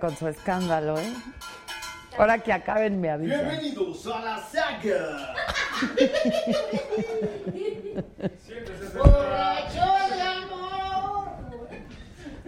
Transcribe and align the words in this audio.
Con 0.00 0.16
su 0.16 0.26
escándalo, 0.26 0.98
¿eh? 0.98 1.14
Ahora 2.18 2.38
que 2.38 2.52
acaben 2.52 3.00
me 3.00 3.10
avisan. 3.10 3.48
Bienvenidos 3.48 4.06
a 4.06 4.20
la 4.20 4.38
saga. 4.42 5.34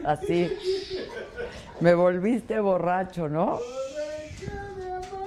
Así. 0.04 0.58
Me 1.80 1.94
volviste 1.94 2.58
borracho, 2.58 3.28
¿no? 3.28 3.60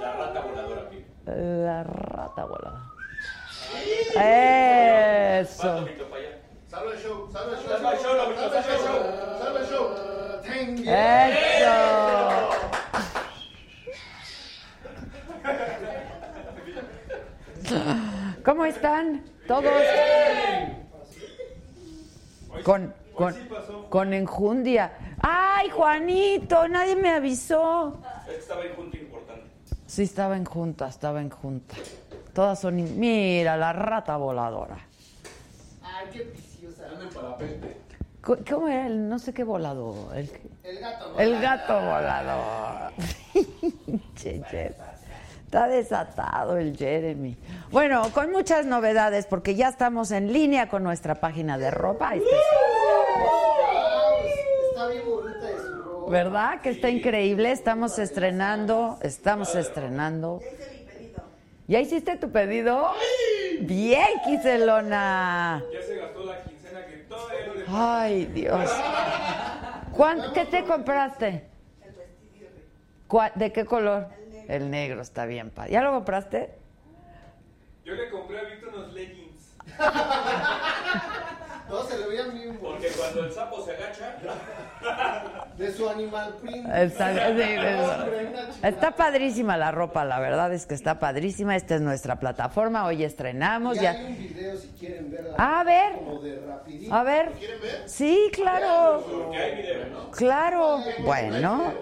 La 0.00 0.12
rata 0.12 0.40
voladora, 0.40 0.90
Pi. 0.90 1.06
La 1.24 1.82
rata 1.84 2.44
volada. 2.44 2.92
Eso. 5.40 5.86
Salve 6.68 6.92
el 6.92 6.98
show, 7.00 7.30
salve 7.32 7.54
el 7.54 7.62
show. 7.62 7.70
Salve 7.70 7.96
el 7.96 8.02
show, 8.02 8.16
salve 9.38 9.60
el 9.60 9.66
show. 9.66 10.25
You. 10.48 10.84
Eso. 10.86 12.50
¿Cómo 18.44 18.64
están 18.64 19.24
todos? 19.46 19.72
Con, 22.64 22.94
con, 23.14 23.34
con 23.88 24.14
enjundia. 24.14 24.92
¡Ay, 25.20 25.70
Juanito! 25.70 26.68
Nadie 26.68 26.96
me 26.96 27.10
avisó. 27.10 28.00
Estaba 28.28 28.64
en 28.64 28.74
junta 28.74 28.96
importante. 28.96 29.44
Sí, 29.86 30.02
estaba 30.02 30.36
en 30.36 30.44
junta, 30.44 30.88
estaba 30.88 31.20
en 31.20 31.30
junta. 31.30 31.74
Todas 32.32 32.60
son... 32.60 32.78
in- 32.78 32.98
Mira, 32.98 33.56
la 33.56 33.72
rata 33.72 34.16
voladora. 34.16 34.78
Ay, 35.82 36.06
qué 36.12 36.20
preciosa. 36.20 36.84
Anda 36.90 37.04
en 37.04 37.10
parapente. 37.10 37.76
¿Cómo 38.26 38.66
era 38.68 38.86
el 38.86 39.08
no 39.08 39.18
sé 39.20 39.32
qué 39.32 39.44
volado? 39.44 40.12
El, 40.14 40.28
El 40.64 40.78
gato. 40.80 41.14
el 41.18 41.40
gato 41.40 41.74
volador. 41.74 42.92
Che, 44.16 44.42
che. 44.50 44.72
Está 45.44 45.68
desatado 45.68 46.56
el 46.56 46.76
Jeremy. 46.76 47.36
Bueno, 47.70 48.10
con 48.12 48.32
muchas 48.32 48.66
novedades 48.66 49.26
porque 49.26 49.54
ya 49.54 49.68
estamos 49.68 50.10
en 50.10 50.32
línea 50.32 50.68
con 50.68 50.82
nuestra 50.82 51.14
página 51.14 51.56
de 51.56 51.70
ropa. 51.70 52.16
Está. 52.16 52.26
Está 54.70 54.86
bien 54.88 55.02
bonita 55.06 55.46
su 55.64 55.82
ropa. 55.82 56.10
¿Verdad? 56.10 56.60
Que 56.62 56.70
está 56.70 56.90
increíble. 56.90 57.52
Estamos 57.52 57.98
estrenando, 58.00 58.98
estamos 59.02 59.54
estrenando. 59.54 60.40
¿Ya 61.68 61.78
hiciste 61.80 62.16
tu 62.16 62.30
pedido? 62.30 62.90
Bien, 63.60 64.08
Quiselona. 64.24 65.62
Ya 65.72 65.82
se 65.86 65.96
gastó 65.96 66.24
la 66.24 66.42
Ay, 67.68 68.26
Dios. 68.26 68.70
¿Cuán- 69.92 70.32
¿Qué 70.32 70.44
te 70.46 70.64
compraste? 70.64 71.46
¿Cuál- 73.08 73.32
¿De 73.34 73.52
qué 73.52 73.64
color? 73.64 74.08
El 74.48 74.70
negro 74.70 75.00
está 75.02 75.26
bien, 75.26 75.50
pa. 75.50 75.66
¿Ya 75.68 75.82
lo 75.82 75.92
compraste? 75.92 76.50
Yo 77.84 77.94
le 77.94 78.10
compré 78.10 78.38
a 78.38 78.42
Víctor 78.44 78.68
unos 78.74 78.92
leggings. 78.92 79.56
No, 81.68 81.82
se 81.84 81.98
le 81.98 82.06
veían 82.06 82.32
bien 82.32 82.56
Porque 82.60 82.88
cuando 82.96 83.24
el 83.24 83.32
sapo 83.32 83.64
se 83.64 83.72
agacha. 83.72 84.16
De 85.56 85.72
su 85.72 85.88
animal 85.88 86.34
print. 86.42 86.66
Está, 86.74 87.12
sí, 87.14 87.40
es- 87.42 88.64
está 88.64 88.90
padrísima 88.94 89.56
la 89.56 89.70
ropa, 89.72 90.04
la 90.04 90.20
verdad 90.20 90.52
es 90.52 90.66
que 90.66 90.74
está 90.74 90.98
padrísima. 90.98 91.56
Esta 91.56 91.76
es 91.76 91.80
nuestra 91.80 92.16
plataforma, 92.16 92.84
hoy 92.84 93.02
estrenamos. 93.04 93.78
Y 93.78 93.80
Ya. 93.80 93.92
hay 93.92 94.04
un 94.06 94.16
video 94.18 94.56
si 94.58 94.68
quieren 94.78 95.10
verla. 95.10 95.34
A 95.38 95.64
ver, 95.64 95.94
Como 95.94 96.20
de 96.20 96.38
rapidito. 96.46 96.94
a 96.94 97.02
ver. 97.02 97.30
¿Quieren 97.32 97.60
ver? 97.62 97.82
Sí, 97.88 98.30
claro. 98.32 99.04
Porque 99.10 99.38
hay 99.38 99.56
video, 99.56 99.86
¿no? 99.86 100.10
Claro. 100.10 100.80
Bueno. 101.04 101.72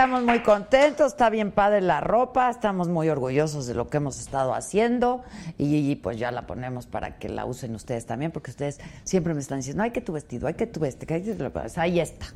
Estamos 0.00 0.22
muy 0.22 0.40
contentos, 0.40 1.08
está 1.08 1.28
bien 1.28 1.50
padre 1.50 1.82
la 1.82 2.00
ropa, 2.00 2.48
estamos 2.48 2.88
muy 2.88 3.10
orgullosos 3.10 3.66
de 3.66 3.74
lo 3.74 3.90
que 3.90 3.98
hemos 3.98 4.18
estado 4.18 4.54
haciendo 4.54 5.20
y, 5.58 5.94
pues 5.96 6.18
ya 6.18 6.30
la 6.30 6.46
ponemos 6.46 6.86
para 6.86 7.18
que 7.18 7.28
la 7.28 7.44
usen 7.44 7.74
ustedes 7.74 8.06
también, 8.06 8.30
porque 8.30 8.50
ustedes 8.50 8.80
siempre 9.04 9.34
me 9.34 9.40
están 9.40 9.58
diciendo, 9.58 9.82
ay, 9.82 9.90
que 9.90 10.00
tu 10.00 10.14
vestido, 10.14 10.46
ay, 10.46 10.54
que 10.54 10.66
tu 10.66 10.80
vestido, 10.80 11.06
que 11.06 11.14
hay 11.14 11.22
que 11.22 11.34
tu-". 11.34 11.50
Pues 11.50 11.76
ahí 11.76 12.00
está, 12.00 12.28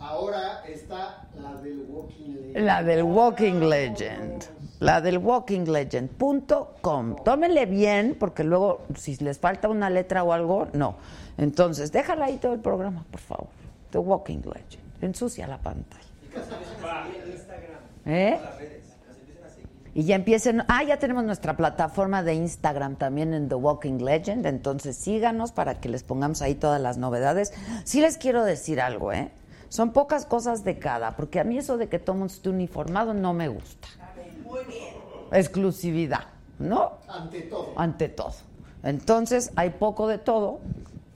Ahora 0.00 0.64
está 0.66 1.28
la 1.38 1.52
del 1.60 1.84
Walking 1.86 2.34
Legend. 2.34 2.64
la 2.64 2.82
del 2.82 3.02
Walking 3.02 3.60
Legend, 3.60 4.44
la 4.80 5.00
del 5.02 5.18
walkinglegend.com. 5.18 7.16
Tómenle 7.22 7.66
bien, 7.66 8.16
porque 8.18 8.42
luego 8.42 8.86
si 8.96 9.16
les 9.16 9.38
falta 9.38 9.68
una 9.68 9.90
letra 9.90 10.24
o 10.24 10.32
algo, 10.32 10.68
no. 10.72 10.94
Entonces, 11.36 11.92
déjala 11.92 12.24
ahí 12.24 12.38
todo 12.38 12.54
el 12.54 12.60
programa, 12.60 13.04
por 13.10 13.20
favor. 13.20 13.48
The 13.90 13.98
Walking 13.98 14.40
Legend. 14.46 15.02
Ensucia 15.02 15.46
la 15.46 15.58
pantalla. 15.58 16.11
¿Eh? 18.06 18.38
Y 19.94 20.04
ya 20.04 20.14
empiecen, 20.14 20.62
ah, 20.68 20.82
ya 20.84 20.98
tenemos 20.98 21.24
nuestra 21.24 21.56
plataforma 21.56 22.22
de 22.22 22.34
Instagram 22.34 22.96
también 22.96 23.34
en 23.34 23.48
The 23.48 23.56
Walking 23.56 23.98
Legend, 23.98 24.46
entonces 24.46 24.96
síganos 24.96 25.52
para 25.52 25.80
que 25.80 25.90
les 25.90 26.02
pongamos 26.02 26.40
ahí 26.40 26.54
todas 26.54 26.80
las 26.80 26.96
novedades. 26.96 27.52
Sí 27.84 28.00
les 28.00 28.16
quiero 28.16 28.44
decir 28.44 28.80
algo, 28.80 29.12
¿eh? 29.12 29.30
Son 29.68 29.92
pocas 29.92 30.24
cosas 30.24 30.64
de 30.64 30.78
cada, 30.78 31.14
porque 31.14 31.40
a 31.40 31.44
mí 31.44 31.58
eso 31.58 31.76
de 31.76 31.88
que 31.88 31.98
todo 31.98 32.16
mundo 32.16 32.32
esté 32.32 32.48
uniformado 32.48 33.12
no 33.12 33.34
me 33.34 33.48
gusta. 33.48 33.88
Muy 34.44 34.64
bien. 34.64 34.94
Exclusividad, 35.30 36.24
¿no? 36.58 36.92
Ante 37.08 37.42
todo. 37.42 37.72
Ante 37.76 38.08
todo. 38.08 38.34
Entonces, 38.82 39.52
hay 39.56 39.70
poco 39.70 40.08
de 40.08 40.18
todo 40.18 40.60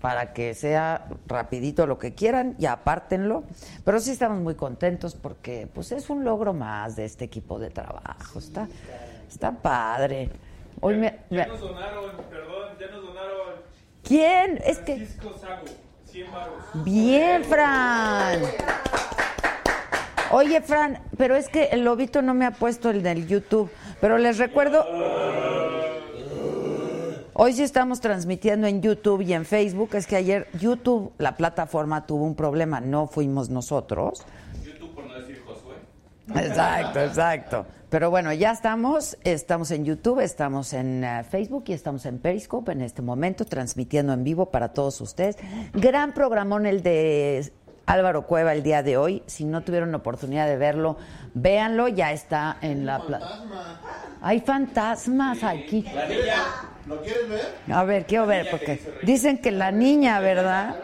para 0.07 0.33
que 0.33 0.55
sea 0.55 1.09
rapidito 1.27 1.85
lo 1.85 1.99
que 1.99 2.15
quieran 2.15 2.55
y 2.61 2.67
apártenlo. 2.67 3.43
Pero 3.85 3.99
sí 3.99 4.13
estamos 4.13 4.39
muy 4.39 4.55
contentos 4.55 5.17
porque 5.17 5.67
pues 5.75 5.91
es 5.91 6.09
un 6.11 6.23
logro 6.23 6.55
más 6.55 6.95
de 6.95 7.05
este 7.05 7.25
equipo 7.25 7.59
de 7.59 7.71
trabajo. 7.71 8.39
Está, 8.39 8.69
está 9.29 9.51
padre. 9.51 10.31
Hoy 10.81 10.95
me, 10.95 11.19
Ya 11.29 11.39
me- 11.39 11.47
nos 11.49 11.61
donaron, 11.61 12.13
perdón, 12.31 12.79
ya 12.79 12.87
nos 12.87 13.03
donaron 13.05 13.37
¿Quién? 14.05 14.61
Es 14.65 14.79
que... 14.79 14.95
Francisco 14.95 15.35
Sago, 15.41 15.65
100 16.05 16.31
baros. 16.31 16.55
Bien, 16.85 17.43
Fran. 17.43 18.43
Oye, 20.31 20.61
Fran, 20.61 21.03
pero 21.19 21.35
es 21.35 21.49
que 21.49 21.65
el 21.73 21.83
lobito 21.83 22.23
no 22.23 22.33
me 22.33 22.47
ha 22.47 22.53
puesto 22.53 22.91
el 22.91 23.03
del 23.03 23.27
YouTube. 23.27 23.73
Pero 24.01 24.19
les 24.19 24.39
recuerdo. 24.39 24.87
Hoy 27.39 27.53
sí 27.53 27.63
estamos 27.63 28.01
transmitiendo 28.01 28.67
en 28.67 28.81
YouTube 28.81 29.21
y 29.21 29.35
en 29.35 29.45
Facebook. 29.45 29.91
Es 29.93 30.07
que 30.07 30.17
ayer 30.17 30.49
YouTube, 30.59 31.13
la 31.19 31.37
plataforma, 31.37 32.07
tuvo 32.07 32.25
un 32.25 32.35
problema. 32.35 32.81
No 32.81 33.09
fuimos 33.09 33.51
nosotros. 33.51 34.25
YouTube 34.65 34.95
por 34.95 35.05
no 35.05 35.13
decir 35.13 35.43
Josué. 35.45 35.75
Exacto, 36.35 36.99
exacto. 36.99 37.67
Pero 37.91 38.09
bueno, 38.09 38.33
ya 38.33 38.53
estamos, 38.53 39.19
estamos 39.23 39.71
en 39.71 39.85
YouTube, 39.85 40.21
estamos 40.21 40.73
en 40.73 41.05
eh, 41.05 41.25
Facebook 41.25 41.65
y 41.67 41.75
estamos 41.75 42.07
en 42.07 42.21
Periscope 42.21 42.73
en 42.73 42.81
este 42.81 43.03
momento, 43.03 43.45
transmitiendo 43.45 44.15
en 44.15 44.25
vivo 44.25 44.47
para 44.47 44.73
todos 44.73 44.99
ustedes. 45.03 45.37
Gran 45.75 46.15
programón 46.15 46.65
el 46.65 46.83
de 46.83 47.53
Álvaro 47.85 48.27
Cueva 48.27 48.55
el 48.55 48.63
día 48.63 48.83
de 48.83 48.97
hoy. 48.97 49.23
Si 49.27 49.45
no 49.45 49.61
tuvieron 49.61 49.95
oportunidad 49.95 50.47
de 50.47 50.57
verlo, 50.57 50.97
véanlo, 51.35 51.89
ya 51.89 52.13
está 52.13 52.57
en 52.63 52.87
la. 52.87 52.99
Fantasma. 52.99 53.81
Hay 54.23 54.41
fantasmas 54.41 55.45
aquí. 55.45 55.83
La 55.95 56.09
niña. 56.09 56.76
¿Lo 56.87 57.03
quieres 57.03 57.29
ver? 57.29 57.55
A 57.73 57.85
ver, 57.85 58.07
quiero 58.07 58.27
ver, 58.27 58.49
porque 58.51 58.81
dicen 59.03 59.39
que 59.39 59.51
la 59.51 59.73
niña, 59.73 60.21
¿verdad? 60.21 60.77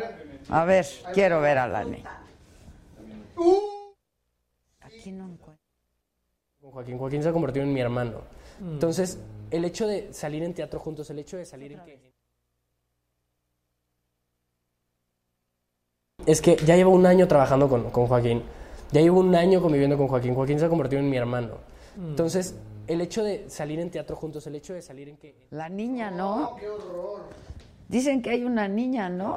A 0.48 0.64
ver, 0.64 0.86
quiero 1.14 1.40
ver 1.40 1.58
a 1.58 1.68
la 1.68 1.84
niña. 1.84 2.22
Aquí 4.80 5.12
no 5.12 5.24
encuentro. 5.24 5.62
Joaquín. 6.60 6.98
Joaquín 6.98 7.22
se 7.22 7.28
ha 7.28 7.32
convertido 7.32 7.64
en 7.64 7.72
mi 7.72 7.80
hermano. 7.80 8.22
Entonces, 8.60 9.18
el 9.50 9.64
hecho 9.64 9.86
de 9.86 10.12
salir 10.12 10.42
en 10.42 10.54
teatro 10.54 10.80
juntos, 10.80 11.08
el 11.10 11.18
hecho 11.18 11.36
de 11.36 11.44
salir 11.44 11.72
en 11.72 11.80
que... 11.80 12.12
Es 16.26 16.40
que 16.40 16.56
ya 16.56 16.76
llevo 16.76 16.92
un 16.92 17.04
año 17.04 17.26
trabajando 17.26 17.68
con, 17.68 17.90
con 17.90 18.06
Joaquín. 18.06 18.42
Ya 18.92 19.00
llevo 19.00 19.20
un 19.20 19.34
año 19.34 19.60
conviviendo 19.60 19.96
con 19.96 20.08
Joaquín. 20.08 20.34
Joaquín 20.34 20.58
se 20.58 20.66
ha 20.66 20.68
convertido 20.68 21.00
en 21.00 21.10
mi 21.10 21.16
hermano. 21.16 21.58
Entonces, 21.96 22.54
el 22.86 23.00
hecho 23.00 23.22
de 23.22 23.48
salir 23.48 23.78
en 23.80 23.90
teatro 23.90 24.16
juntos, 24.16 24.46
el 24.46 24.54
hecho 24.54 24.74
de 24.74 24.82
salir 24.82 25.08
en 25.08 25.16
que... 25.16 25.34
La 25.50 25.68
niña, 25.68 26.10
¿no? 26.10 26.56
Dicen 27.88 28.22
que 28.22 28.30
hay 28.30 28.44
una 28.44 28.68
niña, 28.68 29.08
¿no? 29.08 29.36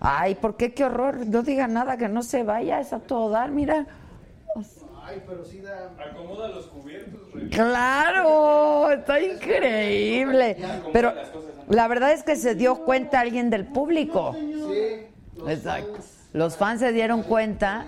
Ay, 0.00 0.36
¿por 0.36 0.56
qué 0.56 0.72
qué 0.72 0.84
horror? 0.84 1.26
No 1.26 1.42
diga 1.42 1.66
nada, 1.66 1.96
que 1.96 2.08
no 2.08 2.22
se 2.22 2.42
vaya, 2.42 2.80
es 2.80 2.92
a 2.92 3.00
todo 3.00 3.30
dar, 3.30 3.50
mira. 3.50 3.86
Ay, 5.02 5.22
pero 5.26 5.44
sí 5.44 5.60
da. 5.60 5.92
Acomoda 5.98 6.48
los 6.48 6.66
cubiertos, 6.66 7.32
Rey. 7.32 7.48
Claro, 7.50 8.90
está 8.90 9.20
increíble. 9.20 10.56
Pero 10.92 11.12
la 11.68 11.86
verdad 11.86 12.12
es 12.12 12.24
que 12.24 12.36
se 12.36 12.54
dio 12.54 12.84
cuenta 12.84 13.20
alguien 13.20 13.50
del 13.50 13.66
público. 13.66 14.34
Sí. 14.34 15.06
Exacto. 15.48 15.98
Los 16.32 16.56
fans 16.56 16.80
se 16.80 16.92
dieron 16.92 17.22
cuenta 17.22 17.86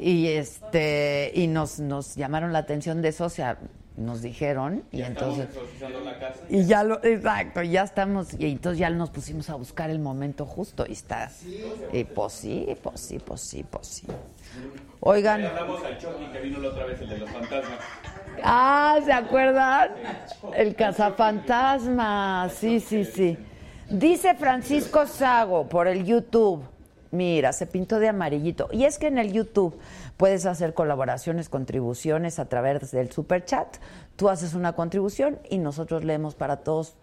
y 0.00 0.28
este 0.28 1.32
y 1.34 1.46
nos 1.46 1.80
nos 1.80 2.14
llamaron 2.14 2.52
la 2.52 2.60
atención 2.60 3.02
de 3.02 3.08
eso, 3.08 3.26
o 3.26 3.30
sea, 3.30 3.58
nos 3.96 4.22
dijeron 4.22 4.82
y 4.90 5.02
entonces 5.02 5.48
la 6.04 6.18
casa. 6.18 6.40
Y 6.48 6.64
ya 6.64 6.82
lo, 6.82 7.02
exacto, 7.04 7.62
ya 7.62 7.82
estamos, 7.82 8.34
y 8.38 8.46
entonces 8.46 8.78
ya 8.78 8.90
nos 8.90 9.10
pusimos 9.10 9.48
a 9.50 9.54
buscar 9.54 9.90
el 9.90 10.00
momento 10.00 10.46
justo 10.46 10.84
y 10.88 10.92
está. 10.92 11.30
Y 11.92 12.04
pues 12.04 12.32
sí, 12.32 12.66
pues 12.82 13.00
sí, 13.00 13.18
pues 13.18 13.40
sí, 13.40 13.64
pues 13.68 13.86
sí. 13.86 14.06
Le 14.06 14.14
Oigan, 15.00 15.44
hablamos 15.44 15.84
al 15.84 15.98
Chucky 15.98 16.26
que 16.32 16.40
vino 16.40 16.58
la 16.58 16.68
otra 16.68 16.86
vez, 16.86 17.00
el 17.00 17.08
de 17.08 17.18
los 17.18 17.30
fantasmas. 17.30 17.78
ah, 18.42 18.98
¿se 19.04 19.12
acuerdan? 19.12 19.90
El 20.54 20.74
cazafantasma, 20.74 22.48
sí, 22.52 22.80
sí, 22.80 23.04
sí. 23.04 23.38
Dice 23.88 24.34
Francisco 24.34 25.06
Sago 25.06 25.68
por 25.68 25.86
el 25.86 26.04
YouTube, 26.04 26.64
mira, 27.14 27.52
se 27.52 27.66
pintó 27.66 27.98
de 27.98 28.08
amarillito. 28.08 28.68
Y 28.72 28.84
es 28.84 28.98
que 28.98 29.06
en 29.06 29.18
el 29.18 29.32
YouTube 29.32 29.78
puedes 30.16 30.46
hacer 30.46 30.74
colaboraciones, 30.74 31.48
contribuciones 31.48 32.38
a 32.38 32.48
través 32.48 32.90
del 32.90 33.10
super 33.12 33.44
chat. 33.44 33.76
Tú 34.16 34.28
haces 34.28 34.54
una 34.54 34.74
contribución 34.74 35.38
y 35.48 35.58
nosotros 35.58 36.04
leemos 36.04 36.34
para 36.34 36.58
todos 36.58 36.94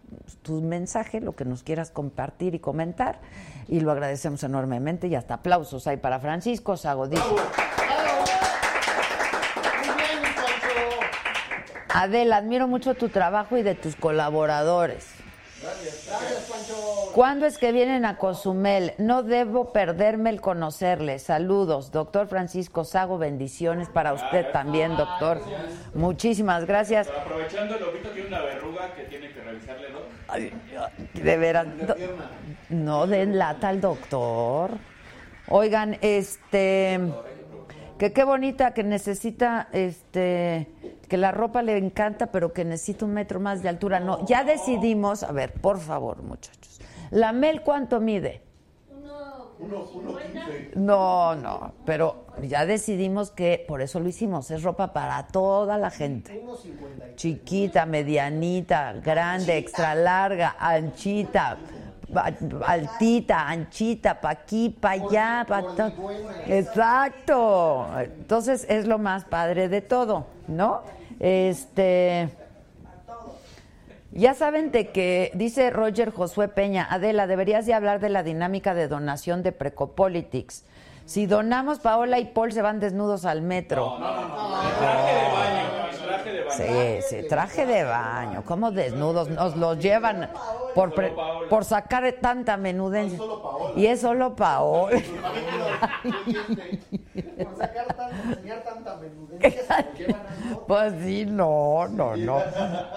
tus 0.42 0.62
mensajes, 0.62 1.24
lo 1.24 1.36
que 1.36 1.46
nos 1.46 1.63
quieras 1.63 1.92
compartir 1.92 2.56
y 2.56 2.60
comentar. 2.60 3.19
Y 3.68 3.80
lo 3.80 3.92
agradecemos 3.92 4.44
enormemente 4.44 5.08
y 5.08 5.16
hasta 5.16 5.36
aplausos 5.36 5.88
hay 5.88 5.98
para 5.98 6.19
Francisco 6.19 6.78
Sago. 6.78 7.08
Adela, 11.94 12.38
admiro 12.38 12.68
mucho 12.68 12.94
tu 12.96 13.10
trabajo 13.10 13.58
y 13.58 13.63
de 13.63 13.75
tus 13.75 13.96
colaboradores. 13.96 15.08
Gracias, 15.62 16.50
Pancho. 16.50 16.90
¿Cuándo 17.13 17.46
es 17.46 17.58
que 17.58 17.72
vienen 17.72 18.06
a 18.06 18.18
Cozumel? 18.18 18.94
No 18.98 19.24
debo 19.24 19.74
perderme 19.74 20.30
el 20.30 20.40
conocerle. 20.40 21.19
Saludos, 21.19 21.92
doctor 21.92 22.28
Francisco 22.28 22.86
Sago. 22.86 23.18
Bendiciones 23.18 23.90
para 23.90 24.13
usted 24.13 24.52
también, 24.52 24.96
doctor. 24.96 25.42
Muchísimas 25.94 26.66
gracias. 26.66 27.08
Pero 27.08 27.19
aprovechando, 27.22 27.75
el 27.75 27.81
lobito 27.81 28.10
tiene 28.10 28.30
una 28.30 28.42
verruga 28.42 28.94
que 28.96 29.04
tiene 29.04 29.30
que 29.31 29.42
revisarle, 29.42 29.90
¿no? 29.92 30.00
Ay, 30.28 30.54
de 31.13 31.38
veras. 31.38 31.68
No 32.69 33.08
den 33.08 33.38
lata 33.38 33.69
al 33.69 33.81
doctor. 33.81 34.72
Oigan, 35.50 35.98
este. 36.02 37.00
Que 37.98 38.13
qué 38.13 38.24
bonita 38.24 38.74
que 38.74 38.84
necesita, 38.84 39.68
este, 39.74 40.68
que 41.08 41.18
la 41.18 41.31
ropa 41.31 41.62
le 41.62 41.78
encanta, 41.78 42.31
pero 42.31 42.52
que 42.52 42.66
necesita 42.66 43.06
un 43.06 43.13
metro 43.13 43.40
más 43.40 43.62
de 43.62 43.69
altura. 43.69 44.00
No, 44.00 44.25
ya 44.25 44.44
decidimos, 44.44 45.22
a 45.22 45.32
ver, 45.32 45.53
por 45.53 45.80
favor, 45.80 46.24
muchachos. 46.24 46.61
La 47.12 47.32
Mel, 47.34 47.62
¿cuánto 47.62 48.00
mide? 48.00 48.41
No, 50.75 51.36
no, 51.36 51.74
pero 51.86 52.25
ya 52.41 52.65
decidimos 52.65 53.30
que 53.32 53.63
por 53.68 53.82
eso 53.82 54.00
lo 54.00 54.10
hicimos, 54.10 54.50
es 54.50 54.63
ropa 54.63 54.91
para 54.94 55.27
toda 55.27 55.77
la 55.77 55.91
gente. 55.91 56.44
Chiquita, 57.15 57.86
medianita, 57.86 58.94
grande, 58.94 59.58
extra 59.58 59.94
larga, 59.94 60.56
anchita, 60.58 61.58
altita, 62.65 63.48
anchita, 63.48 64.20
pa' 64.20 64.32
aquí, 64.32 64.70
pa' 64.70 64.91
allá, 64.91 65.46
pa' 65.48 65.62
to- 65.75 65.91
Exacto. 66.48 67.88
Entonces 68.00 68.65
es 68.70 68.88
lo 68.88 68.98
más 68.98 69.25
padre 69.25 69.70
de 69.70 69.82
todo, 69.82 70.25
¿no? 70.48 70.82
Este 71.20 72.30
ya 74.12 74.34
saben 74.34 74.72
de 74.72 74.89
que, 74.89 75.32
dice 75.34 75.70
Roger 75.70 76.12
Josué 76.12 76.48
Peña, 76.48 76.88
Adela, 76.89 77.27
deberías 77.27 77.65
de 77.65 77.74
hablar 77.74 78.00
de 78.00 78.10
la 78.10 78.24
dinámica 78.24 78.74
de 78.74 78.88
donación 78.88 79.44
de 79.44 79.51
Precopolitics. 79.51 80.65
Si 81.06 81.25
donamos, 81.25 81.80
Paola 81.80 82.20
y 82.20 82.25
Paul 82.25 82.51
se 82.51 82.62
van 82.62 82.80
desnudos 82.80 83.25
al 83.25 83.41
metro. 83.41 83.98
Traje 83.98 84.34
de 84.34 84.41
baño, 84.41 84.70
traje 84.80 85.13
de 85.13 85.32
baño. 85.32 86.11
Sí, 86.58 87.00
sí, 87.08 87.27
traje 87.27 87.65
de 87.65 87.84
baño. 87.84 88.43
¿Cómo 88.46 88.72
desnudos? 88.72 89.29
Nos 89.29 89.55
los 89.55 89.79
llevan 89.79 90.29
por, 90.75 90.93
pre- 90.93 91.13
por 91.50 91.65
sacar 91.65 92.12
tanta 92.22 92.58
menudencia. 92.58 93.20
Y 93.75 93.86
es 93.86 94.01
solo 94.01 94.36
Paola. 94.36 95.01
Por 96.03 97.58
sacar 97.58 97.86
tanto, 97.96 98.15
enseñar 98.29 98.63
tanta 98.63 98.96
menudencia, 98.98 99.51
se 99.51 99.84
lo 99.84 99.93
llevan. 99.98 100.22
Pues 100.67 100.93
sí, 101.03 101.25
no, 101.25 101.88
no, 101.88 102.15
no. 102.15 102.41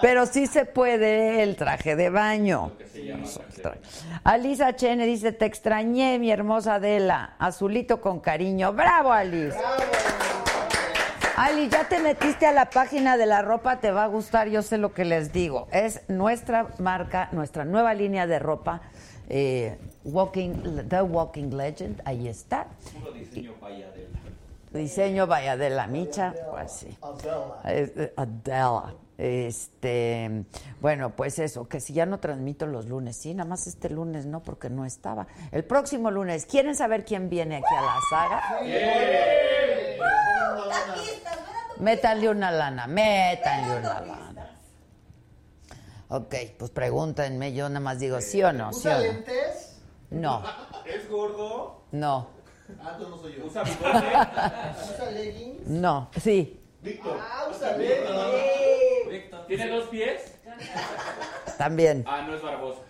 Pero 0.01 0.25
sí 0.25 0.47
se 0.47 0.65
puede 0.65 1.43
el 1.43 1.55
traje 1.55 1.95
de 1.95 2.09
baño. 2.09 2.71
Alisa 4.23 4.75
Chene 4.75 5.05
dice, 5.05 5.31
te 5.31 5.45
extrañé, 5.45 6.17
mi 6.19 6.31
hermosa 6.31 6.75
Adela. 6.75 7.35
Azulito 7.39 8.01
con 8.01 8.19
cariño. 8.19 8.73
¡Bravo, 8.73 9.11
Alice! 9.11 9.57
Ali, 11.37 11.67
ya 11.67 11.87
te 11.89 11.99
metiste 11.99 12.47
a 12.47 12.53
la 12.53 12.69
página 12.69 13.17
de 13.17 13.25
la 13.25 13.41
ropa, 13.41 13.81
te 13.81 13.91
va 13.91 14.05
a 14.05 14.07
gustar, 14.07 14.47
yo 14.47 14.61
sé 14.61 14.77
lo 14.77 14.93
que 14.93 15.03
les 15.03 15.33
digo. 15.33 15.67
Es 15.71 16.01
nuestra 16.07 16.67
marca, 16.79 17.27
nuestra 17.33 17.65
nueva 17.65 17.93
línea 17.93 18.25
de 18.25 18.39
ropa, 18.39 18.81
eh, 19.27 19.77
Walking, 20.05 20.87
The 20.87 21.01
Walking 21.01 21.49
Legend, 21.49 22.01
ahí 22.05 22.29
está. 22.29 22.67
Diseño 24.71 25.27
vaya 25.27 25.57
de 25.57 25.69
la 25.71 25.87
micha, 25.87 26.33
pues 26.51 26.71
sí. 26.71 26.97
Es, 27.65 27.91
eh, 27.97 28.13
Adela. 28.15 28.93
Este, 29.17 30.43
bueno, 30.81 31.15
pues 31.15 31.39
eso, 31.39 31.67
que 31.69 31.79
si 31.79 31.93
ya 31.93 32.05
no 32.05 32.19
transmito 32.19 32.65
los 32.67 32.87
lunes, 32.87 33.15
sí, 33.15 33.33
nada 33.33 33.47
más 33.49 33.65
este 33.67 33.89
lunes 33.89 34.25
no, 34.25 34.41
porque 34.43 34.69
no 34.69 34.85
estaba. 34.85 35.27
El 35.51 35.63
próximo 35.63 36.11
lunes, 36.11 36.45
¿quieren 36.45 36.75
saber 36.75 37.05
quién 37.05 37.29
viene 37.29 37.57
aquí 37.57 37.75
a 37.77 37.81
la 37.81 37.95
saga? 38.09 38.41
Métanle 41.79 42.29
una 42.29 42.51
lana, 42.51 42.87
métanle 42.87 43.77
una 43.79 44.01
lana. 44.01 44.51
Ok, 46.07 46.35
pues 46.57 46.71
pregúntenme, 46.71 47.53
yo 47.53 47.67
nada 47.67 47.79
más 47.81 47.99
digo 47.99 48.21
sí 48.21 48.41
o 48.43 48.53
no, 48.53 48.71
sí 48.71 48.79
¿Usa 48.87 48.95
o 48.95 48.99
no. 48.99 49.03
lentes? 49.03 49.77
No, 50.11 50.43
¿Es 50.85 51.09
gordo? 51.09 51.81
no, 51.91 52.27
Ah, 52.83 52.97
no 52.99 53.15
soy 53.17 53.35
yo. 53.37 53.45
¿Usa 53.45 53.61
bigote? 53.63 53.89
¿Usa 54.95 55.11
leggings? 55.11 55.67
no, 55.67 56.09
sí, 56.19 56.59
Víctor. 56.85 57.17
Ah, 57.19 57.47
usa 57.49 57.75
leggings. 57.77 59.47
¿Tiene 59.47 59.67
dos 59.69 59.85
pies? 59.85 60.33
también. 61.57 62.05
Ah, 62.07 62.21
no 62.27 62.35
es 62.35 62.41
Barbosa. 62.43 62.81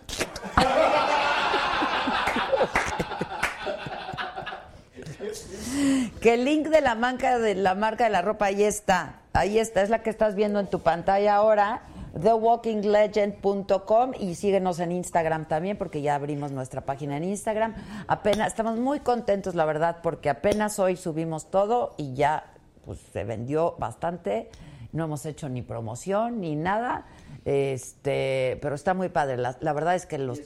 Que 6.22 6.34
el 6.34 6.46
link 6.46 6.68
de 6.68 6.82
la 6.82 6.96
marca 6.96 7.40
de 7.40 7.56
la 7.56 7.74
marca 7.76 8.04
de 8.04 8.10
la 8.10 8.22
ropa 8.22 8.48
ahí 8.48 8.64
está. 8.64 9.22
Ahí 9.34 9.60
está, 9.60 9.82
es 9.82 9.90
la 9.90 10.04
que 10.04 10.10
estás 10.10 10.36
viendo 10.36 10.60
en 10.60 10.68
tu 10.68 10.82
pantalla 10.82 11.36
ahora. 11.36 11.82
TheWalkingLegend.com 12.22 14.12
y 14.20 14.36
síguenos 14.36 14.80
en 14.80 14.94
Instagram 14.94 15.46
también 15.46 15.78
porque 15.78 16.02
ya 16.02 16.16
abrimos 16.16 16.52
nuestra 16.52 16.82
página 16.82 17.16
en 17.18 17.26
Instagram. 17.26 17.76
Apenas 18.08 18.48
estamos 18.48 18.78
muy 18.78 19.00
contentos, 19.02 19.56
la 19.56 19.66
verdad, 19.66 19.98
porque 20.02 20.30
apenas 20.30 20.80
hoy 20.80 20.96
subimos 20.96 21.52
todo 21.52 21.94
y 21.98 22.14
ya 22.14 22.55
pues 22.86 23.00
se 23.12 23.24
vendió 23.24 23.76
bastante. 23.78 24.50
No 24.92 25.06
hemos 25.06 25.26
hecho 25.26 25.50
ni 25.50 25.62
promoción 25.62 26.40
ni 26.40 26.56
nada. 26.56 27.06
Este, 27.44 28.58
pero 28.62 28.76
está 28.76 28.94
muy 28.94 29.10
padre. 29.10 29.38
La, 29.38 29.58
la 29.60 29.74
verdad 29.74 29.96
es 29.96 30.06
que 30.06 30.18
los, 30.18 30.40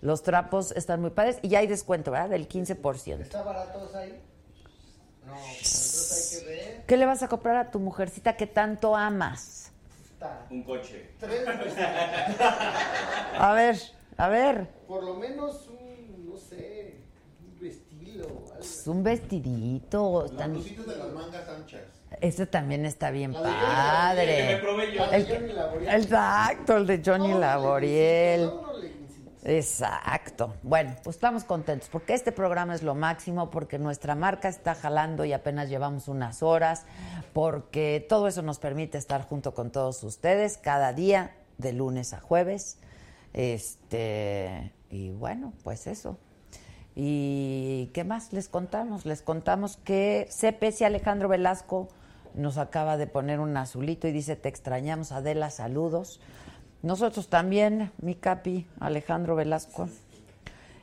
los 0.00 0.22
trapos 0.22 0.72
están 0.72 1.00
muy 1.00 1.10
padres 1.10 1.38
y 1.42 1.48
ya 1.48 1.58
hay 1.58 1.66
descuento, 1.66 2.10
¿verdad? 2.10 2.30
Del 2.30 2.48
15%. 2.48 3.20
¿Está 3.20 3.42
barato 3.42 3.90
ahí? 3.94 4.20
No, 5.26 5.34
entonces 5.36 6.32
hay 6.34 6.40
que 6.40 6.46
ver. 6.50 6.82
¿Qué 6.86 6.96
le 6.96 7.06
vas 7.06 7.22
a 7.22 7.28
comprar 7.28 7.56
a 7.56 7.70
tu 7.70 7.78
mujercita 7.78 8.36
que 8.36 8.46
tanto 8.46 8.96
amas? 8.96 9.70
Un 10.50 10.62
coche. 10.62 11.10
Tres, 11.18 11.42
A 13.38 13.52
ver, 13.54 13.76
a 14.16 14.28
ver. 14.28 14.68
por 14.86 15.02
lo 15.02 15.14
menos 15.14 15.68
un, 15.68 16.30
no 16.30 16.36
sé, 16.36 17.00
un 17.40 17.58
vestido. 17.60 18.26
Algo. 18.26 18.46
Es 18.46 18.51
un 18.86 19.02
vestidito. 19.02 20.22
Las 20.28 20.36
tan- 20.36 20.62
de 20.62 20.96
las 20.96 21.12
mangas 21.12 21.48
anchas. 21.48 21.80
Ese 22.20 22.46
también 22.46 22.84
está 22.84 23.10
bien 23.10 23.32
La 23.32 23.42
padre. 23.42 24.58
probé 24.62 24.92
yo. 24.94 25.00
La 25.06 25.10
de 25.12 25.16
El- 25.16 25.26
Johnny 25.28 25.52
Laboriel. 25.52 25.94
Exacto, 25.94 26.76
el 26.76 26.86
de 26.86 27.02
Johnny 27.04 27.32
Laboriel. 27.32 28.50
Exacto. 29.44 30.54
Bueno, 30.62 30.94
pues 31.02 31.16
estamos 31.16 31.42
contentos 31.44 31.88
porque 31.90 32.14
este 32.14 32.30
programa 32.30 32.74
es 32.76 32.82
lo 32.82 32.94
máximo, 32.94 33.50
porque 33.50 33.78
nuestra 33.78 34.14
marca 34.14 34.48
está 34.48 34.74
jalando 34.76 35.24
y 35.24 35.32
apenas 35.32 35.68
llevamos 35.68 36.06
unas 36.06 36.42
horas, 36.44 36.84
porque 37.32 38.04
todo 38.08 38.28
eso 38.28 38.42
nos 38.42 38.58
permite 38.60 38.98
estar 38.98 39.22
junto 39.26 39.52
con 39.52 39.70
todos 39.72 40.02
ustedes 40.04 40.58
cada 40.58 40.92
día, 40.92 41.34
de 41.58 41.72
lunes 41.72 42.12
a 42.12 42.20
jueves. 42.20 42.78
Este, 43.32 44.72
y 44.90 45.10
bueno, 45.10 45.52
pues 45.64 45.86
eso. 45.86 46.18
¿Y 46.94 47.90
qué 47.94 48.04
más 48.04 48.32
les 48.32 48.48
contamos? 48.48 49.06
Les 49.06 49.22
contamos 49.22 49.78
que 49.78 50.28
CPC 50.30 50.82
Alejandro 50.82 51.28
Velasco 51.28 51.88
nos 52.34 52.58
acaba 52.58 52.96
de 52.96 53.06
poner 53.06 53.40
un 53.40 53.56
azulito 53.56 54.08
y 54.08 54.12
dice, 54.12 54.36
te 54.36 54.48
extrañamos, 54.48 55.12
Adela, 55.12 55.50
saludos. 55.50 56.20
Nosotros 56.82 57.28
también, 57.28 57.92
mi 57.98 58.14
capi, 58.14 58.66
Alejandro 58.80 59.36
Velasco. 59.36 59.88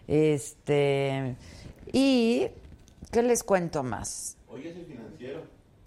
Este, 0.08 1.36
y, 1.92 2.48
¿qué 3.12 3.22
les 3.22 3.44
cuento 3.44 3.84
más? 3.84 4.38
Hoy 4.48 4.68
es 4.68 4.76
el 4.76 4.86
financiero. 4.86 5.44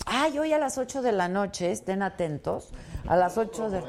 Ay, 0.07 0.39
hoy 0.39 0.53
a 0.53 0.59
las 0.59 0.79
8 0.79 1.03
de 1.03 1.13
la 1.13 1.29
noche, 1.29 1.71
estén 1.71 2.03
atentos, 2.03 2.71
a 3.07 3.17
las 3.17 3.39
8 3.39 3.71
de, 3.71 3.83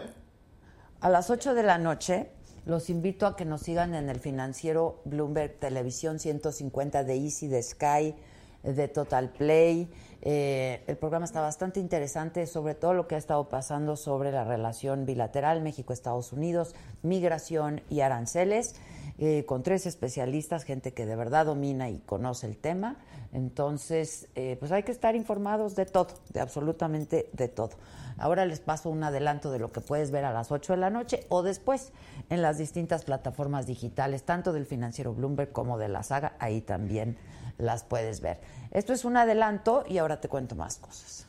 a 1.01 1.09
las 1.09 1.29
8 1.29 1.53
de 1.53 1.63
la 1.63 1.77
noche 1.77 2.31
los 2.65 2.89
invito 2.89 3.27
a 3.27 3.35
que 3.35 3.45
nos 3.45 3.61
sigan 3.61 3.93
en 3.95 4.09
el 4.09 4.19
financiero 4.19 5.01
Bloomberg 5.05 5.59
Televisión 5.59 6.19
150 6.19 7.03
de 7.03 7.15
Easy, 7.15 7.47
de 7.47 7.61
Sky, 7.61 8.15
de 8.63 8.87
Total 8.87 9.29
Play. 9.29 9.89
Eh, 10.21 10.81
el 10.87 10.95
programa 10.95 11.25
está 11.25 11.41
bastante 11.41 11.81
interesante 11.81 12.47
sobre 12.47 12.75
todo 12.75 12.93
lo 12.93 13.07
que 13.07 13.15
ha 13.15 13.17
estado 13.17 13.49
pasando 13.49 13.97
sobre 13.97 14.31
la 14.31 14.45
relación 14.45 15.05
bilateral 15.05 15.61
México-Estados 15.61 16.31
Unidos, 16.31 16.73
migración 17.01 17.81
y 17.89 17.99
aranceles, 17.99 18.75
eh, 19.19 19.43
con 19.45 19.63
tres 19.63 19.85
especialistas, 19.85 20.63
gente 20.63 20.93
que 20.93 21.05
de 21.05 21.17
verdad 21.17 21.45
domina 21.45 21.89
y 21.89 21.99
conoce 21.99 22.47
el 22.47 22.55
tema. 22.55 22.97
Entonces, 23.33 24.29
eh, 24.35 24.55
pues 24.59 24.71
hay 24.71 24.83
que 24.83 24.93
estar 24.93 25.15
informados 25.15 25.75
de 25.75 25.85
todo, 25.85 26.07
de 26.29 26.39
absolutamente 26.39 27.29
de 27.33 27.49
todo. 27.49 27.71
Ahora 28.17 28.45
les 28.45 28.59
paso 28.59 28.89
un 28.89 29.03
adelanto 29.03 29.51
de 29.51 29.59
lo 29.59 29.71
que 29.71 29.81
puedes 29.81 30.11
ver 30.11 30.25
a 30.25 30.33
las 30.33 30.51
8 30.51 30.73
de 30.73 30.77
la 30.77 30.89
noche 30.89 31.25
o 31.29 31.43
después 31.43 31.91
en 32.29 32.41
las 32.41 32.57
distintas 32.57 33.03
plataformas 33.03 33.65
digitales, 33.65 34.23
tanto 34.23 34.53
del 34.53 34.65
financiero 34.65 35.13
Bloomberg 35.13 35.51
como 35.51 35.77
de 35.77 35.89
la 35.89 36.03
saga, 36.03 36.33
ahí 36.39 36.61
también 36.61 37.17
las 37.57 37.83
puedes 37.83 38.21
ver. 38.21 38.39
Esto 38.71 38.93
es 38.93 39.05
un 39.05 39.17
adelanto 39.17 39.83
y 39.87 39.97
ahora 39.97 40.19
te 40.19 40.29
cuento 40.29 40.55
más 40.55 40.77
cosas. 40.77 41.27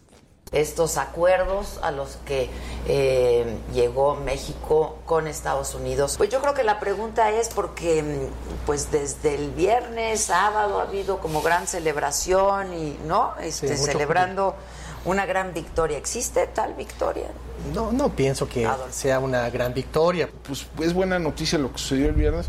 Estos 0.52 0.98
acuerdos 0.98 1.80
a 1.82 1.90
los 1.90 2.16
que 2.24 2.48
eh, 2.86 3.58
llegó 3.72 4.14
México 4.14 4.98
con 5.04 5.26
Estados 5.26 5.74
Unidos. 5.74 6.14
Pues 6.16 6.30
yo 6.30 6.40
creo 6.40 6.54
que 6.54 6.62
la 6.62 6.78
pregunta 6.78 7.30
es 7.30 7.48
porque 7.48 8.02
mm, 8.02 8.64
pues 8.64 8.92
desde 8.92 9.34
el 9.34 9.50
viernes, 9.50 10.20
sábado 10.20 10.78
ha 10.78 10.84
habido 10.84 11.18
como 11.18 11.42
gran 11.42 11.66
celebración 11.66 12.72
y 12.72 12.96
no, 13.04 13.34
este, 13.40 13.76
celebrando 13.76 14.54
una 15.04 15.26
gran 15.26 15.52
victoria. 15.52 15.98
¿Existe 15.98 16.46
tal 16.48 16.74
victoria? 16.74 17.28
No, 17.74 17.92
no 17.92 18.10
pienso 18.10 18.48
que 18.48 18.66
Adolfo. 18.66 18.92
sea 18.92 19.18
una 19.20 19.48
gran 19.50 19.72
victoria. 19.74 20.28
pues 20.46 20.66
es 20.80 20.92
buena 20.92 21.18
noticia 21.18 21.58
lo 21.58 21.72
que 21.72 21.78
sucedió 21.78 22.08
el 22.08 22.14
viernes. 22.14 22.48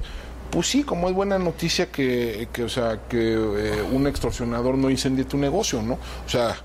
Pues 0.52 0.68
sí, 0.68 0.84
como 0.84 1.10
es 1.10 1.16
buena 1.16 1.38
noticia 1.38 1.92
que, 1.92 2.48
que, 2.54 2.64
o 2.64 2.70
sea, 2.70 3.02
que 3.10 3.34
eh, 3.34 3.82
un 3.92 4.08
extorsionador 4.08 4.78
no 4.78 4.90
incendie 4.90 5.26
tu 5.26 5.38
negocio, 5.38 5.82
¿no? 5.82 5.94
O 6.26 6.30
sea, 6.30 6.56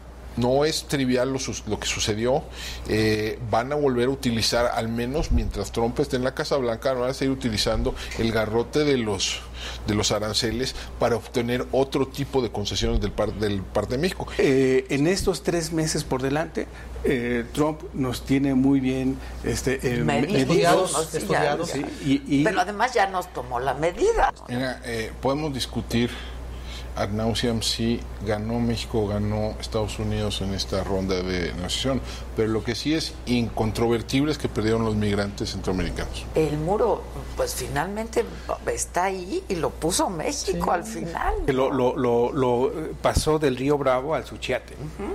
no 0.40 0.64
es 0.64 0.84
trivial 0.88 1.32
lo, 1.32 1.78
que 1.80 1.86
sucedió. 1.86 2.42
Eh, 2.88 3.38
van 3.50 3.72
a 3.72 3.76
volver 3.76 4.08
a 4.08 4.10
utilizar, 4.10 4.66
al 4.74 4.88
menos 4.88 5.30
mientras 5.32 5.72
Trump 5.72 5.98
esté 6.00 6.16
en 6.16 6.24
la 6.24 6.34
Casa 6.34 6.56
Blanca, 6.56 6.92
van 6.94 7.10
a 7.10 7.14
seguir 7.14 7.32
utilizando 7.32 7.94
el 8.18 8.32
garrote 8.32 8.80
de 8.84 8.96
los 8.96 9.40
de 9.86 9.94
los 9.94 10.10
aranceles 10.10 10.74
para 10.98 11.16
obtener 11.16 11.66
otro 11.70 12.08
tipo 12.08 12.40
de 12.40 12.50
concesiones 12.50 12.98
del, 13.02 13.12
par- 13.12 13.34
del 13.34 13.60
parte 13.60 13.96
de 13.96 13.98
México. 14.00 14.26
Eh, 14.38 14.86
en 14.88 15.06
estos 15.06 15.42
tres 15.42 15.70
meses 15.72 16.02
por 16.02 16.22
delante, 16.22 16.66
eh, 17.04 17.44
Trump 17.52 17.82
nos 17.92 18.24
tiene 18.24 18.54
muy 18.54 18.80
bien 18.80 19.18
este, 19.44 19.78
eh, 19.82 20.02
Medidos, 20.02 20.48
medidos, 20.48 20.92
¿no? 20.92 20.98
Sí, 21.02 21.08
ya, 21.12 21.18
estudiados, 21.18 21.68
ya. 21.68 21.74
sí, 21.74 21.84
y, 22.26 22.40
y- 22.40 22.44
Pero 22.44 22.58
además 22.62 22.94
ya 22.94 23.06
nos 23.08 23.30
tomó 23.34 23.60
la 23.60 23.74
medida. 23.74 24.32
Mira, 24.48 24.80
eh, 24.86 25.12
podemos 25.20 25.52
discutir 25.52 26.08
ad 27.00 27.10
nauseam 27.10 27.62
si 27.62 28.00
ganó 28.26 28.60
México 28.60 29.00
o 29.02 29.06
ganó 29.08 29.54
Estados 29.60 29.98
Unidos 29.98 30.40
en 30.42 30.52
esta 30.54 30.84
ronda 30.84 31.16
de 31.22 31.52
negociación, 31.54 32.00
pero 32.36 32.48
lo 32.48 32.62
que 32.62 32.74
sí 32.74 32.94
es 32.94 33.14
incontrovertible 33.26 34.32
es 34.32 34.38
que 34.38 34.48
perdieron 34.48 34.84
los 34.84 34.94
migrantes 34.96 35.50
centroamericanos. 35.52 36.24
El 36.34 36.58
muro, 36.58 37.02
pues 37.36 37.54
finalmente 37.54 38.24
está 38.72 39.04
ahí 39.04 39.42
y 39.48 39.56
lo 39.56 39.70
puso 39.70 40.10
México 40.10 40.72
al 40.72 40.84
final. 40.84 41.34
lo, 41.46 41.70
lo- 41.70 41.96
lo- 41.96 42.32
lo, 42.32 42.72
pasó 43.02 43.38
del 43.38 43.56
río 43.56 43.78
Bravo 43.78 44.14
al 44.14 44.24
Suchiate, 44.26 44.74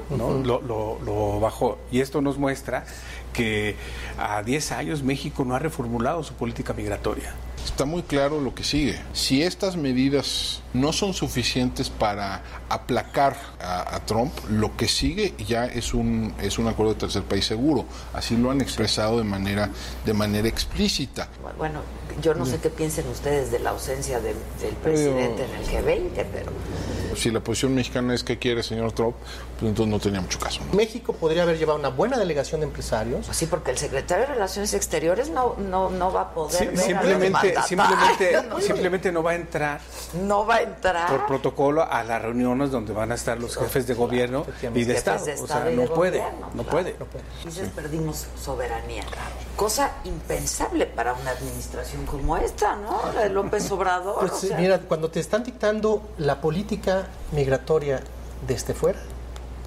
¿no? 0.10 0.34
lo, 0.44 0.62
lo- 0.62 1.00
lo 1.06 1.40
bajó. 1.40 1.78
Y 1.92 2.02
esto 2.02 2.22
nos 2.22 2.38
muestra 2.38 2.86
que 3.34 3.76
a 4.18 4.42
10 4.44 4.72
años 4.72 5.04
México 5.04 5.44
no 5.46 5.56
ha 5.56 5.60
reformulado 5.60 6.24
su 6.24 6.34
política 6.34 6.74
migratoria. 6.74 7.34
Está 7.66 7.84
muy 7.86 8.04
claro 8.04 8.40
lo 8.40 8.54
que 8.56 8.64
sigue. 8.64 8.98
Si 9.14 9.42
estas 9.44 9.76
medidas 9.76 10.62
no 10.74 10.94
son 10.94 11.14
suficientes 11.14 11.90
para 11.90 12.42
aplacar 12.70 13.36
a, 13.60 13.96
a 13.96 14.06
Trump, 14.06 14.32
lo 14.50 14.78
que 14.78 14.88
sigue 14.88 15.34
ya 15.48 15.66
es 15.66 15.94
un 15.94 16.34
es 16.42 16.58
un 16.60 16.68
acuerdo 16.68 16.94
de 16.94 17.00
tercer 17.00 17.24
país 17.24 17.46
seguro. 17.46 17.86
Así 18.14 18.38
lo 18.38 18.52
han 18.52 18.62
expresado 18.62 19.18
de 19.18 19.24
manera 19.24 19.70
de 20.06 20.14
manera 20.14 20.48
explícita. 20.48 21.28
Bueno, 21.58 21.82
yo 22.22 22.34
no 22.36 22.46
sé 22.46 22.60
qué 22.60 22.70
piensen 22.70 23.08
ustedes 23.10 23.52
de 23.52 23.60
la 23.60 23.72
ausencia 23.72 24.20
de- 24.20 24.36
del 24.62 24.76
presidente 24.82 25.44
en 25.46 25.56
el 25.56 25.66
G20, 25.68 26.26
pero 26.32 26.52
si 27.16 27.32
la 27.32 27.40
posición 27.40 27.74
mexicana 27.76 28.14
es 28.14 28.24
que 28.24 28.38
quiere, 28.38 28.62
señor 28.62 28.92
Trump, 28.92 29.16
pues 29.60 29.70
entonces 29.70 29.92
no 29.92 30.00
tenía 30.00 30.22
mucho 30.22 30.38
caso. 30.40 30.62
¿no? 30.70 30.74
México 30.78 31.14
podría 31.14 31.44
haber 31.44 31.58
llevado 31.58 31.80
una 31.80 31.90
buena 31.90 32.18
delegación 32.18 32.62
de 32.62 32.68
empresarios. 32.68 33.26
Pues 33.26 33.38
sí, 33.38 33.46
porque 33.48 33.72
el 33.72 33.78
secretario 33.78 34.28
de 34.28 34.34
Relaciones 34.34 34.74
Exteriores 34.74 35.30
no, 35.30 35.56
no, 35.58 35.90
no 35.90 36.12
va 36.12 36.22
a 36.22 36.34
poder 36.34 36.58
Sí, 36.58 36.66
ver 36.88 36.98
a 36.98 37.04
los 37.04 37.20
simplemente, 37.68 38.44
No, 38.50 38.60
simplemente 38.62 39.12
no 39.12 39.24
va 39.24 39.32
a 39.32 39.36
entrar 39.36 39.80
no 40.14 40.46
va 40.46 40.56
a 40.56 40.62
entrar. 40.62 41.10
por 41.10 41.26
protocolo 41.28 41.84
a 41.84 42.04
las 42.04 42.22
reuniones 42.22 42.72
donde 42.72 42.94
van 42.94 43.12
a 43.12 43.16
estar 43.16 43.38
los 43.40 43.56
jefes 43.58 43.88
de 43.88 43.94
gobierno 43.94 44.46
y 44.74 44.84
de 44.84 44.96
Estado. 44.96 45.26
de 45.26 45.34
O 45.34 45.48
sea, 45.48 45.66
no 45.66 45.82
de 45.82 45.88
puede, 45.88 46.20
gobierno, 46.20 46.50
no 46.54 46.64
claro. 46.64 46.70
puede. 46.70 46.96
Dices, 47.44 47.70
perdimos 47.70 48.28
soberanía. 48.42 49.04
Cosa 49.56 49.92
impensable 50.04 50.86
para 50.86 51.14
una 51.14 51.32
administración 51.32 52.06
como 52.06 52.38
esta, 52.38 52.76
¿no? 52.76 53.02
La 53.14 53.22
de 53.24 53.30
López 53.30 53.70
Obrador. 53.72 54.20
Pues, 54.20 54.32
o 54.32 54.38
sea. 54.38 54.58
mira, 54.58 54.80
cuando 54.80 55.10
te 55.10 55.20
están 55.20 55.44
dictando 55.44 56.02
la 56.18 56.42
política 56.42 57.08
migratoria 57.32 58.02
desde 58.48 58.74
fuera, 58.74 59.00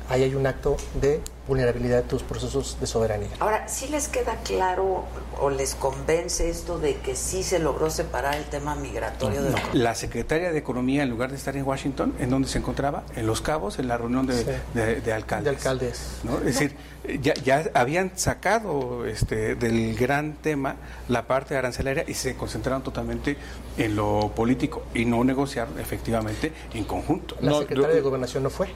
ahí 0.09 0.23
hay 0.23 0.35
un 0.35 0.47
acto 0.47 0.77
de 1.01 1.21
vulnerabilidad 1.53 1.97
de 1.97 2.03
tus 2.03 2.23
procesos 2.23 2.77
de 2.79 2.87
soberanía. 2.87 3.29
Ahora, 3.41 3.67
¿sí 3.69 3.89
les 3.89 4.07
queda 4.09 4.37
claro 4.45 5.05
o 5.41 5.51
les 5.51 5.75
convence 5.75 6.51
esto 6.51 6.79
de 6.79 6.97
que 6.97 7.17
sí 7.17 7.43
se 7.43 7.59
logró 7.59 7.91
separar 7.91 8.35
el 8.37 8.45
tema 8.45 8.75
migratorio 8.75 9.43
de 9.43 9.55
La 9.73 9.95
secretaria 9.95 10.53
de 10.53 10.59
Economía, 10.59 11.03
en 11.03 11.09
lugar 11.11 11.31
de 11.31 11.37
estar 11.37 11.57
en 11.57 11.67
Washington, 11.67 12.15
¿en 12.19 12.29
donde 12.31 12.49
se 12.49 12.59
encontraba? 12.59 13.03
En 13.17 13.27
Los 13.27 13.41
Cabos, 13.41 13.79
en 13.79 13.89
la 13.89 13.97
reunión 13.97 14.27
de, 14.27 14.37
Sí. 14.45 14.51
de- 14.75 15.01
de 15.01 15.13
alcaldes. 15.13 15.45
De 15.45 15.51
alcaldes. 15.51 16.01
¿no? 16.23 16.37
Es 16.39 16.45
decir, 16.45 16.77
ya, 17.21 17.35
ya 17.35 17.65
habían 17.75 18.13
sacado 18.19 19.07
este, 19.07 19.55
del 19.55 19.95
gran 19.97 20.35
tema 20.35 20.77
la 21.09 21.27
parte 21.27 21.57
arancelaria 21.57 22.05
y 22.07 22.15
se 22.15 22.35
concentraron 22.37 22.83
totalmente 22.83 23.37
en 23.77 23.97
lo 23.97 24.33
político 24.35 24.85
y 24.95 25.05
no 25.05 25.25
negociaron 25.25 25.79
efectivamente 25.81 26.53
en 26.75 26.85
conjunto. 26.85 27.37
La 27.41 27.51
No, 27.51 27.59
secretaria 27.61 27.91
yo- 27.91 27.95
de 27.97 28.01
Gobernación 28.03 28.43
no 28.43 28.51
fue. 28.51 28.69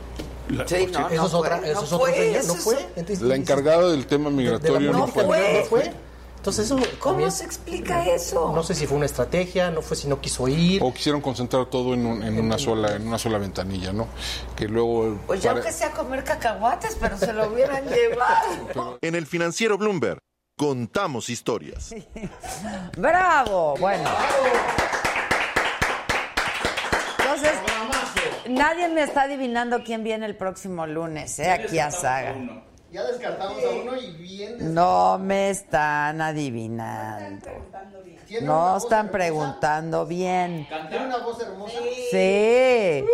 La- 0.48 0.66
Sí, 0.66 0.88
no, 0.92 1.08
eso 1.08 1.20
no 1.22 1.26
es 1.26 1.34
otra, 1.34 1.58
fue, 1.58 1.70
eso 1.70 1.80
no 1.80 1.86
es 1.86 1.92
otra 1.92 1.98
fue, 2.06 2.14
señal, 2.14 2.36
eso 2.40 2.48
no 2.48 2.54
es 2.58 2.64
fue. 2.64 2.74
otra- 2.74 2.86
Entonces, 2.96 3.22
La 3.22 3.36
encargada 3.36 3.90
del 3.90 4.06
tema 4.06 4.30
de- 4.30 4.36
de 4.36 4.42
la 4.44 4.50
migratorio 4.50 4.92
no 4.92 5.06
fue. 5.06 5.24
no 5.24 5.64
fue. 5.64 5.92
Entonces 6.42 6.66
eso 6.66 6.76
¿Cómo 6.98 7.12
también- 7.12 7.30
se 7.30 7.44
explica 7.44 8.04
eso? 8.08 8.50
no 8.52 8.64
sé 8.64 8.74
si 8.74 8.88
fue 8.88 8.96
una 8.96 9.06
estrategia, 9.06 9.70
no 9.70 9.80
fue 9.80 9.96
si 9.96 10.08
no 10.08 10.20
quiso 10.20 10.48
ir. 10.48 10.82
O 10.82 10.92
quisieron 10.92 11.20
concentrar 11.20 11.66
todo 11.66 11.94
en, 11.94 12.04
un- 12.04 12.20
en 12.24 12.36
una 12.36 12.58
sola 12.58 12.96
en 12.96 13.06
una 13.06 13.16
sola 13.16 13.38
ventanilla, 13.38 13.92
¿no? 13.92 14.08
Que 14.56 14.66
luego 14.66 15.18
Pues 15.28 15.40
ya 15.40 15.50
para- 15.50 15.60
aunque 15.62 15.72
sea 15.72 15.92
comer 15.92 16.24
cacahuates, 16.24 16.96
pero 17.00 17.16
se 17.16 17.32
lo 17.32 17.46
hubieran 17.48 17.84
llevado. 17.86 18.98
En 19.02 19.14
el 19.14 19.24
financiero 19.26 19.78
Bloomberg, 19.78 20.18
contamos 20.58 21.28
historias. 21.30 21.94
¡Bravo! 22.96 23.76
Bueno. 23.78 24.10
Entonces, 27.18 27.52
nadie 28.48 28.88
me 28.88 29.02
está 29.04 29.22
adivinando 29.22 29.84
quién 29.84 30.02
viene 30.02 30.26
el 30.26 30.36
próximo 30.36 30.88
lunes, 30.88 31.38
¿eh? 31.38 31.50
Aquí 31.52 31.78
a 31.78 31.92
Saga. 31.92 32.34
Ya 32.92 33.04
descartamos 33.04 33.64
a 33.64 33.70
uno 33.70 33.96
y 33.96 34.10
bien. 34.12 34.74
No 34.74 35.18
me 35.18 35.48
están 35.50 36.20
adivinando. 36.20 37.48
Tiene 38.26 38.44
una 38.46 38.52
No 38.54 38.72
voz 38.74 38.82
están 38.84 38.98
hermosa. 39.06 39.12
preguntando 39.18 40.06
bien. 40.06 40.68
Tiene 40.90 41.06
una 41.06 41.16
voz 41.18 41.40
hermosa. 41.40 41.78
Sí, 42.10 43.04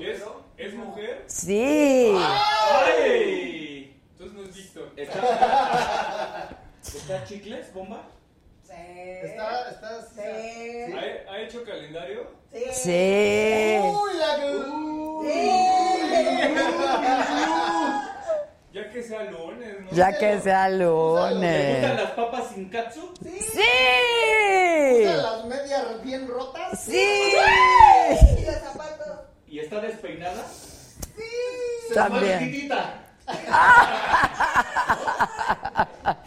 ¿Es, 0.00 0.22
¿Es 0.58 0.74
mujer? 0.74 1.24
sí. 1.26 2.14
¡Ay! 2.18 3.96
Entonces 4.12 4.36
no 4.36 4.42
es 4.44 4.54
Víctor. 4.54 4.92
¿Está, 4.96 6.48
¿Está 6.82 7.24
chicles, 7.24 7.72
bomba? 7.72 8.02
Está, 8.68 9.70
está. 9.70 10.02
Sí. 10.14 10.20
¿Ha, 10.92 11.32
ha 11.32 11.38
hecho 11.40 11.64
calendario? 11.64 12.30
Sí. 12.72 13.78
Uy, 13.82 14.10
la 14.18 14.36
que. 14.36 14.52
Ya 18.72 18.90
que 18.90 19.02
sea 19.02 19.24
lunes, 19.24 19.80
¿no? 19.82 19.90
Ya 19.92 20.18
que 20.18 20.40
sea 20.40 20.68
¿Te 20.68 20.86
gustan 20.86 21.34
lunes. 21.34 21.82
las 21.82 22.10
papas 22.12 22.44
sin 22.54 22.70
katsu? 22.70 23.12
Sí. 23.22 25.04
Las 25.04 25.44
medias 25.44 26.02
bien 26.02 26.26
rotas. 26.26 26.80
Sí. 26.80 27.34
¿Y 29.46 29.58
está 29.58 29.78
despeinada? 29.80 30.42
También. 31.94 32.38
Chiquitita. 32.38 32.94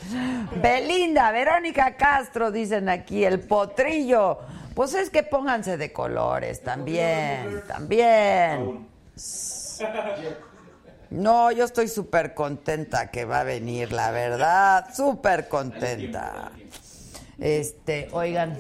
Belinda, 0.62 1.32
Verónica 1.32 1.96
Castro, 1.98 2.52
dicen 2.52 2.90
aquí, 2.90 3.26
el 3.26 3.40
potrillo. 3.40 4.38
Pues 4.76 4.94
es 4.94 5.10
que 5.10 5.24
pónganse 5.24 5.78
de 5.78 5.92
colores 5.92 6.62
también, 6.62 7.64
también. 7.68 8.88
No, 11.16 11.50
yo 11.54 11.64
estoy 11.64 11.88
súper 11.88 12.34
contenta 12.34 13.10
que 13.10 13.24
va 13.24 13.40
a 13.40 13.44
venir, 13.46 13.94
la 13.94 14.12
verdad, 14.12 14.94
súper 14.94 15.48
contenta. 15.48 16.52
Este, 17.40 18.10
oigan, 18.12 18.58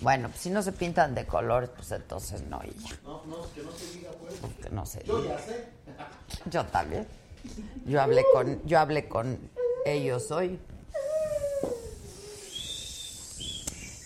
bueno, 0.00 0.30
pues 0.30 0.40
si 0.40 0.48
no 0.48 0.62
se 0.62 0.72
pintan 0.72 1.14
de 1.14 1.26
colores, 1.26 1.68
pues 1.76 1.92
entonces 1.92 2.42
no, 2.44 2.62
y 2.64 2.70
ya. 2.82 2.96
No, 3.04 3.22
no, 3.26 3.52
que 3.54 3.62
no 3.62 3.70
se 3.70 3.98
diga, 3.98 4.10
pues. 4.18 4.34
Que 4.62 4.70
no 4.70 4.86
sé. 4.86 5.02
Yo 5.04 5.22
ya 5.22 5.38
sé. 5.38 5.66
Yo 6.50 6.64
también. 6.64 7.06
Yo 7.84 8.00
hablé 8.00 8.24
con, 8.32 8.66
yo 8.66 8.78
hablé 8.78 9.06
con 9.08 9.38
ellos 9.84 10.30
hoy. 10.30 10.58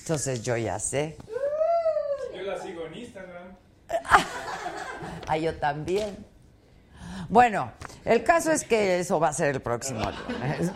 Entonces 0.01 0.43
yo 0.43 0.57
ya 0.57 0.79
sé. 0.79 1.17
Yo 2.35 2.43
la 2.43 2.61
sigo 2.61 2.87
en 2.87 2.95
Instagram. 2.97 3.57
Ah, 5.27 5.39
yo 5.39 5.55
también. 5.55 6.34
Bueno, 7.29 7.71
el 8.05 8.25
caso 8.25 8.51
es 8.53 8.65
que 8.65 8.99
eso 8.99 9.21
va 9.21 9.29
a 9.29 9.33
ser 9.33 9.55
el 9.55 9.63
próximo 9.63 10.01
lunes. 10.01 10.73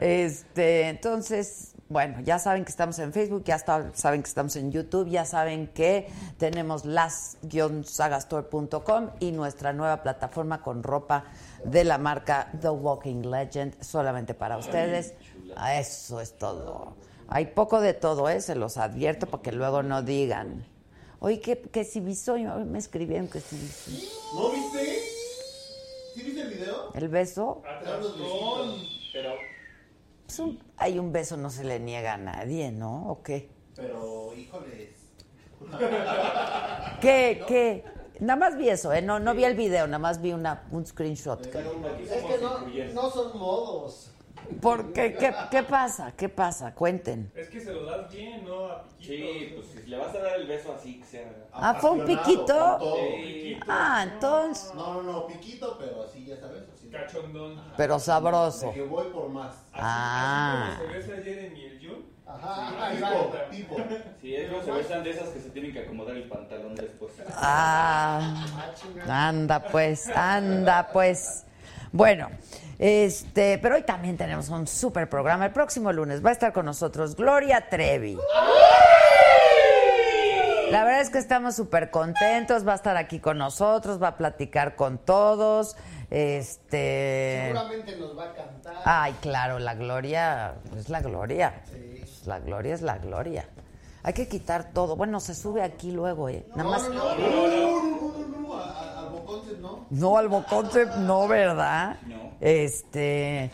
Este, 0.00 0.88
entonces, 0.88 1.74
bueno, 1.88 2.20
ya 2.20 2.38
saben 2.38 2.64
que 2.64 2.70
estamos 2.70 2.98
en 2.98 3.12
Facebook, 3.12 3.44
ya 3.44 3.58
saben 3.58 4.22
que 4.22 4.28
estamos 4.28 4.56
en 4.56 4.72
YouTube, 4.72 5.10
ya 5.10 5.24
saben 5.24 5.68
que 5.68 6.08
tenemos 6.38 6.84
las-sagastore.com 6.84 9.10
y 9.20 9.30
nuestra 9.32 9.72
nueva 9.72 10.02
plataforma 10.02 10.62
con 10.62 10.82
ropa 10.82 11.24
de 11.64 11.84
la 11.84 11.98
marca 11.98 12.50
The 12.60 12.70
Walking 12.70 13.30
Legend, 13.30 13.80
solamente 13.82 14.34
para 14.34 14.56
ustedes. 14.56 15.14
Eso 15.74 16.20
es 16.20 16.36
todo. 16.38 16.96
Hay 17.28 17.46
poco 17.46 17.80
de 17.80 17.94
todo, 17.94 18.28
¿eh? 18.28 18.40
se 18.40 18.54
los 18.54 18.76
advierto 18.76 19.26
para 19.26 19.42
que 19.42 19.50
luego 19.52 19.82
no 19.82 20.02
digan. 20.02 20.64
Oye, 21.18 21.40
que, 21.40 21.60
que 21.60 21.84
si 21.84 22.00
viso, 22.00 22.36
me 22.36 22.78
escribieron 22.78 23.28
que 23.28 23.40
si. 23.40 23.56
¿Sí 26.12 26.22
viste 26.22 26.40
el 26.42 26.48
video? 26.48 26.92
¿El 26.94 27.08
beso? 27.08 27.62
Atrasón. 27.66 28.76
Pero 29.12 29.30
Pues 30.26 30.38
un- 30.38 30.58
hay 30.76 30.98
un 30.98 31.12
beso, 31.12 31.36
no 31.36 31.50
se 31.50 31.64
le 31.64 31.78
niega 31.80 32.14
a 32.14 32.16
nadie, 32.18 32.70
¿no? 32.72 33.08
¿O 33.10 33.22
qué? 33.22 33.50
Pero, 33.76 34.32
híjoles. 34.36 34.90
¿Qué? 37.00 37.42
¿Qué? 37.46 37.84
Nada 38.20 38.38
más 38.38 38.56
vi 38.56 38.68
eso, 38.68 38.92
¿eh? 38.92 39.02
No, 39.02 39.18
no 39.18 39.34
vi 39.34 39.44
el 39.44 39.56
video, 39.56 39.86
nada 39.86 39.98
más 39.98 40.20
vi 40.22 40.32
una, 40.32 40.64
un 40.70 40.86
screenshot. 40.86 41.40
Es 41.44 41.48
que 41.48 42.38
no, 42.38 42.60
no 42.94 43.10
son 43.10 43.38
modos. 43.38 44.11
¿Por 44.60 44.92
qué? 44.92 45.14
¿Qué, 45.14 45.34
qué 45.50 45.62
pasa? 45.62 46.12
¿Qué 46.16 46.28
pasa? 46.28 46.74
Cuenten. 46.74 47.32
es 47.34 47.48
que 47.48 47.60
se 47.60 47.72
lo 47.72 47.84
das 47.84 48.10
bien, 48.12 48.44
¿no? 48.44 48.66
A 48.66 48.84
piquito. 48.84 49.12
Sí, 49.12 49.52
pues 49.54 49.66
si 49.68 49.90
le 49.90 49.96
vas 49.96 50.14
a 50.14 50.18
dar 50.18 50.36
el 50.40 50.46
beso 50.46 50.74
así, 50.74 51.00
que 51.00 51.06
sea. 51.06 51.32
Ah, 51.52 51.74
¿fue 51.74 51.90
un 51.90 52.04
piquito? 52.04 52.46
con 52.46 52.46
todo. 52.46 52.96
Sí. 52.96 53.60
Ah, 53.68 54.06
entonces. 54.12 54.74
No, 54.74 55.02
no, 55.02 55.12
no, 55.12 55.26
piquito, 55.26 55.76
pero 55.78 56.04
así, 56.04 56.24
ya 56.24 56.36
sabes. 56.36 56.62
Así. 56.72 56.88
Cachondón. 56.88 57.60
Pero 57.76 57.98
sabroso. 57.98 58.68
De 58.68 58.72
que 58.74 58.82
voy 58.82 59.10
por 59.10 59.28
más. 59.28 59.54
Ah. 59.74 60.76
Como 60.78 60.92
se 60.92 60.98
besa 60.98 61.22
Jeremy 61.22 61.60
y 61.60 61.64
el 61.64 61.88
Jun. 61.88 62.12
Ajá, 62.26 62.90
Sí, 62.92 63.56
tipo, 63.56 63.76
tipo. 63.76 63.76
Como 63.76 64.62
se 64.62 64.70
besan 64.70 65.04
de 65.04 65.10
esas 65.10 65.28
que 65.28 65.40
se 65.40 65.50
tienen 65.50 65.72
que 65.72 65.80
acomodar 65.80 66.16
el 66.16 66.28
pantalón 66.28 66.74
después. 66.74 67.12
Ah, 67.36 68.46
anda 69.08 69.60
pues, 69.60 70.08
anda 70.08 70.88
pues. 70.92 71.44
Bueno, 71.92 72.30
este, 72.84 73.58
pero 73.62 73.76
hoy 73.76 73.82
también 73.82 74.16
tenemos 74.16 74.48
un 74.48 74.66
super 74.66 75.08
programa. 75.08 75.46
El 75.46 75.52
próximo 75.52 75.92
lunes 75.92 76.24
va 76.24 76.30
a 76.30 76.32
estar 76.32 76.52
con 76.52 76.66
nosotros 76.66 77.14
Gloria 77.14 77.68
Trevi. 77.70 78.18
La 80.72 80.82
verdad 80.82 81.00
es 81.00 81.10
que 81.10 81.18
estamos 81.18 81.54
súper 81.54 81.92
contentos, 81.92 82.66
va 82.66 82.72
a 82.72 82.74
estar 82.74 82.96
aquí 82.96 83.20
con 83.20 83.38
nosotros, 83.38 84.02
va 84.02 84.08
a 84.08 84.16
platicar 84.16 84.74
con 84.74 84.98
todos. 84.98 85.76
Este. 86.10 87.52
Seguramente 87.52 87.96
nos 87.98 88.18
va 88.18 88.24
a 88.24 88.32
cantar. 88.32 88.74
Ay, 88.84 89.12
claro, 89.20 89.60
la 89.60 89.76
gloria 89.76 90.54
es 90.76 90.88
la 90.88 91.02
gloria. 91.02 91.62
La 92.26 92.40
gloria 92.40 92.74
es 92.74 92.82
la 92.82 92.98
gloria. 92.98 93.48
Hay 94.02 94.12
que 94.12 94.26
quitar 94.26 94.72
todo. 94.72 94.96
Bueno, 94.96 95.20
se 95.20 95.36
sube 95.36 95.62
aquí 95.62 95.92
luego, 95.92 96.28
¿eh? 96.28 96.44
Nada 96.56 96.68
más. 96.68 96.88
No, 96.88 96.94
no, 96.94 97.16
no, 97.16 97.46
no, 97.46 98.18
no, 98.18 98.28
no, 98.28 98.38
no, 98.40 98.58
al 98.58 99.08
Boconce 99.10 99.56
no. 99.60 99.86
No, 99.88 100.18
al 100.18 100.28
Boconce 100.28 100.86
no, 100.98 101.28
¿verdad? 101.28 101.96
Este. 102.42 103.52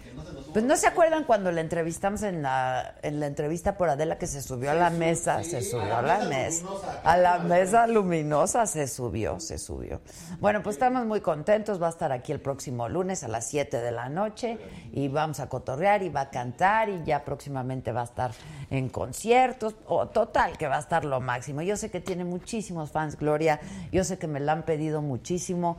Pues 0.54 0.64
no 0.64 0.74
se 0.78 0.86
acuerdan 0.86 1.24
cuando 1.24 1.52
la 1.52 1.60
entrevistamos 1.60 2.22
en 2.22 2.40
la, 2.40 2.94
en 3.02 3.20
la 3.20 3.26
entrevista 3.26 3.76
por 3.76 3.90
Adela 3.90 4.16
que 4.16 4.26
se 4.26 4.40
subió 4.40 4.70
a 4.70 4.74
la 4.74 4.88
mesa, 4.88 5.44
se 5.44 5.60
subió 5.60 5.94
a 5.94 6.00
la 6.00 6.20
mesa, 6.20 6.66
a 7.04 7.18
la 7.18 7.38
mesa 7.38 7.86
luminosa 7.86 8.66
se 8.66 8.88
subió, 8.88 9.40
se 9.40 9.58
subió. 9.58 10.00
Bueno, 10.40 10.62
pues 10.62 10.76
estamos 10.76 11.04
muy 11.04 11.20
contentos, 11.20 11.80
va 11.80 11.88
a 11.88 11.90
estar 11.90 12.12
aquí 12.12 12.32
el 12.32 12.40
próximo 12.40 12.88
lunes 12.88 13.22
a 13.24 13.28
las 13.28 13.46
7 13.48 13.76
de 13.76 13.92
la 13.92 14.08
noche 14.08 14.58
y 14.90 15.08
vamos 15.08 15.38
a 15.40 15.50
cotorrear 15.50 16.02
y 16.02 16.08
va 16.08 16.22
a 16.22 16.30
cantar 16.30 16.88
y 16.88 17.04
ya 17.04 17.26
próximamente 17.26 17.92
va 17.92 18.00
a 18.00 18.04
estar 18.04 18.30
en 18.70 18.88
conciertos, 18.88 19.76
o 19.86 20.08
total 20.08 20.56
que 20.56 20.66
va 20.66 20.76
a 20.76 20.80
estar 20.80 21.04
lo 21.04 21.20
máximo. 21.20 21.60
Yo 21.60 21.76
sé 21.76 21.90
que 21.90 22.00
tiene 22.00 22.24
muchísimos 22.24 22.90
fans, 22.90 23.18
Gloria, 23.18 23.60
yo 23.92 24.02
sé 24.02 24.18
que 24.18 24.26
me 24.26 24.40
la 24.40 24.52
han 24.52 24.62
pedido 24.62 25.02
muchísimo 25.02 25.76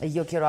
y 0.00 0.12
yo 0.12 0.26
quiero 0.26 0.46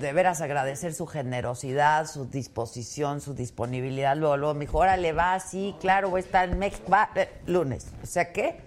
de 0.00 0.12
veras 0.12 0.40
agradecer 0.40 0.94
su 0.94 1.06
generosidad, 1.06 2.06
su 2.06 2.24
disposición, 2.24 3.20
su 3.20 3.34
disponibilidad. 3.34 4.16
Luego, 4.16 4.36
luego 4.36 4.54
me 4.54 4.60
dijo, 4.60 4.78
va, 4.78 5.40
sí, 5.40 5.76
claro, 5.80 6.10
voy 6.10 6.22
a 6.22 6.24
estar 6.24 6.48
en 6.48 6.58
México, 6.58 6.90
va, 6.90 7.10
eh, 7.14 7.28
lunes. 7.46 7.86
O 8.02 8.06
sea 8.06 8.32
que, 8.32 8.60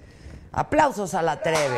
aplausos 0.51 1.13
a 1.15 1.21
la 1.21 1.41
Treve. 1.41 1.77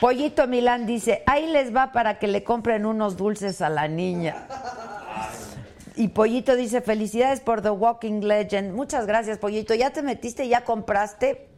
Pollito 0.00 0.46
Milán 0.48 0.86
dice, 0.86 1.22
ahí 1.26 1.46
les 1.46 1.74
va 1.74 1.92
para 1.92 2.18
que 2.18 2.26
le 2.26 2.42
compren 2.42 2.86
unos 2.86 3.16
dulces 3.16 3.60
a 3.60 3.68
la 3.68 3.86
niña. 3.86 4.46
Y 5.94 6.08
Pollito 6.08 6.56
dice, 6.56 6.80
felicidades 6.80 7.40
por 7.40 7.62
The 7.62 7.70
Walking 7.70 8.22
Legend. 8.22 8.72
Muchas 8.72 9.06
gracias, 9.06 9.38
Pollito. 9.38 9.74
¿Ya 9.74 9.90
te 9.90 10.02
metiste? 10.02 10.48
¿Ya 10.48 10.64
compraste? 10.64 11.48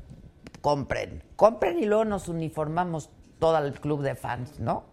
Compren. 0.61 1.23
Compren 1.37 1.79
y 1.79 1.87
luego 1.87 2.05
nos 2.05 2.29
uniformamos 2.29 3.11
todo 3.43 3.59
el 3.59 3.73
club 3.73 4.03
de 4.03 4.15
fans, 4.15 4.61
¿no? 4.61 4.85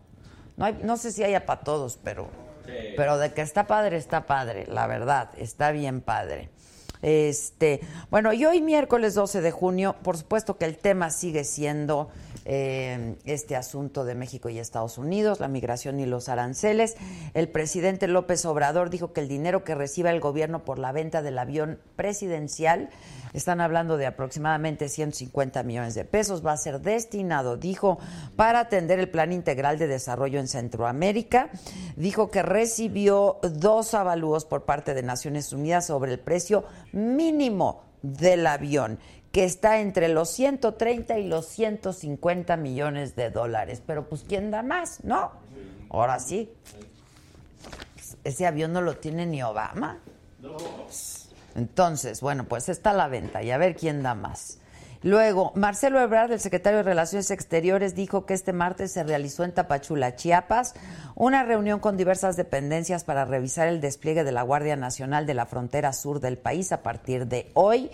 No, 0.58 0.66
hay- 0.66 0.80
no 0.84 0.98
sé 0.98 1.12
si 1.12 1.24
haya 1.24 1.46
para 1.46 1.62
todos, 1.62 2.00
pero, 2.04 2.30
pero 2.98 3.20
de 3.20 3.32
que 3.32 3.42
está 3.42 3.68
padre, 3.68 3.96
está 3.98 4.26
padre, 4.26 4.66
la 4.68 4.88
verdad, 4.88 5.30
está 5.38 5.70
bien 5.70 6.02
padre. 6.02 6.50
Este, 7.04 7.80
bueno, 8.10 8.34
y 8.34 8.46
hoy 8.46 8.60
miércoles 8.62 9.14
12 9.14 9.42
de 9.42 9.52
junio, 9.52 9.96
por 10.02 10.18
supuesto 10.18 10.58
que 10.58 10.66
el 10.66 10.80
tema 10.80 11.12
sigue 11.12 11.44
siendo 11.44 12.10
eh, 12.52 13.16
este 13.26 13.56
asunto 13.56 14.06
de 14.06 14.16
México 14.16 14.50
y 14.50 14.58
Estados 14.58 14.98
Unidos, 14.98 15.40
la 15.40 15.48
migración 15.48 16.00
y 16.00 16.08
los 16.08 16.30
aranceles. 16.30 16.96
El 17.36 17.48
presidente 17.48 18.08
López 18.08 18.44
Obrador 18.46 18.90
dijo 18.90 19.14
que 19.14 19.22
el 19.22 19.28
dinero 19.28 19.64
que 19.64 19.76
reciba 19.76 20.10
el 20.10 20.20
gobierno 20.20 20.66
por 20.66 20.80
la 20.80 20.92
venta 20.92 21.22
del 21.22 21.38
avión 21.38 21.80
presidencial, 21.96 22.90
están 23.34 23.62
hablando 23.62 23.98
de 23.98 24.08
aproximadamente 24.08 24.90
150 24.90 25.62
millones 25.62 25.94
de 25.94 26.06
pesos, 26.06 26.44
va 26.44 26.54
a 26.54 26.58
ser 26.58 26.82
destinado, 26.82 27.56
dijo, 27.56 28.00
para 28.36 28.62
atender 28.62 28.98
el 28.98 29.10
Plan 29.10 29.32
Integral 29.32 29.78
de 29.78 29.86
Desarrollo 29.86 30.40
en 30.40 30.48
Centroamérica. 30.48 31.52
Dijo 31.98 32.32
que 32.32 32.42
recibió 32.42 33.38
dos 33.44 33.94
avalúos 33.94 34.46
por 34.46 34.66
parte 34.66 34.96
de 34.96 35.04
Naciones 35.04 35.54
Unidas 35.54 35.86
sobre 35.86 36.14
el 36.14 36.20
precio 36.20 36.66
mínimo 36.94 37.84
del 38.02 38.48
avión 38.48 38.98
que 39.32 39.44
está 39.44 39.80
entre 39.80 40.08
los 40.10 40.30
130 40.30 41.20
y 41.20 41.28
los 41.28 41.46
150 41.48 42.58
millones 42.58 43.15
de 43.15 43.30
dólares. 43.30 43.82
Pero 43.86 44.08
pues 44.08 44.24
¿quién 44.28 44.52
da 44.52 44.63
más? 44.63 45.04
¿No? 45.04 45.32
Ahora 45.89 46.20
sí. 46.20 46.52
Ese 48.24 48.48
avión 48.48 48.74
no 48.74 48.82
lo 48.82 48.98
tiene 48.98 49.26
ni 49.26 49.44
Obama. 49.44 50.00
Entonces, 51.56 52.22
bueno, 52.22 52.46
pues 52.46 52.70
está 52.70 52.92
a 52.92 52.94
la 52.94 53.08
venta 53.08 53.44
y 53.44 53.52
a 53.52 53.58
ver 53.58 53.76
quién 53.76 54.02
da 54.04 54.15
más. 54.15 54.60
Luego, 55.02 55.54
Marcelo 55.56 56.02
Ebrard, 56.02 56.34
el 56.34 56.42
secretario 56.42 56.78
de 56.78 56.84
Relaciones 56.84 57.32
Exteriores, 57.32 57.96
dijo 57.96 58.26
que 58.26 58.34
este 58.34 58.52
martes 58.52 58.92
se 58.92 59.04
realizó 59.04 59.46
en 59.46 59.54
Tapachula, 59.54 60.18
Chiapas, 60.18 60.74
una 61.15 61.44
reunión 61.44 61.80
con 61.80 61.96
diversas 61.96 62.36
dependencias 62.36 63.06
para 63.06 63.24
revisar 63.24 63.70
el 63.70 63.80
despliegue 63.80 64.26
de 64.26 64.34
la 64.34 64.42
Guardia 64.42 64.76
Nacional 64.76 65.26
de 65.26 65.36
la 65.36 65.46
frontera 65.46 65.94
sur 65.94 66.20
del 66.20 66.38
país 66.38 66.74
a 66.74 66.84
partir 66.84 67.28
de 67.28 67.50
hoy 67.54 67.89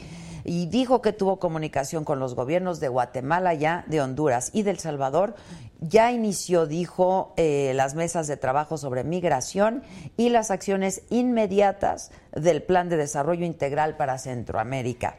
y 0.46 0.68
dijo 0.68 1.02
que 1.02 1.12
tuvo 1.12 1.40
comunicación 1.40 2.06
con 2.06 2.20
los 2.20 2.36
gobiernos 2.36 2.80
de 2.80 2.88
Guatemala, 2.88 3.56
ya 3.56 3.84
de 3.88 4.00
Honduras 4.00 4.52
y 4.54 4.62
del 4.62 4.78
Salvador. 4.78 5.36
Ya 5.82 6.12
inició, 6.12 6.68
dijo, 6.68 7.34
eh, 7.36 7.74
las 7.76 7.96
mesas 7.96 8.28
de 8.28 8.38
trabajo 8.38 8.78
sobre 8.78 9.04
migración 9.04 9.84
y 10.18 10.30
las 10.30 10.52
acciones 10.52 11.02
inmediatas 11.10 12.12
del 12.32 12.62
Plan 12.62 12.90
de 12.90 12.98
Desarrollo 12.98 13.46
Integral 13.46 13.98
para 13.98 14.20
Centroamérica. 14.20 15.18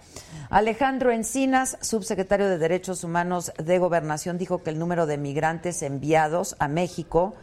Alejandro 0.48 1.10
Encinas, 1.10 1.76
subsecretario 1.80 2.48
de 2.48 2.58
Derechos 2.58 3.02
Humanos 3.02 3.52
de 3.62 3.78
Gobernación, 3.78 4.38
dijo 4.38 4.62
que 4.62 4.70
el 4.70 4.78
número 4.78 5.06
de 5.06 5.18
migrantes 5.18 5.82
enviados 5.82 6.54
a 6.60 6.68
México 6.68 7.34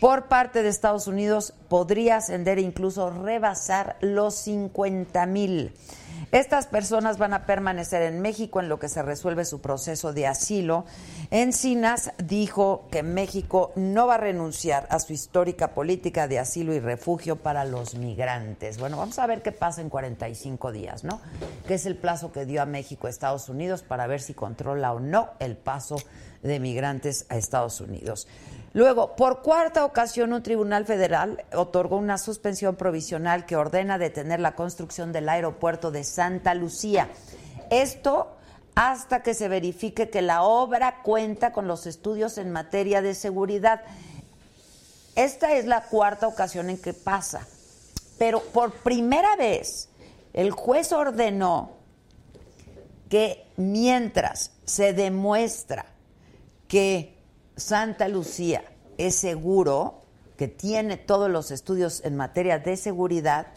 por 0.00 0.26
parte 0.26 0.62
de 0.62 0.68
Estados 0.68 1.06
Unidos 1.06 1.54
podría 1.68 2.16
ascender 2.16 2.58
e 2.58 2.62
incluso 2.62 3.10
rebasar 3.10 3.96
los 4.00 4.34
50 4.34 5.26
mil. 5.26 5.72
Estas 6.32 6.66
personas 6.66 7.18
van 7.18 7.32
a 7.32 7.46
permanecer 7.46 8.02
en 8.02 8.20
México 8.20 8.60
en 8.60 8.68
lo 8.68 8.78
que 8.78 8.88
se 8.88 9.02
resuelve 9.02 9.44
su 9.44 9.60
proceso 9.60 10.12
de 10.12 10.26
asilo. 10.26 10.84
Encinas 11.30 12.12
dijo 12.22 12.86
que 12.90 13.02
México 13.02 13.72
no 13.76 14.06
va 14.06 14.16
a 14.16 14.18
renunciar 14.18 14.86
a 14.90 14.98
su 14.98 15.12
histórica 15.12 15.68
política 15.68 16.28
de 16.28 16.38
asilo 16.38 16.74
y 16.74 16.80
refugio 16.80 17.36
para 17.36 17.64
los 17.64 17.94
migrantes. 17.94 18.78
Bueno, 18.78 18.96
vamos 18.96 19.18
a 19.18 19.26
ver 19.26 19.42
qué 19.42 19.52
pasa 19.52 19.80
en 19.80 19.88
45 19.88 20.72
días, 20.72 21.04
¿no? 21.04 21.20
Que 21.66 21.74
es 21.74 21.86
el 21.86 21.96
plazo 21.96 22.32
que 22.32 22.44
dio 22.44 22.62
a 22.62 22.66
México 22.66 23.08
Estados 23.08 23.48
Unidos 23.48 23.82
para 23.82 24.06
ver 24.06 24.20
si 24.20 24.34
controla 24.34 24.92
o 24.92 25.00
no 25.00 25.30
el 25.38 25.56
paso 25.56 25.96
de 26.42 26.60
migrantes 26.60 27.26
a 27.28 27.36
Estados 27.36 27.80
Unidos. 27.80 28.26
Luego, 28.74 29.16
por 29.16 29.42
cuarta 29.42 29.84
ocasión, 29.84 30.32
un 30.32 30.42
tribunal 30.42 30.84
federal 30.84 31.44
otorgó 31.54 31.96
una 31.96 32.18
suspensión 32.18 32.76
provisional 32.76 33.46
que 33.46 33.56
ordena 33.56 33.98
detener 33.98 34.40
la 34.40 34.54
construcción 34.54 35.12
del 35.12 35.28
aeropuerto 35.28 35.90
de 35.90 36.04
Santa 36.04 36.54
Lucía. 36.54 37.08
Esto 37.70 38.36
hasta 38.74 39.22
que 39.22 39.34
se 39.34 39.48
verifique 39.48 40.10
que 40.10 40.22
la 40.22 40.42
obra 40.42 41.02
cuenta 41.02 41.52
con 41.52 41.66
los 41.66 41.86
estudios 41.86 42.38
en 42.38 42.52
materia 42.52 43.02
de 43.02 43.14
seguridad. 43.14 43.82
Esta 45.16 45.54
es 45.54 45.64
la 45.64 45.82
cuarta 45.82 46.28
ocasión 46.28 46.70
en 46.70 46.78
que 46.78 46.92
pasa. 46.92 47.46
Pero 48.18 48.40
por 48.40 48.72
primera 48.72 49.34
vez, 49.34 49.88
el 50.32 50.52
juez 50.52 50.92
ordenó 50.92 51.72
que 53.08 53.46
mientras 53.56 54.52
se 54.64 54.92
demuestra 54.92 55.86
que 56.68 57.18
Santa 57.56 58.06
Lucía 58.08 58.62
es 58.98 59.14
seguro, 59.16 60.02
que 60.36 60.46
tiene 60.48 60.96
todos 60.96 61.28
los 61.28 61.50
estudios 61.50 62.04
en 62.04 62.16
materia 62.16 62.58
de 62.58 62.76
seguridad, 62.76 63.48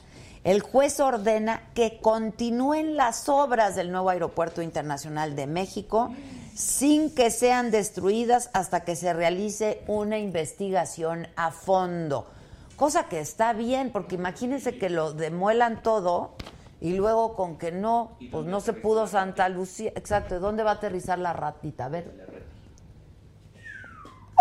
el 0.44 0.62
juez 0.62 1.00
ordena 1.00 1.70
que 1.76 2.00
continúen 2.02 2.96
las 2.96 3.30
obras 3.30 3.76
del 3.76 3.92
nuevo 3.92 4.10
Aeropuerto 4.10 4.64
Internacional 4.64 5.36
de 5.36 5.46
México 5.46 6.12
sin 6.56 7.14
que 7.14 7.30
sean 7.30 7.70
destruidas 7.70 8.50
hasta 8.54 8.84
que 8.84 8.96
se 8.96 9.14
realice 9.14 9.84
una 9.88 10.18
investigación 10.18 11.28
a 11.36 11.52
fondo. 11.52 12.28
Cosa 12.76 13.04
que 13.04 13.20
está 13.20 13.54
bien, 13.54 13.92
porque 13.92 14.16
imagínense 14.16 14.80
que 14.80 14.90
lo 14.90 15.14
demuelan 15.14 15.84
todo 15.84 16.36
y 16.80 16.94
luego 16.94 17.36
con 17.36 17.60
que 17.60 17.72
no, 17.72 18.18
pues 18.32 18.48
no 18.48 18.60
se 18.60 18.74
pudo 18.74 19.06
Santa 19.06 19.48
Lucía. 19.50 19.92
Exacto, 19.96 20.40
¿dónde 20.40 20.64
va 20.64 20.72
a 20.72 20.76
aterrizar 20.76 21.20
la 21.20 21.34
ratita? 21.34 21.86
A 21.86 21.90
ver. 21.90 22.31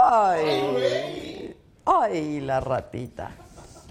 Ay, 0.03 1.55
ay, 1.85 2.41
la 2.41 2.61
ratita. 2.61 3.33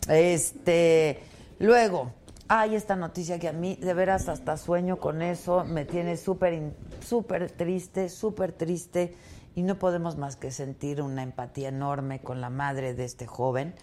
Este, 0.08 1.20
luego, 1.60 2.14
hay 2.48 2.74
esta 2.74 2.96
noticia 2.96 3.38
que 3.38 3.48
a 3.48 3.54
mí, 3.54 3.76
de 3.76 3.94
veras, 3.94 4.28
hasta 4.28 4.58
sueño 4.58 4.98
con 4.98 5.22
eso, 5.22 5.66
me 5.66 5.86
tiene 5.86 6.18
súper, 6.18 6.74
súper 7.06 7.52
triste, 7.52 8.10
súper 8.10 8.54
triste, 8.54 9.14
y 9.56 9.62
no 9.62 9.78
podemos 9.78 10.18
más 10.18 10.36
que 10.36 10.50
sentir 10.50 11.04
una 11.04 11.22
empatía 11.22 11.70
enorme 11.70 12.22
con 12.22 12.42
la 12.42 12.50
madre 12.50 12.96
de 12.96 13.06
este 13.06 13.28
joven, 13.28 13.76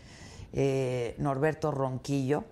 eh, 0.52 1.14
Norberto 1.18 1.70
Ronquillo. 1.70 2.42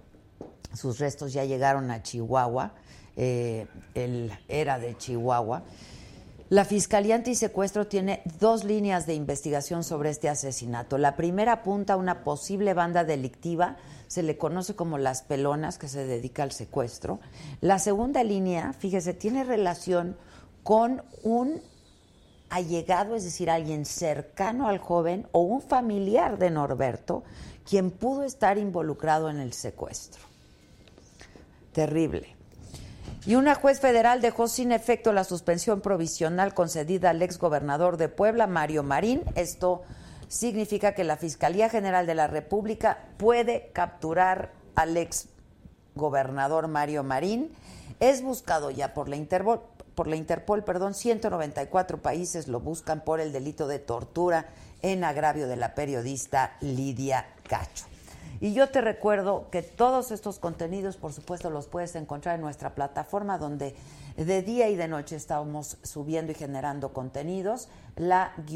Sus 0.72 1.00
restos 1.00 1.32
ya 1.32 1.44
llegaron 1.44 1.90
a 1.90 2.00
Chihuahua, 2.00 2.74
eh, 3.16 3.66
él 3.94 4.30
era 4.46 4.78
de 4.78 4.96
Chihuahua. 4.96 5.64
La 6.50 6.66
Fiscalía 6.66 7.14
Antisecuestro 7.14 7.86
tiene 7.86 8.20
dos 8.38 8.64
líneas 8.64 9.06
de 9.06 9.14
investigación 9.14 9.82
sobre 9.82 10.10
este 10.10 10.28
asesinato. 10.28 10.98
La 10.98 11.16
primera 11.16 11.52
apunta 11.52 11.94
a 11.94 11.96
una 11.96 12.22
posible 12.22 12.74
banda 12.74 13.02
delictiva, 13.02 13.78
se 14.08 14.22
le 14.22 14.36
conoce 14.36 14.76
como 14.76 14.98
las 14.98 15.22
pelonas, 15.22 15.78
que 15.78 15.88
se 15.88 16.04
dedica 16.04 16.42
al 16.42 16.52
secuestro. 16.52 17.18
La 17.62 17.78
segunda 17.78 18.22
línea, 18.22 18.74
fíjese, 18.74 19.14
tiene 19.14 19.42
relación 19.42 20.18
con 20.62 21.02
un 21.22 21.62
allegado, 22.50 23.16
es 23.16 23.24
decir, 23.24 23.48
alguien 23.48 23.86
cercano 23.86 24.68
al 24.68 24.78
joven 24.78 25.26
o 25.32 25.40
un 25.40 25.62
familiar 25.62 26.38
de 26.38 26.50
Norberto, 26.50 27.24
quien 27.68 27.90
pudo 27.90 28.22
estar 28.22 28.58
involucrado 28.58 29.30
en 29.30 29.40
el 29.40 29.54
secuestro. 29.54 30.22
Terrible. 31.72 32.33
Y 33.26 33.36
una 33.36 33.54
juez 33.54 33.80
federal 33.80 34.20
dejó 34.20 34.48
sin 34.48 34.70
efecto 34.70 35.12
la 35.14 35.24
suspensión 35.24 35.80
provisional 35.80 36.52
concedida 36.52 37.10
al 37.10 37.22
exgobernador 37.22 37.96
de 37.96 38.10
Puebla, 38.10 38.46
Mario 38.46 38.82
Marín. 38.82 39.22
Esto 39.34 39.82
significa 40.28 40.92
que 40.92 41.04
la 41.04 41.16
Fiscalía 41.16 41.70
General 41.70 42.06
de 42.06 42.14
la 42.14 42.26
República 42.26 42.98
puede 43.16 43.70
capturar 43.72 44.52
al 44.74 44.96
ex 44.98 45.28
gobernador 45.94 46.68
Mario 46.68 47.02
Marín. 47.02 47.50
Es 47.98 48.20
buscado 48.20 48.70
ya 48.70 48.92
por 48.92 49.08
la 49.08 49.16
Interpol, 49.16 49.62
por 49.94 50.06
la 50.06 50.16
Interpol, 50.16 50.62
perdón, 50.62 50.92
194 50.92 52.02
países 52.02 52.46
lo 52.46 52.60
buscan 52.60 53.04
por 53.04 53.20
el 53.20 53.32
delito 53.32 53.68
de 53.68 53.78
tortura 53.78 54.48
en 54.82 55.02
agravio 55.02 55.48
de 55.48 55.56
la 55.56 55.74
periodista 55.74 56.58
Lidia 56.60 57.26
Cacho. 57.48 57.93
Y 58.40 58.52
yo 58.52 58.68
te 58.68 58.80
recuerdo 58.80 59.48
que 59.50 59.62
todos 59.62 60.10
estos 60.10 60.38
contenidos, 60.38 60.96
por 60.96 61.12
supuesto, 61.12 61.50
los 61.50 61.66
puedes 61.66 61.94
encontrar 61.94 62.34
en 62.36 62.40
nuestra 62.40 62.74
plataforma 62.74 63.38
donde 63.38 63.74
de 64.16 64.42
día 64.42 64.68
y 64.68 64.76
de 64.76 64.88
noche 64.88 65.16
estamos 65.16 65.76
subiendo 65.82 66.32
y 66.32 66.34
generando 66.34 66.92
contenidos, 66.92 67.68
la-saga.com. 67.96 68.50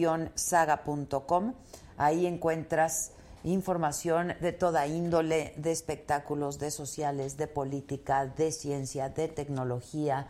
Ahí 1.97 2.27
encuentras 2.27 3.13
información 3.45 4.35
de 4.41 4.53
toda 4.53 4.87
índole, 4.87 5.55
de 5.57 5.73
espectáculos, 5.73 6.59
de 6.59 6.71
sociales, 6.71 7.37
de 7.37 7.47
política, 7.47 8.27
de 8.27 8.53
ciencia, 8.53 9.09
de 9.09 9.29
tecnología, 9.29 10.27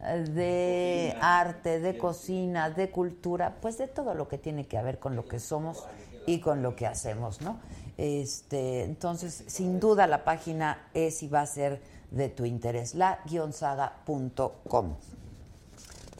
de 0.00 1.16
arte, 1.20 1.80
de 1.80 1.98
cocina, 1.98 2.70
de 2.70 2.90
cultura, 2.90 3.56
pues 3.60 3.76
de 3.78 3.86
todo 3.86 4.14
lo 4.14 4.28
que 4.28 4.38
tiene 4.38 4.66
que 4.66 4.80
ver 4.82 4.98
con 4.98 5.14
lo 5.16 5.26
que 5.26 5.38
somos 5.38 5.84
y 6.26 6.40
con 6.40 6.62
lo 6.62 6.76
que 6.76 6.86
hacemos, 6.86 7.40
¿no? 7.40 7.58
Este, 8.00 8.82
entonces, 8.84 9.44
sin 9.46 9.78
duda 9.78 10.06
la 10.06 10.24
página 10.24 10.88
es 10.94 11.22
y 11.22 11.28
va 11.28 11.42
a 11.42 11.46
ser 11.46 11.82
de 12.10 12.30
tu 12.30 12.46
interés, 12.46 12.94
la-saga.com. 12.94 14.46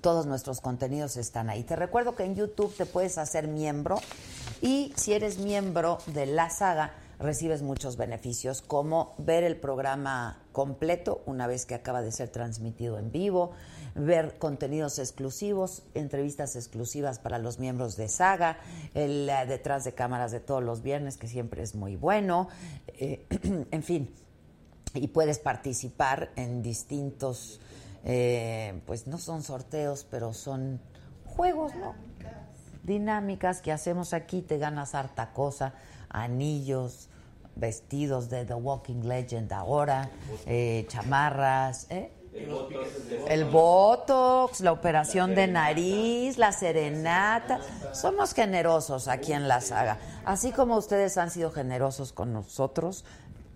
Todos 0.02 0.26
nuestros 0.26 0.60
contenidos 0.60 1.16
están 1.16 1.48
ahí. 1.48 1.64
Te 1.64 1.76
recuerdo 1.76 2.14
que 2.14 2.24
en 2.24 2.34
YouTube 2.34 2.76
te 2.76 2.84
puedes 2.84 3.16
hacer 3.16 3.48
miembro 3.48 3.96
y 4.60 4.92
si 4.94 5.14
eres 5.14 5.38
miembro 5.38 5.96
de 6.08 6.26
la 6.26 6.50
saga, 6.50 6.92
recibes 7.18 7.62
muchos 7.62 7.96
beneficios, 7.96 8.60
como 8.60 9.14
ver 9.16 9.42
el 9.42 9.56
programa 9.56 10.38
completo 10.52 11.22
una 11.24 11.46
vez 11.46 11.64
que 11.64 11.74
acaba 11.74 12.02
de 12.02 12.12
ser 12.12 12.28
transmitido 12.28 12.98
en 12.98 13.10
vivo, 13.10 13.52
ver 14.04 14.38
contenidos 14.38 14.98
exclusivos, 14.98 15.82
entrevistas 15.94 16.56
exclusivas 16.56 17.18
para 17.18 17.38
los 17.38 17.58
miembros 17.58 17.96
de 17.96 18.08
Saga, 18.08 18.58
el 18.94 19.28
eh, 19.28 19.46
detrás 19.46 19.84
de 19.84 19.92
cámaras 19.92 20.32
de 20.32 20.40
todos 20.40 20.62
los 20.62 20.82
viernes, 20.82 21.16
que 21.16 21.28
siempre 21.28 21.62
es 21.62 21.74
muy 21.74 21.96
bueno, 21.96 22.48
eh, 22.88 23.26
en 23.70 23.82
fin, 23.82 24.14
y 24.94 25.08
puedes 25.08 25.38
participar 25.38 26.30
en 26.36 26.62
distintos, 26.62 27.60
eh, 28.04 28.80
pues 28.86 29.06
no 29.06 29.18
son 29.18 29.42
sorteos, 29.42 30.06
pero 30.10 30.32
son 30.34 30.80
juegos, 31.24 31.74
¿no? 31.74 31.94
Dinámicas 32.82 33.60
que 33.60 33.72
hacemos 33.72 34.14
aquí, 34.14 34.42
te 34.42 34.58
ganas 34.58 34.94
harta 34.94 35.32
cosa, 35.32 35.74
anillos, 36.08 37.08
vestidos 37.56 38.30
de 38.30 38.44
The 38.44 38.54
Walking 38.54 39.02
Legend 39.04 39.52
ahora, 39.52 40.10
eh, 40.46 40.86
chamarras, 40.88 41.86
¿eh? 41.90 42.12
El 42.32 43.44
botox, 43.44 44.60
la 44.60 44.72
operación 44.72 45.34
de 45.34 45.46
nariz, 45.46 46.38
la 46.38 46.52
serenata. 46.52 47.60
Somos 47.92 48.34
generosos 48.34 49.08
aquí 49.08 49.32
en 49.32 49.48
la 49.48 49.60
saga. 49.60 49.98
Así 50.24 50.52
como 50.52 50.76
ustedes 50.76 51.18
han 51.18 51.30
sido 51.30 51.50
generosos 51.50 52.12
con 52.12 52.32
nosotros, 52.32 53.04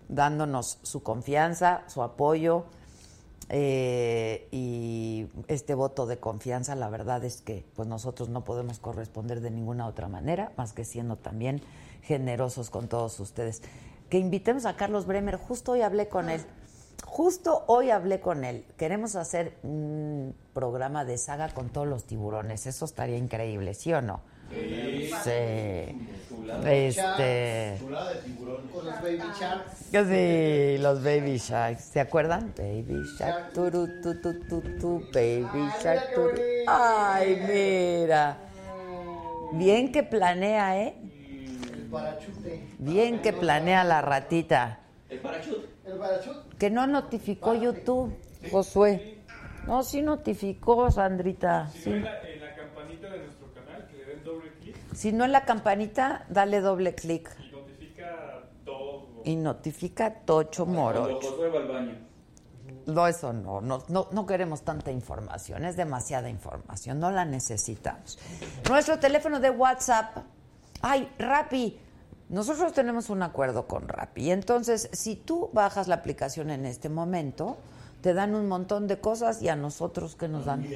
dándonos 0.08 0.78
su 0.82 1.02
confianza, 1.02 1.82
su 1.87 2.02
apoyo 2.02 2.64
eh, 3.48 4.48
y 4.50 5.26
este 5.48 5.74
voto 5.74 6.06
de 6.06 6.18
confianza, 6.18 6.74
la 6.74 6.88
verdad 6.88 7.24
es 7.24 7.42
que 7.42 7.64
pues 7.74 7.87
nosotros 7.87 8.28
no 8.28 8.44
podemos 8.44 8.78
corresponder 8.78 9.40
de 9.40 9.50
ninguna 9.50 9.87
otra 9.87 10.08
manera, 10.08 10.52
más 10.56 10.72
que 10.72 10.84
siendo 10.84 11.16
también 11.16 11.62
generosos 12.02 12.70
con 12.70 12.88
todos 12.88 13.20
ustedes. 13.20 13.62
Que 14.08 14.18
invitemos 14.18 14.66
a 14.66 14.76
Carlos 14.76 15.06
Bremer, 15.06 15.37
justo 15.37 15.72
hoy 15.72 15.82
hablé 15.82 16.08
con 16.08 16.28
él. 16.28 16.44
Justo 17.06 17.64
hoy 17.66 17.90
hablé 17.90 18.20
con 18.20 18.44
él. 18.44 18.64
Queremos 18.76 19.14
hacer 19.14 19.54
un 19.62 20.34
programa 20.52 21.04
de 21.04 21.18
saga 21.18 21.48
con 21.48 21.68
todos 21.68 21.86
los 21.86 22.04
tiburones. 22.04 22.66
Eso 22.66 22.84
estaría 22.84 23.16
increíble, 23.16 23.74
¿sí 23.74 23.92
o 23.92 24.02
no? 24.02 24.20
Sí. 24.50 25.10
Sí. 25.22 25.30
Este. 26.66 27.78
Sí, 29.90 30.78
los 30.82 31.02
baby 31.02 31.38
sharks. 31.38 31.84
¿Se 31.84 32.00
acuerdan? 32.00 32.52
Baby 32.56 33.02
shark, 33.18 33.52
turu, 33.52 33.88
tu, 34.02 34.20
tu, 34.20 34.40
tu, 34.40 34.60
tu, 34.78 35.00
baby 35.12 35.68
shark, 35.82 36.14
turu. 36.14 36.40
Ay, 36.66 37.40
mira. 37.46 38.38
Bien 39.52 39.92
que 39.92 40.02
planea, 40.02 40.80
¿eh? 40.82 40.94
El 41.72 41.82
parachute. 41.90 42.68
Bien 42.78 43.22
que 43.22 43.32
planea 43.32 43.84
la 43.84 44.02
ratita. 44.02 44.80
El 45.08 45.20
parachute. 45.20 45.73
Que 46.59 46.70
no 46.70 46.87
notificó 46.87 47.54
YouTube, 47.54 48.14
Josué. 48.50 49.18
No, 49.66 49.83
sí 49.83 50.02
notificó, 50.02 50.90
Sandrita. 50.90 51.68
Si 51.70 51.78
sí. 51.85 51.90
no 51.90 51.96
en 51.96 52.04
la, 52.04 52.20
en 52.28 52.40
la 52.40 52.54
campanita 52.54 53.11
de 53.11 53.18
nuestro 53.24 53.52
canal, 53.54 53.87
que 53.88 53.96
le 53.96 54.04
den 54.04 54.24
doble 54.24 54.52
clic 54.61 54.76
Si 54.92 55.12
no 55.12 55.24
en 55.24 55.33
la 55.33 55.44
campanita, 55.44 56.26
dale 56.28 56.61
doble 56.61 56.94
clic. 56.94 57.30
y 57.38 57.50
notifica 57.50 58.42
todo. 58.64 59.09
Y 59.24 59.37
notifica 59.37 60.14
Tocho 60.24 60.66
baño. 60.66 62.04
No, 62.87 63.07
eso 63.07 63.33
no, 63.33 63.62
no, 63.62 63.83
no, 63.88 64.09
no 64.11 64.26
queremos 64.26 64.62
tanta 64.62 64.90
información, 64.90 65.64
es 65.64 65.76
demasiada 65.76 66.28
información, 66.28 67.00
no 67.00 67.11
la 67.11 67.24
necesitamos. 67.24 68.18
Nuestro 68.68 68.98
teléfono 68.98 69.40
de 69.40 69.48
WhatsApp, 69.48 70.18
ay, 70.83 71.11
Rappi, 71.18 71.78
nosotros 72.34 72.72
tenemos 72.72 73.10
un 73.10 73.22
acuerdo 73.22 73.68
con 73.68 73.86
Rappi, 73.86 74.32
entonces 74.32 74.90
si 74.92 75.14
tú 75.14 75.50
bajas 75.52 75.86
la 75.86 75.94
aplicación 75.94 76.50
en 76.50 76.66
este 76.66 76.88
momento, 76.88 77.58
te 78.00 78.12
dan 78.12 78.34
un 78.34 78.48
montón 78.48 78.88
de 78.88 78.98
cosas 78.98 79.40
y 79.40 79.48
a 79.48 79.54
nosotros 79.54 80.16
que 80.16 80.28
nos 80.28 80.44
dan. 80.44 80.66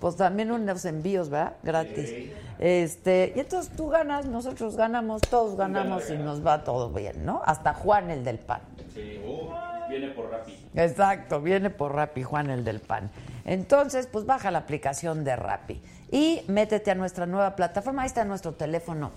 Pues 0.00 0.16
también 0.16 0.50
unos 0.50 0.86
envíos, 0.86 1.28
¿verdad? 1.28 1.52
Gratis. 1.62 2.10
Este, 2.58 3.34
y 3.36 3.40
entonces 3.40 3.70
tú 3.76 3.88
ganas, 3.88 4.24
nosotros 4.24 4.74
ganamos, 4.74 5.20
todos 5.20 5.56
ganamos 5.56 6.08
y 6.10 6.16
nos 6.16 6.44
va 6.44 6.64
todo 6.64 6.88
bien, 6.90 7.26
¿no? 7.26 7.42
Hasta 7.44 7.74
Juan 7.74 8.10
el 8.10 8.24
del 8.24 8.38
pan. 8.38 8.62
Sí. 8.94 9.20
Uh, 9.22 9.90
viene 9.90 10.08
por 10.08 10.30
Rappi. 10.30 10.56
Exacto, 10.74 11.42
viene 11.42 11.68
por 11.68 11.94
Rappi, 11.94 12.22
Juan 12.22 12.48
el 12.48 12.64
del 12.64 12.80
pan. 12.80 13.10
Entonces, 13.50 14.06
pues 14.06 14.26
baja 14.26 14.52
la 14.52 14.60
aplicación 14.60 15.24
de 15.24 15.34
Rappi 15.34 15.82
y 16.12 16.42
métete 16.46 16.92
a 16.92 16.94
nuestra 16.94 17.26
nueva 17.26 17.56
plataforma. 17.56 18.02
Ahí 18.02 18.06
está 18.06 18.24
nuestro 18.24 18.54
teléfono 18.54 19.10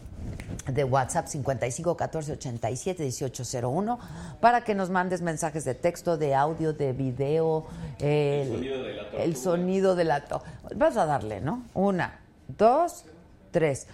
de 0.66 0.84
WhatsApp 0.84 1.28
55 1.28 1.96
14 1.96 2.32
87 2.32 3.04
1801 3.04 4.00
para 4.42 4.64
que 4.64 4.74
nos 4.74 4.90
mandes 4.90 5.22
mensajes 5.22 5.66
de 5.66 5.76
texto, 5.76 6.18
de 6.18 6.34
audio, 6.34 6.74
de 6.74 6.94
video, 6.94 7.68
el, 8.00 8.48
sonido 8.56 8.84
de 8.84 8.94
la 8.96 9.04
tortuga. 9.04 9.24
el 9.24 9.36
sonido 9.36 9.96
de 9.96 10.04
la 10.04 10.26
Vas 10.78 10.98
a 10.98 11.06
darle, 11.06 11.40
¿no? 11.40 11.66
Una, 11.76 12.20
dos, 12.48 13.06
tres. 13.52 13.86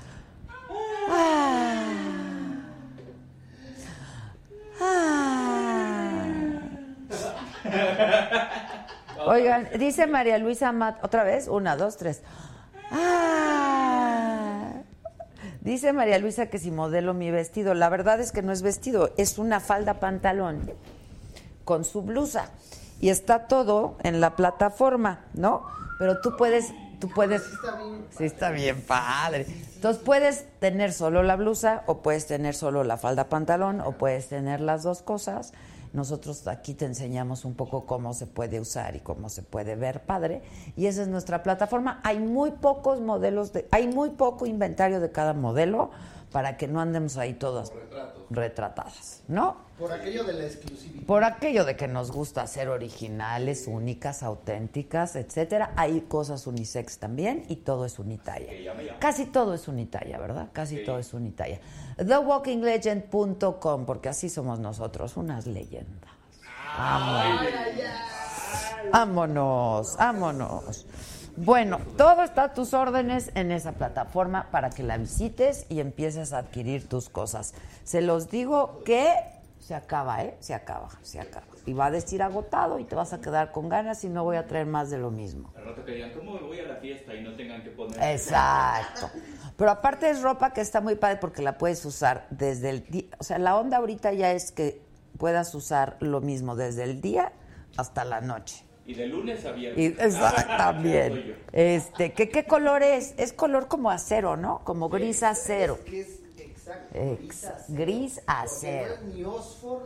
Ah. 1.10 1.84
Ah. 4.80 5.26
Oigan, 9.26 9.70
dice 9.78 10.08
María 10.08 10.38
Luisa 10.38 10.72
Mat, 10.72 11.04
otra 11.04 11.24
vez, 11.24 11.48
una, 11.48 11.76
dos, 11.76 11.98
tres. 11.98 12.22
Ah. 12.92 14.74
Dice 15.62 15.94
María 15.94 16.18
Luisa 16.20 16.48
que 16.48 16.58
si 16.58 16.72
modelo 16.72 17.14
mi 17.14 17.30
vestido, 17.32 17.74
la 17.74 17.90
verdad 17.90 18.20
es 18.22 18.32
que 18.32 18.42
no 18.42 18.52
es 18.52 18.62
vestido, 18.62 19.12
es 19.18 19.38
una 19.38 19.60
falda 19.60 20.00
pantalón 20.00 20.72
con 21.66 21.84
su 21.84 22.02
blusa 22.02 22.50
y 23.02 23.10
está 23.10 23.48
todo 23.48 23.98
en 24.04 24.22
la 24.22 24.36
plataforma, 24.36 25.26
¿no? 25.34 25.68
Pero 26.00 26.22
tú 26.22 26.36
puedes, 26.38 26.74
tú 27.00 27.10
puedes, 27.10 27.44
sí 28.18 28.24
está 28.24 28.52
bien 28.52 28.82
padre. 28.82 29.46
Entonces 29.76 30.02
puedes 30.04 30.46
tener 30.60 30.94
solo 30.94 31.24
la 31.24 31.36
blusa 31.36 31.84
o 31.86 32.02
puedes 32.02 32.26
tener 32.26 32.56
solo 32.56 32.84
la 32.84 32.98
falda 32.98 33.26
pantalón 33.26 33.82
o 33.82 33.92
puedes 33.92 34.30
tener 34.30 34.62
las 34.62 34.84
dos 34.84 35.02
cosas. 35.02 35.54
Nosotros 35.94 36.48
aquí 36.48 36.74
te 36.74 36.86
enseñamos 36.86 37.46
un 37.46 37.56
poco 37.56 37.86
cómo 37.86 38.14
se 38.14 38.28
puede 38.28 38.60
usar 38.60 38.96
y 38.96 39.00
cómo 39.00 39.30
se 39.30 39.42
puede 39.42 39.76
ver 39.76 40.04
padre. 40.04 40.42
Y 40.76 40.86
esa 40.86 41.02
es 41.02 41.08
nuestra 41.08 41.42
plataforma. 41.44 42.00
Hay 42.04 42.20
muy 42.20 42.52
pocos 42.52 43.02
modelos, 43.02 43.54
de, 43.54 43.68
hay 43.72 43.88
muy 43.88 44.12
poco 44.12 44.46
inventario 44.46 45.00
de 45.00 45.12
cada 45.12 45.34
modelo 45.34 45.92
para 46.32 46.58
que 46.58 46.68
no 46.68 46.80
andemos 46.80 47.18
ahí 47.18 47.34
todas 47.34 47.72
retratadas, 48.30 49.24
¿no? 49.28 49.69
Por 49.80 49.94
aquello 49.94 50.26
de 50.26 50.34
la 50.34 50.44
exclusividad. 50.44 51.06
Por 51.06 51.24
aquello 51.24 51.64
de 51.64 51.78
que 51.78 51.88
nos 51.88 52.12
gusta 52.12 52.46
ser 52.48 52.68
originales, 52.68 53.66
únicas, 53.66 54.24
auténticas, 54.24 55.16
etcétera. 55.16 55.72
Hay 55.78 56.02
cosas 56.02 56.46
unisex 56.48 57.00
también 57.00 57.46
y 57.48 57.56
todo 57.56 57.86
es 57.86 57.98
unitalla. 57.98 58.52
Casi 59.00 59.26
todo 59.26 59.54
es 59.54 59.70
unitalla, 59.70 60.18
¿verdad? 60.20 60.50
Casi 60.52 60.84
todo 60.84 61.00
es 61.00 61.14
unitalla. 61.14 61.60
TheWalkingLegend.com, 61.96 63.86
porque 63.86 64.10
así 64.10 64.28
somos 64.28 64.60
nosotros, 64.60 65.16
unas 65.16 65.48
leyendas. 65.48 66.12
Vámonos. 66.78 67.46
Vámonos, 68.92 69.96
vámonos. 69.98 70.86
Bueno, 71.38 71.80
todo 71.98 72.24
está 72.24 72.44
a 72.44 72.54
tus 72.54 72.74
órdenes 72.74 73.32
en 73.34 73.52
esa 73.52 73.72
plataforma 73.72 74.50
para 74.52 74.72
que 74.72 74.84
la 74.84 74.98
visites 74.98 75.66
y 75.70 75.80
empieces 75.80 76.34
a 76.34 76.40
adquirir 76.40 76.90
tus 76.90 77.08
cosas. 77.08 77.54
Se 77.86 78.02
los 78.02 78.30
digo 78.30 78.84
que 78.84 79.39
se 79.70 79.76
acaba, 79.76 80.24
¿eh? 80.24 80.36
Se 80.40 80.56
acaba, 80.56 80.90
se 81.04 81.20
acaba. 81.20 81.46
Y 81.68 81.74
va 81.74 81.86
a 81.86 81.92
decir 81.92 82.24
agotado 82.24 82.80
y 82.80 82.86
te 82.86 82.96
vas 82.96 83.14
a 83.14 83.22
quedar 83.22 83.52
con 83.52 83.70
ganas 83.70 84.04
y 84.04 84.10
no 84.10 84.24
voy 84.24 84.36
a 84.36 84.48
traer 84.48 84.66
más 84.66 84.90
de 84.90 84.98
lo 84.98 85.12
mismo. 85.12 85.54
Al 85.56 85.64
rato 85.64 85.86
que 85.86 85.92
digan, 85.92 86.12
¿cómo 86.12 86.34
me 86.34 86.40
voy 86.40 86.60
a 86.60 86.66
la 86.66 86.78
fiesta 86.78 87.14
y 87.14 87.22
no 87.22 87.36
tengan 87.36 87.62
que 87.62 87.70
poner? 87.70 88.02
Exacto. 88.02 89.12
Pero 89.56 89.70
aparte 89.70 90.10
es 90.10 90.24
ropa 90.24 90.54
que 90.54 90.62
está 90.62 90.82
muy 90.82 90.96
padre 90.96 91.18
porque 91.18 91.44
la 91.44 91.60
puedes 91.60 91.86
usar 91.86 92.26
desde 92.32 92.72
el 92.72 92.84
día. 92.88 93.04
O 93.20 93.24
sea, 93.24 93.38
la 93.38 93.56
onda 93.58 93.78
ahorita 93.78 94.12
ya 94.14 94.32
es 94.32 94.52
que 94.52 94.82
puedas 95.20 95.54
usar 95.54 95.98
lo 96.00 96.20
mismo 96.20 96.56
desde 96.56 96.86
el 96.86 97.00
día 97.00 97.32
hasta 97.78 98.06
la 98.06 98.22
noche. 98.22 98.66
Y 98.88 98.96
de 98.96 99.06
lunes 99.06 99.46
a 99.46 99.52
viernes. 99.52 99.80
Y, 99.80 99.86
exacto, 99.86 100.52
también. 100.58 101.36
Este, 101.52 102.12
¿qué, 102.14 102.28
¿Qué 102.30 102.46
color 102.46 102.82
es? 102.82 103.14
Es 103.18 103.34
color 103.34 103.68
como 103.68 103.92
acero, 103.92 104.36
¿no? 104.36 104.64
Como 104.64 104.90
gris 104.90 105.22
acero. 105.22 105.78
Ex- 106.94 107.48
gris 107.68 108.22
acero. 108.26 108.96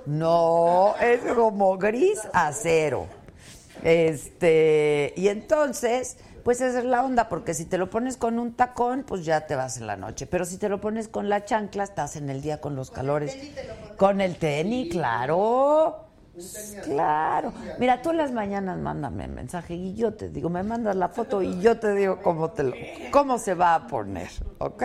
No, 0.05 0.95
es 1.01 1.21
como 1.33 1.77
gris 1.77 2.21
acero. 2.33 3.07
Este, 3.83 5.13
y 5.17 5.27
entonces, 5.27 6.17
pues 6.43 6.61
esa 6.61 6.79
es 6.79 6.85
la 6.85 7.03
onda, 7.03 7.27
porque 7.29 7.53
si 7.53 7.65
te 7.65 7.77
lo 7.77 7.89
pones 7.89 8.17
con 8.17 8.39
un 8.39 8.53
tacón, 8.53 9.03
pues 9.03 9.25
ya 9.25 9.45
te 9.47 9.55
vas 9.55 9.77
en 9.77 9.87
la 9.87 9.97
noche. 9.97 10.25
Pero 10.27 10.45
si 10.45 10.57
te 10.57 10.69
lo 10.69 10.79
pones 10.79 11.07
con 11.07 11.29
la 11.29 11.43
chancla, 11.45 11.83
estás 11.83 12.15
en 12.15 12.29
el 12.29 12.41
día 12.41 12.61
con 12.61 12.75
los 12.75 12.91
calores. 12.91 13.37
Con 13.97 14.21
el 14.21 14.37
tenis, 14.37 14.89
claro. 14.91 15.99
Claro. 16.83 17.53
Mira, 17.77 18.01
tú 18.01 18.11
las 18.11 18.31
mañanas 18.31 18.79
mándame 18.79 19.27
mensaje 19.27 19.75
y 19.75 19.93
yo 19.93 20.13
te 20.15 20.29
digo, 20.29 20.49
me 20.49 20.63
mandas 20.63 20.95
la 20.95 21.09
foto 21.09 21.41
y 21.43 21.59
yo 21.61 21.79
te 21.79 21.93
digo 21.93 22.21
cómo, 22.23 22.49
te 22.51 22.63
lo, 22.63 22.73
cómo 23.11 23.37
se 23.37 23.53
va 23.53 23.75
a 23.75 23.85
poner, 23.87 24.29
¿ok? 24.57 24.83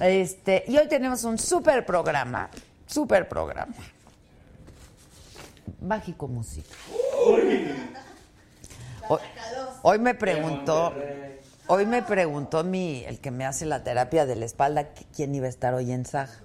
Este, 0.00 0.64
y 0.66 0.76
hoy 0.76 0.88
tenemos 0.88 1.24
un 1.24 1.38
super 1.38 1.84
programa, 1.86 2.50
super 2.86 3.28
programa. 3.28 3.74
Mágico 5.80 6.28
Música. 6.28 6.68
Hoy, 9.08 9.20
hoy 9.82 9.98
me 9.98 10.14
preguntó, 10.14 10.92
hoy 11.66 11.86
me 11.86 12.02
preguntó 12.02 12.64
mi, 12.64 13.04
el 13.04 13.18
que 13.18 13.30
me 13.30 13.44
hace 13.44 13.66
la 13.66 13.82
terapia 13.84 14.26
de 14.26 14.36
la 14.36 14.44
espalda, 14.44 14.88
quién 15.14 15.34
iba 15.34 15.46
a 15.46 15.50
estar 15.50 15.74
hoy 15.74 15.92
en 15.92 16.04
Saja. 16.04 16.40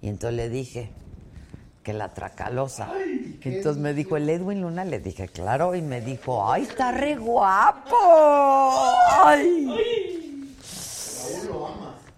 Y 0.00 0.08
entonces 0.08 0.36
le 0.36 0.48
dije 0.48 0.90
que 1.82 1.92
la 1.92 2.14
tracalosa. 2.14 2.88
Entonces 3.42 3.82
me 3.82 3.94
dijo 3.94 4.16
el 4.16 4.28
Edwin 4.28 4.62
Luna, 4.62 4.84
le 4.84 5.00
dije, 5.00 5.28
claro, 5.28 5.74
y 5.74 5.82
me 5.82 6.00
dijo, 6.00 6.50
ay, 6.50 6.62
está 6.62 6.92
re 6.92 7.16
guapo. 7.16 7.96
Ay. 9.24 9.68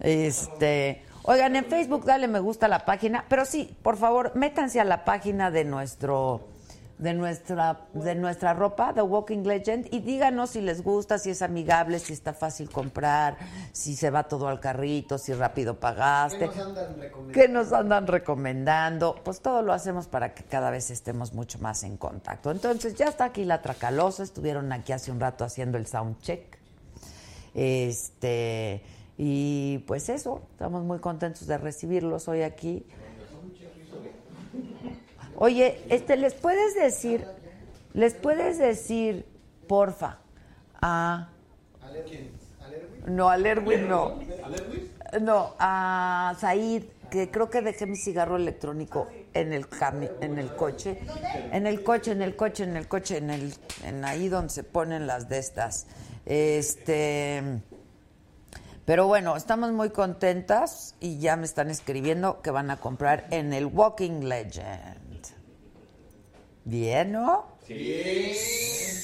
Este, 0.05 1.03
oigan, 1.23 1.55
en 1.55 1.65
Facebook 1.65 2.05
dale 2.05 2.27
me 2.27 2.39
gusta 2.39 2.67
a 2.67 2.69
la 2.69 2.85
página, 2.85 3.25
pero 3.27 3.43
sí, 3.43 3.75
por 3.81 3.97
favor, 3.97 4.33
métanse 4.35 4.79
a 4.79 4.83
la 4.83 5.03
página 5.03 5.49
de 5.49 5.65
nuestro 5.65 6.47
de 6.99 7.13
nuestra 7.13 7.87
de 7.93 8.13
nuestra 8.13 8.53
ropa, 8.53 8.93
The 8.93 9.01
Walking 9.01 9.43
Legend, 9.43 9.87
y 9.91 9.99
díganos 9.99 10.51
si 10.51 10.61
les 10.61 10.83
gusta, 10.83 11.17
si 11.17 11.31
es 11.31 11.41
amigable, 11.41 11.97
si 11.97 12.13
está 12.13 12.33
fácil 12.33 12.69
comprar, 12.69 13.35
si 13.73 13.95
se 13.95 14.11
va 14.11 14.23
todo 14.27 14.47
al 14.47 14.59
carrito, 14.59 15.17
si 15.17 15.33
rápido 15.33 15.79
pagaste. 15.79 16.51
¿Qué 17.33 17.47
nos 17.49 17.73
andan 17.73 18.05
recomendando? 18.05 19.15
Pues 19.23 19.41
todo 19.41 19.63
lo 19.63 19.73
hacemos 19.73 20.07
para 20.07 20.35
que 20.35 20.43
cada 20.43 20.69
vez 20.69 20.91
estemos 20.91 21.33
mucho 21.33 21.57
más 21.57 21.83
en 21.83 21.97
contacto. 21.97 22.51
Entonces, 22.51 22.93
ya 22.93 23.07
está 23.07 23.25
aquí 23.25 23.43
la 23.43 23.63
Tracalosa, 23.63 24.21
estuvieron 24.21 24.71
aquí 24.71 24.93
hace 24.93 25.11
un 25.11 25.19
rato 25.19 25.43
haciendo 25.43 25.79
el 25.79 25.87
sound 25.87 26.21
check. 26.21 26.59
Este, 27.55 28.83
y 29.17 29.79
pues 29.87 30.09
eso, 30.09 30.41
estamos 30.51 30.83
muy 30.83 30.99
contentos 30.99 31.47
de 31.47 31.57
recibirlos 31.57 32.27
hoy 32.27 32.41
aquí. 32.41 32.85
Oye, 35.37 35.81
este, 35.89 36.17
¿les 36.17 36.33
puedes 36.33 36.75
decir, 36.75 37.25
les 37.93 38.13
puedes 38.13 38.57
decir, 38.57 39.25
porfa, 39.67 40.19
a... 40.81 41.29
No, 43.07 43.29
al 43.29 43.45
Erwin 43.45 43.87
no. 43.87 44.19
No, 45.21 45.53
a 45.59 46.35
Said, 46.39 46.83
que 47.11 47.29
creo 47.29 47.49
que 47.49 47.61
dejé 47.61 47.85
mi 47.85 47.97
cigarro 47.97 48.35
electrónico 48.35 49.07
en 49.33 49.53
el 49.53 49.67
cami 49.67 50.09
en 50.21 50.39
el 50.39 50.55
coche. 50.55 50.99
En 51.51 51.67
el 51.67 51.83
coche, 51.83 52.11
en 52.11 52.21
el 52.21 52.35
coche, 52.35 52.63
en 52.63 52.75
el 52.75 52.87
coche, 52.87 53.17
en 53.17 53.29
el 53.29 53.53
en 53.83 54.03
ahí 54.03 54.27
donde 54.27 54.49
se 54.49 54.63
ponen 54.63 55.05
las 55.07 55.29
de 55.29 55.37
estas. 55.37 55.87
Este 56.25 57.61
pero 58.85 59.07
bueno, 59.07 59.35
estamos 59.35 59.71
muy 59.71 59.89
contentas 59.89 60.95
y 60.99 61.17
ya 61.19 61.35
me 61.35 61.45
están 61.45 61.69
escribiendo 61.71 62.41
que 62.41 62.51
van 62.51 62.69
a 62.69 62.77
comprar 62.77 63.25
en 63.31 63.51
el 63.53 63.65
Walking 63.65 64.21
Legend. 64.21 65.25
Bien, 66.65 67.11
¿no? 67.11 67.45
Sí. 67.67 68.33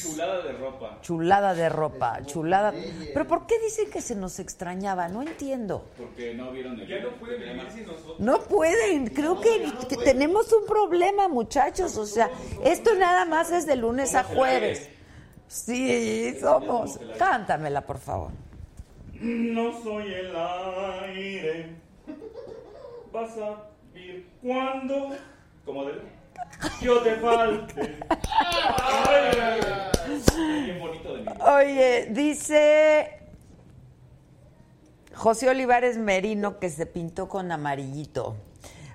Chulada 0.01 0.41
de 0.41 0.51
ropa. 0.53 0.99
Chulada 1.01 1.53
de 1.53 1.69
ropa, 1.69 2.19
chulada. 2.25 2.73
Pero 3.13 3.27
¿por 3.27 3.45
qué 3.47 3.59
dicen 3.59 3.89
que 3.89 4.01
se 4.01 4.15
nos 4.15 4.39
extrañaba? 4.39 5.07
No 5.07 5.21
entiendo. 5.21 5.85
Porque 5.97 6.33
no 6.33 6.51
vieron 6.51 6.79
el. 6.79 6.87
Ya 6.87 6.99
no 7.01 7.11
pueden 7.17 7.39
vivir 7.39 7.71
sin 7.71 7.85
nosotros. 7.85 8.19
No 8.19 8.41
pueden, 8.41 9.07
creo 9.07 9.39
que, 9.39 9.71
que 9.87 9.97
tenemos 9.97 10.51
un 10.53 10.65
problema, 10.65 11.27
muchachos. 11.27 11.97
O 11.97 12.05
sea, 12.05 12.29
esto 12.63 12.93
nada 12.95 13.25
más 13.25 13.51
es 13.51 13.65
de 13.65 13.75
lunes 13.75 14.15
a 14.15 14.23
jueves. 14.23 14.89
Sí, 15.47 16.35
somos. 16.39 16.99
Cántamela, 17.17 17.81
por 17.81 17.99
favor. 17.99 18.31
No 19.21 19.71
soy 19.83 20.11
el 20.11 20.35
aire. 20.35 21.75
Vas 23.13 23.37
a 23.37 23.67
vivir 23.93 24.27
cuando. 24.41 25.15
Como 25.63 25.85
de. 25.85 25.93
Yo 26.81 27.01
te 27.01 27.15
falte. 27.17 27.99
Ay, 29.07 29.59
Bien 30.65 30.79
bonito 30.79 31.15
de 31.15 31.21
mí. 31.21 31.27
Oye, 31.39 32.07
dice 32.09 33.19
José 35.13 35.49
Olivares 35.49 35.99
Merino 35.99 36.57
que 36.57 36.71
se 36.71 36.87
pintó 36.87 37.29
con 37.29 37.51
amarillito. 37.51 38.37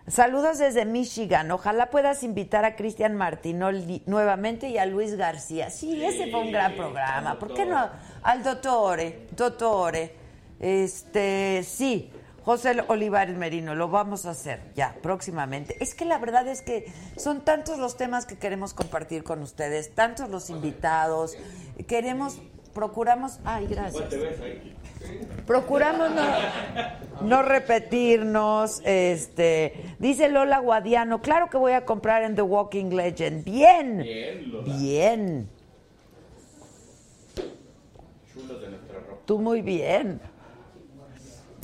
Saludos 0.08 0.58
desde 0.58 0.84
Michigan. 0.84 1.50
Ojalá 1.50 1.90
puedas 1.90 2.22
invitar 2.22 2.64
a 2.64 2.76
Cristian 2.76 3.16
Martinoli 3.16 4.02
nuevamente 4.06 4.68
y 4.68 4.78
a 4.78 4.86
Luis 4.86 5.16
García. 5.16 5.68
Sí, 5.70 6.04
ese 6.04 6.30
fue 6.30 6.40
un 6.42 6.52
gran 6.52 6.76
programa. 6.76 7.38
¿Por 7.40 7.54
qué 7.54 7.66
no? 7.66 7.90
Al 8.26 8.42
dottore, 8.42 9.28
dottore. 9.36 10.12
Este, 10.58 11.62
sí, 11.62 12.10
José 12.44 12.82
Olivares 12.88 13.36
Merino, 13.36 13.76
lo 13.76 13.88
vamos 13.88 14.26
a 14.26 14.30
hacer 14.30 14.62
ya 14.74 14.96
próximamente. 15.00 15.76
Es 15.78 15.94
que 15.94 16.04
la 16.04 16.18
verdad 16.18 16.48
es 16.48 16.60
que 16.60 16.92
son 17.16 17.42
tantos 17.42 17.78
los 17.78 17.96
temas 17.96 18.26
que 18.26 18.36
queremos 18.36 18.74
compartir 18.74 19.22
con 19.22 19.42
ustedes, 19.42 19.94
tantos 19.94 20.28
los 20.28 20.50
invitados. 20.50 21.36
Queremos, 21.86 22.40
procuramos. 22.74 23.38
Ay, 23.44 23.68
gracias. 23.68 24.12
Procuramos 25.46 26.10
no, 26.10 26.26
no 27.20 27.42
repetirnos. 27.44 28.82
Este, 28.84 29.94
dice 30.00 30.28
Lola 30.30 30.58
Guadiano, 30.58 31.22
claro 31.22 31.48
que 31.48 31.58
voy 31.58 31.74
a 31.74 31.84
comprar 31.84 32.24
en 32.24 32.34
The 32.34 32.42
Walking 32.42 32.90
Legend. 32.90 33.44
Bien. 33.44 33.98
Bien, 33.98 34.50
Lola. 34.50 34.76
Bien. 34.76 35.55
Chulos 38.36 38.60
de 38.60 38.68
nuestra 38.68 39.00
ropa. 39.00 39.22
Tú 39.24 39.38
muy 39.38 39.62
bien. 39.62 40.20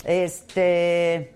Este. 0.05 1.35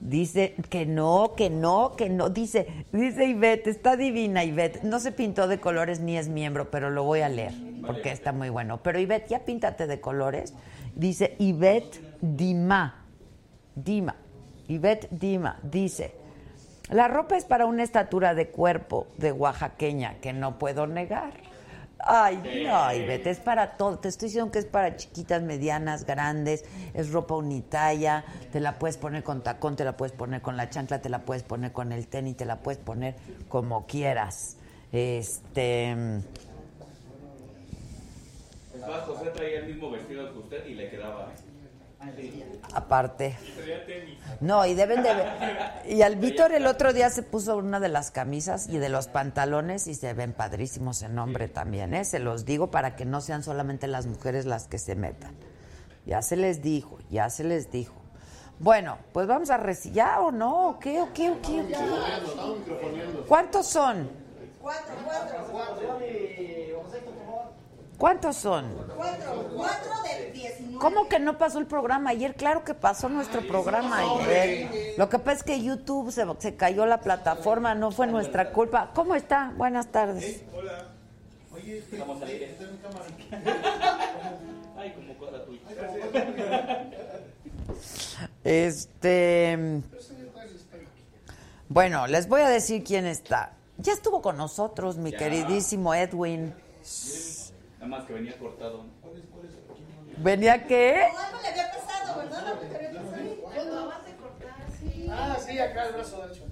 Dice 0.00 0.54
que 0.70 0.86
no, 0.86 1.34
que 1.36 1.50
no, 1.50 1.94
que 1.94 2.08
no. 2.08 2.30
Dice, 2.30 2.86
dice 2.90 3.26
Ivette, 3.26 3.66
está 3.68 3.96
divina 3.96 4.42
Ivette. 4.44 4.82
No 4.82 4.98
se 4.98 5.12
pintó 5.12 5.46
de 5.46 5.60
colores 5.60 6.00
ni 6.00 6.16
es 6.16 6.28
miembro, 6.28 6.70
pero 6.70 6.88
lo 6.88 7.04
voy 7.04 7.20
a 7.20 7.28
leer 7.28 7.52
porque 7.86 8.10
está 8.10 8.32
muy 8.32 8.48
bueno. 8.48 8.82
Pero 8.82 8.98
Ivette, 8.98 9.28
ya 9.28 9.44
píntate 9.44 9.86
de 9.86 10.00
colores. 10.00 10.54
Dice 10.94 11.36
Ivette 11.38 12.00
Dima. 12.20 13.04
Dima. 13.74 14.16
Ivette 14.68 15.08
Dima. 15.10 15.58
Dice, 15.62 16.14
la 16.90 17.08
ropa 17.08 17.36
es 17.36 17.44
para 17.44 17.66
una 17.66 17.82
estatura 17.82 18.34
de 18.34 18.48
cuerpo 18.48 19.06
de 19.18 19.32
oaxaqueña 19.32 20.14
que 20.20 20.32
no 20.32 20.58
puedo 20.58 20.86
negar. 20.86 21.49
Ay, 22.04 22.64
no, 22.66 22.94
Ivette, 22.94 23.28
es 23.28 23.40
para 23.40 23.76
todo. 23.76 23.98
Te 23.98 24.08
estoy 24.08 24.28
diciendo 24.28 24.50
que 24.50 24.58
es 24.58 24.64
para 24.64 24.96
chiquitas, 24.96 25.42
medianas, 25.42 26.04
grandes. 26.04 26.64
Es 26.94 27.10
ropa 27.12 27.34
unitalla. 27.34 28.24
Te 28.52 28.60
la 28.60 28.78
puedes 28.78 28.96
poner 28.96 29.22
con 29.22 29.42
tacón, 29.42 29.76
te 29.76 29.84
la 29.84 29.96
puedes 29.96 30.12
poner 30.12 30.40
con 30.42 30.56
la 30.56 30.70
chancla, 30.70 31.02
te 31.02 31.08
la 31.08 31.20
puedes 31.20 31.42
poner 31.42 31.72
con 31.72 31.92
el 31.92 32.06
tenis, 32.06 32.36
te 32.36 32.44
la 32.44 32.56
puedes 32.56 32.80
poner 32.80 33.14
como 33.48 33.86
quieras. 33.86 34.56
Este. 34.92 35.92
Es 38.74 38.86
más, 38.86 39.00
José 39.06 39.30
traía 39.30 39.58
el 39.60 39.66
mismo 39.66 39.90
vestido 39.90 40.32
que 40.32 40.38
usted 40.38 40.66
y 40.66 40.74
le 40.74 40.90
quedaba. 40.90 41.32
Aparte. 42.72 43.36
No, 44.40 44.64
y 44.64 44.74
deben 44.74 45.02
de 45.02 45.14
ver. 45.14 45.28
Y 45.86 46.02
al 46.02 46.16
Víctor 46.16 46.52
el 46.52 46.66
otro 46.66 46.92
día 46.92 47.10
se 47.10 47.22
puso 47.22 47.56
una 47.56 47.80
de 47.80 47.88
las 47.88 48.10
camisas 48.10 48.68
y 48.68 48.78
de 48.78 48.88
los 48.88 49.08
pantalones 49.08 49.86
y 49.86 49.94
se 49.94 50.14
ven 50.14 50.32
padrísimos 50.32 51.02
en 51.02 51.18
hombre 51.18 51.48
también, 51.48 51.94
¿eh? 51.94 52.04
Se 52.04 52.18
los 52.18 52.44
digo 52.44 52.70
para 52.70 52.96
que 52.96 53.04
no 53.04 53.20
sean 53.20 53.42
solamente 53.42 53.86
las 53.86 54.06
mujeres 54.06 54.46
las 54.46 54.66
que 54.66 54.78
se 54.78 54.94
metan. 54.94 55.34
Ya 56.06 56.22
se 56.22 56.36
les 56.36 56.62
dijo, 56.62 56.98
ya 57.10 57.28
se 57.28 57.44
les 57.44 57.70
dijo. 57.70 57.94
Bueno, 58.58 58.98
pues 59.12 59.26
vamos 59.26 59.50
a 59.50 59.56
recibir. 59.56 59.96
¿Ya 59.96 60.20
o 60.20 60.30
no? 60.30 60.68
¿O 60.68 60.78
qué? 60.78 61.00
¿O 61.00 61.12
qué? 61.12 61.30
¿O 61.30 61.40
qué? 61.42 61.60
¿O 61.60 61.66
qué? 61.66 63.24
¿Cuántos 63.26 63.66
son? 63.66 64.10
Cuatro, 64.60 64.94
cuatro. 65.04 66.00
¿Cuántos 68.00 68.36
son? 68.36 68.64
Cuatro, 68.96 69.50
cuatro 69.54 69.90
del 70.04 70.32
19. 70.32 70.78
¿Cómo 70.78 71.06
que 71.06 71.18
no 71.18 71.36
pasó 71.36 71.58
el 71.58 71.66
programa 71.66 72.08
ayer? 72.08 72.34
Claro 72.34 72.64
que 72.64 72.72
pasó 72.72 73.10
nuestro 73.10 73.46
programa 73.46 73.98
ayer. 73.98 74.94
Lo 74.96 75.10
que 75.10 75.18
pasa 75.18 75.36
es 75.36 75.42
que 75.42 75.62
YouTube 75.62 76.10
se, 76.10 76.24
se 76.38 76.56
cayó 76.56 76.86
la 76.86 77.00
plataforma, 77.02 77.74
no 77.74 77.90
fue 77.90 78.06
nuestra 78.06 78.52
culpa. 78.52 78.90
¿Cómo 78.94 79.14
está? 79.14 79.52
Buenas 79.54 79.88
tardes. 79.88 80.42
Hola. 80.56 80.86
Oye, 81.52 81.78
estamos 81.78 82.22
al 82.22 82.28
aire. 82.28 82.56
Ay, 84.78 84.92
como 84.94 85.14
cosa 85.18 85.44
tuya. 85.44 85.60
Este. 88.44 89.82
Bueno, 91.68 92.06
les 92.06 92.28
voy 92.28 92.40
a 92.40 92.48
decir 92.48 92.82
quién 92.82 93.04
está. 93.04 93.52
Ya 93.76 93.92
estuvo 93.92 94.22
con 94.22 94.38
nosotros, 94.38 94.96
mi 94.96 95.10
Ya. 95.10 95.18
queridísimo 95.18 95.92
Edwin. 95.92 96.54
Nada 97.80 97.96
más 97.96 98.04
que 98.04 98.12
venía 98.12 98.36
cortado. 98.38 98.84
¿Venía 100.18 100.66
qué? 100.66 101.04
Algo 101.04 101.40
le 101.40 101.48
había 101.48 101.72
pasado, 101.72 102.18
¿verdad? 102.18 102.46
Algo 102.48 102.60
te 102.60 102.76
había 102.76 102.90
pasado. 102.90 103.48
Acabas 103.48 104.04
de 104.04 104.16
cortar, 104.16 104.54
sí. 104.78 105.08
Ah, 105.10 105.36
sí, 105.46 105.58
acá 105.58 105.86
el 105.86 105.94
brazo 105.94 106.20
derecho. 106.20 106.44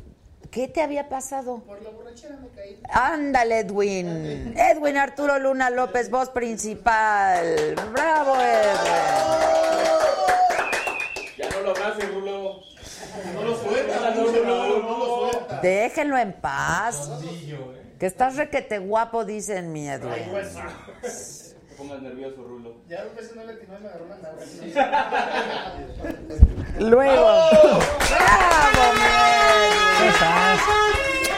¿Qué 0.50 0.68
te 0.68 0.80
había 0.80 1.10
pasado? 1.10 1.58
Por 1.66 1.82
la 1.82 1.90
borrachera 1.90 2.36
me 2.38 2.48
caí. 2.48 2.80
Ándale, 2.88 3.58
Edwin. 3.58 4.54
Edwin 4.56 4.96
Arturo 4.96 5.38
Luna 5.38 5.68
López, 5.68 6.10
voz 6.10 6.30
principal. 6.30 7.74
¡Bravo, 7.92 8.34
Edwin! 8.36 8.78
Ya 11.36 11.50
no 11.50 11.60
lo 11.60 11.70
abraces, 11.72 12.14
Rulo. 12.14 12.62
No 13.34 13.42
lo 13.42 13.54
suelta, 13.54 14.10
no, 14.14 14.24
no, 14.24 14.32
no, 14.32 14.78
no 14.78 14.98
lo 14.98 15.30
suelta. 15.30 15.60
Déjenlo 15.60 16.16
en 16.16 16.32
paz. 16.32 17.10
Que 17.98 18.06
estás 18.06 18.36
requete 18.36 18.78
guapo, 18.78 19.24
dicen 19.24 19.72
mi 19.72 19.88
Edwin. 19.88 20.22
Te 21.78 21.84
pongas 21.84 22.02
nervioso, 22.02 22.42
Rulo. 22.42 22.74
Ya 22.88 23.04
un 23.08 23.14
beso 23.16 23.34
no 23.36 23.44
le 23.44 23.52
atinó 23.52 23.78
y 23.78 23.82
me 23.82 23.88
agarró 23.88 24.06
una 24.06 24.16
nalga. 24.16 24.42
Luego. 26.80 27.24
¡Bravo, 28.10 28.94
mi 28.94 30.08
Edwin! 30.08 30.12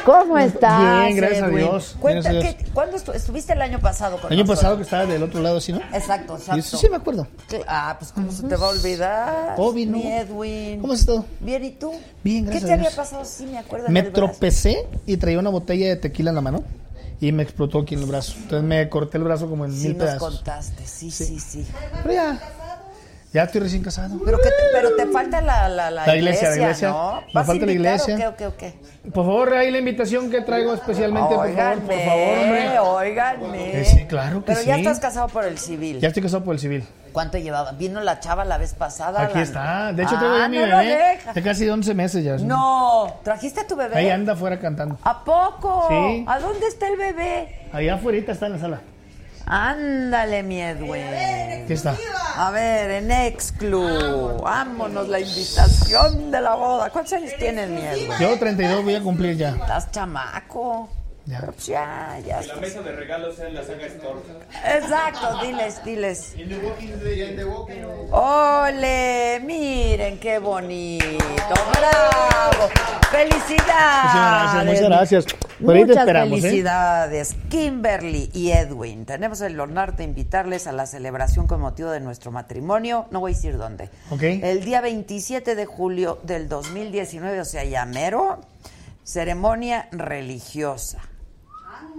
¿Cómo 0.07 0.38
estás? 0.38 0.80
Bien, 1.05 1.16
gracias 1.16 1.43
a? 1.43 1.49
Dios. 1.49 1.97
Cuenta, 2.01 2.32
Gracias 2.32 2.55
a 2.55 2.57
¿qué- 2.57 2.70
¿cuándo 2.72 2.97
estu- 2.97 3.14
estuviste 3.14 3.53
el 3.53 3.61
año 3.61 3.80
pasado 3.80 4.16
con 4.16 4.32
El 4.32 4.38
año 4.38 4.45
nosotros? 4.47 4.59
pasado 4.59 4.76
que 4.78 4.82
estaba 4.84 5.05
del 5.05 5.22
otro 5.22 5.41
lado, 5.43 5.61
¿sí, 5.61 5.72
no? 5.72 5.78
Exacto, 5.93 6.36
exacto. 6.36 6.57
Y 6.57 6.61
eso 6.61 6.78
sí 6.78 6.88
me 6.88 6.97
acuerdo. 6.97 7.26
¿Qué? 7.47 7.62
Ah, 7.68 7.97
pues 7.99 8.11
¿cómo 8.12 8.32
se 8.32 8.45
te 8.45 8.57
va 8.57 8.66
a 8.66 8.70
olvidar? 8.70 9.55
Obvio, 9.59 9.86
¿no? 9.88 9.99
Mi 9.99 10.07
Edwin. 10.11 10.80
¿Cómo 10.80 10.95
has 10.95 11.01
estado? 11.01 11.26
Bien, 11.41 11.62
¿y 11.64 11.72
tú? 11.72 11.93
Bien, 12.24 12.45
¿Qué 12.47 12.51
gracias 12.53 12.64
te 12.66 12.72
a 12.72 12.74
había 12.76 12.91
pasado? 12.97 13.26
Sí, 13.26 13.45
me 13.45 13.59
acuerdo. 13.59 13.88
Me 13.91 14.03
tropecé 14.05 14.86
y 15.05 15.18
traía 15.18 15.38
una 15.38 15.51
botella 15.51 15.86
de 15.88 15.97
tequila 15.97 16.30
en 16.30 16.36
la 16.36 16.41
mano 16.41 16.64
y 17.21 17.33
me 17.33 17.43
explotó 17.43 17.81
aquí 17.81 17.95
en 17.95 18.01
el 18.01 18.07
brazo. 18.07 18.35
Entonces 18.37 18.62
me 18.66 18.89
corté 18.89 19.18
el 19.18 19.25
brazo 19.25 19.49
como 19.49 19.64
en 19.64 19.73
Sí, 19.73 19.89
mil 19.89 19.97
pedazos. 19.97 20.37
contaste, 20.37 20.87
sí, 20.87 21.11
sí, 21.11 21.39
sí. 21.39 21.66
Pero 22.03 22.14
ya, 22.14 22.41
ya 23.33 23.45
estoy 23.45 23.61
recién 23.61 23.83
casado. 23.83 24.18
Pero, 24.24 24.39
que 24.39 24.49
te, 24.49 24.55
pero 24.72 24.97
te 24.97 25.07
falta 25.07 25.41
la, 25.41 25.68
la, 25.68 25.91
la, 25.91 26.07
La 26.07 26.16
iglesia, 26.16 26.51
la 26.51 26.57
iglesia. 26.57 26.89
¿no? 26.91 27.20
Me 27.26 27.33
¿Vas 27.33 27.45
a 27.45 27.47
falta 27.47 27.66
la 27.66 27.72
iglesia. 27.72 28.14
¿O 28.14 28.18
qué, 28.18 28.26
o 28.26 28.37
qué, 28.37 28.47
o 28.47 28.57
qué? 28.57 28.74
Por 29.12 29.24
favor, 29.24 29.55
ahí 29.55 29.70
la 29.70 29.78
invitación 29.78 30.31
que 30.31 30.41
traigo 30.43 30.74
especialmente, 30.74 31.35
por 31.35 31.55
favor, 31.55 31.78
por 31.81 31.99
favor, 32.01 32.39
hombre. 32.39 32.78
Óiganme. 32.81 33.81
Eh, 33.81 33.85
sí, 33.85 34.05
claro 34.07 34.41
que 34.45 34.47
Pero 34.53 34.62
ya 34.62 34.74
sí. 34.74 34.81
estás 34.81 35.01
casado 35.01 35.28
por 35.28 35.45
el 35.45 35.59
civil. 35.59 36.01
Ya 36.01 36.09
estoy 36.09 36.22
casado 36.22 36.45
por 36.45 36.55
el 36.55 36.61
civil. 36.61 36.85
¿Cuánto 37.12 37.39
llevaba? 37.39 37.72
Vino 37.72 38.01
la 38.01 38.20
chava 38.20 38.45
la 38.45 38.57
vez 38.59 38.74
pasada. 38.74 39.22
Aquí 39.22 39.35
la- 39.39 39.43
está. 39.43 39.93
De 39.93 40.03
hecho, 40.05 40.14
Ah, 40.16 40.20
tengo 40.20 40.39
ya 40.39 40.49
mi 40.49 40.59
no 40.59 40.66
lo 40.66 40.76
bebé 40.76 41.18
de 41.35 41.43
casi 41.43 41.68
11 41.68 41.95
meses 41.95 42.22
ya. 42.24 42.37
No, 42.37 43.20
¿trajiste 43.24 43.61
a 43.61 43.66
tu 43.66 43.74
bebé? 43.74 43.97
Ahí 43.97 44.11
anda 44.11 44.35
afuera 44.35 44.61
cantando. 44.61 44.97
¿A 45.03 45.24
poco? 45.24 45.87
Sí. 45.89 46.24
¿A 46.28 46.39
dónde 46.39 46.66
está 46.68 46.89
el 46.89 46.97
bebé? 46.97 47.68
Allá 47.72 47.95
afuera 47.95 48.18
está 48.18 48.47
en 48.47 48.53
la 48.53 48.59
sala. 48.59 48.81
Ándale, 49.53 50.44
mi 50.44 50.61
Edwin. 50.61 51.64
Aquí 51.64 51.72
está. 51.72 51.96
A 52.36 52.53
ver, 52.53 52.88
en 53.03 53.11
Exclu. 53.11 54.38
Vámonos, 54.40 55.09
la 55.09 55.18
invitación 55.18 56.30
de 56.30 56.40
la 56.40 56.55
boda. 56.55 56.88
¿Cuántos 56.90 57.14
años 57.14 57.32
tienes, 57.36 57.68
mi 57.68 57.80
Edwin? 57.80 58.12
Yo 58.20 58.38
32 58.38 58.84
voy 58.84 58.94
a 58.94 59.03
cumplir 59.03 59.36
ya. 59.36 59.51
Estás 59.51 59.90
chamaco. 59.90 60.88
Ya. 61.31 61.41
Pues 61.43 61.66
ya, 61.66 62.18
ya. 62.26 62.41
Que 62.41 62.47
la 62.49 62.57
mesa 62.57 62.83
de 62.83 62.93
regalos 62.93 63.37
sea 63.37 63.47
en 63.47 63.55
la 63.55 63.62
saga 63.62 63.87
Store. 63.87 64.18
Exacto, 64.64 65.41
diles, 65.41 65.85
diles. 65.85 66.35
In 66.37 66.49
the 66.49 66.57
walking 66.57 66.99
dead, 66.99 67.31
in 67.31 67.37
the 67.37 67.45
walking 67.45 67.83
dead. 67.83 68.11
¡Ole! 68.11 69.41
Miren 69.45 70.18
qué 70.18 70.41
bonito. 70.41 71.55
¡Bravo! 71.78 72.68
¡Felicidades! 73.12 74.05
Muchas 74.05 74.14
gracias, 74.14 74.64
muchas 74.64 74.89
gracias. 74.89 75.26
Por 75.64 75.74
ahí 75.76 75.83
te 75.83 75.89
Muchas 75.89 76.03
esperamos, 76.03 76.39
¿eh? 76.39 76.43
felicidades, 76.43 77.37
Kimberly 77.49 78.31
y 78.33 78.51
Edwin. 78.51 79.05
Tenemos 79.05 79.41
el 79.43 79.61
honor 79.61 79.95
de 79.95 80.05
invitarles 80.05 80.66
a 80.66 80.72
la 80.72 80.87
celebración 80.87 81.47
con 81.47 81.61
motivo 81.61 81.91
de 81.91 82.01
nuestro 82.01 82.33
matrimonio. 82.33 83.07
No 83.12 83.20
voy 83.20 83.33
a 83.33 83.35
decir 83.37 83.57
dónde. 83.57 83.89
Ok. 84.11 84.22
El 84.22 84.64
día 84.64 84.81
27 84.81 85.55
de 85.55 85.66
julio 85.66 86.18
del 86.24 86.49
2019, 86.49 87.41
o 87.41 87.45
sea, 87.45 87.62
ya 87.62 87.85
mero, 87.85 88.41
ceremonia 89.05 89.87
religiosa. 89.93 90.99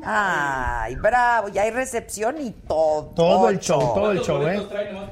Ay, 0.04 0.96
bravo, 0.96 1.50
ya 1.50 1.62
hay 1.64 1.72
recepción 1.72 2.40
y 2.42 2.52
todo. 2.52 3.06
Todo 3.16 3.50
el 3.50 3.60
show, 3.60 3.80
todo 3.94 4.12
el 4.12 4.22
show, 4.22 4.42
¿eh? 4.48 4.68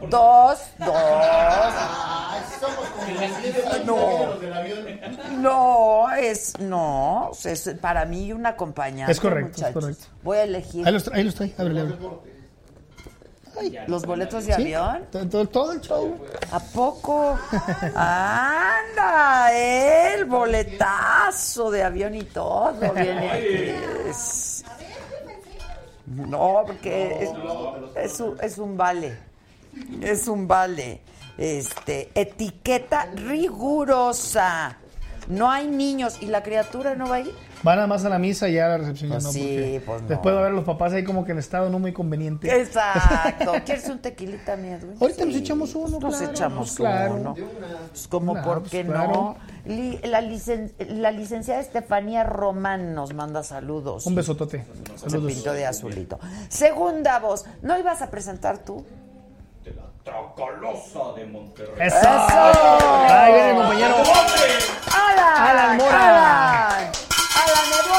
Dos, 0.09 0.59
dos. 0.79 0.93
No. 3.85 4.29
No, 5.37 6.11
es 6.13 6.57
no, 6.59 7.31
es 7.43 7.69
para 7.81 8.05
mí 8.05 8.31
un 8.33 8.45
acompañante. 8.45 9.11
Es 9.11 9.19
correcto, 9.19 9.51
es 9.51 9.57
muchachos. 9.57 9.81
correcto. 9.83 10.05
Voy 10.23 10.37
a 10.37 10.43
elegir 10.43 10.85
Ahí 10.87 10.93
los, 10.93 11.05
tra- 11.07 11.15
ahí 11.15 11.23
los 11.23 11.35
trae. 11.35 11.53
Ábrele, 11.57 11.81
ábrele. 11.81 11.97
los 13.87 14.05
boletos 14.05 14.45
de 14.45 14.53
Sí, 14.55 14.61
avión. 14.73 15.05
Todo, 15.51 15.71
el 15.71 15.81
show. 15.81 16.17
¿A 16.51 16.59
poco? 16.59 17.37
Anda, 17.95 19.51
el 19.53 20.25
boletazo 20.25 21.71
de 21.71 21.83
avión 21.83 22.15
y 22.15 22.23
todo 22.23 22.73
viene 22.93 23.29
aquí. 23.31 24.09
Es- 24.09 24.63
No, 26.10 26.64
porque 26.66 27.32
es, 27.95 28.20
un, 28.20 28.38
es 28.41 28.57
un 28.57 28.76
vale. 28.76 29.18
Es 30.01 30.28
un 30.28 30.47
vale. 30.47 31.01
Este, 31.38 32.10
etiqueta 32.16 33.05
rigurosa. 33.14 34.78
No 35.28 35.51
hay 35.51 35.68
niños 35.68 36.18
y 36.22 36.26
la 36.26 36.41
criatura 36.41 36.95
no 36.95 37.07
va 37.10 37.18
a 37.18 37.20
ir. 37.22 37.34
Va 37.68 37.76
nada 37.76 37.88
más 37.88 38.05
a 38.05 38.10
la 38.10 38.18
misa 38.20 38.47
y 38.47 38.53
ya 38.53 38.68
a 38.68 38.70
la 38.70 38.78
recepción 38.78 39.10
Pues 39.12 39.24
ya 39.24 39.28
no. 39.28 39.34
sí, 39.34 39.82
pues 39.86 40.01
no. 40.03 40.07
Después 40.07 40.34
va 40.34 40.39
a 40.39 40.41
ver 40.43 40.51
a 40.51 40.55
los 40.55 40.64
papás 40.64 40.93
ahí 40.93 41.03
como 41.03 41.26
que 41.26 41.34
en 41.34 41.39
estado 41.39 41.70
no 41.70 41.78
muy 41.78 41.91
conveniente. 41.91 42.49
Exacto. 42.62 43.51
¿Quieres 43.66 43.89
un 43.89 43.99
tequilita, 43.99 44.55
mi 44.55 44.70
Edwin? 44.70 44.95
Ahorita 44.99 45.26
nos 45.26 45.36
echamos 45.36 45.76
uno, 45.76 45.99
Nos 45.99 46.16
claro, 46.18 46.32
echamos 46.32 46.68
pues, 46.70 46.76
claro. 46.78 47.14
uno. 47.16 47.36
Pues 47.89 48.07
como, 48.07 48.32
Una, 48.32 48.43
¿por 48.43 48.60
pues, 48.62 48.72
qué 48.72 48.86
claro. 48.86 49.12
no? 49.12 49.38
Li- 49.66 49.99
la, 50.05 50.22
licen- 50.22 50.72
la 50.80 51.12
licenciada 51.12 51.60
Estefanía 51.60 52.24
Román 52.24 52.95
nos 52.95 53.14
manda 53.14 53.43
saludos. 53.43 54.05
Un 54.05 54.16
besotote. 54.16 54.66
Se 54.95 55.10
Saludos. 55.10 55.34
pintó 55.34 55.51
de 55.51 55.66
azulito. 55.66 56.18
Segunda 56.47 57.20
voz. 57.20 57.45
¿No 57.62 57.78
ibas 57.78 58.01
a 58.01 58.10
presentar 58.10 58.60
tú? 58.60 58.86
De 59.66 59.72
la 59.74 59.84
Tracalosa 60.05 61.14
de 61.18 61.26
Monterrey. 61.26 61.88
¡Eso! 61.88 61.97
¡Eso! 61.97 62.78
Ahí 63.10 63.34
viene 63.34 63.49
el 63.49 63.55
compañero. 63.57 63.95
¡Alan! 64.95 65.57
Alan 65.57 65.78
Mora. 65.78 66.68
¡Alan! 66.78 66.91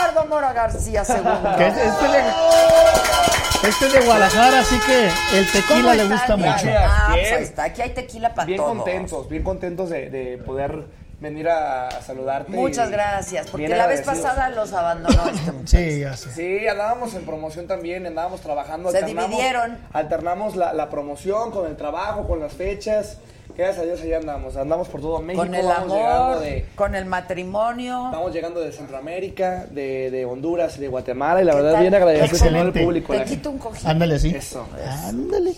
Eduardo 0.01 0.26
Mora 0.28 0.53
García. 0.53 1.03
Que 1.05 1.66
este, 1.66 1.86
este 1.86 2.09
de, 2.09 3.68
este 3.68 3.86
es 3.86 3.92
de 3.92 4.01
Guadalajara, 4.01 4.61
así 4.61 4.78
que 4.86 5.07
el 5.07 5.46
¿Cómo 5.51 5.66
tequila 5.66 5.94
le 5.94 6.09
gusta 6.09 6.36
mucho. 6.36 6.66
Ah, 6.78 7.09
pues 7.12 7.32
ahí 7.32 7.42
está. 7.42 7.64
Aquí 7.64 7.82
hay 7.82 7.90
tequila 7.90 8.34
para 8.34 8.46
Bien 8.46 8.59
todos. 8.59 8.76
contentos, 8.76 9.28
bien 9.28 9.42
contentos 9.42 9.90
de, 9.90 10.11
de 10.11 10.38
poder 10.38 10.84
venir 11.20 11.48
a, 11.51 11.88
a 11.88 12.01
saludarte. 12.03 12.53
Muchas 12.53 12.88
y 12.88 12.92
gracias, 12.92 13.46
porque 13.51 13.66
bien 13.66 13.76
la 13.78 13.86
vez 13.86 14.01
agradecidos. 14.01 14.30
pasada 14.34 14.48
los 14.51 14.72
abandonó 14.72 15.28
este 15.28 15.53
muchacho. 15.53 15.76
Sí, 15.76 16.01
ya 16.01 16.16
sé. 16.16 16.32
Sí, 16.32 16.66
andábamos 16.66 17.14
en 17.14 17.26
promoción 17.26 17.66
también, 17.66 18.07
andábamos 18.07 18.40
trabajando. 18.40 18.90
Se 18.90 18.98
alternamos- 19.05 19.28
dividieron. 19.28 19.78
Alternamos 19.92 20.57
la, 20.57 20.72
la 20.72 20.88
promoción 20.88 21.51
con 21.51 21.66
el 21.66 21.76
trabajo, 21.76 22.26
con 22.26 22.40
las 22.40 22.55
fechas. 22.55 23.18
Gracias 23.57 23.78
a 23.78 23.82
Dios 23.86 24.01
allá 24.01 24.16
andamos, 24.18 24.57
andamos 24.57 24.88
por 24.88 25.01
todo 25.01 25.20
México. 25.20 25.44
Con 25.44 25.55
el 25.55 25.66
vamos 25.66 25.92
amor, 25.92 26.40
de, 26.40 26.66
con 26.74 26.94
el 26.94 27.05
matrimonio. 27.05 28.09
Vamos 28.12 28.32
llegando 28.32 28.61
de 28.61 28.72
Centroamérica, 28.72 29.66
de, 29.70 30.11
de 30.11 30.24
Honduras 30.24 30.76
y 30.78 30.80
de 30.80 30.88
Guatemala 30.88 31.42
y 31.42 31.44
la 31.44 31.53
¿Qué 31.53 31.57
verdad 31.59 31.72
tal? 31.72 31.80
bien 31.82 31.94
agradecido 31.94 32.28
con 32.30 32.38
todo 32.38 32.48
el 32.48 32.55
Excelente. 32.57 32.84
público. 32.84 33.12
Te 33.12 33.18
la 33.18 33.24
quito 33.26 33.51
un 33.51 33.59
cojín. 33.59 33.88
Ándale 33.88 34.14
así. 34.14 34.34
Eso. 34.34 34.66
Ándale. 35.05 35.53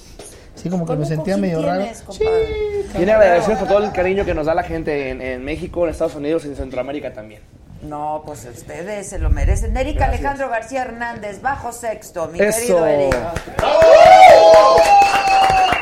Sí, 0.55 0.68
como 0.68 0.84
que 0.84 0.88
¿Cómo 0.88 1.01
me 1.01 1.07
sentía 1.07 1.36
medio 1.36 1.62
raro. 1.62 1.84
compadre? 2.07 2.84
Viene 2.97 3.12
agradecidos 3.12 3.59
por 3.61 3.68
todo 3.68 3.78
el 3.84 3.93
cariño 3.93 4.24
que 4.24 4.34
nos 4.34 4.47
da 4.47 4.55
la 4.55 4.62
gente 4.64 5.11
en, 5.11 5.22
en 5.22 5.45
México, 5.45 5.84
en 5.84 5.90
Estados 5.90 6.14
Unidos 6.14 6.45
y 6.45 6.49
en 6.49 6.57
Centroamérica 6.57 7.12
también. 7.12 7.40
No, 7.82 8.22
pues 8.24 8.45
ustedes 8.45 9.09
se 9.09 9.18
lo 9.18 9.28
merecen. 9.30 9.76
Eric 9.76 9.97
Gracias. 9.97 10.18
Alejandro 10.20 10.49
García 10.51 10.82
Hernández, 10.82 11.40
bajo 11.43 11.72
sexto, 11.72 12.28
mi 12.28 12.38
Eso. 12.40 12.59
querido 12.59 12.86
Eric. 12.86 13.16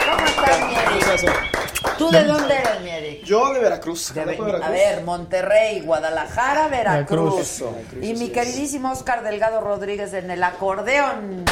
¿Cómo 0.07 0.27
estás, 0.27 0.61
mi 0.67 0.75
Eric? 0.75 1.70
¿Tú 2.01 2.11
de 2.11 2.25
dónde 2.25 2.55
eres, 2.57 2.81
mi 2.83 2.89
Eric? 2.89 3.25
Yo 3.25 3.53
de 3.53 3.61
Veracruz. 3.61 4.15
De 4.15 4.25
Veracruz. 4.25 4.63
A 4.67 4.71
ver, 4.71 5.03
Monterrey, 5.05 5.81
Guadalajara, 5.83 6.69
Veracruz. 6.69 7.25
Veracruz. 7.35 7.41
Eso, 7.41 7.73
Veracruz, 7.73 8.05
y 8.05 8.15
mi 8.15 8.31
queridísimo 8.31 8.91
Oscar 8.91 9.23
Delgado 9.23 9.61
Rodríguez 9.61 10.15
en 10.15 10.31
el 10.31 10.43
acordeón. 10.43 11.45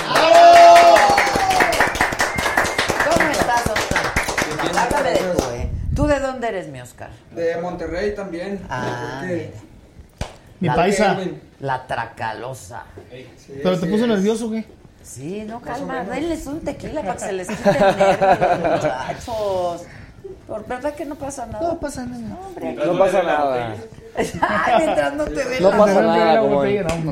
¿Cómo 3.05 3.31
estás, 3.31 3.63
Oscar? 3.67 4.85
Háblame 4.87 5.11
de 5.11 5.19
tú, 5.19 5.43
¿eh? 5.55 5.71
¿Tú 5.95 6.07
de 6.07 6.21
dónde 6.21 6.49
eres, 6.49 6.69
mi 6.69 6.81
Oscar? 6.81 7.11
De 7.33 7.57
Monterrey 7.59 8.15
también. 8.15 8.65
Ah, 8.71 9.19
Porque- 9.21 9.53
Mi 10.61 10.69
La- 10.69 10.75
paisa. 10.75 11.17
La 11.61 11.87
tracalosa. 11.87 12.85
¿Pero 13.63 13.79
te 13.79 13.87
puso 13.87 14.07
nervioso 14.07 14.47
o 14.47 14.51
qué? 14.51 14.65
Sí, 15.03 15.45
no, 15.47 15.61
calma, 15.61 16.05
denles 16.05 16.47
un 16.47 16.61
tequila 16.61 17.03
para 17.03 17.15
que 17.15 17.21
se 17.21 17.33
les 17.33 17.49
quite 17.49 17.71
el 17.71 17.97
nervio, 17.97 18.69
muchachos. 18.77 19.83
Por 20.49 20.67
verdad 20.67 20.95
que 20.95 21.05
no 21.05 21.15
pasa 21.15 21.45
nada. 21.45 21.69
No 21.69 21.79
pasa 21.79 22.07
nada. 22.07 22.39
hombre, 22.47 22.75
No 22.75 22.99
pasa 22.99 23.23
nada. 23.23 23.77
Ay, 24.17 24.75
mientras 24.79 25.15
no 25.15 25.25
te 25.27 25.45
ve 25.45 25.61
No 25.61 25.71
la 25.71 25.77
pasa 25.77 26.03
nada, 26.03 26.41
como 26.41 26.65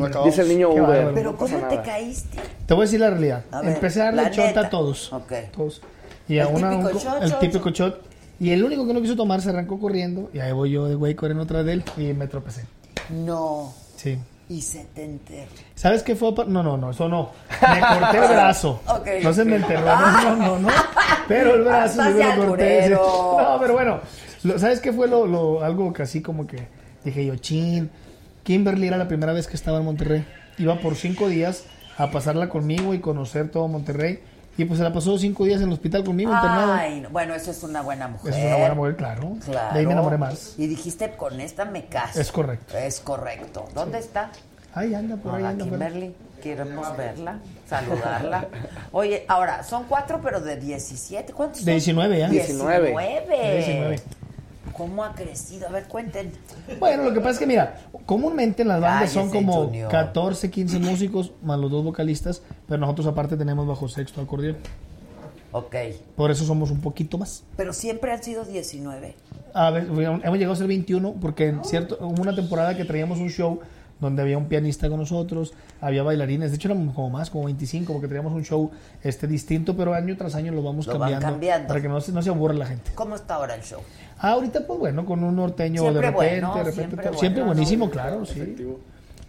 no, 0.08 0.24
dice 0.24 0.40
el 0.40 0.48
niño 0.48 0.70
Uber. 0.70 1.10
Pero 1.14 1.32
no 1.32 1.38
¿cómo 1.38 1.58
te 1.68 1.82
caíste? 1.82 2.38
Te 2.64 2.72
voy 2.72 2.82
a 2.82 2.84
decir 2.86 3.00
la 3.00 3.10
realidad. 3.10 3.44
A 3.52 3.60
ver, 3.60 3.74
Empecé 3.74 4.00
a 4.00 4.04
darle 4.06 4.30
shot 4.30 4.56
a 4.56 4.70
todos. 4.70 5.12
Ok. 5.12 5.32
Todos. 5.54 5.82
Y 6.26 6.38
a 6.38 6.48
una, 6.48 6.70
típico 6.70 6.88
un 6.88 6.96
shot, 6.96 7.22
el 7.22 7.28
shot, 7.28 7.40
típico 7.40 7.70
shot. 7.70 8.00
Y 8.40 8.50
el 8.52 8.64
único 8.64 8.86
que 8.86 8.94
no 8.94 9.02
quiso 9.02 9.16
tomar 9.16 9.42
se 9.42 9.50
arrancó 9.50 9.78
corriendo. 9.78 10.30
Y 10.32 10.40
ahí 10.40 10.52
voy 10.52 10.70
yo 10.70 10.88
de 10.88 10.94
güey 10.94 11.14
corriendo 11.14 11.44
atrás 11.44 11.66
de 11.66 11.74
él 11.74 11.84
y 11.98 12.14
me 12.14 12.26
tropecé. 12.28 12.64
No. 13.10 13.74
Sí. 13.96 14.18
Y 14.48 14.62
se 14.62 14.84
te 14.94 15.04
enterró. 15.04 15.50
¿Sabes 15.74 16.02
qué 16.04 16.14
fue? 16.14 16.32
No, 16.46 16.62
no, 16.62 16.76
no, 16.76 16.90
eso 16.90 17.08
no. 17.08 17.30
Me 17.60 17.80
corté 17.80 18.18
el 18.18 18.28
brazo. 18.28 18.80
No 19.22 19.32
se 19.32 19.44
me 19.44 19.56
enterró, 19.56 19.84
no, 19.86 20.22
no, 20.22 20.36
no, 20.36 20.58
no. 20.60 20.68
Pero 21.26 21.54
el 21.56 21.62
brazo 21.62 22.02
sí 22.04 22.10
me 22.14 22.36
lo 22.36 22.46
corté. 22.48 22.90
No, 22.90 23.56
pero 23.60 23.72
bueno. 23.74 24.00
lo- 24.44 24.58
¿Sabes 24.58 24.80
qué 24.80 24.92
fue 24.92 25.08
lo, 25.08 25.26
lo- 25.26 25.62
algo 25.64 25.92
que 25.92 26.02
así 26.02 26.22
como 26.22 26.46
que 26.46 26.68
dije 27.04 27.24
yo, 27.26 27.34
chin? 27.36 27.90
Kimberly 28.44 28.86
era 28.86 28.96
la 28.96 29.08
primera 29.08 29.32
vez 29.32 29.48
que 29.48 29.56
estaba 29.56 29.78
en 29.78 29.84
Monterrey. 29.84 30.24
Iba 30.58 30.76
por 30.78 30.94
cinco 30.94 31.28
días 31.28 31.64
a 31.98 32.10
pasarla 32.12 32.48
conmigo 32.48 32.94
y 32.94 33.00
conocer 33.00 33.50
todo 33.50 33.66
Monterrey. 33.66 34.20
Y 34.58 34.64
pues 34.64 34.78
se 34.78 34.84
la 34.84 34.92
pasó 34.92 35.18
cinco 35.18 35.44
días 35.44 35.60
en 35.60 35.66
el 35.68 35.74
hospital 35.74 36.02
conmigo, 36.04 36.32
internado. 36.32 36.72
Ay, 36.72 37.00
no. 37.00 37.10
bueno, 37.10 37.34
eso 37.34 37.50
es 37.50 37.62
una 37.62 37.82
buena 37.82 38.08
mujer. 38.08 38.32
Es 38.32 38.44
una 38.44 38.56
buena 38.56 38.74
mujer, 38.74 38.96
claro. 38.96 39.36
Claro. 39.44 39.74
De 39.74 39.80
ahí 39.80 39.86
me 39.86 39.92
enamoré 39.92 40.16
más. 40.16 40.54
Y 40.56 40.66
dijiste, 40.66 41.10
con 41.16 41.40
esta 41.40 41.64
me 41.66 41.86
caso. 41.86 42.20
Es 42.20 42.32
correcto. 42.32 42.76
Es 42.76 43.00
correcto. 43.00 43.68
¿Dónde 43.74 43.98
está? 43.98 44.30
Ahí 44.74 44.94
anda, 44.94 45.16
por 45.16 45.34
ahí 45.34 45.40
Hola, 45.40 45.48
anda. 45.50 45.64
fuera. 45.66 45.86
Kimberly. 45.88 46.14
Queremos 46.42 46.96
verla, 46.96 47.38
saludarla. 47.68 48.46
Oye, 48.92 49.24
ahora, 49.26 49.64
son 49.64 49.84
cuatro, 49.84 50.20
pero 50.22 50.40
de 50.40 50.56
17. 50.56 51.32
¿Cuántos 51.32 51.58
son? 51.58 51.66
De 51.66 51.72
19 51.72 52.18
ya. 52.18 52.28
19. 52.28 52.94
19. 53.56 54.00
¿Cómo 54.72 55.04
ha 55.04 55.14
crecido? 55.14 55.68
A 55.68 55.70
ver, 55.70 55.84
cuenten. 55.88 56.32
Bueno, 56.78 57.04
lo 57.04 57.12
que 57.12 57.20
pasa 57.20 57.32
es 57.32 57.38
que, 57.38 57.46
mira, 57.46 57.80
comúnmente 58.04 58.62
en 58.62 58.68
las 58.68 58.80
bandas 58.80 59.10
son 59.10 59.30
como 59.30 59.66
Junior. 59.66 59.90
14, 59.90 60.50
15 60.50 60.78
músicos, 60.78 61.32
más 61.42 61.58
los 61.58 61.70
dos 61.70 61.84
vocalistas, 61.84 62.42
pero 62.68 62.78
nosotros 62.78 63.06
aparte 63.06 63.36
tenemos 63.36 63.66
bajo 63.66 63.88
sexto 63.88 64.20
acordeón. 64.20 64.56
Ok. 65.52 65.74
Por 66.16 66.30
eso 66.30 66.44
somos 66.44 66.70
un 66.70 66.80
poquito 66.80 67.16
más. 67.16 67.44
Pero 67.56 67.72
siempre 67.72 68.12
han 68.12 68.22
sido 68.22 68.44
19. 68.44 69.14
A 69.54 69.70
ver, 69.70 69.84
hemos 69.84 70.38
llegado 70.38 70.52
a 70.52 70.56
ser 70.56 70.66
21 70.66 71.14
porque 71.20 71.48
en 71.48 71.64
cierto, 71.64 71.96
hubo 72.00 72.20
una 72.20 72.34
temporada 72.34 72.76
que 72.76 72.84
traíamos 72.84 73.18
un 73.18 73.30
show 73.30 73.60
donde 74.00 74.22
había 74.22 74.36
un 74.36 74.46
pianista 74.46 74.88
con 74.88 75.00
nosotros, 75.00 75.54
había 75.80 76.02
bailarines, 76.02 76.50
de 76.50 76.56
hecho 76.56 76.68
éramos 76.68 76.94
como 76.94 77.10
más, 77.10 77.30
como 77.30 77.44
25, 77.44 77.92
porque 77.92 78.08
traíamos 78.08 78.32
un 78.32 78.44
show 78.44 78.70
este 79.02 79.26
distinto, 79.26 79.76
pero 79.76 79.94
año 79.94 80.16
tras 80.16 80.34
año 80.34 80.52
lo 80.52 80.62
vamos 80.62 80.86
Lo 80.86 80.98
van 80.98 81.12
cambiando, 81.12 81.26
cambiando. 81.26 81.68
para 81.68 81.80
que 81.80 81.88
no 81.88 82.00
se, 82.00 82.12
no 82.12 82.22
se 82.22 82.28
aburra 82.30 82.54
la 82.54 82.66
gente. 82.66 82.90
¿Cómo 82.94 83.14
está 83.14 83.36
ahora 83.36 83.54
el 83.54 83.62
show? 83.62 83.80
Ah, 84.18 84.32
ahorita 84.32 84.66
pues 84.66 84.78
bueno, 84.78 85.04
con 85.04 85.22
un 85.24 85.36
norteño 85.36 85.82
Siempre 85.82 86.00
de 86.02 86.06
repente, 86.10 86.40
bueno, 86.40 86.54
de 86.56 86.64
repente, 86.64 86.96
siempre 86.96 87.18
siempre 87.18 87.42
buenísimo, 87.42 87.86
¿no? 87.86 87.90
claro, 87.90 88.26
sí. 88.26 88.56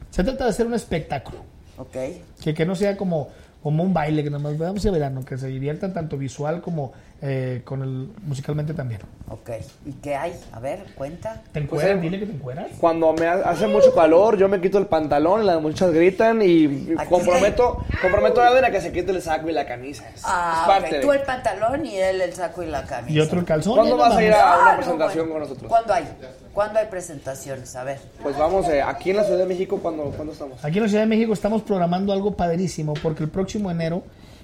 Se 0.09 0.23
trata 0.23 0.45
de 0.45 0.49
hacer 0.49 0.65
un 0.65 0.73
espectáculo. 0.73 1.39
Ok. 1.77 1.95
Que, 2.41 2.53
que 2.53 2.65
no 2.65 2.75
sea 2.75 2.97
como, 2.97 3.29
como 3.61 3.83
un 3.83 3.93
baile, 3.93 4.23
que 4.23 4.29
nada 4.29 4.41
más 4.41 4.57
veamos 4.57 4.85
a 4.85 4.91
verano, 4.91 5.23
que 5.23 5.37
se 5.37 5.47
diviertan 5.47 5.93
tanto 5.93 6.17
visual 6.17 6.61
como 6.61 6.93
eh, 7.21 7.61
con 7.65 7.81
el 7.81 8.09
musicalmente 8.25 8.73
también. 8.73 9.01
Ok. 9.29 9.49
¿Y 9.85 9.91
qué 9.93 10.15
hay? 10.15 10.33
A 10.53 10.59
ver, 10.59 10.85
cuenta. 10.95 11.41
¿Te 11.51 11.61
Pues, 11.61 11.63
encueras? 11.83 11.89
eh, 11.97 11.99
Dile 11.99 12.19
que 12.19 12.25
te 12.27 12.31
encueras. 12.33 12.67
Cuando 12.79 13.11
me 13.13 13.25
ha- 13.27 13.41
hace 13.49 13.67
mucho 13.67 13.93
calor, 13.93 14.37
yo 14.37 14.47
me 14.47 14.61
quito 14.61 14.77
el 14.77 14.85
pantalón, 14.85 15.45
las 15.45 15.61
muchachas 15.61 15.91
gritan 15.91 16.41
y 16.43 16.85
comprometo, 17.09 17.83
comprometo 18.01 18.41
a 18.41 18.51
Eden 18.51 18.65
a 18.65 18.71
que 18.71 18.79
se 18.81 18.91
quite 18.91 19.11
el 19.11 19.21
saco 19.21 19.49
y 19.49 19.53
la 19.53 19.65
camisa. 19.65 20.07
Es, 20.15 20.21
Ah, 20.25 20.59
es 20.61 20.67
parte 20.67 20.85
ok. 20.87 20.91
de- 20.93 21.01
Tú 21.01 21.11
el 21.11 21.21
pantalón 21.23 21.85
y 21.85 21.95
él 21.97 22.21
el 22.21 22.33
saco 22.33 22.61
y 22.63 22.67
la 22.67 22.83
camisa. 22.85 23.11
Y 23.11 23.19
otro 23.19 23.39
el 23.39 23.45
calzón. 23.45 23.75
¿Cuándo 23.75 23.97
vas 23.97 24.15
a 24.15 24.23
ir 24.23 24.31
a 24.33 24.37
una 24.37 24.45
Ah, 24.45 24.69
no, 24.71 24.77
presentación 24.77 25.17
bueno. 25.27 25.33
con 25.33 25.41
nosotros? 25.41 25.69
¿Cuándo 25.69 25.93
hay? 25.93 26.05
¿Cuándo 26.53 26.79
hay 26.79 26.85
presentaciones? 26.87 27.75
A 27.75 27.83
ver. 27.83 27.99
Pues 28.23 28.37
vamos, 28.37 28.67
eh, 28.69 28.81
aquí 28.81 29.09
en 29.09 29.17
la 29.17 29.23
Ciudad 29.23 29.39
de 29.39 29.45
México, 29.47 29.79
¿cuándo, 29.81 30.03
¿cuándo 30.15 30.33
estamos? 30.33 30.63
Aquí 30.63 30.77
en 30.77 30.83
la 30.83 30.89
Ciudad 30.89 31.03
de 31.03 31.09
México 31.09 31.33
estamos 31.33 31.63
programando 31.63 32.13
algo 32.13 32.35
padrísimo 32.35 32.93
porque 32.93 33.23
el 33.23 33.29
próximo 33.29 33.69
enero 33.71 34.03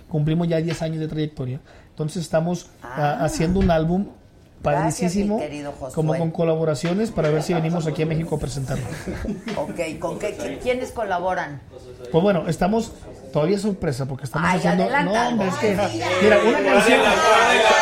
cumplimos 0.09 0.47
ya 0.47 0.57
10 0.57 0.81
años 0.81 0.99
de 0.99 1.07
trayectoria. 1.07 1.59
Entonces 1.93 2.23
estamos 2.23 2.67
ah, 2.81 3.19
haciendo 3.21 3.59
un 3.59 3.69
álbum 3.69 4.07
padricísimo, 4.63 5.37
Gracias, 5.37 5.93
como 5.93 6.15
con 6.17 6.31
colaboraciones 6.31 7.11
para 7.11 7.29
ver 7.29 7.43
si 7.43 7.53
venimos 7.53 7.85
aquí 7.85 8.01
a 8.01 8.05
México 8.05 8.35
a 8.37 8.39
presentarlo. 8.39 8.85
Ok, 9.57 9.99
¿con 9.99 10.17
qué? 10.17 10.37
qui- 10.37 10.57
¿Quiénes 10.59 10.91
colaboran? 10.91 11.61
Pues 12.11 12.23
bueno, 12.23 12.47
estamos 12.47 12.93
todavía 13.31 13.59
sorpresa 13.59 14.05
porque 14.05 14.23
estamos 14.25 14.49
Ay, 14.49 14.57
haciendo. 14.59 14.83
adelanta 14.83 15.23
No, 15.23 15.29
hombre, 15.29 15.47
es 15.49 15.55
que. 15.55 15.75
Mira, 16.23 16.37
una 16.47 16.71
canción. 16.73 16.99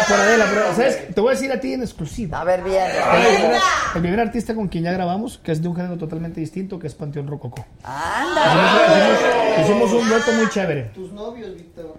Por 0.07 0.19
Adela, 0.19 0.45
pero, 0.49 0.75
¿sabes? 0.75 1.13
Te 1.13 1.21
voy 1.21 1.29
a 1.29 1.31
decir 1.35 1.51
a 1.51 1.59
ti 1.59 1.73
en 1.73 1.81
exclusiva. 1.81 2.41
A 2.41 2.43
ver, 2.43 2.63
bien. 2.63 2.83
El 2.83 3.35
primer, 3.37 3.61
el 3.95 4.01
primer 4.01 4.19
artista 4.19 4.53
con 4.55 4.67
quien 4.67 4.83
ya 4.83 4.91
grabamos, 4.91 5.37
que 5.37 5.51
es 5.51 5.61
de 5.61 5.67
un 5.67 5.75
género 5.75 5.97
totalmente 5.97 6.39
distinto, 6.39 6.79
que 6.79 6.87
es 6.87 6.95
Panteón 6.95 7.27
Rococó. 7.27 7.63
¡Anda! 7.83 9.61
Hicimos, 9.61 9.89
hicimos 9.89 10.01
un 10.03 10.09
dueto 10.09 10.31
muy 10.33 10.49
chévere. 10.49 10.83
Tus 10.95 11.11
novios, 11.13 11.53
Víctor. 11.55 11.95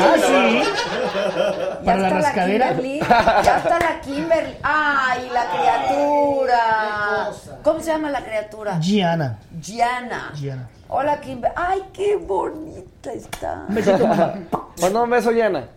Ah, 0.00 0.14
sí. 0.18 0.62
Ya 0.62 1.84
Para 1.84 1.98
la 2.00 2.08
está 2.08 2.20
rascadera. 2.20 2.76
Ya 3.42 3.56
está 3.58 3.78
la 3.78 4.00
Kimberly. 4.00 4.56
¡Ay, 4.62 5.30
la 5.32 5.44
criatura! 5.50 7.30
¿Cómo 7.62 7.80
se 7.80 7.86
llama 7.86 8.10
la 8.10 8.24
criatura? 8.24 8.78
Gianna. 8.80 9.38
Gianna. 9.60 10.32
Gianna. 10.34 10.68
Hola, 10.88 11.20
Kimberly. 11.20 11.54
¡Ay, 11.56 11.82
qué 11.92 12.16
bonita 12.16 13.12
está! 13.12 13.64
Un 13.68 13.74
besito, 13.74 14.06
mamá. 14.06 14.34
Un 15.04 15.10
beso, 15.10 15.30
Yana. 15.32 15.68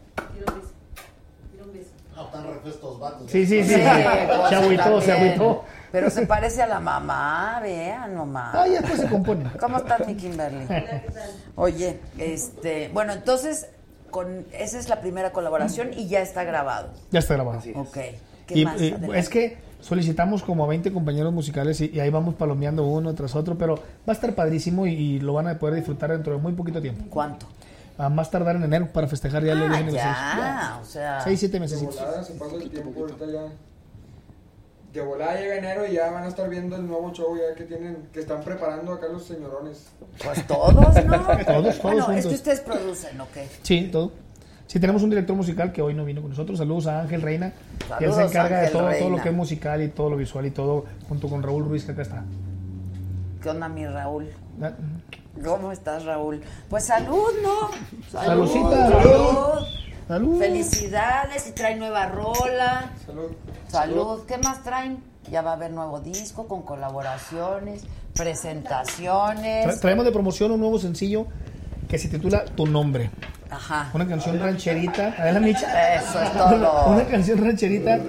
No, 2.16 2.26
están 2.26 2.44
refrescos 2.44 2.74
estos 2.76 3.00
vatos. 3.00 3.32
Sí, 3.32 3.46
sí, 3.46 3.64
sí. 3.64 3.74
Sí, 3.76 3.82
Se 3.82 4.56
agüitó, 4.56 5.02
se 5.02 5.12
agüitó. 5.12 5.64
Pero 5.96 6.10
se 6.10 6.26
parece 6.28 6.62
a 6.62 6.68
la 6.68 6.82
mamá, 6.82 7.60
vean 7.64 8.14
nomás. 8.16 8.54
Ah, 8.54 8.68
ya 8.68 8.82
después 8.82 9.00
se 9.00 9.08
compone. 9.08 9.50
¿Cómo 9.58 9.78
estás, 9.78 10.06
mi 10.06 10.16
Kimberly? 10.16 10.68
Oye, 11.56 12.02
este, 12.18 12.90
bueno, 12.94 13.14
entonces, 13.14 13.68
con 14.12 14.46
esa 14.52 14.78
es 14.78 14.90
la 14.90 15.00
primera 15.00 15.32
colaboración 15.32 15.92
y 15.94 16.08
ya 16.10 16.20
está 16.20 16.44
grabado. 16.44 16.90
Ya 17.12 17.20
está 17.20 17.36
grabado. 17.36 17.62
Ok. 17.76 17.98
¿Qué 18.46 18.60
Y, 18.60 18.66
más? 18.66 18.82
eh, 18.82 18.98
es 19.16 19.30
que 19.30 19.58
solicitamos 19.80 20.44
como 20.44 20.66
a 20.66 20.68
20 20.68 20.92
compañeros 20.92 21.32
musicales 21.32 21.80
y, 21.80 21.92
y 21.94 22.02
ahí 22.02 22.10
vamos 22.10 22.36
palomeando 22.36 22.84
uno 22.86 23.14
tras 23.16 23.34
otro, 23.34 23.58
pero 23.58 23.76
va 23.76 23.82
a 24.08 24.12
estar 24.12 24.36
padrísimo 24.36 24.86
y, 24.88 24.92
y 24.94 25.20
lo 25.22 25.32
van 25.32 25.48
a 25.48 25.58
poder 25.58 25.76
disfrutar 25.76 26.12
dentro 26.12 26.34
de 26.34 26.40
muy 26.42 26.52
poquito 26.52 26.82
tiempo. 26.82 27.06
¿Cuánto? 27.10 27.46
A 27.98 28.10
más 28.10 28.30
tardar 28.30 28.58
en 28.58 28.64
enero 28.66 28.90
para 28.92 29.08
festejar 29.08 29.46
ya 29.46 29.54
el 29.54 29.60
Ah, 29.64 29.68
10 29.70 29.80
aniversario. 29.80 30.44
ya, 30.44 30.80
o 30.82 30.86
sea. 30.86 31.22
6, 31.22 31.40
7 31.40 31.54
De 31.54 31.60
meses. 31.62 31.80
se 31.80 32.34
pasa 32.34 32.56
el 32.56 32.70
tiempo 32.70 33.00
ahorita 33.00 33.26
ya. 33.28 33.42
De 34.96 35.02
volada 35.02 35.36
llega 35.38 35.58
enero 35.58 35.86
y 35.86 35.92
ya 35.92 36.10
van 36.10 36.24
a 36.24 36.28
estar 36.30 36.50
viendo 36.50 36.78
el 36.78 36.88
nuevo 36.88 37.12
show 37.12 37.36
ya 37.36 37.54
que 37.54 37.66
tienen, 37.66 38.08
que 38.14 38.22
están 38.22 38.42
preparando 38.42 38.94
acá 38.94 39.08
los 39.12 39.26
señorones. 39.26 39.88
Pues 40.24 40.48
todos, 40.48 40.74
¿no? 40.74 40.82
Todos, 40.94 41.46
todos 41.46 41.82
Bueno, 41.82 42.00
es 42.00 42.06
juntos. 42.06 42.26
que 42.28 42.36
ustedes 42.36 42.60
producen, 42.62 43.20
¿ok? 43.20 43.38
Sí, 43.62 43.90
todo. 43.92 44.14
Sí, 44.68 44.80
tenemos 44.80 45.04
un 45.04 45.10
director 45.10 45.36
musical 45.36 45.74
que 45.74 45.82
hoy 45.82 45.94
no 45.94 46.06
vino 46.06 46.22
con 46.22 46.30
nosotros. 46.30 46.58
Saludos 46.60 46.88
a 46.88 47.02
Ángel 47.02 47.22
Reina, 47.22 47.52
que 48.00 48.06
él 48.06 48.12
se 48.12 48.16
Saludos, 48.16 48.32
encarga 48.32 48.56
de 48.56 48.68
Ángel 48.68 48.72
todo, 48.72 48.82
todo 48.84 48.90
Reina. 48.92 49.18
lo 49.18 49.22
que 49.24 49.30
es 49.30 49.36
musical 49.36 49.82
y 49.84 49.88
todo 49.90 50.10
lo 50.10 50.16
visual 50.16 50.46
y 50.46 50.52
todo, 50.52 50.86
junto 51.10 51.28
con 51.28 51.44
Raúl 51.44 51.66
Ruiz, 51.66 51.84
que 51.84 51.92
acá 51.92 52.02
está. 52.02 52.24
¿Qué 53.44 53.50
onda, 53.50 53.68
mi 53.68 53.86
Raúl? 53.86 54.30
Ah, 54.62 54.72
¿Cómo 55.44 55.74
estás, 55.74 56.06
Raúl? 56.06 56.42
Pues 56.70 56.86
salud, 56.86 57.28
¿no? 57.44 57.70
Saludcita. 58.10 58.90
Salud. 58.90 59.04
Salud. 59.04 59.68
Felicidades 60.08 61.48
y 61.48 61.52
traen 61.52 61.80
nueva 61.80 62.06
rola. 62.08 62.92
Salud. 63.06 63.32
Salud. 63.68 64.20
¿Qué 64.28 64.38
más 64.38 64.64
traen? 64.64 64.98
Ya 65.32 65.42
va 65.42 65.52
a 65.52 65.54
haber 65.56 65.72
nuevo 65.72 66.00
disco 66.00 66.48
con 66.48 66.62
colaboraciones, 66.62 67.84
presentaciones. 68.14 69.66
Tra- 69.68 69.80
traemos 69.80 70.06
de 70.06 70.12
promoción 70.12 70.52
un 70.52 70.60
nuevo 70.60 70.78
sencillo 70.80 71.26
que 71.90 71.98
se 71.98 72.08
titula 72.10 72.46
Tu 72.46 72.66
Nombre. 72.68 73.10
Ajá. 73.50 73.90
Una 73.94 74.08
canción 74.08 74.40
rancherita. 74.40 75.16
Adela 75.18 75.40
Micha. 75.40 75.96
Eso 75.96 76.22
es 76.22 76.32
todo. 76.34 76.86
Una 76.94 77.06
canción 77.06 77.44
rancherita 77.44 78.00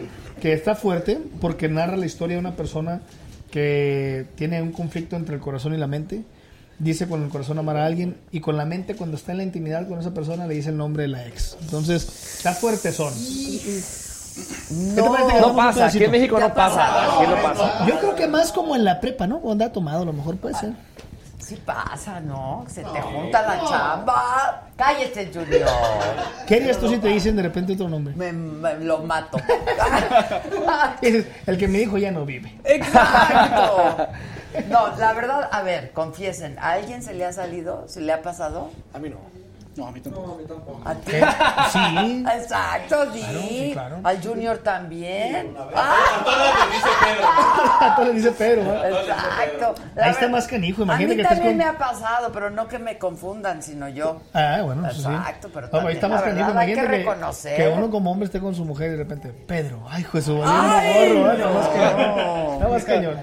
que 0.40 0.52
está 0.52 0.74
fuerte 0.74 1.18
porque 1.40 1.68
narra 1.68 1.96
la 1.96 2.06
historia 2.06 2.36
de 2.36 2.40
una 2.40 2.54
persona 2.56 3.00
que 3.50 4.26
tiene 4.34 4.60
un 4.60 4.72
conflicto 4.72 5.16
entre 5.16 5.34
el 5.34 5.40
corazón 5.40 5.72
y 5.74 5.78
la 5.78 5.86
mente. 5.86 6.24
Dice 6.78 7.08
con 7.08 7.22
el 7.22 7.30
corazón 7.30 7.58
amar 7.58 7.78
a 7.78 7.86
alguien 7.86 8.18
y 8.32 8.40
con 8.40 8.56
la 8.56 8.66
mente 8.66 8.96
cuando 8.96 9.16
está 9.16 9.32
en 9.32 9.38
la 9.38 9.44
intimidad 9.44 9.88
con 9.88 9.98
esa 9.98 10.12
persona 10.12 10.46
le 10.46 10.54
dice 10.54 10.68
el 10.68 10.76
nombre 10.76 11.04
de 11.04 11.08
la 11.08 11.26
ex. 11.26 11.56
Entonces, 11.62 12.36
está 12.36 12.52
fuerte 12.52 12.92
son. 12.92 13.14
¿Qué 13.14 15.00
te 15.00 15.02
parece 15.02 15.32
que 15.34 15.40
No 15.40 15.48
un 15.48 15.56
pasa, 15.56 15.86
aquí 15.86 16.04
en 16.04 16.10
México 16.10 16.38
no 16.38 16.52
pasa. 16.52 17.16
Aquí 17.16 17.30
no 17.30 17.42
pasa. 17.42 17.86
Yo 17.86 17.98
creo 17.98 18.14
que 18.14 18.26
más 18.26 18.52
como 18.52 18.76
en 18.76 18.84
la 18.84 19.00
prepa, 19.00 19.26
¿no? 19.26 19.40
Cuando 19.40 19.64
anda 19.64 19.72
tomado, 19.72 20.02
a 20.02 20.04
lo 20.04 20.12
mejor 20.12 20.36
puede 20.36 20.54
ser. 20.54 20.72
Sí 21.46 21.54
pasa, 21.64 22.18
¿no? 22.18 22.64
Se 22.66 22.82
te 22.82 23.00
junta 23.00 23.40
la 23.40 23.68
chamba. 23.68 24.64
Cállate, 24.76 25.30
Junior. 25.32 25.68
¿Qué 26.44 26.56
harías 26.56 26.76
tú 26.76 26.88
si 26.88 26.98
te 26.98 27.06
dicen 27.06 27.36
de 27.36 27.42
repente 27.44 27.74
otro 27.74 27.88
nombre? 27.88 28.16
Me, 28.16 28.32
me 28.32 28.74
lo 28.80 28.98
mato. 29.04 29.38
Dices, 31.00 31.26
el 31.46 31.56
que 31.56 31.68
me 31.68 31.78
dijo 31.78 31.98
ya 31.98 32.10
no 32.10 32.26
vive. 32.26 32.52
Exacto. 32.64 34.08
No, 34.70 34.96
la 34.96 35.12
verdad, 35.12 35.50
a 35.52 35.60
ver, 35.60 35.92
confiesen, 35.92 36.58
¿a 36.58 36.72
alguien 36.72 37.02
se 37.02 37.12
le 37.12 37.26
ha 37.26 37.32
salido? 37.32 37.84
¿Se 37.88 38.00
le 38.00 38.10
ha 38.10 38.22
pasado? 38.22 38.70
A 38.94 38.98
mí 38.98 39.10
no. 39.10 39.18
No, 39.76 39.86
a 39.88 39.92
mí 39.92 40.00
tampoco. 40.00 40.80
¿A 40.84 40.94
ti? 40.94 41.10
¿Qué? 41.10 41.20
Sí. 41.72 42.24
Exacto, 42.34 43.12
sí. 43.12 43.20
Claro, 43.20 43.40
sí, 43.48 43.70
claro. 43.74 44.00
Al 44.04 44.22
Junior 44.22 44.58
también. 44.58 45.54
A 45.74 46.24
todas 46.24 46.68
le 46.68 46.72
dice 46.72 46.88
Pedro. 47.04 47.28
A 47.80 47.94
todos 47.94 48.08
le 48.08 48.14
dice 48.14 48.32
Pedro. 48.32 48.62
¿eh? 48.74 48.90
Exacto. 49.00 49.74
La 49.94 50.04
Ahí 50.04 50.10
está 50.12 50.28
más 50.28 50.46
canijo. 50.46 50.82
A 50.82 50.84
Imagínate 50.84 51.16
mí 51.16 51.22
que 51.22 51.28
también 51.28 51.48
con. 51.50 51.56
me 51.58 51.64
ha 51.64 51.76
pasado, 51.78 52.30
pero 52.32 52.50
no 52.50 52.68
que 52.68 52.78
me 52.78 52.96
confundan, 52.98 53.62
sino 53.62 53.88
yo. 53.88 54.22
Ah, 54.32 54.60
bueno, 54.64 54.86
eso 54.88 55.02
sí. 55.02 55.14
Exacto, 55.14 55.50
pero 55.52 55.66
ahí 55.66 55.70
también, 55.72 55.94
está 55.96 56.08
más 56.08 56.22
canijo. 56.22 56.46
verdad, 56.46 56.58
hay 56.58 56.66
que 56.66 56.72
Imagínate 56.72 56.98
que, 56.98 57.04
reconocer. 57.04 57.56
que 57.56 57.68
uno 57.68 57.90
como 57.90 58.10
hombre 58.10 58.26
esté 58.26 58.40
con 58.40 58.54
su 58.54 58.64
mujer 58.64 58.88
y 58.88 58.90
de 58.92 58.96
repente, 58.98 59.28
Pedro, 59.46 59.82
ay, 59.88 60.00
hijo 60.02 60.16
de 60.16 60.22
su 60.24 60.36
gorro, 60.36 60.46
no. 60.50 61.32
Está 61.32 61.48
más 61.50 61.68
cañón. 61.68 62.52
Está 62.54 62.68
más 62.68 62.84
cañón. 62.84 63.16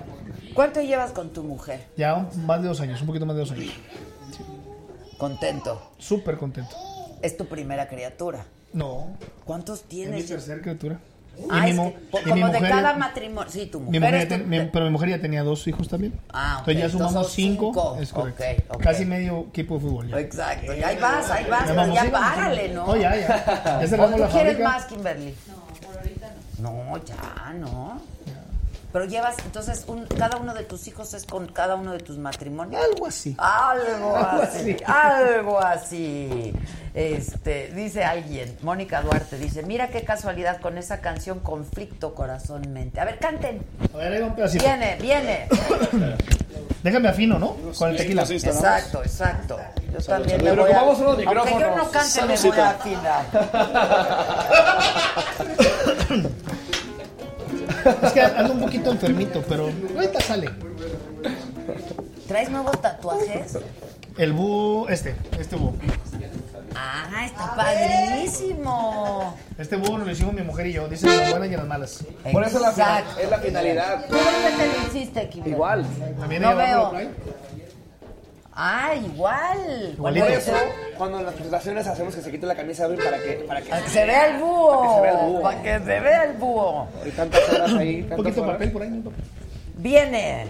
¿Cuánto 0.53 0.81
llevas 0.81 1.11
con 1.11 1.33
tu 1.33 1.41
mujer? 1.43 1.83
Ya 1.97 2.27
más 2.45 2.61
de 2.61 2.67
dos 2.67 2.79
años, 2.79 3.01
un 3.01 3.07
poquito 3.07 3.25
más 3.25 3.35
de 3.35 3.39
dos 3.41 3.51
años. 3.51 3.73
Contento. 5.17 5.91
Súper 5.97 6.37
contento. 6.37 6.75
Es 7.21 7.37
tu 7.37 7.45
primera 7.45 7.87
criatura. 7.87 8.45
No, 8.73 9.07
¿Cuántos 9.45 9.79
es 9.79 9.85
mi 9.85 9.89
tienes? 9.89 10.25
tercera 10.27 10.61
criatura. 10.61 10.99
Ah, 11.49 11.67
es 11.67 11.79
que, 11.79 12.29
como 12.29 12.49
de 12.49 12.59
cada 12.59 12.93
matrimonio. 12.95 13.49
Sí, 13.51 13.65
tu 13.65 13.79
Mi 13.79 13.99
mujer, 13.99 14.23
tu- 14.27 14.35
ten- 14.35 14.47
mi- 14.49 14.65
pero 14.65 14.85
mi 14.85 14.91
mujer 14.91 15.09
ya 15.09 15.19
tenía 15.19 15.41
dos 15.43 15.65
hijos 15.67 15.87
también. 15.87 16.13
Ah, 16.31 16.59
ok. 16.61 16.67
Entonces 16.67 16.83
ya 16.83 16.89
sumamos 16.97 17.31
cinco. 17.31 17.67
cinco. 17.73 17.97
Es 17.99 18.13
correcto. 18.13 18.77
Casi 18.77 19.03
medio 19.05 19.47
equipo 19.49 19.75
de 19.75 19.79
fútbol. 19.81 20.07
Ya. 20.09 20.19
Exacto. 20.19 20.73
Y 20.75 20.83
ahí 20.83 20.97
vas, 20.97 21.29
ahí 21.31 21.45
vas, 21.49 21.67
Ya 21.67 21.73
vamos, 21.73 21.99
sí, 21.99 22.07
párale, 22.09 22.69
¿no? 22.73 22.85
No, 22.85 22.95
ya, 22.95 23.15
ya. 23.15 23.27
Ya 23.65 23.79
¿O 23.83 23.87
cerramos 23.87 24.15
tú 24.15 24.19
la 24.21 24.27
quieres 24.29 24.51
fábrica. 24.53 24.69
más, 24.69 24.85
Kimberly? 24.85 25.35
No, 25.47 25.87
por 25.87 25.97
ahorita 25.97 26.27
no. 26.59 26.71
No, 26.71 27.03
ya, 27.05 27.53
no. 27.59 28.01
Pero 28.93 29.05
llevas, 29.05 29.35
entonces, 29.43 29.83
un- 29.87 30.05
cada 30.05 30.37
uno 30.37 30.53
de 30.53 30.63
tus 30.63 30.87
hijos 30.87 31.13
es 31.15 31.25
con 31.25 31.47
cada 31.47 31.75
uno 31.75 31.91
de 31.91 31.99
tus 31.99 32.17
matrimonios. 32.19 32.81
Algo 32.81 33.07
así. 33.07 33.35
Algo 33.39 34.15
Algo 34.15 34.41
así, 34.43 34.71
así. 34.71 34.83
algo 34.85 35.59
así. 35.59 36.53
Este, 36.93 37.71
dice 37.73 38.03
alguien, 38.03 38.55
Mónica 38.61 39.01
Duarte 39.01 39.39
dice, 39.39 39.63
mira 39.63 39.87
qué 39.87 40.03
casualidad 40.03 40.61
con 40.61 40.77
esa 40.77 41.01
canción 41.01 41.39
Conflicto 41.39 42.13
Corazón 42.13 42.71
Mente. 42.71 42.99
A 43.01 43.05
ver, 43.05 43.17
canten. 43.17 43.63
A 43.95 43.97
ver, 43.97 44.13
ahí 44.13 44.21
va 44.21 44.27
un 44.27 44.35
pedacito. 44.35 44.63
Viene, 44.63 44.95
viene. 45.01 45.47
Déjame 46.83 47.09
afino, 47.09 47.39
¿no? 47.39 47.55
Con 47.77 47.89
el 47.89 47.97
tequila. 47.97 48.21
Exacto, 48.23 49.01
exacto. 49.03 49.57
Yo 49.91 49.99
también 50.05 50.37
me 50.43 50.49
Pero 50.51 50.63
voy 50.63 50.71
a... 50.71 50.83
unos 50.83 50.99
Aunque 50.99 51.23
yo 51.25 51.33
no 51.33 51.45
micrófonos. 51.45 51.87
cante, 51.89 52.21
me 52.25 52.37
voy 52.37 52.59
a 52.59 52.69
afinar. 52.69 53.25
Es 58.03 58.11
que 58.13 58.21
ando 58.21 58.53
un 58.53 58.59
poquito 58.61 58.91
enfermito, 58.91 59.43
pero 59.47 59.69
ahorita 59.95 60.19
sale. 60.21 60.49
¿Traes 62.27 62.49
nuevos 62.49 62.79
tatuajes? 62.81 63.57
El 64.17 64.33
búho, 64.33 64.87
este, 64.89 65.15
este 65.39 65.55
búho. 65.55 65.73
Ah, 66.75 67.25
está 67.25 67.55
padrísimo. 67.55 69.35
Este 69.57 69.75
búho 69.75 69.97
lo 69.99 70.09
hicimos 70.09 70.33
mi 70.33 70.41
mujer 70.41 70.67
y 70.67 70.73
yo, 70.73 70.87
dice 70.87 71.05
las 71.07 71.29
buenas 71.31 71.49
y 71.49 71.55
las 71.55 71.67
malas. 71.67 72.03
Por 72.31 72.43
eso 72.43 72.59
la 72.59 72.69
Exacto. 72.69 73.19
es 73.19 73.29
la 73.29 73.37
finalidad. 73.39 74.05
¿Tú 74.07 74.15
dónde 74.15 74.51
te 74.57 74.67
lo 74.79 74.87
hiciste, 74.87 75.29
Kimberly? 75.29 75.51
Igual. 75.55 75.85
También 76.19 76.41
No 76.41 76.55
veo. 76.55 76.89
por. 76.91 77.01
Ah, 78.55 78.93
igual. 78.95 79.95
Por 79.97 80.15
eso, 80.15 80.53
cuando 80.97 81.19
en 81.19 81.25
las 81.25 81.33
presentaciones 81.33 81.87
hacemos 81.87 82.15
que 82.15 82.21
se 82.21 82.31
quite 82.31 82.45
la 82.45 82.55
camisa 82.55 82.85
Edwin 82.85 82.99
para 83.03 83.17
que, 83.19 83.33
para 83.47 83.61
que, 83.61 83.69
Para 83.69 83.81
que 83.81 83.89
se 83.89 84.05
vea 84.05 84.27
el 84.27 84.37
búho. 84.39 84.71
Para 84.71 84.83
que 84.93 84.99
se 84.99 84.99
vea 84.99 85.13
el 85.13 85.27
búho. 85.27 85.41
Para 85.41 85.61
que 85.61 85.79
se 85.79 85.99
vea 85.99 86.23
el 86.23 86.33
búho. 86.33 86.87
Hay 87.03 87.11
tantas 87.11 87.49
horas 87.49 87.73
ahí, 87.73 88.07
Un 88.09 88.17
poquito 88.17 88.41
de 88.41 88.47
papel 88.51 88.71
por 88.71 88.81
ahí, 88.83 88.89
¿no? 88.89 89.11
Viene. 89.77 90.47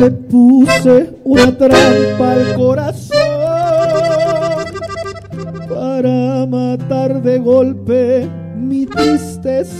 Le 0.00 0.10
puse 0.10 1.14
una 1.24 1.56
trampa 1.56 2.32
al 2.32 2.54
corazón 2.56 3.18
para 5.68 6.46
matar 6.46 7.22
de 7.22 7.38
golpe 7.38 8.28
mi 8.56 8.86
tristeza. 8.86 9.74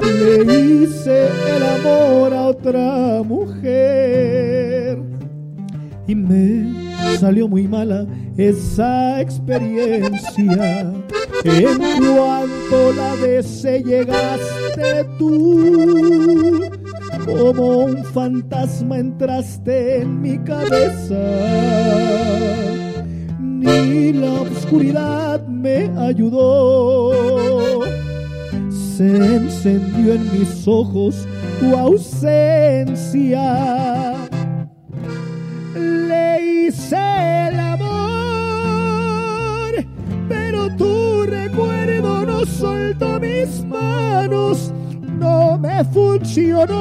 Le 0.00 0.44
hice 0.44 1.28
el 1.56 1.62
amor 1.62 2.34
a 2.34 2.42
otra 2.48 3.22
mujer 3.22 4.98
y 6.06 6.14
me 6.14 7.18
salió 7.18 7.48
muy 7.48 7.66
mala 7.66 8.06
esa 8.36 9.20
experiencia. 9.20 10.92
En 11.44 11.78
cuanto 11.78 12.92
la 12.96 13.14
besé 13.20 13.82
llegaste 13.82 15.04
tú, 15.18 16.60
como 17.26 17.78
un 17.80 18.04
fantasma 18.04 18.98
entraste 18.98 20.00
en 20.00 20.22
mi 20.22 20.38
cabeza. 20.38 21.18
Ni 23.38 24.12
la 24.12 24.32
oscuridad 24.42 25.46
me 25.46 25.90
ayudó. 25.98 27.82
Se 28.70 29.36
encendió 29.36 30.14
en 30.14 30.32
mis 30.32 30.66
ojos 30.66 31.26
tu 31.60 31.76
ausencia 31.76 33.46
le 35.76 36.66
hice 36.66 36.96
el 37.48 37.58
amor, 37.60 39.04
pero 40.28 40.74
tu 40.76 41.24
recuerdo 41.26 42.24
no 42.26 42.44
soltó 42.46 43.18
mis 43.20 43.64
manos, 43.64 44.72
no 45.16 45.58
me 45.58 45.84
funcionó. 45.84 46.74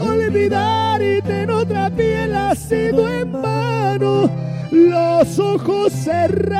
Olvidarte 0.00 1.42
en 1.42 1.50
otra 1.50 1.90
piel 1.90 2.34
ha 2.34 2.54
sido 2.54 3.12
en 3.12 3.32
vano, 3.32 4.30
los 4.70 5.38
ojos 5.38 5.92
cerré 5.92 6.56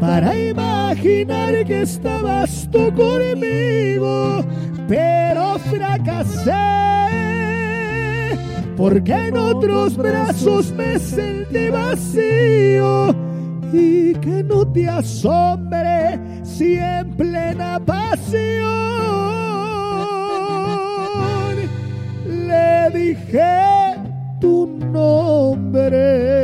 para 0.00 0.36
imaginar 0.36 1.64
que 1.64 1.82
estabas 1.82 2.68
tú 2.72 2.92
conmigo, 2.94 4.44
pero 4.88 5.58
fracasé. 5.58 6.50
Porque 8.76 9.28
en 9.28 9.36
otros 9.36 9.96
brazos 9.96 10.72
me 10.72 10.98
sentí 10.98 11.68
vacío 11.68 13.21
y 13.72 14.14
que 14.14 14.42
no 14.42 14.70
te 14.70 14.88
asombre 14.88 16.18
si 16.42 16.76
en 16.76 17.16
plena 17.16 17.80
pasión 17.84 18.72
le 22.26 22.90
dije 22.90 23.96
tu 24.40 24.66
nombre. 24.66 26.42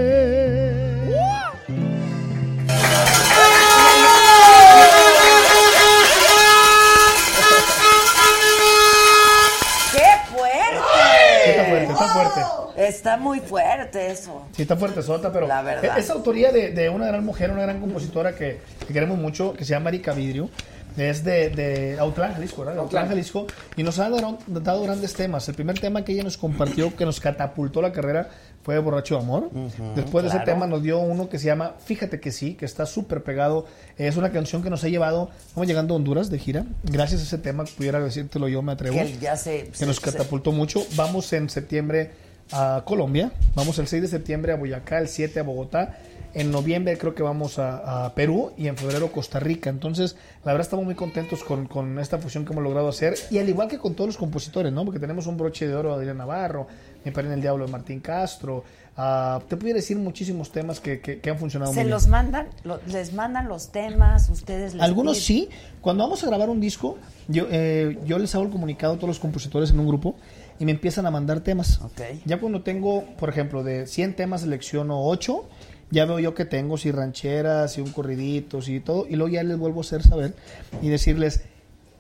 Está 11.49 11.65
fuerte, 11.65 11.93
está 11.93 12.09
fuerte. 12.09 12.41
Está 12.77 13.17
muy 13.17 13.41
fuerte 13.41 13.68
eso. 13.97 14.47
Sí, 14.55 14.63
está 14.63 14.77
fuerte 14.77 15.03
sota, 15.03 15.33
pero 15.33 15.47
La 15.47 15.63
verdad. 15.63 15.99
es 15.99 16.11
autoría 16.11 16.53
de, 16.53 16.71
de 16.73 16.89
una 16.89 17.07
gran 17.07 17.25
mujer, 17.25 17.51
una 17.51 17.63
gran 17.63 17.81
compositora 17.81 18.35
que, 18.35 18.59
que 18.87 18.93
queremos 18.93 19.19
mucho, 19.19 19.53
que 19.55 19.65
se 19.65 19.71
llama 19.71 19.89
Erika 19.91 20.13
Vidrio. 20.13 20.49
Es 20.97 21.23
de, 21.23 21.51
de 21.51 21.97
Autlán, 22.01 22.35
Jalisco, 22.35 22.65
¿verdad? 22.65 22.81
Autlán, 22.83 23.07
Jalisco. 23.07 23.47
Y 23.77 23.85
nos 23.85 24.01
ha 24.01 24.11
dado, 24.11 24.39
dado 24.49 24.83
grandes 24.83 25.15
temas. 25.15 25.49
El 25.49 25.55
primer 25.55 25.79
tema 25.79 26.03
que 26.05 26.11
ella 26.13 26.25
nos 26.25 26.37
compartió, 26.37 26.97
que 26.97 27.05
nos 27.05 27.21
catapultó 27.21 27.81
la 27.81 27.93
carrera, 27.93 28.31
fue 28.65 28.77
Borracho 28.81 29.15
de 29.17 29.21
Amor. 29.23 29.49
Después 29.95 30.25
de 30.25 30.31
ese 30.31 30.39
claro. 30.39 30.45
tema 30.53 30.67
nos 30.67 30.83
dio 30.83 30.99
uno 30.99 31.29
que 31.29 31.39
se 31.39 31.47
llama 31.47 31.75
Fíjate 31.85 32.19
que 32.19 32.33
sí, 32.33 32.55
que 32.55 32.65
está 32.65 32.85
súper 32.85 33.23
pegado. 33.23 33.67
Es 33.97 34.17
una 34.17 34.33
canción 34.33 34.61
que 34.61 34.71
nos 34.71 34.83
ha 34.83 34.89
llevado, 34.89 35.31
estamos 35.47 35.69
llegando 35.69 35.95
a 35.95 35.99
Honduras 35.99 36.31
de 36.31 36.39
gira. 36.41 36.65
Gracias 36.83 37.21
a 37.21 37.25
ese 37.25 37.39
tema, 37.39 37.63
pudiera 37.65 38.01
decírtelo 38.01 38.49
yo, 38.49 38.61
me 38.63 38.73
atrevo. 38.73 38.97
Que 38.97 39.19
ya 39.19 39.37
se- 39.37 39.71
que 39.79 39.87
nos 39.87 39.97
se- 39.97 40.03
catapultó 40.03 40.51
mucho. 40.51 40.85
Vamos 40.97 41.33
en 41.33 41.49
septiembre 41.49 42.11
a 42.53 42.83
Colombia, 42.85 43.33
vamos 43.55 43.79
el 43.79 43.87
6 43.87 44.03
de 44.03 44.09
septiembre 44.09 44.53
a 44.53 44.57
Boyacá, 44.57 44.99
el 44.99 45.09
7 45.09 45.41
a 45.41 45.43
Bogotá. 45.43 45.99
En 46.35 46.51
noviembre 46.51 46.97
creo 46.99 47.15
que 47.15 47.23
vamos 47.23 47.59
a, 47.59 48.05
a 48.05 48.15
Perú 48.15 48.53
y 48.57 48.69
en 48.69 48.77
febrero 48.77 49.11
Costa 49.11 49.41
Rica. 49.41 49.71
Entonces, 49.71 50.15
la 50.45 50.53
verdad 50.53 50.67
estamos 50.67 50.85
muy 50.85 50.95
contentos 50.95 51.43
con, 51.43 51.67
con 51.67 51.99
esta 51.99 52.19
fusión 52.19 52.45
que 52.45 52.53
hemos 52.53 52.63
logrado 52.63 52.89
hacer. 52.89 53.15
Y 53.31 53.39
al 53.39 53.49
igual 53.49 53.67
que 53.69 53.79
con 53.79 53.95
todos 53.95 54.09
los 54.09 54.17
compositores, 54.19 54.71
¿no? 54.73 54.85
Porque 54.85 55.01
tenemos 55.01 55.27
un 55.27 55.39
broche 55.39 55.67
de 55.67 55.75
oro 55.75 55.89
de 55.91 55.97
Adrián 55.97 56.19
Navarro, 56.19 56.67
Mi 57.05 57.11
Padre 57.13 57.29
en 57.29 57.33
el 57.35 57.41
Diablo 57.41 57.65
de 57.65 57.73
Martín 57.73 58.01
Castro. 58.01 58.63
Ah, 58.97 59.41
te 59.49 59.57
pudiera 59.57 59.77
decir 59.79 59.97
muchísimos 59.97 60.53
temas 60.53 60.81
que, 60.81 61.01
que- 61.01 61.19
que 61.21 61.31
han 61.31 61.39
funcionado 61.39 61.73
Se 61.73 61.77
muy 61.81 61.85
bien. 61.85 61.91
los 61.95 62.09
mandan, 62.09 62.49
lo- 62.65 62.81
les 62.89 63.13
mandan 63.15 63.49
los 63.49 63.69
temas, 63.73 64.29
ustedes 64.29 64.75
les 64.75 64.83
Algunos 64.83 65.17
piden- 65.19 65.23
sí. 65.23 65.49
Cuando 65.81 66.05
vamos 66.05 66.23
a 66.25 66.27
grabar 66.27 66.51
un 66.51 66.61
disco, 66.61 66.99
yo, 67.29 67.47
eh, 67.51 67.97
yo 68.05 68.19
les 68.19 68.35
hago 68.35 68.45
el 68.45 68.51
comunicado 68.51 68.93
a 68.95 68.97
todos 68.97 69.09
los 69.09 69.19
compositores 69.19 69.71
en 69.71 69.79
un 69.81 69.87
grupo 69.89 70.17
y 70.59 70.65
me 70.65 70.73
empiezan 70.73 71.07
a 71.07 71.11
mandar 71.11 71.41
temas. 71.41 71.81
Ya 72.25 72.39
cuando 72.41 72.63
tengo, 72.63 73.05
por 73.19 73.29
ejemplo, 73.29 73.63
de 73.63 73.87
100 73.87 74.17
temas 74.17 74.41
selecciono 74.43 75.05
8, 75.05 75.49
ya 75.91 76.05
veo 76.05 76.19
yo 76.19 76.35
que 76.35 76.45
tengo, 76.45 76.77
si 76.77 76.91
rancheras, 76.91 77.73
si 77.73 77.81
un 77.81 77.93
corridito, 77.93 78.61
si 78.61 78.81
todo, 78.81 79.07
y 79.09 79.17
luego 79.17 79.33
ya 79.33 79.43
les 79.43 79.57
vuelvo 79.59 79.81
a 79.81 79.83
hacer 79.83 80.03
saber 80.03 80.35
y 80.83 80.89
decirles, 80.89 81.43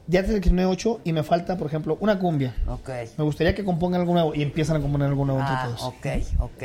ya 0.06 0.22
te 0.22 0.28
seleccioné 0.28 0.66
8 0.66 1.00
y 1.04 1.12
me 1.12 1.22
falta, 1.22 1.56
por 1.56 1.66
ejemplo, 1.68 1.96
una 2.00 2.18
cumbia. 2.18 2.54
Ok. 2.66 2.88
Me 3.16 3.24
gustaría 3.24 3.54
que 3.54 3.64
compongan 3.64 4.00
algo 4.00 4.12
nuevo 4.14 4.34
y 4.34 4.42
empiezan 4.42 4.76
a 4.76 4.80
componer 4.80 5.08
algo 5.08 5.24
nuevo 5.24 5.40
entre 5.40 5.54
Ah, 5.56 5.64
todos. 5.66 5.82
ok, 5.82 6.06
ok. 6.40 6.62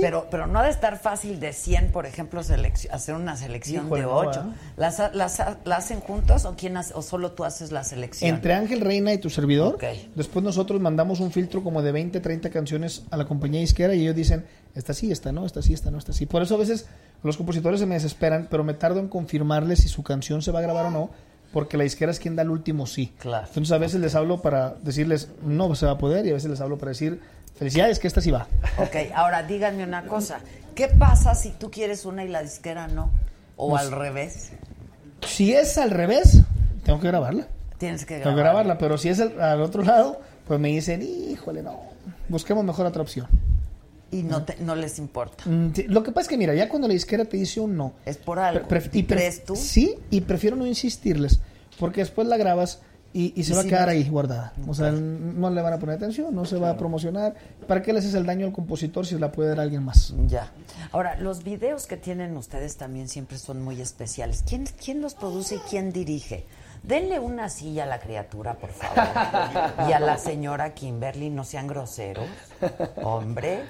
Pero, 0.00 0.26
pero 0.30 0.46
no 0.46 0.58
ha 0.58 0.64
de 0.64 0.70
estar 0.70 0.98
fácil 0.98 1.40
de 1.40 1.52
100, 1.52 1.92
por 1.92 2.06
ejemplo, 2.06 2.40
hacer 2.40 3.14
una 3.14 3.36
selección 3.36 3.86
Híjole, 3.86 4.02
de 4.02 4.06
no, 4.06 4.14
8. 4.16 4.44
¿verdad? 4.76 5.10
¿Las, 5.14 5.42
¿La 5.64 5.76
hacen 5.76 6.00
juntos 6.00 6.44
o, 6.44 6.54
quién 6.56 6.76
hace- 6.76 6.94
o 6.94 7.02
solo 7.02 7.32
tú 7.32 7.44
haces 7.44 7.72
la 7.72 7.84
selección? 7.84 8.34
Entre 8.34 8.54
Ángel 8.54 8.80
Reina 8.80 9.12
y 9.12 9.18
tu 9.18 9.30
servidor. 9.30 9.78
Después 10.14 10.44
nosotros 10.44 10.80
mandamos 10.80 11.20
un 11.20 11.30
filtro 11.32 11.62
como 11.62 11.82
de 11.82 11.92
20, 11.92 12.20
30 12.20 12.50
canciones 12.50 13.02
a 13.10 13.16
la 13.16 13.24
compañía 13.24 13.60
disquera 13.60 13.94
y 13.94 14.02
ellos 14.02 14.14
dicen, 14.16 14.44
esta 14.74 14.94
sí, 14.94 15.12
esta 15.12 15.32
no, 15.32 15.44
esta 15.46 15.62
sí, 15.62 15.72
esta 15.74 15.90
no, 15.90 15.98
esta 15.98 16.12
sí. 16.12 16.26
Por 16.26 16.42
eso 16.42 16.54
a 16.54 16.58
veces 16.58 16.86
los 17.22 17.36
compositores 17.36 17.80
se 17.80 17.86
me 17.86 17.94
desesperan, 17.94 18.48
pero 18.50 18.64
me 18.64 18.74
tardo 18.74 19.00
en 19.00 19.08
confirmarles 19.08 19.80
si 19.80 19.88
su 19.88 20.02
canción 20.02 20.42
se 20.42 20.50
va 20.50 20.60
a 20.60 20.62
grabar 20.62 20.86
o 20.86 20.90
no, 20.90 21.10
porque 21.52 21.76
la 21.76 21.84
disquera 21.84 22.10
es 22.10 22.18
quien 22.18 22.34
da 22.34 22.42
el 22.42 22.50
último 22.50 22.86
sí. 22.86 23.12
Claro. 23.18 23.46
Entonces 23.46 23.72
a 23.72 23.78
veces 23.78 24.00
les 24.00 24.14
hablo 24.14 24.40
para 24.40 24.74
decirles, 24.82 25.28
no 25.44 25.74
se 25.74 25.84
va 25.86 25.92
a 25.92 25.98
poder, 25.98 26.24
y 26.26 26.30
a 26.30 26.34
veces 26.34 26.50
les 26.50 26.60
hablo 26.62 26.78
para 26.78 26.90
decir, 26.90 27.20
felicidades, 27.56 27.98
que 27.98 28.06
esta 28.08 28.20
sí 28.20 28.30
va. 28.30 28.46
Ok, 28.78 28.96
ahora 29.14 29.42
díganme 29.42 29.84
una 29.84 30.04
cosa. 30.06 30.40
¿Qué 30.74 30.88
pasa 30.88 31.34
si 31.34 31.50
tú 31.50 31.70
quieres 31.70 32.04
una 32.06 32.24
y 32.24 32.28
la 32.28 32.42
disquera 32.42 32.88
no? 32.88 33.10
¿O 33.56 33.70
Pues- 33.70 33.82
al 33.82 33.92
revés? 33.92 34.50
Si 35.26 35.52
es 35.52 35.78
al 35.78 35.90
revés, 35.90 36.40
tengo 36.84 36.98
que 37.00 37.08
grabarla. 37.08 37.46
Tienes 37.78 38.04
que 38.04 38.14
Tengo 38.18 38.30
que 38.30 38.42
grabar. 38.42 38.44
grabarla, 38.64 38.78
pero 38.78 38.98
si 38.98 39.08
es 39.08 39.20
al, 39.20 39.40
al 39.40 39.60
otro 39.60 39.82
lado, 39.82 40.20
pues 40.46 40.58
me 40.58 40.68
dicen, 40.68 41.02
híjole, 41.02 41.62
no, 41.62 41.80
busquemos 42.28 42.64
mejor 42.64 42.86
otra 42.86 43.02
opción. 43.02 43.26
Y 44.10 44.22
no, 44.24 44.42
te- 44.44 44.56
no 44.60 44.74
les 44.74 44.98
importa. 44.98 45.44
Mm, 45.46 45.70
Lo 45.88 46.02
que 46.02 46.10
pasa 46.12 46.22
es 46.22 46.28
que, 46.28 46.36
mira, 46.36 46.54
ya 46.54 46.68
cuando 46.68 46.86
la 46.88 46.94
disquera 46.94 47.24
te 47.24 47.36
dice 47.36 47.60
un 47.60 47.76
no. 47.76 47.92
Es 48.04 48.18
por 48.18 48.38
algo. 48.38 48.66
¿Y 48.92 49.04
crees 49.04 49.44
tú? 49.44 49.56
Sí, 49.56 49.94
y 50.10 50.20
prefiero 50.22 50.54
no 50.56 50.66
insistirles, 50.66 51.40
porque 51.78 52.00
después 52.02 52.26
la 52.28 52.36
grabas 52.36 52.80
y, 53.14 53.38
y 53.38 53.44
se 53.44 53.52
Y 53.52 53.56
va 53.56 53.62
a 53.62 53.64
quedar 53.64 53.86
no- 53.86 53.92
ahí 53.92 54.08
guardada. 54.08 54.52
O 54.66 54.74
sea, 54.74 54.90
no 54.90 55.50
le 55.50 55.60
van 55.62 55.72
a 55.74 55.78
poner 55.78 55.96
atención, 55.96 56.34
no 56.34 56.44
se 56.44 56.56
va 56.56 56.70
a 56.70 56.76
promocionar. 56.76 57.34
¿Para 57.66 57.82
qué 57.82 57.92
le 57.92 57.98
haces 57.98 58.14
el 58.14 58.24
daño 58.26 58.46
al 58.46 58.52
compositor 58.52 59.06
si 59.06 59.18
la 59.18 59.30
puede 59.32 59.50
dar 59.50 59.60
alguien 59.60 59.84
más? 59.84 60.14
Ya. 60.26 60.50
Ahora, 60.92 61.16
los 61.18 61.44
videos 61.44 61.86
que 61.86 61.96
tienen 61.96 62.36
ustedes 62.36 62.76
también 62.76 63.08
siempre 63.08 63.38
son 63.38 63.62
muy 63.62 63.80
especiales. 63.80 64.44
¿Quién, 64.48 64.64
quién 64.82 65.00
los 65.02 65.14
produce 65.14 65.56
y 65.56 65.58
quién 65.68 65.92
dirige? 65.92 66.46
Denle 66.82 67.20
una 67.20 67.48
silla 67.48 67.84
a 67.84 67.86
la 67.86 68.00
criatura, 68.00 68.54
por 68.54 68.70
favor. 68.70 69.88
Y 69.88 69.92
a 69.92 70.00
la 70.00 70.18
señora 70.18 70.74
Kimberly, 70.74 71.30
no 71.30 71.44
sean 71.44 71.68
groseros. 71.68 72.26
Hombre, 73.02 73.60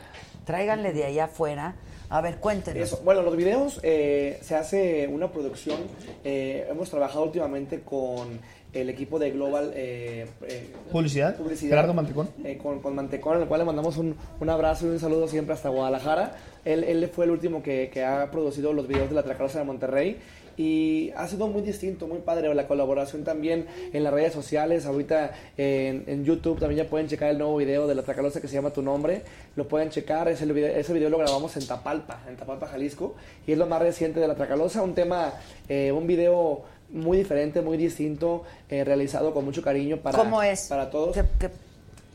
tráiganle 0.46 0.92
de 0.92 1.04
allá 1.04 1.24
afuera. 1.24 1.74
A 2.08 2.20
ver, 2.20 2.36
cuéntenos. 2.38 2.82
Eso. 2.82 3.00
Bueno, 3.04 3.22
los 3.22 3.36
videos 3.36 3.80
eh, 3.82 4.38
se 4.42 4.54
hace 4.54 5.08
una 5.08 5.30
producción. 5.32 5.78
eh, 6.24 6.66
hemos 6.70 6.90
trabajado 6.90 7.24
últimamente 7.24 7.80
con 7.80 8.38
el 8.72 8.88
equipo 8.88 9.18
de 9.18 9.30
Global 9.30 9.72
eh, 9.74 10.26
eh, 10.48 10.70
Publicidad, 10.90 11.36
Gerardo 11.68 11.94
Mantecón. 11.94 12.28
eh, 12.44 12.58
con, 12.62 12.80
con 12.80 12.94
Mantecón, 12.94 13.36
al 13.36 13.48
cual 13.48 13.60
le 13.60 13.64
mandamos 13.66 13.96
un, 13.98 14.16
un 14.40 14.50
abrazo 14.50 14.86
y 14.86 14.90
un 14.90 14.98
saludo 14.98 15.28
siempre 15.28 15.54
hasta 15.54 15.68
Guadalajara. 15.68 16.36
Él, 16.64 16.84
él 16.84 17.08
fue 17.08 17.26
el 17.26 17.32
último 17.32 17.62
que, 17.62 17.90
que 17.92 18.04
ha 18.04 18.30
producido 18.30 18.72
los 18.72 18.88
videos 18.88 19.08
de 19.08 19.14
la 19.14 19.22
Tracarosa 19.22 19.58
de 19.58 19.64
Monterrey. 19.64 20.18
Y 20.54 21.12
ha 21.16 21.26
sido 21.28 21.48
muy 21.48 21.62
distinto, 21.62 22.06
muy 22.06 22.18
padre 22.18 22.54
la 22.54 22.68
colaboración 22.68 23.24
también 23.24 23.66
en 23.94 24.04
las 24.04 24.12
redes 24.12 24.34
sociales. 24.34 24.84
Ahorita 24.84 25.32
en, 25.56 26.04
en 26.06 26.24
YouTube 26.26 26.60
también 26.60 26.84
ya 26.84 26.90
pueden 26.90 27.08
checar 27.08 27.30
el 27.30 27.38
nuevo 27.38 27.56
video 27.56 27.86
de 27.86 27.94
la 27.94 28.02
Tracalosa 28.02 28.38
que 28.42 28.48
se 28.48 28.54
llama 28.54 28.68
Tu 28.70 28.82
Nombre. 28.82 29.22
Lo 29.56 29.66
pueden 29.66 29.88
checar. 29.88 30.28
Ese 30.28 30.44
video, 30.44 30.68
ese 30.76 30.92
video 30.92 31.08
lo 31.08 31.16
grabamos 31.16 31.56
en 31.56 31.66
Tapalpa, 31.66 32.20
en 32.28 32.36
Tapalpa, 32.36 32.66
Jalisco. 32.66 33.14
Y 33.46 33.52
es 33.52 33.58
lo 33.58 33.66
más 33.66 33.80
reciente 33.80 34.20
de 34.20 34.28
la 34.28 34.34
Tracalosa. 34.34 34.82
Un 34.82 34.94
tema, 34.94 35.32
eh, 35.70 35.90
un 35.90 36.06
video 36.06 36.64
muy 36.92 37.18
diferente, 37.18 37.60
muy 37.62 37.76
distinto, 37.76 38.44
eh, 38.68 38.84
realizado 38.84 39.32
con 39.34 39.44
mucho 39.44 39.62
cariño 39.62 39.96
para, 39.98 40.16
¿Cómo 40.18 40.42
es? 40.42 40.68
para 40.68 40.90
todos. 40.90 41.14
¿Qué- 41.14 41.24
qué- 41.38 41.50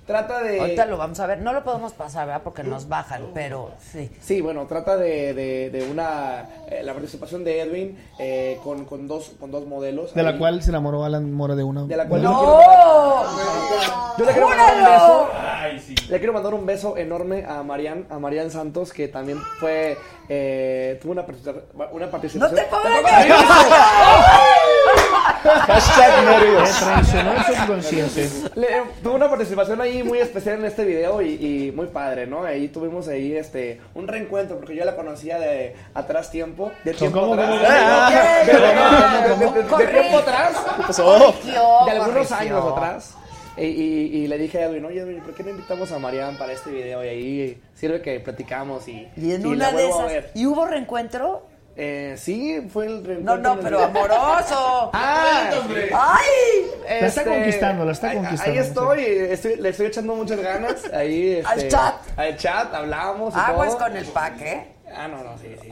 Trata 0.07 0.41
de... 0.41 0.61
Ahorita 0.61 0.86
lo 0.86 0.95
vamos 0.95 1.19
a 1.19 1.25
ver. 1.28 1.39
No 1.41 1.51
lo 1.51 1.65
podemos 1.65 1.91
pasar, 1.91 2.28
¿verdad? 2.28 2.41
Porque 2.41 2.63
nos 2.63 2.88
bajan, 2.88 3.23
pero 3.34 3.71
sí. 3.91 4.09
Sí, 4.21 4.39
bueno, 4.39 4.65
trata 4.65 4.95
de, 4.95 5.34
de, 5.34 5.69
de 5.69 5.84
una 5.91 6.45
eh, 6.69 6.82
la 6.82 6.93
participación 6.93 7.43
de 7.43 7.59
Edwin 7.59 7.97
eh, 8.17 8.57
con, 8.63 8.86
con 8.86 9.05
dos 9.05 9.32
con 9.38 9.51
dos 9.51 9.65
modelos. 9.67 10.13
De 10.13 10.23
la 10.23 10.38
cual 10.38 10.63
se 10.63 10.69
enamoró 10.69 11.03
Alan 11.03 11.34
Mora 11.34 11.55
de 11.57 11.65
una. 11.65 11.84
De 11.84 11.97
la 11.97 12.07
cual 12.07 12.21
de- 12.21 12.28
yo 14.17 14.25
le 14.25 14.32
quiero 14.32 14.47
mandar 14.47 14.73
un 14.78 14.86
beso. 14.86 15.30
Le 16.09 16.17
quiero 16.19 16.32
mandar 16.34 16.53
un 16.53 16.65
beso 16.65 16.95
enorme 16.95 17.43
a 17.45 17.61
Marian, 17.63 18.07
a 18.09 18.17
Marian 18.17 18.49
Santos, 18.49 18.93
que 18.93 19.09
también 19.09 19.39
fue 19.59 19.97
eh, 20.30 20.97
tuvo 21.01 21.11
una, 21.11 21.25
una 21.91 22.09
participación. 22.09 22.55
¡No 22.55 22.61
te 22.61 22.69
pongas 22.69 23.03
Hashtag 25.43 26.25
nervios. 26.25 26.79
Traicionó 26.79 27.33
el 27.33 27.43
subconsciente. 27.43 28.29
Le- 28.55 28.67
tuvo 29.03 29.15
una 29.15 29.29
participación 29.29 29.81
ahí 29.81 30.03
muy 30.03 30.19
especial 30.19 30.59
en 30.59 30.65
este 30.65 30.83
video 30.85 31.21
y, 31.21 31.33
y 31.67 31.71
muy 31.71 31.88
padre, 31.88 32.27
¿no? 32.27 32.43
Ahí 32.43 32.67
tuvimos 32.69 33.07
ahí 33.07 33.35
este 33.35 33.79
un 33.93 34.07
reencuentro 34.07 34.57
porque 34.57 34.75
yo 34.75 34.85
la 34.85 34.95
conocía 34.95 35.39
de 35.39 35.75
atrás 35.93 36.31
tiempo, 36.31 36.71
de 36.83 36.93
tiempo 36.93 37.19
¿Cómo, 37.21 37.33
atrás. 37.33 37.49
cómo, 37.49 37.67
Ah, 37.67 39.25
cómo? 39.39 39.77
de- 39.77 39.88
tiempo 39.88 40.17
atrás. 40.17 40.51
¿Qué 40.77 40.83
pasó? 40.83 41.33
De 41.43 41.91
algunos 41.91 42.27
Corrigió. 42.27 42.35
años 42.57 42.71
atrás. 42.73 43.13
Y, 43.57 43.63
y- 43.65 44.17
y 44.17 44.27
le 44.27 44.38
dije 44.38 44.59
a 44.59 44.65
Edwin, 44.65 44.85
oye 44.85 44.99
Edwin, 45.01 45.19
¿por 45.21 45.33
qué 45.33 45.43
no 45.43 45.49
invitamos 45.49 45.91
a 45.91 45.97
Marian 45.97 46.38
para 46.38 46.53
este 46.53 46.69
video? 46.69 47.03
Y 47.03 47.07
ahí 47.07 47.61
sirve 47.73 48.01
que 48.03 48.19
platicamos 48.19 48.88
y, 48.88 49.07
Y 49.17 49.31
en 49.33 49.41
y 49.41 49.45
una 49.45 49.71
la 49.71 49.77
de 49.77 49.83
vuelvo 49.85 49.99
a 50.01 50.05
esas. 50.05 50.13
ver. 50.13 50.31
¿Y 50.35 50.45
hubo 50.45 50.65
reencuentro? 50.67 51.43
Eh, 51.80 52.15
sí, 52.17 52.67
fue 52.73 52.88
el 52.88 53.23
No, 53.23 53.36
reencuentro. 53.36 53.55
no, 53.55 53.61
pero 53.61 53.80
amoroso. 53.84 54.89
¡Ah! 54.93 55.51
¡Ay! 55.93 56.71
La 56.89 57.07
está 57.07 57.21
Este, 57.21 57.23
conquistando, 57.25 57.86
la 57.86 57.91
está 57.91 58.13
conquistando. 58.13 58.51
Ahí 58.51 58.57
estoy, 58.57 59.03
estoy, 59.05 59.55
le 59.57 59.69
estoy 59.69 59.86
echando 59.86 60.15
muchas 60.15 60.39
ganas. 60.39 60.91
Ahí, 60.91 61.41
Al 61.45 61.57
este, 61.57 61.69
chat. 61.69 61.95
Al 62.17 62.36
chat, 62.38 62.73
hablamos 62.73 63.36
y 63.36 63.39
Aguas 63.39 63.69
todo. 63.69 63.80
con 63.80 63.95
el 63.97 64.05
pack, 64.05 64.41
¿eh? 64.41 64.67
Ah, 64.95 65.07
no, 65.07 65.17
no, 65.23 65.38
sí, 65.38 65.53
sí. 65.61 65.69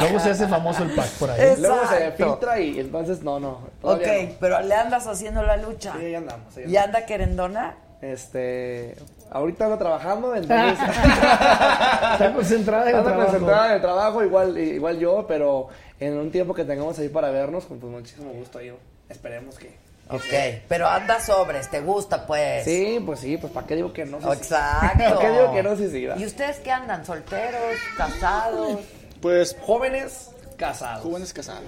Luego 0.00 0.18
se 0.18 0.30
hace 0.30 0.48
famoso 0.48 0.82
el 0.82 0.90
pack 0.94 1.08
por 1.18 1.30
ahí. 1.30 1.54
Luego 1.58 1.86
se 1.88 2.10
filtra 2.12 2.58
y 2.58 2.80
entonces 2.80 3.22
no, 3.22 3.38
no. 3.38 3.60
Ok, 3.82 4.00
no. 4.00 4.34
pero 4.40 4.60
le 4.62 4.74
andas 4.74 5.06
haciendo 5.06 5.42
la 5.42 5.56
lucha. 5.58 5.92
Sí, 5.98 6.06
ahí 6.06 6.14
andamos. 6.14 6.56
ahí 6.56 6.64
¿Y 6.66 6.76
anda 6.76 7.04
querendona? 7.06 7.76
Este, 8.02 8.96
ahorita 9.30 9.66
ando 9.66 9.76
trabajando, 9.78 10.34
entonces 10.34 10.78
Está 10.88 12.32
concentrada 12.34 12.84
en 12.84 12.88
el 12.88 12.94
ando 12.96 13.10
trabajo. 13.10 13.30
concentrada 13.30 13.66
en 13.66 13.74
el 13.74 13.80
trabajo, 13.80 14.24
igual, 14.24 14.58
igual 14.58 14.98
yo, 14.98 15.26
pero 15.26 15.68
en 15.98 16.16
un 16.16 16.30
tiempo 16.30 16.54
que 16.54 16.64
tengamos 16.64 16.98
ahí 16.98 17.10
para 17.10 17.30
vernos, 17.30 17.66
con 17.66 17.78
pues, 17.78 17.92
muchísimo 17.92 18.32
gusto 18.32 18.58
ahí, 18.58 18.72
esperemos 19.08 19.58
que. 19.58 19.78
Ok, 20.08 20.64
pero 20.66 20.88
anda 20.88 21.20
sobres, 21.20 21.70
te 21.70 21.80
gusta, 21.80 22.26
pues. 22.26 22.64
Sí, 22.64 23.00
pues 23.04 23.20
sí, 23.20 23.36
pues 23.36 23.52
¿para 23.52 23.66
qué 23.66 23.76
digo 23.76 23.92
que 23.92 24.04
no? 24.06 24.16
Exacto. 24.32 25.04
¿Para 25.04 25.18
qué 25.18 25.30
digo 25.30 25.52
que 25.52 25.62
no? 25.62 25.76
Sí, 25.76 25.88
sí. 25.90 26.08
¿Y 26.16 26.24
ustedes 26.24 26.58
qué 26.58 26.72
andan? 26.72 27.04
¿Solteros? 27.04 27.76
¿Casados? 27.96 28.80
Pues 29.20 29.56
jóvenes 29.60 30.30
casados. 30.56 31.04
Jóvenes 31.04 31.32
casados. 31.32 31.62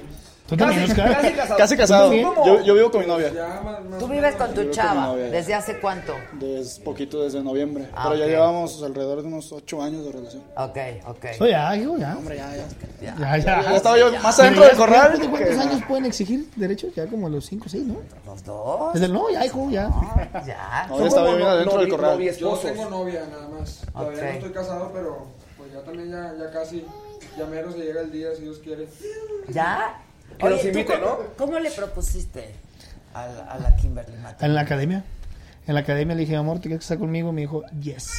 ¿Tú 0.52 0.56
también, 0.58 0.80
Casi- 0.86 0.92
Oscar? 1.00 1.12
casi 1.22 1.32
casado. 1.36 1.56
Casi 1.58 1.76
casado. 1.76 2.10
¿Tú 2.10 2.22
también? 2.34 2.44
Yo, 2.44 2.60
yo 2.62 2.74
vivo 2.74 2.90
con 2.90 3.00
mi 3.00 3.06
novia. 3.06 3.32
Tú 3.98 4.06
vives 4.08 4.34
con 4.36 4.48
tu 4.54 4.62
con 4.62 4.70
chava. 4.70 5.16
ya. 5.16 5.22
¿Desde 5.30 5.54
hace 5.54 5.78
cuánto? 5.80 6.14
Desde 6.34 6.82
poquito, 6.84 7.22
desde 7.22 7.42
noviembre. 7.42 7.88
Ah, 7.94 8.02
pero 8.04 8.16
ya 8.16 8.24
ok. 8.24 8.30
llevamos 8.30 8.82
alrededor 8.82 9.22
de 9.22 9.28
unos 9.28 9.50
ocho 9.52 9.82
años 9.82 10.04
de 10.04 10.12
relación. 10.12 10.42
Ok, 10.56 10.76
ok. 11.06 11.24
Oh, 11.40 11.46
ya, 11.46 11.76
hijo, 11.76 11.96
ya. 11.96 12.16
Hombre, 12.16 12.36
ya, 12.36 12.56
ya. 12.56 13.16
Ya, 13.18 13.36
ya. 13.38 13.62
Ya 13.62 13.76
estaba 13.76 13.98
yo 13.98 14.12
más 14.22 14.38
adentro 14.38 14.62
ya- 14.62 14.68
del 14.68 14.76
corral. 14.76 15.18
¿De 15.18 15.28
cuántos 15.28 15.58
años 15.58 15.82
pueden 15.88 16.04
exigir 16.04 16.48
derechos? 16.56 16.94
Ya 16.94 17.06
como 17.06 17.28
los 17.28 17.46
5 17.46 17.64
o 17.66 17.68
6, 17.70 17.84
¿no? 17.86 17.96
Los 18.26 18.44
dos. 18.44 18.92
Desde 18.92 19.06
el 19.06 19.12
no, 19.12 19.30
ya, 19.30 19.44
hijo, 19.46 19.68
ya. 19.70 19.90
Ya. 20.46 20.86
No, 20.88 21.00
ya 21.00 21.06
estaba 21.06 21.30
yo 21.30 21.36
bien 21.36 21.48
adentro 21.48 21.78
del 21.78 21.88
corral. 21.88 22.20
Yo 22.20 22.54
tengo 22.58 22.90
novia 22.90 23.22
nada 23.30 23.48
más. 23.48 23.80
Todavía 23.92 24.22
no 24.22 24.28
estoy 24.30 24.50
casado, 24.52 24.90
pero 24.92 25.26
pues 25.56 25.72
ya 25.72 25.80
también 25.80 26.10
ya, 26.10 26.34
ya 26.38 26.50
casi, 26.50 26.84
ya 27.38 27.46
mero 27.46 27.72
se 27.72 27.78
llega 27.78 28.00
el 28.02 28.10
día 28.12 28.28
si 28.36 28.42
Dios 28.42 28.58
quiere. 28.58 28.86
¿Ya? 29.48 30.00
Que 30.38 30.50
los 30.50 30.60
¿tú 30.60 30.68
invite, 30.68 30.94
cómo, 30.94 31.06
¿no? 31.06 31.18
¿Cómo 31.36 31.58
le 31.58 31.70
propusiste 31.70 32.54
a 33.14 33.26
la, 33.26 33.42
a 33.44 33.58
la 33.58 33.76
Kimberly 33.76 34.16
Mateo? 34.18 34.46
En 34.46 34.54
la 34.54 34.60
academia. 34.62 35.04
En 35.66 35.74
la 35.74 35.80
academia 35.80 36.14
le 36.16 36.22
dije, 36.22 36.34
amor, 36.34 36.56
¿te 36.56 36.62
quieres 36.62 36.80
casar 36.80 36.98
conmigo? 36.98 37.32
Me 37.32 37.42
dijo, 37.42 37.62
yes. 37.80 38.10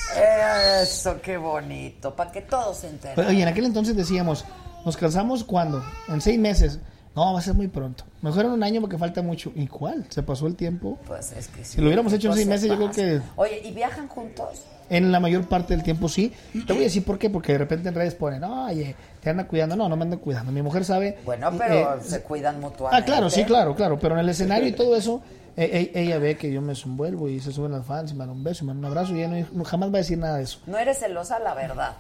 Eso, 0.81 1.19
qué 1.21 1.35
bonito, 1.37 2.15
para 2.15 2.31
que 2.31 2.41
todos 2.41 2.77
se 2.77 2.87
enteren. 2.87 3.25
Oye, 3.25 3.41
en 3.41 3.47
aquel 3.49 3.65
entonces 3.65 3.95
decíamos, 3.97 4.45
¿nos 4.85 4.95
casamos 4.95 5.43
cuándo? 5.43 5.83
En 6.07 6.21
seis 6.21 6.39
meses. 6.39 6.79
No, 7.15 7.33
va 7.33 7.39
a 7.39 7.41
ser 7.41 7.53
muy 7.53 7.67
pronto. 7.67 8.05
Mejor 8.21 8.45
en 8.45 8.51
un 8.51 8.63
año 8.63 8.81
porque 8.81 8.97
falta 8.97 9.21
mucho. 9.21 9.51
¿Y 9.55 9.67
cuál? 9.67 10.05
Se 10.09 10.23
pasó 10.23 10.47
el 10.47 10.55
tiempo. 10.55 10.97
Pues 11.05 11.31
es 11.33 11.47
que 11.47 11.63
sí. 11.63 11.73
Si 11.75 11.77
lo 11.81 11.85
hubiéramos 11.87 12.11
hecho 12.13 12.27
en 12.27 12.33
Pues 12.33 12.45
seis 12.47 12.61
se 12.61 12.67
meses, 12.67 12.69
yo 12.69 12.75
creo 12.77 12.91
que 12.91 13.21
Oye, 13.35 13.61
¿y 13.63 13.71
viajan 13.71 14.07
juntos? 14.07 14.47
en 14.89 15.11
la 15.11 15.19
mayor 15.19 15.47
parte 15.47 15.73
del 15.75 15.83
tiempo 15.83 16.09
sí. 16.09 16.33
Te 16.65 16.73
voy 16.73 16.81
a 16.81 16.85
decir 16.85 17.03
por 17.05 17.19
qué. 17.19 17.29
Porque 17.29 17.51
de 17.51 17.59
repente 17.59 17.89
en 17.89 17.95
redes 17.95 18.15
ponen, 18.15 18.43
oye, 18.43 18.95
te 19.21 19.29
anda 19.29 19.45
cuidando. 19.47 19.75
No, 19.75 19.87
no 19.87 19.95
me 19.95 20.03
ando 20.03 20.19
cuidando. 20.19 20.51
Mi 20.51 20.61
mujer 20.63 20.83
sabe. 20.85 21.19
Bueno, 21.23 21.51
pero 21.57 21.95
eh, 21.97 22.01
se 22.03 22.21
cuidan 22.23 22.59
mutuamente. 22.59 23.03
Ah, 23.03 23.05
claro, 23.05 23.29
sí, 23.29 23.43
claro, 23.43 23.75
claro. 23.75 23.99
Pero 23.99 24.15
en 24.15 24.21
el 24.21 24.29
escenario 24.29 24.67
y 24.67 24.71
todo 24.73 24.95
eso, 24.95 25.21
eh, 25.55 25.91
ella 25.93 26.17
ve 26.17 26.35
que 26.35 26.51
yo 26.51 26.61
me 26.63 26.73
envuelvo 26.73 27.29
y 27.29 27.39
se 27.39 27.51
suben 27.51 27.71
las 27.73 27.85
fans 27.85 28.09
y 28.11 28.15
me 28.15 28.21
dan 28.21 28.31
un 28.31 28.43
beso 28.43 28.63
y 28.63 28.67
me 28.67 28.71
dan 28.73 28.79
un 28.79 28.85
abrazo 28.85 29.15
y 29.15 29.21
ella 29.21 29.45
no- 29.51 29.63
jamás 29.63 29.89
va 29.91 29.95
a 29.95 30.01
decir 30.01 30.17
nada 30.17 30.37
de 30.37 30.43
eso. 30.45 30.57
No 30.65 30.79
eres 30.79 30.97
celosa, 30.97 31.37
la 31.37 31.53
verdad. 31.53 31.93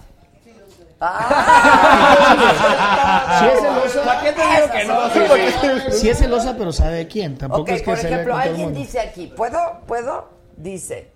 Si 3.39 3.45
es 3.45 3.59
celosa, 3.61 4.03
¿Para 4.05 4.21
qué 4.21 4.31
te 4.31 4.41
digo 4.41 4.71
que 4.71 4.85
no? 4.85 5.91
Si 5.91 6.09
es 6.09 6.17
celosa, 6.17 6.55
pero 6.57 6.71
sabe 6.71 6.97
de 6.97 7.07
quién. 7.07 7.37
Tampoco 7.37 7.63
Ok, 7.63 7.69
es 7.69 7.81
que 7.81 7.85
por 7.85 7.97
se 7.97 8.07
ejemplo, 8.07 8.35
alguien 8.35 8.73
dice 8.73 8.99
aquí, 8.99 9.27
¿puedo? 9.27 9.59
¿Puedo? 9.87 10.29
Dice, 10.55 11.11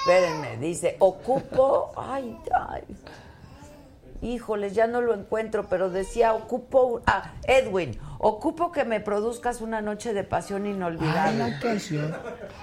espérenme, 0.00 0.56
dice, 0.56 0.96
ocupo, 0.98 1.92
ay, 1.96 2.36
ay, 2.54 2.82
híjoles, 4.22 4.74
ya 4.74 4.86
no 4.86 5.00
lo 5.00 5.14
encuentro, 5.14 5.68
pero 5.68 5.90
decía, 5.90 6.32
ocupo, 6.32 7.02
ah, 7.06 7.32
Edwin, 7.44 7.98
ocupo 8.22 8.72
que 8.72 8.84
me 8.84 9.00
produzcas 9.00 9.60
una 9.60 9.82
noche 9.82 10.14
de 10.14 10.24
pasión 10.24 10.64
inolvidable. 10.64 11.42
Ay, 11.42 11.54
canción. 11.60 12.16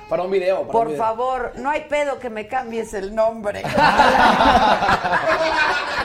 Para 0.09 0.23
un 0.23 0.31
video. 0.31 0.61
para 0.61 0.65
un 0.67 0.71
Por 0.71 0.87
video. 0.87 1.03
favor, 1.03 1.51
no 1.57 1.69
hay 1.69 1.81
pedo 1.81 2.17
que 2.17 2.29
me 2.29 2.47
cambies 2.47 2.93
el 2.93 3.13
nombre. 3.13 3.61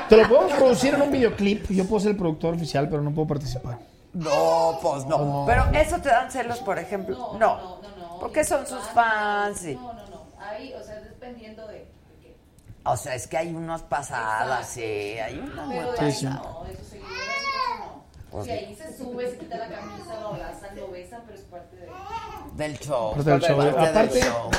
Te 0.08 0.16
lo 0.16 0.28
podemos 0.28 0.52
producir 0.52 0.94
en 0.94 1.02
un 1.02 1.10
videoclip. 1.12 1.66
Yo 1.70 1.86
puedo 1.86 2.00
ser 2.00 2.12
el 2.12 2.16
productor 2.16 2.54
oficial, 2.54 2.88
pero 2.88 3.02
no 3.02 3.12
puedo 3.12 3.28
participar. 3.28 3.78
No, 4.12 4.78
pues 4.82 5.06
no. 5.06 5.18
No. 5.18 5.44
Pero 5.46 5.64
eso 5.72 5.96
te 5.98 6.08
dan 6.08 6.30
celos, 6.30 6.58
por 6.60 6.78
ejemplo. 6.78 7.32
No. 7.38 7.78
Porque 8.20 8.44
son 8.44 8.66
sus 8.66 8.82
fans. 8.88 9.64
y- 9.64 9.74
No, 9.74 9.92
no, 9.92 10.06
no. 10.08 10.24
Ahí, 10.38 10.72
o 10.74 10.82
sea, 10.82 11.00
dependiendo 11.00 11.66
de. 11.66 11.92
O 12.86 12.96
sea, 12.98 13.14
es 13.14 13.26
que 13.26 13.38
hay 13.38 13.54
unas 13.54 13.82
pasadas, 13.82 14.66
sí. 14.68 14.82
Hay 14.82 15.38
unas 15.38 15.66
muy 15.66 16.12
sí. 16.12 16.26
no, 16.26 16.64
de 16.64 16.76
sus 16.76 16.86
seguidores 16.88 17.18
no. 17.78 17.93
Pues 18.34 18.46
si 18.46 18.50
ahí 18.50 18.74
se 18.74 18.96
sube, 18.98 19.30
se 19.30 19.38
quita 19.38 19.56
la 19.58 19.68
camisa, 19.68 20.20
lo 20.20 20.28
abrazan, 20.30 20.74
lo 20.74 20.90
besan, 20.90 21.22
pero 21.24 21.38
es 21.38 21.44
parte 21.44 21.76
de. 21.76 21.86
Del 22.56 22.76
show. 22.80 23.12
Parte 23.14 23.30
del 23.30 23.40
show. 23.40 23.56
Parte 23.56 23.80
del 23.80 23.88
Aparte- 23.88 24.20
show. 24.22 24.50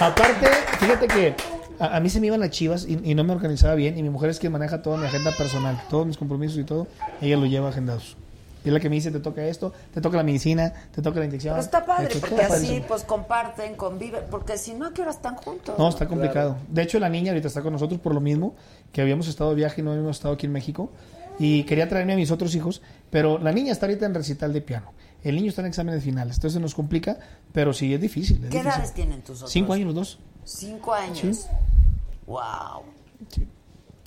Aparte, 0.00 0.46
fíjate 0.80 1.06
que 1.06 1.34
a, 1.78 1.96
a 1.96 2.00
mí 2.00 2.10
se 2.10 2.20
me 2.20 2.26
iban 2.26 2.40
las 2.40 2.50
chivas 2.50 2.84
y, 2.88 2.98
y 3.08 3.14
no 3.14 3.22
me 3.22 3.32
organizaba 3.32 3.76
bien. 3.76 3.96
Y 3.96 4.02
mi 4.02 4.10
mujer 4.10 4.30
es 4.30 4.40
quien 4.40 4.50
maneja 4.52 4.82
toda 4.82 4.96
mi 4.96 5.06
agenda 5.06 5.30
personal, 5.30 5.80
todos 5.88 6.06
mis 6.06 6.16
compromisos 6.16 6.58
y 6.58 6.64
todo. 6.64 6.88
Ella 7.20 7.36
lo 7.36 7.46
lleva 7.46 7.68
agendados. 7.68 8.16
Y 8.64 8.68
es 8.68 8.72
la 8.72 8.80
que 8.80 8.88
me 8.88 8.96
dice: 8.96 9.10
te 9.10 9.20
toca 9.20 9.44
esto, 9.44 9.72
te 9.92 10.00
toca 10.00 10.16
la 10.16 10.22
medicina, 10.22 10.72
te 10.90 11.02
toca 11.02 11.20
la 11.20 11.26
inyección. 11.26 11.54
Pero 11.54 11.62
está 11.62 11.84
padre, 11.84 12.16
porque 12.18 12.42
así 12.42 12.82
pues 12.88 13.04
comparten, 13.04 13.76
conviven. 13.76 14.22
Porque 14.30 14.56
si 14.56 14.74
no, 14.74 14.86
¿a 14.86 14.92
qué 14.94 15.02
hora 15.02 15.10
están 15.10 15.36
juntos? 15.36 15.78
No, 15.78 15.88
está 15.88 16.08
complicado. 16.08 16.56
De 16.68 16.82
hecho, 16.82 16.98
la 16.98 17.08
niña 17.08 17.32
ahorita 17.32 17.48
está 17.48 17.62
con 17.62 17.72
nosotros 17.72 18.00
por 18.00 18.14
lo 18.14 18.20
mismo, 18.20 18.54
que 18.92 19.02
habíamos 19.02 19.28
estado 19.28 19.50
de 19.50 19.56
viaje 19.56 19.80
y 19.80 19.84
no 19.84 19.92
habíamos 19.92 20.16
estado 20.16 20.34
aquí 20.34 20.46
en 20.46 20.52
México. 20.52 20.90
Y 21.38 21.64
quería 21.64 21.88
traerme 21.88 22.12
a 22.12 22.16
mis 22.16 22.30
otros 22.30 22.54
hijos, 22.54 22.80
pero 23.10 23.38
la 23.38 23.50
niña 23.52 23.72
está 23.72 23.86
ahorita 23.86 24.06
en 24.06 24.14
recital 24.14 24.52
de 24.52 24.60
piano. 24.60 24.92
El 25.22 25.36
niño 25.36 25.48
está 25.48 25.62
en 25.62 25.68
exámenes 25.68 26.04
finales, 26.04 26.36
entonces 26.36 26.60
nos 26.60 26.74
complica, 26.74 27.18
pero 27.52 27.72
sí 27.72 27.92
es 27.92 28.00
difícil. 28.00 28.36
es 28.44 28.50
¿Qué 28.50 28.58
difícil. 28.58 28.66
edades 28.68 28.92
tienen 28.92 29.22
tus 29.22 29.38
otros? 29.38 29.50
Cinco 29.50 29.72
años 29.72 29.86
los 29.86 29.94
dos. 29.94 30.18
Cinco 30.44 30.94
años. 30.94 31.38
Sí. 31.38 31.48
Wow. 32.26 32.84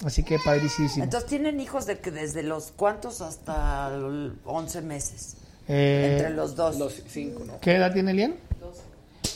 Así 0.05 0.23
que 0.23 0.37
padrísimo. 0.39 1.03
Entonces 1.03 1.27
tienen 1.27 1.59
hijos 1.59 1.85
de 1.85 1.99
que 1.99 2.11
desde 2.11 2.43
los 2.43 2.71
cuántos 2.75 3.21
hasta 3.21 3.91
el 3.93 4.33
11 4.45 4.81
meses. 4.81 5.37
Eh, 5.67 6.17
Entre 6.17 6.29
los 6.35 6.55
dos. 6.55 6.77
Los 6.77 7.01
cinco, 7.07 7.43
¿no? 7.45 7.59
¿Qué 7.59 7.75
edad 7.75 7.93
tiene 7.93 8.11
Elian? 8.11 8.35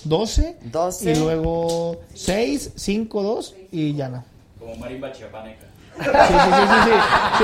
12. 0.04 0.58
12. 0.64 1.12
Y 1.12 1.16
luego 1.16 2.02
6, 2.14 2.72
5, 2.76 3.24
2 3.24 3.56
y 3.72 3.96
Yana. 3.96 4.24
Como 4.60 4.76
marimba 4.76 5.12
chiapaneca. 5.12 5.66
Sí, 5.98 6.04
sí, 6.06 6.34
sí, 6.34 6.66
sí. 6.86 6.92
sí, 7.38 7.44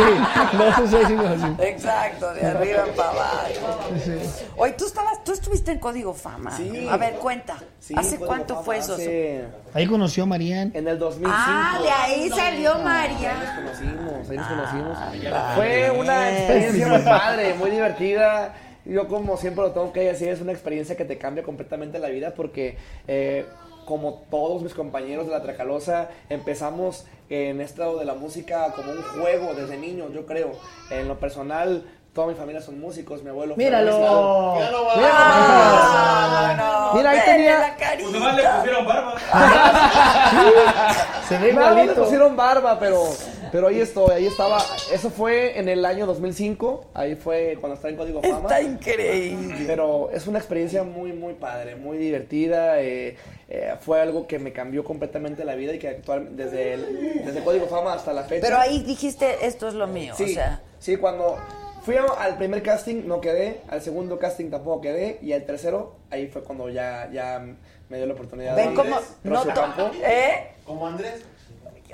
sí. 0.52 0.58
12, 0.58 0.88
6, 0.88 1.08
5, 1.08 1.24
sí. 1.58 1.64
Exacto, 1.64 2.34
de 2.34 2.46
arriba 2.46 2.84
para 2.96 3.10
abajo. 3.10 3.90
Sí. 4.04 4.12
Oye, 4.58 4.74
tú 4.74 4.86
estabas, 4.86 5.24
tú 5.24 5.34
estuviste 5.34 5.72
en 5.72 5.80
Código 5.80 6.14
Fama. 6.14 6.52
Sí. 6.52 6.88
A 6.90 6.98
ver, 6.98 7.16
cuenta. 7.16 7.58
Sí, 7.80 7.94
¿Hace 7.98 8.12
Código 8.16 8.28
cuánto 8.28 8.54
Fama, 8.56 8.66
fue 8.66 8.78
eso? 8.78 8.94
hace- 8.96 9.46
Ahí 9.74 9.86
conoció 9.86 10.24
a 10.24 10.26
Marian. 10.26 10.72
En 10.74 10.88
el 10.88 10.98
2005. 10.98 11.32
Ah, 11.38 11.80
de 11.82 11.90
ahí 11.90 12.30
salió 12.30 12.76
Ahí 12.76 12.84
María. 12.84 13.34
nos 13.34 13.50
conocimos, 13.56 14.30
ahí 14.30 14.38
nos 14.38 14.48
conocimos. 14.48 14.98
Ah, 15.34 15.54
Fue 15.56 15.92
una 15.92 16.30
experiencia 16.32 16.88
muy 16.88 17.00
padre, 17.00 17.54
muy 17.56 17.70
divertida. 17.72 18.56
Yo 18.86 19.08
como 19.10 19.36
siempre 19.36 19.66
lo 19.66 19.72
tengo 19.72 19.92
que 19.92 20.00
decir, 20.00 20.30
es 20.30 20.40
una 20.40 20.54
experiencia 20.54 20.96
que 20.96 21.04
te 21.04 21.18
cambia 21.18 21.44
completamente 21.44 22.00
la 22.00 22.08
vida 22.08 22.34
porque 22.34 22.78
eh, 23.08 23.46
como 23.88 24.26
todos 24.30 24.62
mis 24.62 24.74
compañeros 24.74 25.26
de 25.26 25.32
la 25.32 25.42
Tracalosa 25.42 26.10
empezamos 26.30 27.06
en 27.30 27.62
esto 27.62 27.98
de 27.98 28.06
la 28.06 28.14
música 28.14 28.72
como 28.76 28.92
un 28.92 29.02
juego 29.02 29.54
desde 29.56 29.78
niños, 29.78 30.12
yo 30.14 30.26
creo. 30.26 30.52
En 30.92 31.08
lo 31.08 31.20
personal, 31.20 31.84
toda 32.14 32.28
mi 32.28 32.36
familia 32.36 32.62
son 32.62 32.80
músicos, 32.80 33.24
mi 33.24 33.30
abuelo 33.30 33.56
fue 33.56 33.64
Míralo. 33.64 33.98
músico. 33.98 34.54
Míralo, 34.56 34.84
Mira 34.96 35.10
Ah, 35.14 36.28
nomás. 36.30 36.58
no, 36.58 36.94
Mira, 36.98 37.10
ahí 37.12 37.20
tenía... 37.26 37.60
la. 37.60 37.76
Pues 37.78 38.12
nomás 38.12 38.36
le 38.36 38.44
pusieron 38.44 38.86
barba. 38.88 39.16
Se 41.28 41.38
ve 41.38 41.54
No, 41.54 41.60
le 41.62 41.68
igualito. 41.72 42.04
pusieron 42.04 42.36
barba, 42.36 42.80
pero, 42.80 43.04
pero 43.52 43.68
ahí 43.68 43.82
estoy, 43.82 44.12
ahí 44.12 44.28
estaba. 44.28 44.60
Eso 44.94 45.10
fue 45.10 45.60
en 45.60 45.70
el 45.70 45.86
año 45.86 46.06
2005, 46.06 46.86
ahí 46.94 47.16
fue 47.16 47.58
cuando 47.60 47.76
estaba 47.76 47.92
en 47.92 47.98
Código 47.98 48.22
Fama. 48.22 48.38
Está 48.40 48.62
increíble. 48.62 49.64
Pero 49.68 50.10
es 50.12 50.28
una 50.28 50.40
experiencia 50.40 50.84
muy, 50.84 51.14
muy 51.14 51.34
padre, 51.34 51.76
muy 51.76 51.98
divertida. 51.98 52.80
eh, 52.82 53.18
eh, 53.50 53.76
fue 53.82 54.02
algo 54.02 54.28
que 54.28 54.40
me 54.40 54.52
cambió 54.52 54.84
completamente 54.84 55.46
la 55.46 55.56
vida 55.56 55.74
y 55.74 55.80
que 55.80 55.88
actual, 55.90 56.36
desde, 56.36 56.74
el- 56.74 57.22
desde 57.26 57.44
Código 57.44 57.68
Fama 57.68 57.94
hasta 57.94 58.14
la 58.14 58.24
fecha. 58.24 58.42
Pero 58.46 58.58
ahí 58.60 58.84
dijiste, 58.84 59.46
esto 59.46 59.68
es 59.68 59.74
lo 59.74 59.88
mío. 59.88 60.14
Sí, 60.18 60.24
O 60.26 60.28
sea, 60.28 60.62
sí, 60.80 60.98
cuando 60.98 61.38
fui 61.84 61.96
al 61.96 62.38
primer 62.38 62.62
casting 62.64 63.04
no 63.08 63.22
quedé, 63.22 63.62
al 63.70 63.82
segundo 63.82 64.20
casting 64.20 64.50
tampoco 64.50 64.82
quedé 64.82 65.20
y 65.22 65.32
al 65.34 65.44
tercero 65.46 65.96
ahí 66.10 66.28
fue 66.28 66.44
cuando 66.44 66.70
ya, 66.70 67.10
ya 67.12 67.42
me 67.90 67.98
dio 67.98 68.06
la 68.06 68.14
oportunidad. 68.14 68.56
ven 68.56 68.70
de 68.70 68.76
cómo. 68.76 68.98
No 69.24 69.46
Campo. 69.46 69.92
¿Eh? 70.04 70.52
Como 70.66 70.86
Andrés. 70.88 71.24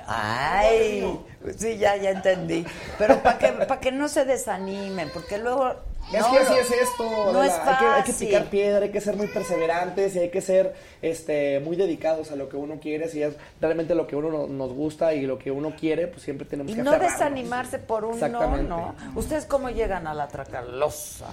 Ay, 0.06 1.18
sí, 1.56 1.78
ya, 1.78 1.96
ya 1.96 2.10
entendí. 2.10 2.66
Pero 2.98 3.22
para 3.22 3.38
que, 3.38 3.48
pa' 3.52 3.80
que 3.80 3.92
no 3.92 4.08
se 4.08 4.24
desanimen, 4.24 5.08
porque 5.14 5.38
luego. 5.38 5.74
Es 6.12 6.20
no, 6.20 6.30
que 6.32 6.38
así 6.38 6.54
es 6.54 6.70
esto. 6.70 7.32
No 7.32 7.42
es 7.42 7.52
hay, 7.52 7.76
que, 7.78 7.84
hay 7.86 8.02
que 8.04 8.12
picar 8.12 8.44
piedra, 8.50 8.84
hay 8.84 8.90
que 8.92 9.00
ser 9.00 9.16
muy 9.16 9.26
perseverantes 9.26 10.14
y 10.14 10.18
hay 10.20 10.30
que 10.30 10.40
ser 10.40 10.74
este, 11.02 11.60
muy 11.60 11.76
dedicados 11.76 12.30
a 12.30 12.36
lo 12.36 12.48
que 12.48 12.56
uno 12.56 12.78
quiere. 12.80 13.08
Si 13.08 13.22
es 13.22 13.34
realmente 13.60 13.94
lo 13.94 14.06
que 14.06 14.14
uno 14.14 14.30
no- 14.30 14.46
nos 14.46 14.72
gusta 14.72 15.14
y 15.14 15.26
lo 15.26 15.38
que 15.38 15.50
uno 15.50 15.74
quiere, 15.74 16.06
pues 16.06 16.22
siempre 16.22 16.46
tenemos 16.46 16.72
Y 16.72 16.76
que 16.76 16.82
no 16.82 16.90
aferrarnos. 16.90 17.18
desanimarse 17.18 17.78
por 17.78 18.04
un 18.04 18.20
no. 18.20 18.56
¿no? 18.62 18.94
¿Ustedes 19.16 19.46
cómo 19.46 19.70
llegan 19.70 20.06
a 20.06 20.14
la 20.14 20.28
Tracalosa? 20.28 21.26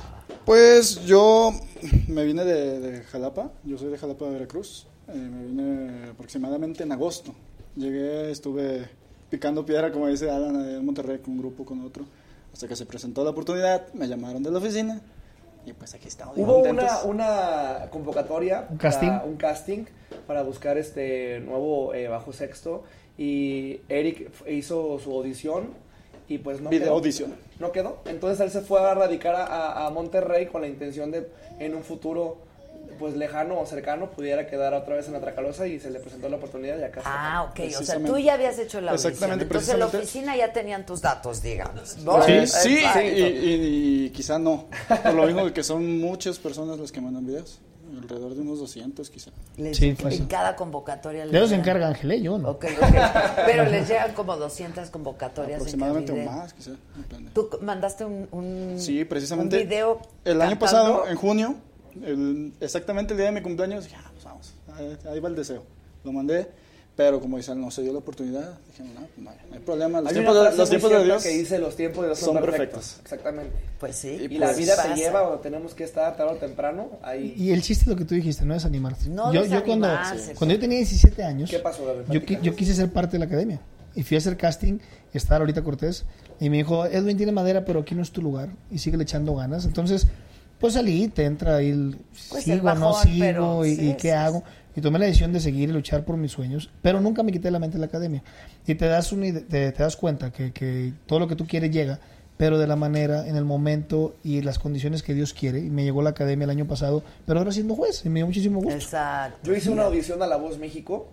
Pues 0.45 1.03
yo 1.05 1.51
me 2.07 2.23
vine 2.23 2.43
de, 2.45 2.79
de 2.79 3.03
Jalapa, 3.03 3.51
yo 3.63 3.77
soy 3.77 3.89
de 3.91 3.97
Jalapa, 3.97 4.25
Veracruz. 4.29 4.87
Eh, 5.07 5.13
me 5.13 5.45
vine 5.45 6.09
aproximadamente 6.11 6.83
en 6.83 6.91
agosto. 6.91 7.35
Llegué, 7.75 8.31
estuve 8.31 8.87
picando 9.29 9.65
piedra, 9.65 9.91
como 9.91 10.07
dice 10.07 10.29
Alan, 10.29 10.55
en 10.55 10.85
Monterrey, 10.85 11.19
con 11.19 11.33
un 11.33 11.39
grupo, 11.39 11.65
con 11.65 11.81
otro. 11.85 12.05
Hasta 12.53 12.67
que 12.67 12.75
se 12.75 12.85
presentó 12.85 13.23
la 13.23 13.29
oportunidad, 13.31 13.91
me 13.93 14.07
llamaron 14.07 14.43
de 14.43 14.51
la 14.51 14.57
oficina 14.59 15.01
y 15.65 15.73
pues 15.73 15.93
aquí 15.93 16.07
estamos. 16.07 16.37
Hubo 16.37 16.57
una, 16.59 17.03
una 17.03 17.87
convocatoria, 17.91 18.67
¿Un 18.69 18.77
casting? 18.77 19.07
para- 19.07 19.23
un 19.23 19.35
casting 19.37 19.85
para 20.27 20.43
buscar 20.43 20.77
este 20.77 21.39
nuevo 21.41 21.93
eh, 21.93 22.07
bajo 22.07 22.33
sexto 22.33 22.83
y 23.17 23.79
Eric 23.89 24.31
hizo 24.49 24.99
su 24.99 25.11
audición 25.11 25.69
y 26.27 26.37
pues 26.39 26.61
no 26.61 26.69
Video 26.69 26.85
quedó. 26.87 26.93
audición. 26.95 27.35
No 27.59 27.71
quedó. 27.71 27.99
Entonces 28.05 28.39
él 28.39 28.51
se 28.51 28.61
fue 28.61 28.79
a 28.81 28.93
radicar 28.93 29.35
a, 29.35 29.45
a- 29.45 29.87
a 29.87 29.89
Monterrey 29.91 30.47
con 30.47 30.61
la 30.61 30.67
intención 30.67 31.11
de 31.11 31.29
en 31.59 31.75
un 31.75 31.83
futuro 31.83 32.37
pues 33.01 33.17
lejano 33.17 33.59
o 33.59 33.65
cercano 33.65 34.09
pudiera 34.11 34.47
quedar 34.47 34.73
otra 34.73 34.95
vez 34.95 35.07
en 35.07 35.13
la 35.13 35.19
Tracalosa 35.19 35.67
y 35.67 35.79
se 35.81 35.89
le 35.91 35.99
presentó 35.99 36.29
la 36.29 36.37
oportunidad 36.37 36.79
y 36.79 36.83
acá 36.83 36.99
está. 37.01 37.11
Ah, 37.37 37.43
ok. 37.43 37.59
O 37.77 37.83
sea, 37.83 37.99
tú 38.01 38.17
ya 38.17 38.35
habías 38.35 38.57
hecho 38.57 38.79
la 38.79 38.91
audición. 38.91 39.11
Exactamente, 39.11 39.43
Entonces 39.43 39.73
en 39.73 39.79
la 39.79 39.87
oficina 39.87 40.37
ya 40.37 40.53
tenían 40.53 40.85
tus 40.85 41.01
datos, 41.01 41.41
digamos. 41.43 41.97
¿no? 41.97 42.23
Sí, 42.23 42.47
sí, 42.47 42.79
y, 43.03 43.21
y- 43.21 44.05
y 44.05 44.09
quizá 44.11 44.39
no. 44.39 44.67
Por 45.03 45.13
lo 45.15 45.25
mismo 45.25 45.51
que 45.51 45.63
son 45.63 45.99
muchas 45.99 46.39
personas 46.39 46.79
las 46.79 46.93
que 46.93 47.01
mandan 47.01 47.25
videos. 47.25 47.59
Alrededor 48.01 48.35
de 48.35 48.39
unos 48.41 48.59
200 48.59 49.09
quizá. 49.09 49.31
Les- 49.57 49.75
Sí, 49.75 49.93
en 49.99 50.25
cada 50.27 50.55
convocatoria 50.55 51.25
les 51.25 51.33
se 51.33 51.39
llegan- 51.47 51.59
encarga 51.59 51.87
Ángel, 51.89 52.11
¿eh? 52.13 52.21
yo 52.21 52.37
no. 52.37 52.57
Pero 52.57 53.65
les 53.65 53.87
llegan 53.89 54.13
como 54.13 54.37
200 54.37 54.89
convocatorias 54.89 55.57
Aproximadamente 55.57 56.13
en 56.17 56.25
más, 56.25 56.53
quizá. 56.53 56.71
depende. 56.95 57.31
Tú 57.33 57.49
mandaste 57.61 58.05
un, 58.05 58.29
un, 58.31 58.75
Sí, 58.79 59.03
precisamente. 59.03 59.57
un 59.57 59.63
video 59.67 59.99
El 60.23 60.41
año 60.41 60.57
pasado, 60.57 61.05
en 61.07 61.17
junio, 61.17 61.55
el- 62.03 62.53
exactamente 62.59 63.13
el 63.13 63.17
día 63.17 63.27
de 63.27 63.31
mi 63.33 63.41
cumpleaños, 63.41 63.83
dije, 63.85 63.95
ah, 63.99 64.09
pues 64.13 64.23
vamos, 64.25 64.53
ahí, 64.75 64.97
ahí 65.11 65.19
va 65.19 65.29
el 65.29 65.35
deseo. 65.35 65.63
Lo 66.03 66.11
mandé, 66.11 66.47
pero 66.95 67.19
como 67.21 67.37
dicen, 67.37 67.59
no 67.61 67.71
se 67.71 67.81
dio 67.83 67.93
la 67.93 67.99
oportunidad, 67.99 68.57
dije, 68.67 68.83
no, 68.83 69.01
no, 69.23 69.29
hay- 69.29 69.37
no 69.49 69.53
hay 69.55 69.59
problema. 69.61 70.01
Los 70.01 70.09
Hay 70.09 70.13
tiempos, 70.15 70.35
de, 70.51 70.57
los 70.57 70.69
tiempos 70.69 70.91
de 70.91 71.03
Dios 71.03 71.23
que 71.23 71.29
dice 71.29 71.57
los 71.59 71.75
tiempos 71.75 72.01
de 72.03 72.07
Dios 72.09 72.19
son, 72.19 72.33
son 72.33 72.43
perfectos. 72.43 72.79
perfectos. 72.79 72.99
Exactamente. 73.03 73.55
Pues 73.79 73.95
sí. 73.95 74.09
Y, 74.29 74.35
Y 74.35 74.37
la 74.37 74.47
pues 74.47 74.57
vida 74.57 74.75
pasa. 74.75 74.93
te 74.93 74.99
lleva 74.99 75.27
o 75.29 75.39
tenemos 75.39 75.73
que 75.73 75.83
estar 75.83 76.15
tarde 76.17 76.33
o 76.33 76.35
temprano 76.37 76.89
ahí. 77.03 77.33
Y 77.37 77.51
el 77.51 77.61
chiste 77.61 77.83
es 77.83 77.87
lo 77.87 77.95
que 77.95 78.05
tú 78.05 78.13
dijiste, 78.15 78.45
no 78.45 78.53
desanimarte. 78.53 79.09
No 79.09 79.33
yo, 79.33 79.45
yo 79.45 79.63
cuando, 79.63 79.87
desanimarse, 79.87 80.33
cuando 80.35 80.55
yo 80.55 80.59
tenía 80.59 80.77
17 80.79 81.23
años, 81.23 81.49
¿Qué 81.49 81.59
pasó, 81.59 81.85
Gabriel? 81.85 82.05
yo, 82.09 82.21
qui- 82.21 82.41
yo 82.41 82.55
quise 82.55 82.73
ser 82.73 82.91
parte 82.91 83.13
de 83.13 83.19
la 83.19 83.25
academia. 83.25 83.59
Y 83.93 84.03
fui 84.03 84.15
a 84.15 84.19
hacer 84.19 84.37
casting, 84.37 84.79
estaba 85.13 85.39
ahorita 85.41 85.63
Cortés, 85.63 86.05
y 86.39 86.49
me 86.49 86.57
dijo, 86.57 86.85
Edwin 86.85 87.17
tiene 87.17 87.33
madera, 87.33 87.65
pero 87.65 87.81
aquí 87.81 87.93
no 87.93 88.01
es 88.01 88.11
tu 88.11 88.21
lugar, 88.21 88.49
y 88.71 88.77
sigue 88.77 89.01
echando 89.03 89.35
ganas. 89.35 89.65
Entonces, 89.65 90.07
pues 90.61 90.73
salí, 90.75 91.09
te 91.09 91.25
entra 91.25 91.57
ahí 91.57 91.69
el 91.71 91.97
Pues 92.29 92.47
el 92.47 92.53
sigo, 92.59 92.73
no 92.75 92.79
bajón, 92.91 93.03
sigo, 93.03 93.19
pero 93.19 93.65
y, 93.65 93.75
sí, 93.75 93.89
y 93.89 93.93
qué 93.95 94.01
sí, 94.01 94.09
hago. 94.11 94.43
Y 94.73 94.79
tomé 94.79 94.99
la 94.99 95.05
decisión 95.05 95.33
de 95.33 95.41
seguir 95.41 95.67
y 95.69 95.73
luchar 95.73 96.05
por 96.05 96.15
mis 96.15 96.31
sueños, 96.31 96.69
pero 96.81 97.01
nunca 97.01 97.23
me 97.23 97.33
quité 97.33 97.49
de 97.49 97.51
la 97.51 97.59
mente 97.59 97.75
de 97.75 97.81
la 97.81 97.87
academia. 97.87 98.23
Y 98.65 98.75
te 98.75 98.85
das, 98.85 99.11
una 99.11 99.25
ide- 99.27 99.41
te, 99.41 99.69
te 99.73 99.83
das 99.83 99.97
cuenta 99.97 100.31
que, 100.31 100.53
que 100.53 100.93
todo 101.07 101.19
lo 101.19 101.27
que 101.27 101.35
tú 101.35 101.45
quieres 101.45 101.71
llega, 101.71 101.99
pero 102.37 102.57
de 102.57 102.67
la 102.67 102.77
manera, 102.77 103.27
en 103.27 103.35
el 103.35 103.43
momento 103.43 104.15
y 104.23 104.41
las 104.41 104.59
condiciones 104.59 105.03
que 105.03 105.13
Dios 105.13 105.33
quiere. 105.33 105.59
Y 105.59 105.69
me 105.69 105.83
llegó 105.83 106.01
la 106.01 106.11
academia 106.11 106.45
el 106.45 106.51
año 106.51 106.67
pasado, 106.67 107.03
pero 107.25 107.39
ahora 107.39 107.51
siendo 107.51 107.75
juez, 107.75 108.05
y 108.05 108.09
me 108.09 108.19
dio 108.21 108.27
muchísimo 108.27 108.61
gusto. 108.61 108.73
Exacto. 108.73 109.39
Yo 109.43 109.55
hice 109.57 109.69
una 109.71 109.83
audición 109.83 110.23
a 110.23 110.27
La 110.27 110.37
Voz 110.37 110.57
México 110.57 111.07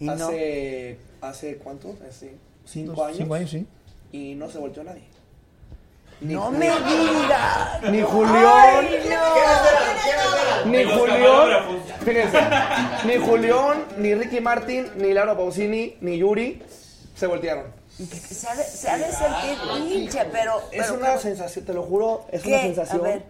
¿Y 0.00 0.06
no? 0.06 0.12
hace, 0.12 0.98
hace 1.20 1.56
¿cuánto? 1.58 1.94
Hace 2.08 2.36
cinco 2.64 2.92
Dos- 2.92 3.04
años. 3.06 3.18
Cinco 3.18 3.34
años, 3.34 3.50
sí. 3.50 3.66
Y 4.12 4.34
no 4.34 4.48
se 4.48 4.58
volteó 4.58 4.82
nadie. 4.82 5.02
No 6.24 6.50
me 6.50 6.66
digas. 6.66 7.82
Ni 7.90 8.00
Julián. 8.00 8.86
No. 10.64 10.70
Ni 10.70 10.84
Julián. 10.84 11.62
Fíjense. 12.04 12.38
Ni 13.04 13.16
Julián, 13.18 13.84
ni 13.98 14.14
Ricky 14.14 14.40
Martin, 14.40 14.90
ni 14.96 15.12
Laura 15.12 15.36
Pausini, 15.36 15.96
ni 16.00 16.16
Yuri 16.18 16.62
se 17.14 17.26
voltearon. 17.26 17.66
Se 17.96 18.48
ha 18.48 18.54
de, 18.96 19.04
sentir 19.12 19.58
pinche, 19.90 20.24
pero... 20.32 20.62
Es 20.72 20.86
pero 20.86 20.94
una 20.94 21.18
sensación, 21.18 21.64
te 21.64 21.74
lo 21.74 21.82
juro, 21.82 22.26
es 22.32 22.42
¿Qué? 22.42 22.48
una 22.48 22.58
A 22.58 22.62
sensación 22.62 23.02
ver. 23.02 23.22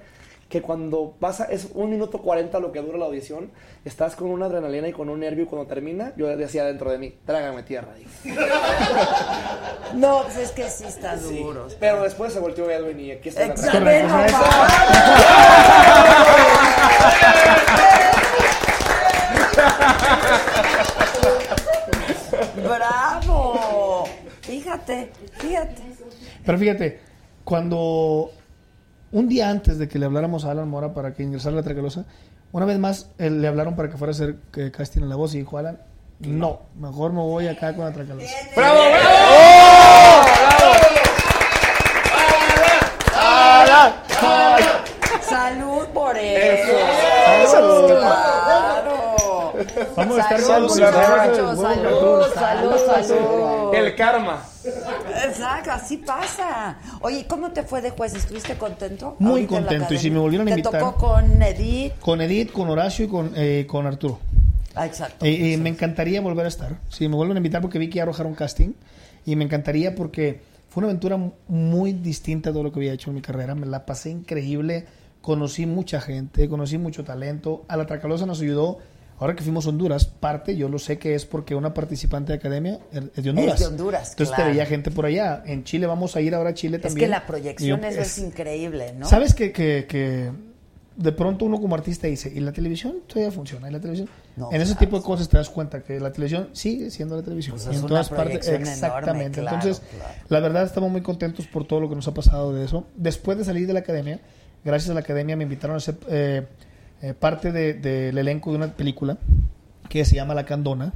Que 0.54 0.62
cuando 0.62 1.16
pasa, 1.18 1.46
es 1.46 1.66
un 1.74 1.90
minuto 1.90 2.18
40 2.18 2.60
lo 2.60 2.70
que 2.70 2.80
dura 2.80 2.96
la 2.96 3.06
audición, 3.06 3.50
estás 3.84 4.14
con 4.14 4.30
una 4.30 4.46
adrenalina 4.46 4.86
y 4.86 4.92
con 4.92 5.08
un 5.08 5.18
nervio 5.18 5.42
y 5.42 5.46
cuando 5.48 5.66
termina, 5.66 6.12
yo 6.16 6.28
decía 6.36 6.64
dentro 6.64 6.92
de 6.92 6.98
mí, 6.98 7.12
trágame 7.26 7.64
tierra. 7.64 7.92
dije. 7.94 8.08
No, 9.94 10.22
pues 10.22 10.36
es 10.36 10.52
que 10.52 10.70
sí 10.70 10.84
está 10.84 11.16
duro. 11.16 11.66
Pero 11.80 12.04
después 12.04 12.32
se 12.32 12.38
volteó 12.38 12.70
Edwin 12.70 13.00
y 13.00 13.10
aquí 13.10 13.30
está. 13.30 13.52
¡Bravo! 22.62 24.04
Fíjate, 24.42 25.10
fíjate. 25.32 25.82
Pero 26.46 26.58
fíjate, 26.58 27.00
cuando 27.42 28.30
un 29.14 29.28
día 29.28 29.48
antes 29.48 29.78
de 29.78 29.88
que 29.88 29.98
le 29.98 30.06
habláramos 30.06 30.44
a 30.44 30.50
Alan 30.50 30.68
Mora 30.68 30.92
para 30.92 31.14
que 31.14 31.22
ingresara 31.22 31.54
a 31.54 31.56
la 31.58 31.62
Tracalosa, 31.62 32.04
una 32.50 32.66
vez 32.66 32.80
más 32.80 33.10
eh, 33.18 33.30
le 33.30 33.46
hablaron 33.46 33.76
para 33.76 33.88
que 33.88 33.96
fuera 33.96 34.10
a 34.10 34.14
hacer 34.14 34.36
eh, 34.56 34.72
casting 34.76 35.02
en 35.02 35.08
la 35.08 35.14
voz 35.14 35.34
y 35.34 35.38
dijo 35.38 35.56
Alan, 35.56 35.78
no, 36.18 36.62
mejor 36.78 37.12
me 37.12 37.20
voy 37.20 37.46
acá 37.46 37.74
con 37.74 37.84
la 37.84 37.92
Tracalosa. 37.92 38.26
¡Bravo, 38.56 38.80
Salud 45.22 45.86
por 45.94 46.16
eso. 46.16 46.72
Salud. 47.50 47.86
Claro. 47.86 49.14
Vamos 49.96 50.18
a 50.18 50.20
estar 50.22 50.40
Salud. 50.40 50.68
Salud, 50.70 52.24
salud, 52.34 52.76
salud. 53.04 53.74
El 53.74 53.94
karma. 53.94 54.42
Exacto, 55.26 55.70
así 55.72 55.98
pasa. 55.98 56.76
Oye, 57.00 57.26
¿cómo 57.28 57.50
te 57.50 57.62
fue 57.62 57.80
de 57.82 57.90
juez? 57.90 58.14
¿Estuviste 58.14 58.54
contento? 58.56 59.16
Muy 59.18 59.46
contento, 59.46 59.94
y 59.94 59.98
si 59.98 60.10
me 60.10 60.18
volvieran 60.18 60.48
a 60.48 60.52
Te 60.54 60.60
invitar- 60.60 60.80
tocó 60.80 61.08
con 61.08 61.42
Edith. 61.42 61.92
Con 62.00 62.20
Edith, 62.20 62.52
con 62.52 62.68
Horacio 62.70 63.04
y 63.04 63.08
con, 63.08 63.32
eh, 63.36 63.66
con 63.68 63.86
Arturo. 63.86 64.18
Ah, 64.74 64.86
exacto. 64.86 65.24
Eh, 65.24 65.52
eh, 65.54 65.56
me 65.58 65.68
encantaría 65.70 66.20
volver 66.20 66.46
a 66.46 66.48
estar. 66.48 66.76
Si 66.88 67.08
me 67.08 67.14
vuelven 67.14 67.36
a 67.36 67.38
invitar 67.40 67.60
porque 67.62 67.78
vi 67.78 67.88
que 67.88 67.96
ya 67.96 68.02
arrojaron 68.02 68.34
casting. 68.34 68.72
Y 69.26 69.36
me 69.36 69.44
encantaría 69.44 69.94
porque 69.94 70.42
fue 70.68 70.80
una 70.82 70.88
aventura 70.88 71.16
muy 71.48 71.92
distinta 71.92 72.50
a 72.50 72.52
todo 72.52 72.62
lo 72.64 72.72
que 72.72 72.80
había 72.80 72.92
hecho 72.92 73.10
en 73.10 73.14
mi 73.16 73.22
carrera. 73.22 73.54
Me 73.54 73.66
la 73.66 73.86
pasé 73.86 74.10
increíble. 74.10 74.86
Conocí 75.22 75.64
mucha 75.64 76.00
gente, 76.00 76.48
conocí 76.48 76.76
mucho 76.76 77.04
talento. 77.04 77.64
A 77.68 77.76
la 77.76 77.86
Tracalosa 77.86 78.26
nos 78.26 78.40
ayudó. 78.40 78.78
Ahora 79.18 79.36
que 79.36 79.42
fuimos 79.44 79.64
a 79.66 79.68
Honduras, 79.68 80.06
parte, 80.06 80.56
yo 80.56 80.68
lo 80.68 80.78
sé 80.78 80.98
que 80.98 81.14
es 81.14 81.24
porque 81.24 81.54
una 81.54 81.72
participante 81.72 82.32
de 82.32 82.38
academia 82.38 82.80
es 82.92 83.22
de 83.22 83.30
Honduras. 83.30 83.54
Es 83.54 83.60
de 83.60 83.66
Honduras, 83.66 84.10
Entonces 84.10 84.34
claro. 84.34 84.44
te 84.44 84.50
veía 84.56 84.66
gente 84.66 84.90
por 84.90 85.06
allá. 85.06 85.42
En 85.46 85.62
Chile 85.64 85.86
vamos 85.86 86.16
a 86.16 86.20
ir 86.20 86.34
ahora 86.34 86.50
a 86.50 86.54
Chile 86.54 86.76
Es 86.78 86.82
también. 86.82 87.06
que 87.06 87.10
la 87.10 87.24
proyección 87.26 87.80
yo- 87.80 87.86
es, 87.86 87.96
es 87.96 88.18
increíble, 88.18 88.92
¿no? 88.98 89.06
¿Sabes 89.06 89.32
que, 89.34 89.52
que, 89.52 89.86
que 89.88 90.30
de 90.96 91.12
pronto 91.12 91.44
uno 91.44 91.60
como 91.60 91.74
artista 91.76 92.06
dice, 92.08 92.30
¿y 92.34 92.40
la 92.40 92.52
televisión 92.52 92.96
todavía 93.06 93.30
funciona? 93.30 93.68
¿Y 93.68 93.72
la 93.72 93.80
televisión? 93.80 94.08
No, 94.36 94.50
en 94.52 94.60
ese 94.60 94.74
tipo 94.74 94.96
de 94.98 95.04
cosas 95.04 95.28
te 95.28 95.36
das 95.36 95.48
cuenta 95.48 95.82
que 95.82 96.00
la 96.00 96.12
televisión 96.12 96.48
sigue 96.52 96.90
siendo 96.90 97.16
la 97.16 97.22
televisión. 97.22 97.54
Pues 97.56 97.66
es 97.68 97.72
en 97.74 97.78
una 97.80 97.88
todas 97.88 98.08
partes. 98.10 98.24
proyección 98.46 98.54
enorme, 98.56 98.72
Exactamente. 98.72 99.40
claro, 99.40 99.56
Entonces, 99.58 99.82
la 100.28 100.40
verdad 100.40 100.64
estamos 100.64 100.90
muy 100.90 101.02
contentos 101.02 101.46
por 101.46 101.66
todo 101.66 101.80
lo 101.80 101.88
que 101.88 101.94
nos 101.94 102.08
ha 102.08 102.14
pasado 102.14 102.52
de 102.52 102.64
eso. 102.64 102.86
Después 102.96 103.38
de 103.38 103.44
salir 103.44 103.66
de 103.68 103.72
la 103.74 103.80
academia, 103.80 104.18
gracias 104.64 104.90
a 104.90 104.94
la 104.94 105.00
academia 105.00 105.36
me 105.36 105.44
invitaron 105.44 105.76
a 105.76 105.80
ser 105.80 105.96
eh, 106.08 106.46
eh, 107.02 107.14
parte 107.14 107.52
de- 107.52 107.74
del 107.74 108.16
elenco 108.18 108.50
de 108.50 108.56
una 108.56 108.72
película 108.74 109.18
que 109.88 110.04
se 110.04 110.14
llama 110.16 110.34
La 110.34 110.44
Candona 110.46 110.92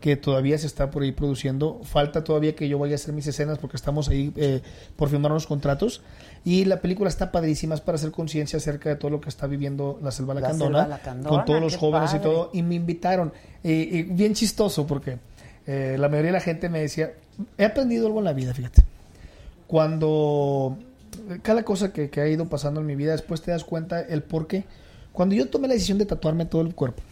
que 0.00 0.14
todavía 0.14 0.58
se 0.58 0.66
está 0.66 0.90
por 0.90 1.02
ahí 1.02 1.10
produciendo. 1.12 1.80
Falta 1.82 2.22
todavía 2.22 2.54
que 2.54 2.68
yo 2.68 2.78
vaya 2.78 2.92
a 2.92 2.96
hacer 2.96 3.14
mis 3.14 3.26
escenas 3.26 3.58
porque 3.58 3.76
estamos 3.78 4.10
ahí 4.10 4.30
eh, 4.36 4.60
por 4.94 5.08
firmar 5.08 5.32
unos 5.32 5.46
contratos. 5.46 6.02
Y 6.44 6.66
la 6.66 6.80
película 6.82 7.08
está 7.08 7.32
padrísima, 7.32 7.74
es 7.74 7.80
para 7.80 7.96
hacer 7.96 8.10
conciencia 8.12 8.58
acerca 8.58 8.90
de 8.90 8.96
todo 8.96 9.10
lo 9.10 9.20
que 9.22 9.30
está 9.30 9.46
viviendo 9.46 9.98
la 10.02 10.10
Selva 10.10 10.34
La 10.34 10.40
Selva 10.52 10.86
Lacandona, 10.86 10.88
con 11.30 11.44
todos 11.46 11.60
los 11.62 11.76
jóvenes 11.78 12.10
y 12.14 12.18
todo. 12.22 12.50
Y 12.52 12.62
me 12.62 12.74
invitaron. 12.74 13.32
Y, 13.64 13.70
y 13.72 14.02
bien 14.02 14.34
chistoso 14.34 14.86
porque 14.86 15.16
eh, 15.66 15.96
la 15.98 16.08
mayoría 16.10 16.28
de 16.28 16.38
la 16.38 16.40
gente 16.44 16.68
me 16.68 16.80
decía, 16.80 17.12
he 17.56 17.64
aprendido 17.64 18.06
algo 18.06 18.18
en 18.18 18.26
la 18.26 18.32
vida, 18.34 18.52
fíjate. 18.52 18.82
Cuando 19.66 20.76
cada 21.42 21.64
cosa 21.64 21.92
que, 21.92 22.10
que 22.10 22.20
ha 22.20 22.28
ido 22.28 22.46
pasando 22.48 22.80
en 22.80 22.86
mi 22.86 22.94
vida, 22.96 23.12
después 23.12 23.42
te 23.42 23.50
das 23.50 23.64
cuenta 23.64 24.00
el 24.00 24.22
por 24.22 24.46
qué. 24.46 24.64
Cuando 25.16 25.34
yo 25.34 25.48
tomé 25.48 25.66
la 25.66 25.72
decisión 25.72 25.96
de 25.96 26.04
tatuarme 26.04 26.44
todo 26.44 26.60
el 26.60 26.74
cuerpo, 26.74 27.02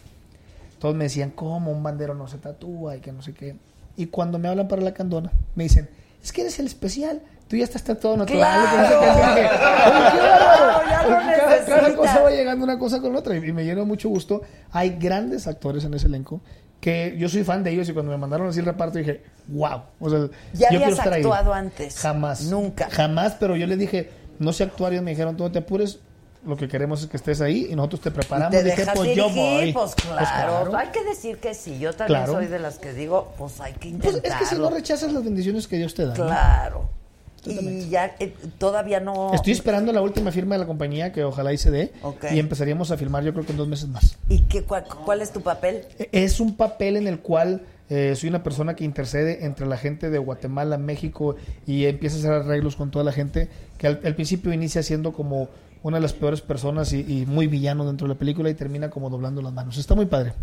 todos 0.77 0.93
me 0.93 1.05
decían, 1.05 1.31
¿cómo 1.31 1.71
un 1.71 1.81
bandero 1.81 2.13
no 2.13 2.27
se 2.27 2.37
tatúa 2.37 2.95
y 2.95 2.99
que 2.99 3.11
no 3.11 3.23
sé 3.23 3.33
qué? 3.33 3.55
Y 3.97 4.05
cuando 4.05 4.37
me 4.37 4.47
hablan 4.47 4.67
para 4.67 4.83
la 4.83 4.93
candona, 4.93 5.31
me 5.55 5.63
dicen, 5.63 5.89
es 6.23 6.31
que 6.31 6.41
eres 6.41 6.59
el 6.59 6.67
especial, 6.67 7.23
tú 7.47 7.55
ya 7.55 7.63
estás 7.63 7.83
tatuado 7.83 8.15
natural. 8.17 8.69
que 8.69 8.77
no 8.77 8.87
sé 8.87 9.41
qué". 9.41 9.47
¡Claro! 9.47 10.81
Porque 11.15 11.35
cada, 11.35 11.65
cada 11.65 11.95
cosa 11.95 12.21
va 12.21 12.29
llegando 12.29 12.63
una 12.63 12.77
cosa 12.77 13.01
con 13.01 13.11
la 13.11 13.19
otra 13.19 13.35
y, 13.37 13.49
y 13.49 13.51
me 13.51 13.65
llenó 13.65 13.87
mucho 13.87 14.07
gusto. 14.09 14.43
Hay 14.71 14.91
grandes 14.99 15.47
actores 15.47 15.83
en 15.83 15.95
ese 15.95 16.05
elenco 16.05 16.41
que 16.79 17.15
yo 17.17 17.27
soy 17.27 17.43
fan 17.43 17.63
de 17.63 17.71
ellos 17.71 17.89
y 17.89 17.93
cuando 17.93 18.11
me 18.11 18.17
mandaron 18.19 18.47
así 18.47 18.59
el 18.59 18.65
reparto 18.67 18.99
dije, 18.99 19.23
wow. 19.47 19.81
O 19.99 20.09
sea, 20.11 20.27
¿Ya 20.53 20.69
yo 20.69 20.83
habías 20.83 20.99
actuado 20.99 21.55
antes? 21.55 21.97
Jamás. 21.97 22.43
Nunca. 22.43 22.87
Jamás, 22.91 23.35
pero 23.39 23.55
yo 23.55 23.65
les 23.65 23.79
dije, 23.79 24.11
no 24.37 24.53
sé 24.53 24.63
actuar. 24.65 24.93
Y 24.93 25.01
me 25.01 25.09
dijeron, 25.09 25.35
tú 25.35 25.43
no 25.43 25.51
te 25.51 25.57
apures, 25.57 26.01
lo 26.45 26.55
que 26.57 26.67
queremos 26.67 27.01
es 27.01 27.07
que 27.07 27.17
estés 27.17 27.41
ahí 27.41 27.67
y 27.71 27.75
nosotros 27.75 28.01
te 28.01 28.11
preparamos. 28.11 28.51
te 28.51 28.63
Dije, 28.63 28.75
dejas 28.77 28.95
pues 28.95 29.15
yo 29.15 29.29
dirigir, 29.29 29.43
voy. 29.43 29.73
pues 29.73 29.95
claro. 29.95 30.75
Hay 30.77 30.87
que 30.89 31.03
decir 31.03 31.37
que 31.37 31.53
sí. 31.53 31.79
Yo 31.79 31.93
también 31.93 32.19
Claro. 32.21 32.33
soy 32.33 32.47
de 32.47 32.59
las 32.59 32.77
que 32.79 32.93
digo, 32.93 33.33
pues 33.37 33.59
hay 33.61 33.73
que 33.73 33.89
Pues 33.91 33.93
intentarlo. 34.15 34.27
es 34.43 34.49
que 34.49 34.55
si 34.55 34.61
no 34.61 34.69
rechazas 34.69 35.11
las 35.13 35.23
bendiciones 35.23 35.67
que 35.67 35.77
Dios 35.77 35.93
te 35.95 36.03
da. 36.05 36.15
¿no? 36.15 36.25
Claro. 36.25 36.89
Y 37.47 37.89
ya 37.89 38.15
eh, 38.19 38.33
todavía 38.57 38.99
no... 38.99 39.31
Estoy 39.33 39.53
esperando 39.53 39.91
la 39.93 40.01
última 40.01 40.31
firma 40.31 40.55
de 40.55 40.59
la 40.61 40.65
compañía, 40.65 41.11
que 41.11 41.23
ojalá 41.23 41.53
y 41.53 41.57
se 41.59 41.69
dé. 41.69 41.91
Y 42.31 42.39
empezaríamos 42.39 42.89
a 42.89 42.97
filmar 42.97 43.23
yo 43.23 43.33
creo 43.33 43.45
que 43.45 43.51
en 43.51 43.57
dos 43.59 43.67
meses 43.67 43.87
más. 43.87 44.17
¿Y 44.29 44.41
qué, 44.41 44.63
cuál, 44.63 44.83
cuál 45.05 45.21
es 45.21 45.31
tu 45.31 45.41
papel? 45.41 45.85
Es 46.11 46.39
un 46.39 46.55
papel 46.55 46.97
en 46.97 47.05
el 47.07 47.19
cual 47.19 47.61
eh, 47.91 48.15
soy 48.15 48.29
una 48.29 48.41
persona 48.41 48.75
que 48.75 48.83
intercede 48.83 49.45
entre 49.45 49.67
la 49.67 49.77
gente 49.77 50.09
de 50.09 50.17
Guatemala, 50.17 50.79
México 50.79 51.35
y 51.67 51.85
empieza 51.85 52.15
a 52.15 52.19
hacer 52.19 52.31
arreglos 52.31 52.75
con 52.75 52.89
toda 52.89 53.05
la 53.05 53.11
gente, 53.11 53.47
que 53.77 53.85
al, 53.85 54.01
al 54.03 54.15
principio 54.15 54.51
inicia 54.51 54.81
siendo 54.81 55.13
como 55.13 55.47
una 55.85 55.97
de 55.97 56.01
las 56.01 56.13
peores 56.13 56.41
personas 56.41 56.91
y, 56.93 57.01
y 57.21 57.25
muy 57.27 57.45
villano 57.45 57.85
dentro 57.85 58.07
de 58.07 58.15
la 58.15 58.17
película 58.19 58.49
y 58.49 58.55
termina 58.55 58.89
como 58.89 59.11
doblando 59.11 59.39
las 59.43 59.53
manos. 59.53 59.77
Está 59.77 59.93
muy 59.93 60.07
padre. 60.07 60.33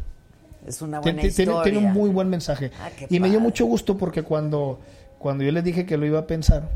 Es 0.65 0.81
una 0.83 1.01
buena 1.01 1.21
tien- 1.21 1.35
tiene, 1.35 1.53
historia. 1.53 1.63
tiene 1.73 1.79
un 1.89 1.93
muy 1.93 2.11
buen 2.11 2.29
mensaje. 2.29 2.71
Ah, 2.81 2.91
y 3.09 3.19
me 3.19 3.29
dio 3.29 3.41
mucho 3.41 3.67
gusto 3.67 3.99
porque 3.99 4.23
cuando, 4.23 4.79
cuando 5.19 5.43
yo 5.43 5.51
les 5.51 5.65
dije 5.65 5.85
que 5.85 5.97
lo 5.97 6.07
iba 6.07 6.21
a 6.21 6.27
pensar, 6.29 6.69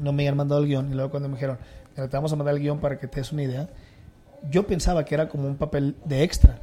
no 0.00 0.12
me 0.12 0.24
habían 0.24 0.36
mandado 0.36 0.60
el 0.60 0.66
guion. 0.66 0.90
Y 0.90 0.94
luego 0.94 1.10
cuando 1.12 1.28
me 1.28 1.36
dijeron, 1.36 1.56
"Mira, 1.96 2.08
te 2.08 2.16
vamos 2.16 2.32
a 2.32 2.36
mandar 2.36 2.56
el 2.56 2.60
guion 2.60 2.80
para 2.80 2.98
que 2.98 3.06
te 3.06 3.20
des 3.20 3.30
una 3.30 3.44
idea, 3.44 3.68
yo 4.50 4.66
pensaba 4.66 5.04
que 5.04 5.14
era 5.14 5.28
como 5.28 5.46
un 5.46 5.54
papel 5.56 5.94
de 6.04 6.24
extra. 6.24 6.58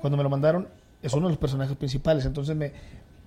Cuando 0.00 0.16
me 0.16 0.22
lo 0.22 0.30
mandaron, 0.30 0.68
es 1.02 1.12
uno 1.12 1.26
de 1.26 1.32
los 1.32 1.38
personajes 1.38 1.76
principales. 1.76 2.24
Entonces 2.24 2.54
me, 2.54 2.70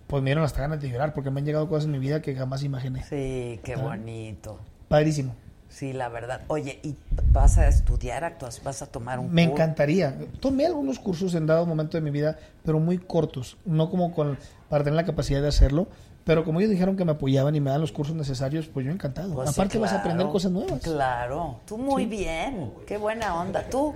pues 0.07 0.23
me 0.23 0.29
dieron 0.29 0.45
hasta 0.45 0.61
ganas 0.61 0.79
de 0.81 0.89
llorar 0.89 1.13
porque 1.13 1.31
me 1.31 1.41
han 1.41 1.45
llegado 1.45 1.67
cosas 1.67 1.83
en 1.85 1.91
mi 1.91 1.99
vida 1.99 2.21
que 2.21 2.33
jamás 2.33 2.63
imaginé. 2.63 3.03
Sí, 3.03 3.59
qué 3.61 3.75
bonito. 3.75 4.57
Padrísimo. 4.87 5.35
Sí, 5.69 5.93
la 5.93 6.09
verdad. 6.09 6.41
Oye, 6.47 6.79
¿y 6.83 6.95
vas 7.31 7.57
a 7.57 7.67
estudiar 7.67 8.23
actuación? 8.23 8.65
¿Vas 8.65 8.81
a 8.81 8.87
tomar 8.87 9.19
un 9.19 9.31
Me 9.31 9.43
curso? 9.43 9.53
encantaría. 9.53 10.17
Tomé 10.39 10.65
algunos 10.65 10.99
cursos 10.99 11.35
en 11.35 11.45
dado 11.45 11.65
momento 11.65 11.95
de 11.97 12.01
mi 12.01 12.09
vida, 12.09 12.37
pero 12.65 12.79
muy 12.79 12.97
cortos, 12.97 13.57
no 13.65 13.89
como 13.89 14.13
con 14.13 14.37
para 14.67 14.83
tener 14.83 14.95
la 14.97 15.05
capacidad 15.05 15.41
de 15.41 15.47
hacerlo. 15.47 15.87
Pero 16.25 16.43
como 16.43 16.59
ellos 16.59 16.69
dijeron 16.71 16.95
que 16.97 17.05
me 17.05 17.13
apoyaban 17.13 17.55
y 17.55 17.59
me 17.59 17.69
dan 17.71 17.81
los 17.81 17.91
cursos 17.91 18.15
necesarios, 18.15 18.67
pues 18.67 18.85
yo 18.85 18.91
encantado. 18.91 19.33
Pues 19.33 19.49
sí, 19.49 19.55
Aparte 19.59 19.77
vas 19.79 19.93
a 19.93 19.99
aprender 19.99 20.27
cosas 20.27 20.51
nuevas. 20.51 20.81
Claro. 20.81 21.59
Tú 21.65 21.77
muy 21.77 22.03
Sí. 22.03 22.09
bien. 22.09 22.71
Qué 22.85 22.97
buena 22.97 23.39
onda. 23.39 23.63
¿Tú? 23.69 23.93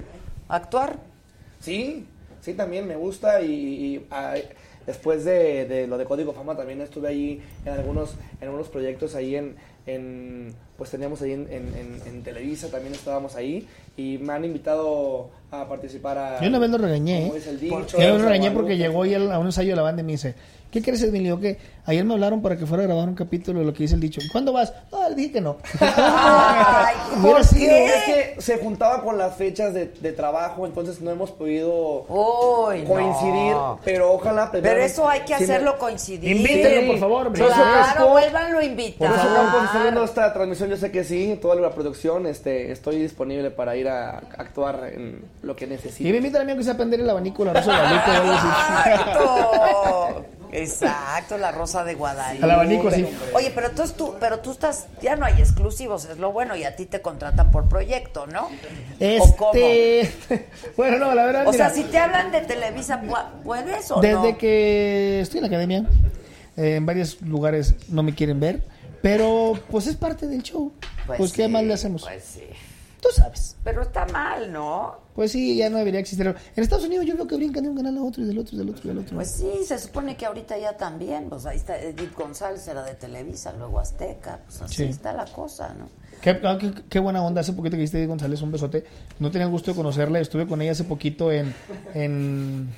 ¿Actuar? 0.47 0.97
Sí, 1.59 2.07
sí, 2.41 2.53
también 2.53 2.87
me 2.87 2.95
gusta 2.95 3.41
y, 3.41 3.51
y, 3.51 4.07
ah, 4.09 4.35
después 4.87 5.25
de, 5.25 5.65
de 5.65 5.85
lo 5.87 5.97
de 5.97 6.05
Código 6.05 6.33
Fama 6.33 6.55
también 6.55 6.81
estuve 6.81 7.07
ahí 7.09 7.43
en 7.65 7.73
algunos, 7.73 8.15
en 8.41 8.47
algunos 8.47 8.67
proyectos 8.69 9.15
ahí 9.15 9.35
en, 9.35 9.55
en 9.85 10.53
pues 10.77 10.89
teníamos 10.89 11.21
ahí 11.21 11.33
en, 11.33 11.47
en- 11.51 12.01
en- 12.05 12.23
Televisa, 12.23 12.69
también 12.69 12.93
estábamos 12.93 13.35
ahí 13.35 13.67
y 13.97 14.17
me 14.17 14.33
han 14.33 14.43
invitado 14.45 15.29
a 15.51 15.67
participar 15.67 16.17
a... 16.17 16.41
Yo 16.41 16.47
una 16.47 16.57
vez 16.59 16.69
lo 16.69 16.77
regañé. 16.77 17.27
¿eh? 17.27 17.31
Yo 17.99 18.17
lo 18.17 18.23
regañé 18.23 18.49
porque 18.51 18.77
llegó 18.77 19.05
y 19.05 19.13
él 19.13 19.31
a 19.31 19.39
un 19.39 19.45
ensayo 19.47 19.71
de 19.71 19.75
la 19.75 19.81
banda 19.81 20.01
y 20.01 20.05
me 20.05 20.13
dice, 20.13 20.35
¿qué 20.73 20.81
quieres 20.81 21.03
Edmilio? 21.03 21.39
¿Qué? 21.39 21.59
Ayer 21.85 22.03
me 22.03 22.13
hablaron 22.15 22.41
para 22.41 22.57
que 22.57 22.65
fuera 22.65 22.83
a 22.83 22.87
grabar 22.87 23.07
un 23.07 23.13
capítulo 23.13 23.59
de 23.59 23.65
lo 23.65 23.73
que 23.73 23.83
dice 23.83 23.93
el 23.93 24.01
dicho. 24.01 24.19
¿Y 24.23 24.29
¿Cuándo 24.29 24.51
vas? 24.53 24.73
No, 24.91 25.07
le 25.07 25.15
dije 25.15 25.33
que 25.33 25.41
no. 25.41 25.57
Ay, 25.79 26.95
¿por 27.21 27.47
qué? 27.49 27.85
Es 27.85 28.03
que 28.05 28.41
se 28.41 28.57
juntaba 28.57 29.03
con 29.03 29.17
las 29.17 29.35
fechas 29.35 29.73
de, 29.73 29.87
de 29.87 30.11
trabajo, 30.13 30.65
entonces 30.65 30.99
no 31.01 31.11
hemos 31.11 31.29
podido 31.31 32.05
coincidir, 32.07 33.51
no. 33.53 33.79
pero 33.85 34.13
ojalá... 34.13 34.49
Pero 34.51 34.81
eso 34.81 35.07
hay 35.07 35.21
que 35.21 35.37
me- 35.37 35.43
hacerlo 35.43 35.77
coincidir. 35.77 36.37
Invítenlo, 36.37 36.87
por 36.93 36.99
favor, 36.99 37.27
hombre. 37.27 37.45
Claro, 37.45 38.07
vuélvanlo 38.09 38.59
a 38.59 38.63
invitar. 38.63 39.09
Por 39.09 39.17
eso 39.19 39.27
Campos 39.35 39.63
está 39.65 39.81
viendo 39.83 40.03
esta 40.03 40.33
transmisión, 40.33 40.69
yo 40.69 40.77
sé 40.77 40.91
que 40.91 41.03
sí, 41.03 41.37
toda 41.41 41.55
la 41.55 41.69
producción, 41.71 42.25
este, 42.25 42.71
estoy 42.71 42.97
disponible 42.99 43.51
para 43.51 43.75
ir 43.75 43.89
a 43.89 44.17
actuar 44.37 44.89
en 44.93 45.21
lo 45.43 45.55
que 45.55 45.67
necesite. 45.67 46.09
Y 46.09 46.11
me 46.11 46.17
invitan 46.17 46.41
a 46.41 46.45
mí 46.45 46.51
aunque 46.51 46.63
sea 46.63 46.73
a 46.73 46.77
prender 46.77 47.01
el 47.01 47.09
abanico, 47.09 47.45
la 47.45 47.53
rosa 47.53 47.71
de 47.71 47.77
Guadalupe 47.77 48.09
o 48.09 48.21
algo 48.21 48.31
así. 50.15 50.42
Exacto. 50.53 51.37
La 51.37 51.51
rosa 51.51 51.83
de 51.83 51.95
Guadalupe. 51.95 52.43
Al 52.43 52.51
abanico, 52.51 52.91
sí. 52.91 53.05
Oye, 53.33 53.51
pero 53.53 53.71
tú, 53.71 53.83
tú, 53.97 54.15
pero 54.19 54.39
tú 54.39 54.51
estás, 54.51 54.87
ya 55.01 55.15
no 55.15 55.25
hay 55.25 55.33
exclusivos, 55.39 56.05
es 56.05 56.17
lo 56.17 56.31
bueno, 56.31 56.55
y 56.55 56.63
a 56.63 56.75
ti 56.75 56.85
te 56.85 57.01
contratan 57.01 57.51
por 57.51 57.67
proyecto, 57.67 58.27
¿no? 58.27 58.49
¿O 59.19 59.35
cómo? 59.35 59.51
Este. 59.55 60.47
bueno, 60.77 60.97
no, 60.99 61.13
la 61.15 61.25
verdad. 61.25 61.47
O 61.47 61.53
sea, 61.53 61.69
si 61.69 61.83
te 61.83 61.97
hablan 61.97 62.31
de 62.31 62.41
Televisa, 62.41 63.01
¿pu- 63.01 63.41
¿puedes 63.43 63.89
o 63.91 63.99
Desde 64.01 64.31
no? 64.33 64.37
que 64.37 65.19
estoy 65.21 65.39
en 65.39 65.43
la 65.43 65.47
academia, 65.47 65.85
eh, 66.57 66.75
en 66.75 66.85
varios 66.85 67.21
lugares 67.21 67.75
no 67.89 68.03
me 68.03 68.13
quieren 68.13 68.39
ver, 68.39 68.61
pero 69.01 69.53
pues 69.71 69.87
es 69.87 69.95
parte 69.95 70.27
del 70.27 70.43
show. 70.43 70.71
Pues, 71.05 71.33
qué 71.33 71.45
sí, 71.45 71.51
más 71.51 71.63
le 71.63 71.73
hacemos. 71.73 72.03
Pues 72.03 72.23
sí. 72.23 72.43
Tú 73.03 73.09
sabes. 73.13 73.57
Pero 73.65 73.81
está 73.81 74.05
mal, 74.07 74.51
¿no? 74.51 74.95
Pues 75.13 75.33
sí, 75.33 75.57
ya 75.57 75.69
no 75.69 75.77
debería 75.77 75.99
existir. 75.99 76.25
En 76.25 76.35
Estados 76.63 76.85
Unidos 76.85 77.05
yo 77.05 77.15
veo 77.17 77.27
que 77.27 77.35
brincan 77.35 77.63
de 77.63 77.69
un 77.69 77.75
canal 77.75 77.97
a 77.97 78.01
otro 78.03 78.23
y 78.23 78.25
del 78.25 78.39
otro 78.39 78.55
y 78.55 78.59
del 78.59 78.69
otro 78.69 78.81
y 78.85 78.87
del 78.87 78.97
otro. 78.99 79.15
Pues 79.15 79.29
sí, 79.31 79.51
se 79.65 79.77
supone 79.77 80.15
que 80.15 80.25
ahorita 80.25 80.57
ya 80.57 80.77
también, 80.77 81.27
pues 81.29 81.45
ahí 81.45 81.57
está 81.57 81.77
Edith 81.79 82.15
González, 82.15 82.65
era 82.67 82.81
de 82.83 82.93
Televisa, 82.95 83.53
luego 83.57 83.79
Azteca, 83.79 84.39
pues 84.45 84.61
así 84.61 84.75
Sí. 84.75 84.83
está 84.85 85.11
la 85.13 85.25
cosa, 85.25 85.73
¿no? 85.77 85.89
Qué, 86.21 86.39
ah, 86.43 86.57
qué- 86.59 86.71
qué 86.89 86.99
buena 86.99 87.21
onda. 87.21 87.41
Hace 87.41 87.51
poquito 87.51 87.75
que 87.75 87.81
viste 87.81 87.97
Edith 87.99 88.07
González, 88.09 88.41
un 88.41 88.51
besote. 88.53 88.85
No 89.19 89.29
tenía 89.29 89.45
el 89.45 89.51
gusto 89.51 89.71
de 89.71 89.75
conocerla. 89.77 90.19
Estuve 90.21 90.47
con 90.47 90.61
ella 90.61 90.71
hace 90.71 90.85
poquito 90.85 91.29
en, 91.31 91.53
en 91.93 92.69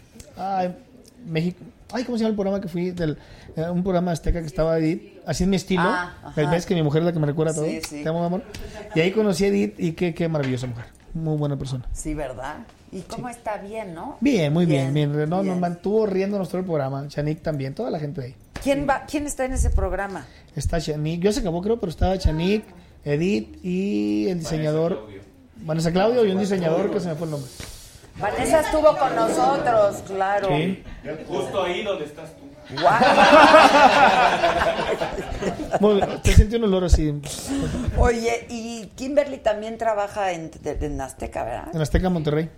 México. 1.27 1.59
Ay, 1.91 2.03
¿cómo 2.03 2.17
se 2.17 2.23
llama 2.23 2.29
el 2.31 2.35
programa 2.35 2.59
que 2.61 2.67
fui? 2.67 2.89
Del, 2.91 3.17
eh, 3.55 3.69
un 3.69 3.83
programa 3.83 4.11
azteca 4.11 4.41
que 4.41 4.47
estaba 4.47 4.77
Edith. 4.79 5.14
Así 5.25 5.43
es 5.43 5.49
mi 5.49 5.55
estilo. 5.55 5.83
Ah, 5.83 6.33
ves 6.35 6.65
que 6.65 6.75
mi 6.75 6.83
mujer 6.83 7.01
es 7.01 7.07
la 7.07 7.13
que 7.13 7.19
me 7.19 7.27
recuerda 7.27 7.53
todo. 7.53 7.65
Sí, 7.65 7.81
sí. 7.87 8.03
Te 8.03 8.09
amo, 8.09 8.19
mi 8.19 8.25
amor. 8.27 8.43
Y 8.93 8.99
ahí 9.01 9.11
conocí 9.11 9.45
a 9.45 9.47
Edith 9.47 9.79
y 9.79 9.93
qué, 9.93 10.13
qué 10.13 10.27
maravillosa 10.27 10.67
mujer. 10.67 10.85
Muy 11.13 11.37
buena 11.37 11.57
persona. 11.57 11.85
Sí, 11.93 12.13
¿verdad? 12.13 12.57
¿Y 12.91 13.01
cómo 13.01 13.29
está 13.29 13.57
bien, 13.57 13.93
no? 13.93 14.17
Bien, 14.21 14.51
muy 14.53 14.65
bien. 14.65 14.93
Bien, 14.93 15.11
bien. 15.15 15.29
No, 15.29 15.43
Nos 15.43 15.59
mantuvo 15.59 16.05
riéndonos 16.05 16.49
todo 16.49 16.59
el 16.59 16.65
programa. 16.65 17.07
Chanik 17.07 17.41
también, 17.41 17.73
toda 17.73 17.89
la 17.89 17.99
gente 17.99 18.21
de 18.21 18.27
ahí. 18.27 18.35
¿Quién 18.63 18.87
va, 18.87 19.03
quién 19.05 19.25
está 19.25 19.45
en 19.45 19.53
ese 19.53 19.69
programa? 19.69 20.25
Está 20.55 20.79
Chanik, 20.79 21.21
yo 21.21 21.31
se 21.31 21.41
acabó 21.41 21.61
creo, 21.61 21.79
pero 21.79 21.89
estaba 21.89 22.17
Chanik, 22.17 22.63
Edith 23.03 23.63
y 23.63 24.27
el 24.29 24.39
diseñador. 24.39 25.07
Vanessa 25.57 25.91
Claudio 25.91 26.25
y 26.25 26.31
un 26.31 26.39
diseñador 26.39 26.91
que 26.91 26.99
se 26.99 27.09
me 27.09 27.15
fue 27.15 27.25
el 27.25 27.31
nombre. 27.31 27.51
Vanessa 28.19 28.61
estuvo 28.61 28.97
con 28.97 29.15
nosotros, 29.15 30.03
claro. 30.07 30.47
Sí. 30.49 30.83
Justo 31.27 31.63
ahí 31.63 31.83
donde 31.83 32.05
estás 32.05 32.35
tú. 32.37 32.44
Muy 35.79 35.95
bien, 35.95 36.21
Te 36.21 36.33
siente 36.33 36.57
un 36.57 36.63
olor 36.65 36.85
así 36.85 37.21
Oye, 37.97 38.47
y 38.49 38.87
Kimberly 38.95 39.37
también 39.37 39.77
trabaja 39.77 40.31
en, 40.31 40.51
de- 40.61 40.85
en 40.85 40.99
Azteca, 41.01 41.43
¿verdad? 41.43 41.69
en 41.75 41.81
Azteca, 41.81 42.09
Monterrey. 42.09 42.49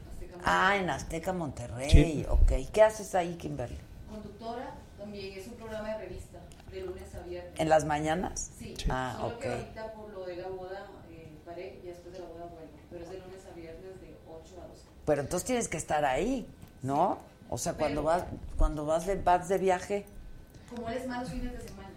Ah, 0.44 0.78
en 0.78 0.90
Azteca 0.90 1.34
Monterrey, 1.34 1.90
Sí. 1.90 2.26
ok. 2.30 2.52
¿Qué 2.72 2.82
haces 2.84 3.14
ahí, 3.16 3.36
Kimberly? 3.36 3.78
Conductora 4.10 4.72
también 4.98 5.38
es 5.38 5.48
un 5.48 5.54
programa 5.56 5.90
de 5.90 5.98
revista, 6.06 6.38
de 6.72 6.82
lunes 6.82 7.04
a 7.16 7.28
viernes. 7.28 7.54
¿En 7.60 7.70
las 7.70 7.86
mañanas? 7.86 8.52
Sí. 8.58 8.74
Ah, 8.90 9.16
Solo 9.20 9.28
ok. 9.36 9.40
que 9.42 9.50
ahorita 9.50 9.94
por 9.94 10.10
lo 10.14 10.26
de 10.26 10.36
la 10.38 10.48
boda 10.48 10.86
eh, 11.12 11.28
paré 11.46 11.80
y 11.84 11.88
después 11.88 12.14
de 12.14 12.20
la 12.20 12.26
boda 12.28 12.46
vuelvo. 12.46 12.70
Pero 12.90 13.04
es 13.04 13.10
de 13.10 13.18
lunes 13.18 13.42
a 13.52 13.56
viernes 13.56 14.00
de 14.02 14.16
8 14.30 14.62
a 14.64 14.68
12. 14.68 14.82
Pero 15.06 15.22
entonces 15.22 15.46
tienes 15.46 15.68
que 15.68 15.78
estar 15.78 16.06
ahí, 16.06 16.46
¿no? 16.84 17.18
O 17.50 17.58
sea, 17.58 17.74
cuando 17.74 18.04
vas, 18.04 18.24
cuando 18.58 18.86
vas 18.86 19.06
de, 19.06 19.16
vas 19.16 19.48
de 19.48 19.58
viaje. 19.58 20.06
Como 20.74 20.90
él 20.90 20.98
es 20.98 21.08
más 21.08 21.22
los 21.22 21.32
fines 21.32 21.54
de 21.54 21.62
semana. 21.62 21.90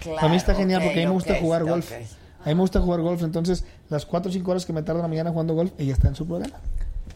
Claro, 0.00 0.26
a 0.26 0.28
mí 0.28 0.36
está 0.36 0.54
genial 0.54 0.82
porque 0.82 0.98
a 0.98 1.02
mí 1.02 1.06
me 1.06 1.12
gusta 1.12 1.34
jugar 1.40 1.64
golf. 1.64 1.90
A 1.92 2.48
mí 2.48 2.54
me 2.54 2.60
gusta 2.60 2.80
jugar 2.80 3.00
golf, 3.00 3.22
entonces 3.22 3.64
las 3.88 4.06
4 4.06 4.30
o 4.30 4.32
5 4.32 4.50
horas 4.50 4.64
que 4.64 4.72
me 4.72 4.82
tardo 4.82 5.00
en 5.00 5.02
la 5.02 5.08
mañana 5.08 5.30
jugando 5.30 5.54
golf, 5.54 5.72
ella 5.78 5.92
está 5.92 6.08
en 6.08 6.14
su 6.14 6.26
programa. 6.26 6.58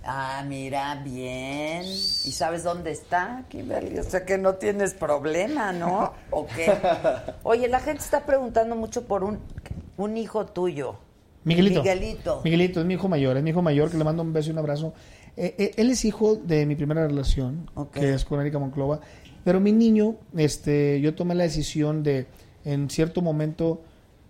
Ah, 0.07 0.45
mira, 0.47 0.97
bien. 1.03 1.83
¿Y 1.85 2.33
sabes 2.33 2.63
dónde 2.63 2.91
está, 2.91 3.45
Kimberly? 3.49 3.99
O 3.99 4.05
sea 4.05 4.27
que 4.27 4.37
no 4.37 4.57
tienes 4.57 4.93
problema, 4.93 5.73
¿no? 5.73 6.13
¿O 6.31 6.47
qué? 6.47 6.77
Oye, 7.43 7.69
la 7.69 7.81
gente 7.81 8.03
está 8.03 8.27
preguntando 8.27 8.77
mucho 8.77 9.07
por 9.07 9.25
un, 9.25 9.39
un 9.97 10.17
hijo 10.19 10.45
tuyo. 10.45 10.97
Miguelito. 11.45 11.83
Miguelito. 11.83 12.41
Miguelito 12.45 12.81
es 12.81 12.87
mi 12.87 12.95
hijo 12.95 13.09
mayor, 13.09 13.37
es 13.39 13.43
mi 13.43 13.51
hijo 13.51 13.63
mayor 13.63 13.91
que 13.91 13.97
le 13.97 14.05
mando 14.05 14.23
un 14.23 14.33
beso 14.33 14.49
y 14.51 14.53
un 14.53 14.59
abrazo. 14.59 14.93
Eh, 15.37 15.55
eh, 15.59 15.71
él 15.77 15.91
es 15.91 16.05
hijo 16.05 16.37
de 16.37 16.65
mi 16.67 16.77
primera 16.77 17.07
relación, 17.07 17.69
que 17.93 18.15
es 18.15 18.25
con 18.25 18.41
Erika 18.41 18.59
Monclova. 18.59 19.01
Pero 19.45 19.61
mi 19.61 19.73
niño, 19.73 20.17
este, 20.37 21.01
yo 21.01 21.15
tomé 21.15 21.35
la 21.35 21.45
decisión 21.45 22.03
de, 22.03 22.27
en 22.65 22.89
cierto 22.89 23.21
momento, 23.21 23.83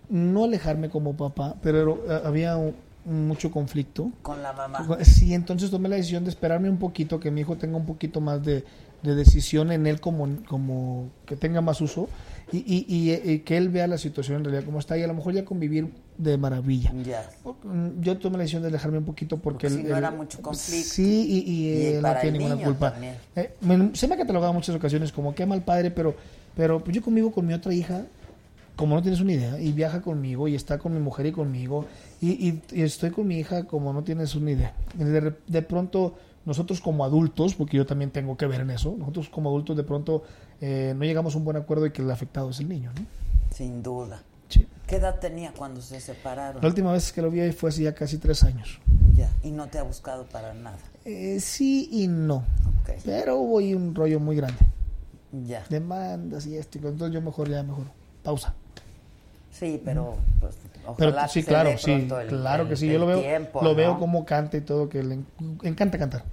no 0.09 0.43
alejarme 0.43 0.89
como 0.89 1.15
papá, 1.15 1.55
pero 1.61 2.03
eh, 2.09 2.21
había 2.25 2.57
mucho 3.05 3.51
conflicto. 3.51 4.11
Con 4.23 4.41
la 4.41 4.51
mamá. 4.51 4.97
Sí, 5.03 5.33
entonces 5.33 5.69
tomé 5.71 5.89
la 5.89 5.95
decisión 5.95 6.23
de 6.23 6.31
esperarme 6.31 6.69
un 6.69 6.77
poquito, 6.79 7.19
que 7.19 7.31
mi 7.31 7.41
hijo 7.41 7.55
tenga 7.55 7.77
un 7.77 7.85
poquito 7.85 8.19
más 8.19 8.43
de, 8.43 8.63
de 9.03 9.15
decisión 9.15 9.71
en 9.71 9.85
él, 9.87 10.01
como, 10.01 10.27
como 10.47 11.09
que 11.25 11.35
tenga 11.35 11.61
más 11.61 11.79
uso, 11.81 12.09
y, 12.51 12.57
y- 12.57 12.85
y, 12.93 13.11
eh, 13.11 13.21
y 13.25 13.39
que 13.39 13.57
él 13.57 13.69
vea 13.69 13.87
la 13.87 13.97
situación 13.99 14.37
en 14.39 14.45
realidad 14.45 14.65
como 14.65 14.79
está, 14.79 14.97
y 14.97 15.03
a 15.03 15.07
lo 15.07 15.13
mejor 15.13 15.33
ya 15.33 15.45
convivir 15.45 15.87
de 16.17 16.37
maravilla. 16.37 16.91
Ya. 17.03 17.29
Mm, 17.63 18.01
Yo 18.01 18.17
tomé 18.17 18.37
la 18.37 18.43
decisión 18.43 18.61
de 18.61 18.69
alejarme 18.69 18.97
un 18.99 19.05
poquito 19.05 19.37
porque, 19.37 19.67
Porque 19.67 19.83
si 19.83 19.87
no 19.89 19.97
era 19.97 20.11
mucho 20.11 20.41
conflicto. 20.41 20.89
Sí, 20.93 21.25
y, 21.45 21.51
y 21.51 21.67
Y 21.67 21.85
él 21.87 21.95
no 21.97 22.01
para 22.03 22.21
el 22.21 22.31
tiene 22.31 22.39
ninguna 22.39 22.63
culpa. 22.65 22.93
Eh, 23.35 23.53
me- 23.61 23.95
se 23.95 24.07
me 24.07 24.15
ha 24.15 24.17
catalogado 24.17 24.51
en 24.51 24.55
muchas 24.57 24.75
ocasiones 24.75 25.11
como 25.11 25.33
que 25.35 25.45
mal 25.45 25.61
padre, 25.63 25.91
pero, 25.91 26.15
pero 26.55 26.83
yo 26.85 27.01
convivo 27.01 27.31
con 27.31 27.45
mi 27.45 27.53
otra 27.53 27.73
hija, 27.73 28.05
como 28.75 28.95
no 28.95 29.01
tienes 29.01 29.19
una 29.21 29.33
idea, 29.33 29.59
y 29.59 29.71
viaja 29.71 30.01
conmigo, 30.01 30.47
y 30.47 30.55
está 30.55 30.77
con 30.77 30.93
mi 30.93 30.99
mujer 30.99 31.25
y 31.27 31.31
conmigo, 31.31 31.85
y, 32.21 32.31
y- 32.49 32.61
y 32.71 32.81
estoy 32.81 33.11
con 33.11 33.27
mi 33.27 33.37
hija 33.39 33.65
como 33.65 33.91
no 33.93 34.03
tienes 34.03 34.35
una 34.35 34.51
idea. 34.51 34.73
De, 34.97 35.33
de 35.47 35.61
pronto, 35.61 36.15
nosotros 36.45 36.79
como 36.81 37.03
adultos, 37.03 37.55
porque 37.55 37.77
yo 37.77 37.85
también 37.85 38.11
tengo 38.11 38.37
que 38.37 38.45
ver 38.47 38.61
en 38.61 38.69
eso, 38.71 38.95
nosotros 38.97 39.29
como 39.29 39.49
adultos 39.49 39.75
de 39.75 39.83
pronto 39.83 40.23
eh, 40.61 40.93
no 40.95 41.03
llegamos 41.03 41.35
a 41.35 41.37
un 41.37 41.43
buen 41.45 41.57
acuerdo 41.57 41.85
y 41.85 41.91
que 41.91 42.01
el 42.01 42.09
afectado 42.11 42.49
es 42.51 42.59
el 42.59 42.69
niño, 42.69 42.91
¿no? 42.95 43.05
Sin 43.53 43.81
duda. 43.81 44.21
Sí. 44.49 44.67
¿Qué 44.87 44.97
edad 44.97 45.19
tenía 45.19 45.51
cuando 45.53 45.81
se 45.81 45.99
separaron? 45.99 46.61
La 46.61 46.67
última 46.67 46.91
vez 46.91 47.11
que 47.11 47.21
lo 47.21 47.31
vi 47.31 47.51
fue 47.51 47.69
hace 47.69 47.83
ya 47.83 47.93
casi 47.95 48.17
tres 48.17 48.43
años. 48.43 48.79
Ya, 49.15 49.29
y 49.43 49.51
no 49.51 49.67
te 49.67 49.79
ha 49.79 49.83
buscado 49.83 50.25
para 50.25 50.53
nada. 50.53 50.77
Eh, 51.05 51.39
sí 51.39 51.89
y 51.91 52.07
no. 52.07 52.43
Pero 53.03 53.37
hubo 53.37 53.59
ahí 53.59 53.73
un 53.73 53.95
rollo 53.95 54.19
muy 54.19 54.35
grande. 54.35 54.59
Ya. 55.45 55.63
Demandas 55.69 56.45
y 56.45 56.55
esto. 56.57 56.77
y 56.77 56.81
Entonces 56.85 57.13
yo 57.13 57.21
mejor 57.21 57.49
ya, 57.49 57.63
mejor. 57.63 57.85
Pausa. 58.23 58.53
Sí, 59.51 59.81
pero 59.83 60.15
pues 60.41 60.55
Pero 60.97 61.09
ojalá 61.11 61.27
sí, 61.29 61.41
se 61.41 61.47
claro, 61.47 61.77
sí. 61.77 61.91
el- 61.91 62.07
claro 62.27 62.63
el- 62.63 62.69
que 62.69 62.75
sí. 62.75 62.87
Yo 62.91 62.99
lo 62.99 63.05
veo, 63.07 63.21
tiempo, 63.21 63.61
lo 63.63 63.69
¿no? 63.69 63.75
veo 63.75 63.97
como 63.99 64.25
canta 64.25 64.57
y 64.57 64.61
todo, 64.61 64.89
que 64.89 65.01
le 65.01 65.15
en- 65.15 65.25
encanta 65.63 65.97
cantar. 65.97 66.23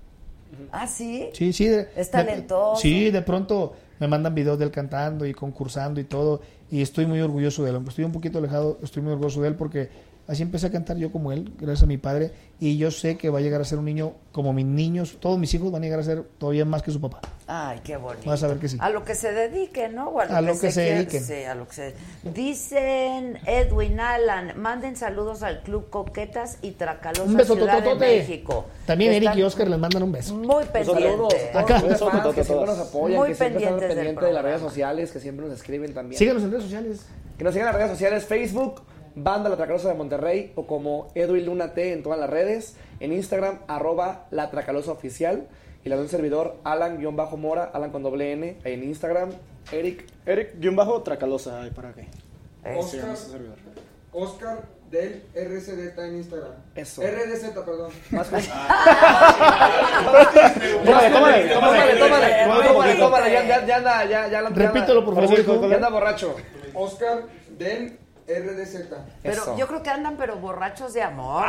Ah, 0.72 0.86
sí. 0.86 1.30
Sí, 1.32 1.52
sí. 1.52 1.66
de- 1.68 1.88
Es 1.96 2.08
de- 2.08 2.12
talentoso. 2.12 2.80
sí, 2.80 3.10
de 3.10 3.22
pronto 3.22 3.74
me 4.00 4.08
mandan 4.08 4.34
videos 4.34 4.58
de 4.58 4.64
él 4.66 4.70
cantando 4.72 5.24
y 5.24 5.32
concursando 5.32 6.00
y 6.00 6.04
todo. 6.04 6.42
Y 6.72 6.80
estoy 6.80 7.04
muy 7.04 7.20
orgulloso 7.20 7.62
de 7.62 7.68
él. 7.68 7.76
Aunque 7.76 7.90
estoy 7.90 8.06
un 8.06 8.12
poquito 8.12 8.38
alejado, 8.38 8.78
estoy 8.82 9.02
muy 9.02 9.12
orgulloso 9.12 9.42
de 9.42 9.48
él 9.48 9.56
porque 9.56 9.90
así 10.26 10.42
empecé 10.42 10.66
a 10.66 10.70
cantar 10.70 10.96
yo 10.96 11.10
como 11.12 11.32
él, 11.32 11.52
gracias 11.58 11.82
a 11.82 11.86
mi 11.86 11.98
padre. 11.98 12.30
Y 12.60 12.76
yo 12.78 12.92
sé 12.92 13.16
que 13.16 13.28
va 13.28 13.40
a 13.40 13.42
llegar 13.42 13.60
a 13.60 13.64
ser 13.64 13.78
un 13.78 13.84
niño 13.84 14.12
como 14.30 14.52
mis 14.52 14.64
niños. 14.64 15.16
Todos 15.18 15.36
mis 15.38 15.52
hijos 15.52 15.72
van 15.72 15.82
a 15.82 15.84
llegar 15.84 15.98
a 15.98 16.04
ser 16.04 16.22
todavía 16.38 16.64
más 16.64 16.82
que 16.82 16.92
su 16.92 17.00
papá. 17.00 17.20
Ay, 17.48 17.80
qué 17.82 17.96
bonito. 17.96 18.30
Vas 18.30 18.42
a 18.44 18.46
ver 18.46 18.58
que 18.58 18.68
sí. 18.68 18.76
A 18.80 18.88
lo 18.88 19.04
que 19.04 19.16
se 19.16 19.32
dedique, 19.32 19.88
¿no? 19.88 20.10
O 20.10 20.20
A 20.20 20.40
lo 20.40 20.58
que 20.58 20.70
se 20.70 20.80
dediquen. 20.80 21.24
Sí, 21.24 21.42
a 21.42 21.56
lo 21.56 21.66
que 21.66 21.74
se 21.74 21.94
Dicen 22.22 23.38
Edwin 23.46 23.98
Alan, 23.98 24.52
manden 24.56 24.94
saludos 24.96 25.42
al 25.42 25.62
Club 25.62 25.90
Coquetas 25.90 26.58
y 26.62 26.72
Tracalosa 26.72 27.24
Un 27.24 27.36
beso, 27.36 27.54
Ciudad 27.56 27.74
de 27.76 27.82
tototote. 27.82 28.18
México. 28.18 28.66
También 28.86 29.12
Eric 29.12 29.34
y 29.36 29.42
Oscar 29.42 29.68
les 29.68 29.78
mandan 29.78 30.04
un 30.04 30.12
beso. 30.12 30.34
Muy 30.36 30.64
pendientes. 30.66 31.54
Acá. 31.56 31.82
Que 31.82 32.44
siempre 32.44 32.66
nos 32.66 32.78
apoyan, 32.78 33.18
Muy 33.18 33.28
que 33.30 33.34
siempre 33.34 33.64
están 33.64 33.78
pendientes 33.80 34.24
de 34.24 34.32
las 34.32 34.42
redes 34.44 34.60
sociales, 34.60 35.10
que 35.10 35.18
siempre 35.20 35.46
nos 35.46 35.56
escriben 35.56 35.92
también. 35.92 36.18
Síganos 36.18 36.42
en 36.44 36.50
redes 36.52 36.64
sociales. 36.64 37.06
Que 37.36 37.44
nos 37.44 37.54
sigan 37.54 37.68
en 37.68 37.72
las 37.72 37.82
redes 37.82 37.90
sociales, 37.90 38.24
Facebook, 38.24 38.82
Banda 39.14 39.48
La 39.50 39.56
Tracalosa 39.56 39.88
de 39.88 39.94
Monterrey, 39.94 40.52
o 40.56 40.66
como 40.66 41.08
Edwin 41.14 41.46
Luna 41.46 41.74
T 41.74 41.92
en 41.92 42.02
todas 42.02 42.18
las 42.18 42.28
redes, 42.30 42.76
en 43.00 43.12
Instagram, 43.12 43.58
arroba 43.68 44.26
La 44.30 44.50
Tracalosa 44.50 44.92
Oficial, 44.92 45.46
y 45.84 45.88
la 45.88 45.96
de 45.96 46.02
un 46.02 46.08
servidor, 46.08 46.56
Alan-Mora, 46.64 47.64
Alan 47.72 47.90
con 47.90 48.02
doble 48.02 48.32
N, 48.32 48.58
ahí 48.64 48.72
en 48.74 48.84
Instagram, 48.84 49.30
Eric. 49.72 50.04
Eric-Tracalosa, 50.26 51.62
ahí 51.62 51.70
para 51.70 51.92
qué. 51.92 52.08
Oscar, 52.76 53.16
Oscar 54.12 54.58
del 54.90 55.24
RCD 55.34 55.98
en 55.98 56.16
Instagram. 56.18 56.52
Eso. 56.76 57.02
RDZ, 57.02 57.50
perdón. 57.64 57.90
Más 58.10 58.28
que- 58.28 58.36
Tómale, 60.84 61.10
tómale, 61.10 61.48
tómale, 61.48 61.48
tómale, 61.48 61.98
Tómale, 61.98 62.68
tómale, 62.68 62.94
tómale, 62.96 63.32
ya, 63.32 63.76
anda, 63.76 64.04
ya, 64.04 64.40
Repítelo, 64.50 65.04
por 65.04 65.14
favor. 65.14 65.70
Ya 65.70 65.76
anda 65.76 65.88
borracho. 65.90 66.36
Oscar 66.74 67.24
del 67.58 67.98
RDZ. 68.26 68.86
Pero 69.22 69.56
yo 69.56 69.66
creo 69.66 69.82
que 69.82 69.90
andan 69.90 70.16
pero 70.16 70.36
borrachos 70.36 70.92
de 70.92 71.02
amor. 71.02 71.44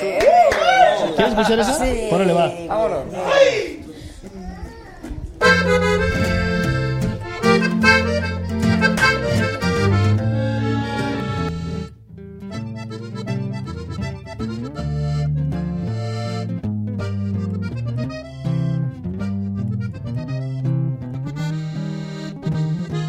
¿Quieres 0.00 1.28
escuchar 1.28 1.58
esa? 1.58 1.74
Sí. 1.74 2.08
Órale, 2.10 2.32
va. 2.32 2.52
Vámonos. 2.68 3.04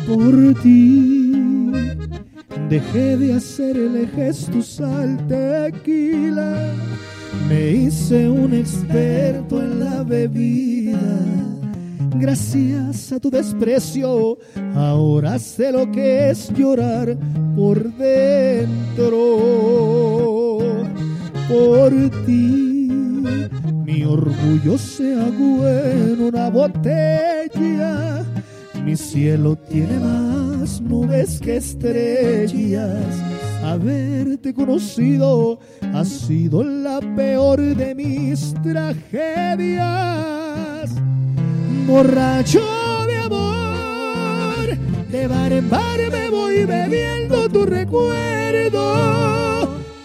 Por 0.08 0.62
ti 0.62 1.25
dejé 2.70 3.18
de 3.18 3.34
hacerle 3.34 4.08
gestos 4.08 4.80
al 4.82 5.18
tequila. 5.28 6.74
Me 7.50 7.72
hice 7.72 8.28
un 8.30 8.54
experto 8.54 9.62
en 9.62 9.80
la 9.80 10.04
bebida. 10.04 11.00
Gracias 12.18 13.12
a 13.12 13.20
tu 13.20 13.30
desprecio, 13.30 14.38
ahora 14.74 15.38
sé 15.38 15.72
lo 15.72 15.92
que 15.92 16.30
es 16.30 16.50
llorar 16.54 17.18
por 17.56 17.84
dentro. 17.98 19.18
Por 21.50 21.92
ti, 22.26 22.90
mi 23.86 24.04
orgullo 24.04 24.78
se 24.78 25.14
aguó 25.14 25.68
en 25.68 26.22
una 26.22 26.50
botella. 26.50 28.24
Mi 28.84 28.96
cielo 28.96 29.56
tiene 29.56 30.00
más 30.00 30.45
nubes 30.82 31.40
que 31.40 31.58
estrellas. 31.58 33.06
Haberte 33.64 34.54
conocido 34.54 35.60
ha 35.94 36.04
sido 36.04 36.64
la 36.64 37.00
peor 37.16 37.60
de 37.60 37.94
mis 37.94 38.54
tragedias. 38.64 39.86
Borracho 41.88 42.64
de 43.08 43.18
amor, 43.18 44.78
de 45.12 45.28
bar 45.28 45.54
en 45.54 45.70
bar 45.70 46.00
me 46.12 46.30
voy 46.30 46.66
bebiendo 46.66 47.48
tu 47.50 47.66
recuerdo. 47.66 48.86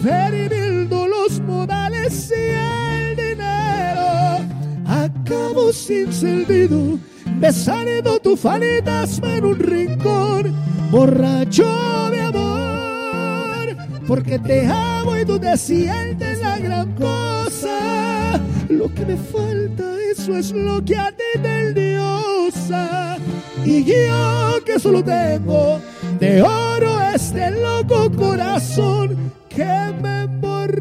Perdiendo 0.02 1.06
los 1.06 1.40
modales 1.40 2.30
y 2.30 2.34
el 2.34 3.16
dinero. 3.16 4.40
Acabo 4.86 5.72
sin 5.72 6.12
sentido 6.12 6.98
besando 7.40 8.20
tu 8.20 8.36
fantasma 8.36 9.36
en 9.36 9.44
un 9.46 9.58
rincón, 9.58 10.54
borracho 10.90 11.64
de 12.10 12.20
amor, 12.20 13.76
porque 14.06 14.38
te 14.38 14.66
amo 14.66 15.16
y 15.16 15.24
tú 15.24 15.38
te 15.38 15.56
sientes 15.56 16.40
la 16.40 16.58
gran 16.58 16.92
cosa. 16.94 18.38
Lo 18.68 18.92
que 18.94 19.06
me 19.06 19.16
falta, 19.16 19.84
eso 20.12 20.36
es 20.36 20.52
lo 20.52 20.84
que 20.84 20.96
a 20.96 21.10
ti 21.10 21.40
te 21.40 21.68
endiosa. 21.68 23.16
Y 23.64 23.84
yo 23.84 24.62
que 24.64 24.78
solo 24.78 25.02
tengo 25.02 25.80
de 26.18 26.42
oro 26.42 27.00
este 27.14 27.50
loco 27.50 28.10
corazón 28.12 29.32
que 29.48 29.94
me 30.02 30.22
emborracha 30.24 30.76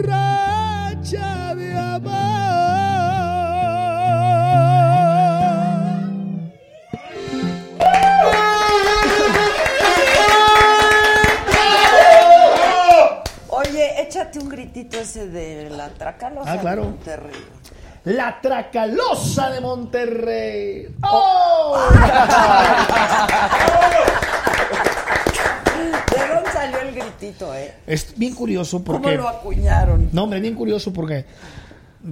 de 1.55 1.73
amor. 1.73 2.38
Échate 14.29 14.39
un 14.39 14.49
gritito 14.49 14.99
ese 14.99 15.27
de 15.27 15.69
la 15.71 15.89
Tracalosa. 15.89 16.53
Ah, 16.53 16.57
claro. 16.59 16.83
de 16.83 16.89
Monterrey. 16.89 17.35
La 18.05 18.39
Tracalosa 18.41 19.49
de 19.49 19.61
Monterrey. 19.61 20.95
¡Oh! 21.03 21.79
¿De 26.11 26.33
dónde 26.33 26.51
salió 26.51 26.79
el 26.79 26.95
gritito, 26.95 27.55
eh? 27.55 27.73
Es 27.87 28.13
bien 28.17 28.35
curioso 28.35 28.83
porque... 28.83 29.01
¿Cómo 29.01 29.17
lo 29.17 29.27
acuñaron? 29.27 30.09
No, 30.11 30.23
hombre, 30.23 30.39
bien 30.39 30.55
curioso 30.55 30.93
porque 30.93 31.25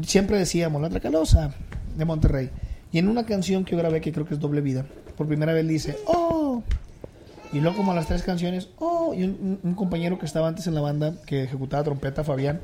siempre 0.03 0.37
decíamos 0.37 0.81
La 0.81 0.89
Tracalosa 0.89 1.51
de 1.95 2.05
Monterrey. 2.05 2.49
Y 2.91 2.99
en 2.99 3.07
una 3.09 3.25
canción 3.25 3.63
que 3.63 3.71
yo 3.73 3.77
grabé, 3.77 4.01
que 4.01 4.11
creo 4.11 4.25
que 4.25 4.33
es 4.33 4.39
Doble 4.39 4.61
Vida, 4.61 4.85
por 5.15 5.27
primera 5.27 5.53
vez 5.53 5.67
dice, 5.67 5.97
¡Oh! 6.05 6.63
Y 7.53 7.59
luego 7.59 7.77
como 7.77 7.91
a 7.91 7.95
las 7.95 8.07
tres 8.07 8.23
canciones, 8.23 8.69
¡Oh! 8.79 9.13
Y 9.13 9.23
un, 9.23 9.59
un 9.63 9.73
compañero 9.75 10.19
que 10.19 10.25
estaba 10.25 10.47
antes 10.47 10.67
en 10.67 10.75
la 10.75 10.81
banda, 10.81 11.13
que 11.25 11.43
ejecutaba 11.43 11.83
trompeta, 11.83 12.23
Fabián, 12.23 12.59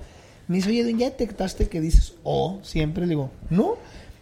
me 0.48 0.58
dice, 0.58 0.70
oye, 0.70 0.82
Edwin, 0.82 0.98
¿ya 1.00 1.06
detectaste 1.10 1.70
que 1.70 1.80
dices 1.80 2.16
oh 2.24 2.60
siempre? 2.64 3.04
Le 3.06 3.10
digo, 3.12 3.30
¿no? 3.50 3.76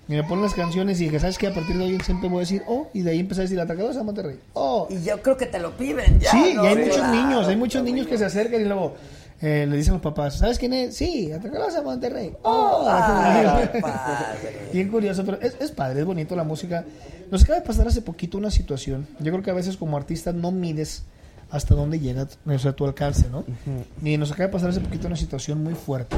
Y 0.08 0.14
me 0.14 0.24
ponen 0.24 0.44
las 0.44 0.54
canciones 0.54 1.00
y 1.00 1.06
dije, 1.06 1.20
¿sabes 1.20 1.38
qué? 1.38 1.48
A 1.48 1.54
partir 1.54 1.78
de 1.78 1.86
hoy 1.86 1.98
siempre 2.02 2.28
voy 2.30 2.38
a 2.38 2.40
decir 2.42 2.64
oh. 2.68 2.90
Y 2.94 3.02
de 3.02 3.12
ahí 3.12 3.20
empecé 3.20 3.42
a 3.42 3.44
decir 3.44 3.58
la 3.58 3.66
Tracalosa 3.66 4.00
de 4.00 4.06
Monterrey. 4.06 4.40
Oh. 4.54 4.88
Y 4.90 5.02
yo 5.04 5.22
creo 5.22 5.38
que 5.38 5.46
te 5.48 5.58
lo 5.58 5.76
piden 5.78 6.20
ya. 6.20 6.32
sí, 6.32 6.54
¿no? 6.56 6.64
y 6.64 6.68
hay 6.68 6.76
muchos 6.76 6.98
Claro. 6.98 7.14
niños, 7.16 7.48
hay 7.48 7.56
muchos 7.56 7.84
niños 7.84 8.08
que 8.08 8.18
se 8.18 8.26
acercan 8.26 8.62
y 8.62 8.66
luego 8.66 8.96
eh, 9.42 9.66
le 9.68 9.76
dicen 9.76 9.94
a 9.94 9.96
los 9.96 10.04
papás, 10.04 10.38
¿sabes 10.38 10.60
quién 10.60 10.74
es? 10.74 10.96
Sí, 10.96 11.28
la 11.30 11.40
Tracalosa 11.40 11.80
de 11.80 11.86
Monterrey. 11.86 12.34
Oh. 12.44 12.86
Ay, 12.90 13.82
padre. 13.82 14.70
Bien 14.72 14.90
curioso, 14.90 15.26
pero 15.26 15.42
es, 15.42 15.56
es 15.60 15.72
padre, 15.72 16.02
es 16.02 16.06
bonito 16.06 16.36
la 16.36 16.44
música. 16.44 16.86
Nos 17.32 17.44
acaba 17.44 17.60
de 17.60 17.66
pasar 17.66 17.88
hace 17.88 18.02
poquito 18.02 18.38
una 18.38 18.52
situación. 18.52 19.08
Yo 19.20 19.32
creo 19.32 19.44
que 19.44 19.52
a 19.52 19.56
veces 19.56 19.78
como 19.78 19.98
artista 19.98 20.32
no 20.32 20.52
mides 20.52 21.06
hasta 21.50 21.76
dónde 21.76 22.00
llega 22.00 22.28
o 22.46 22.60
sea, 22.60 22.74
tu 22.74 22.86
alcance, 22.86 23.30
¿no? 23.30 23.44
Y 24.04 24.18
nos 24.18 24.32
acaba 24.32 24.48
de 24.48 24.54
pasar 24.54 24.70
hace 24.70 24.80
poquito 24.80 25.08
una 25.08 25.18
situación 25.18 25.64
muy 25.64 25.74
fuerte. 25.74 26.16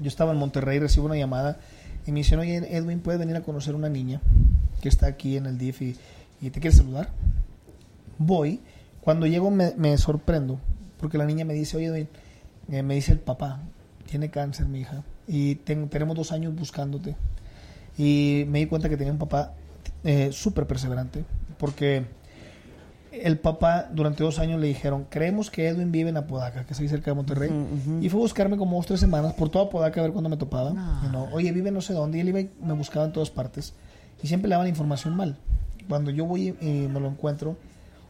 Yo 0.00 0.08
estaba 0.08 0.32
en 0.32 0.38
Monterrey, 0.38 0.78
recibo 0.78 1.06
una 1.06 1.16
llamada 1.16 1.58
y 2.06 2.12
me 2.12 2.20
dicen, 2.20 2.38
oye, 2.40 2.56
Edwin, 2.76 3.00
¿puedes 3.00 3.18
venir 3.18 3.36
a 3.36 3.42
conocer 3.42 3.74
una 3.74 3.88
niña 3.88 4.20
que 4.82 4.88
está 4.88 5.06
aquí 5.06 5.36
en 5.36 5.46
el 5.46 5.56
DIF 5.56 5.82
y, 5.82 5.96
y 6.40 6.50
te 6.50 6.60
quiere 6.60 6.76
saludar? 6.76 7.10
Voy. 8.18 8.60
Cuando 9.00 9.26
llego 9.26 9.50
me, 9.50 9.72
me 9.76 9.96
sorprendo 9.98 10.58
porque 11.00 11.18
la 11.18 11.26
niña 11.26 11.44
me 11.44 11.54
dice, 11.54 11.76
oye, 11.76 11.86
Edwin, 11.86 12.08
eh, 12.70 12.82
me 12.82 12.94
dice 12.94 13.12
el 13.12 13.18
papá, 13.20 13.60
tiene 14.08 14.30
cáncer 14.30 14.66
mi 14.66 14.80
hija 14.80 15.02
y 15.26 15.56
ten- 15.56 15.88
tenemos 15.88 16.16
dos 16.16 16.32
años 16.32 16.54
buscándote. 16.54 17.16
Y 17.96 18.44
me 18.48 18.58
di 18.60 18.66
cuenta 18.66 18.88
que 18.88 18.96
tenía 18.96 19.12
un 19.12 19.18
papá 19.18 19.52
eh, 20.02 20.30
súper 20.32 20.66
perseverante 20.66 21.24
porque 21.58 22.04
el 23.12 23.38
papá 23.38 23.88
durante 23.92 24.24
dos 24.24 24.40
años 24.40 24.60
le 24.60 24.66
dijeron, 24.66 25.06
creemos 25.08 25.48
que 25.50 25.68
Edwin 25.68 25.92
vive 25.92 26.10
en 26.10 26.16
Apodaca, 26.16 26.64
que 26.64 26.72
es 26.72 26.80
ahí 26.80 26.88
cerca 26.88 27.12
de 27.12 27.14
Monterrey. 27.14 27.50
Y 28.02 28.08
fue 28.08 28.18
a 28.18 28.22
buscarme 28.22 28.56
como 28.56 28.76
dos, 28.76 28.86
tres 28.86 28.98
semanas 28.98 29.34
por 29.34 29.50
toda 29.50 29.66
Apodaca 29.66 30.00
a 30.00 30.02
ver 30.02 30.12
cuándo 30.12 30.28
me 30.28 30.36
topaba. 30.36 30.72
Ah. 30.76 31.04
Y 31.08 31.12
no, 31.12 31.24
Oye, 31.32 31.52
vive 31.52 31.70
no 31.70 31.80
sé 31.80 31.92
dónde. 31.92 32.18
Y 32.18 32.22
él 32.22 32.28
iba 32.30 32.40
y 32.40 32.50
me 32.60 32.72
buscaba 32.72 33.06
en 33.06 33.12
todas 33.12 33.30
partes. 33.30 33.72
Y 34.20 34.26
siempre 34.26 34.48
le 34.48 34.54
daban 34.56 34.66
información 34.68 35.14
mal. 35.14 35.36
Cuando 35.88 36.10
yo 36.10 36.24
voy 36.24 36.56
y, 36.60 36.66
y 36.66 36.88
me 36.88 36.98
lo 36.98 37.06
encuentro, 37.08 37.56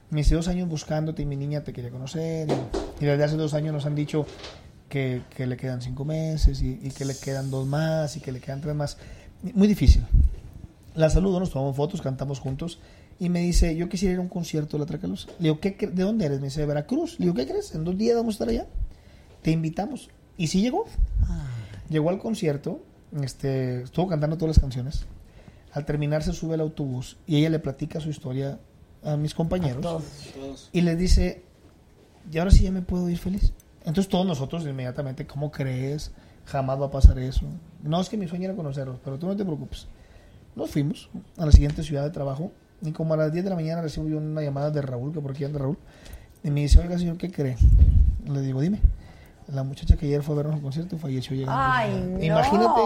me 0.08 0.22
hice 0.22 0.34
dos 0.36 0.48
años 0.48 0.68
buscándote 0.70 1.20
y 1.20 1.26
mi 1.26 1.36
niña 1.36 1.60
te 1.62 1.74
quería 1.74 1.90
conocer. 1.90 2.48
Y, 2.48 2.52
y 3.00 3.04
desde 3.04 3.24
hace 3.24 3.36
dos 3.36 3.54
años 3.54 3.72
nos 3.72 3.86
han 3.86 3.94
dicho 3.94 4.26
que, 4.88 5.22
que 5.34 5.46
le 5.46 5.56
quedan 5.56 5.82
cinco 5.82 6.04
meses 6.04 6.62
y, 6.62 6.78
y 6.82 6.90
que 6.90 7.04
le 7.04 7.16
quedan 7.16 7.50
dos 7.50 7.66
más 7.66 8.16
y 8.16 8.20
que 8.20 8.32
le 8.32 8.40
quedan 8.40 8.60
tres 8.60 8.74
más. 8.74 8.98
Muy 9.54 9.68
difícil. 9.68 10.04
La 10.94 11.10
saludo, 11.10 11.40
nos 11.40 11.50
tomamos 11.50 11.76
fotos, 11.76 12.00
cantamos 12.00 12.38
juntos. 12.38 12.78
Y 13.18 13.28
me 13.28 13.40
dice, 13.40 13.76
yo 13.76 13.88
quisiera 13.88 14.12
ir 14.14 14.18
a 14.18 14.22
un 14.22 14.28
concierto 14.28 14.76
de 14.76 14.80
la 14.80 14.86
Tracalosa. 14.86 15.28
Le 15.38 15.44
digo, 15.44 15.60
¿qué, 15.60 15.70
¿de 15.70 16.02
dónde 16.02 16.26
eres? 16.26 16.40
Me 16.40 16.46
dice, 16.46 16.60
de 16.60 16.66
Veracruz. 16.66 17.18
Le 17.18 17.26
digo, 17.26 17.34
¿qué 17.36 17.46
crees? 17.46 17.74
En 17.74 17.84
dos 17.84 17.96
días 17.96 18.16
vamos 18.16 18.34
a 18.34 18.34
estar 18.34 18.48
allá. 18.48 18.66
Te 19.42 19.50
invitamos. 19.50 20.10
Y 20.36 20.48
sí 20.48 20.62
llegó. 20.62 20.86
Llegó 21.90 22.10
al 22.10 22.18
concierto, 22.18 22.82
este, 23.22 23.82
estuvo 23.82 24.08
cantando 24.08 24.36
todas 24.36 24.56
las 24.56 24.60
canciones. 24.60 25.04
Al 25.72 25.84
terminar 25.84 26.22
se 26.22 26.32
sube 26.32 26.54
al 26.54 26.60
autobús 26.60 27.18
y 27.26 27.36
ella 27.36 27.50
le 27.50 27.58
platica 27.58 28.00
su 28.00 28.08
historia 28.08 28.58
a 29.04 29.16
mis 29.16 29.34
compañeros. 29.34 29.82
Todos. 29.82 30.70
Y 30.72 30.80
les 30.80 30.98
dice, 30.98 31.43
y 32.32 32.38
ahora 32.38 32.50
sí 32.50 32.64
ya 32.64 32.70
me 32.70 32.82
puedo 32.82 33.08
ir 33.08 33.18
feliz. 33.18 33.52
Entonces 33.84 34.08
todos 34.08 34.26
nosotros 34.26 34.64
inmediatamente, 34.64 35.26
¿cómo 35.26 35.50
crees? 35.50 36.10
Jamás 36.46 36.80
va 36.80 36.86
a 36.86 36.90
pasar 36.90 37.18
eso. 37.18 37.46
No 37.82 38.00
es 38.00 38.08
que 38.08 38.16
mi 38.16 38.26
sueño 38.28 38.44
era 38.46 38.54
conocerlos, 38.54 38.98
pero 39.04 39.18
tú 39.18 39.26
no 39.26 39.36
te 39.36 39.44
preocupes. 39.44 39.86
Nos 40.56 40.70
fuimos 40.70 41.10
a 41.36 41.46
la 41.46 41.52
siguiente 41.52 41.82
ciudad 41.82 42.04
de 42.04 42.10
trabajo 42.10 42.52
y 42.82 42.92
como 42.92 43.14
a 43.14 43.16
las 43.16 43.32
10 43.32 43.44
de 43.44 43.50
la 43.50 43.56
mañana 43.56 43.82
recibo 43.82 44.08
yo 44.08 44.18
una 44.18 44.42
llamada 44.42 44.70
de 44.70 44.80
Raúl, 44.82 45.12
que 45.12 45.20
por 45.20 45.32
aquí 45.32 45.44
anda 45.44 45.58
Raúl, 45.58 45.78
y 46.42 46.50
me 46.50 46.60
dice, 46.60 46.78
oiga 46.80 46.98
señor, 46.98 47.16
¿qué 47.18 47.30
cree? 47.30 47.56
Le 48.26 48.40
digo, 48.40 48.60
dime. 48.60 48.80
La 49.52 49.62
muchacha 49.62 49.96
que 49.98 50.06
ayer 50.06 50.22
fue 50.22 50.34
a 50.34 50.36
vernos 50.38 50.54
al 50.56 50.62
concierto 50.62 50.96
falleció 50.96 51.36
llegando. 51.36 51.60
Ay, 51.62 51.90
no. 52.18 52.22
Imagínate 52.24 52.80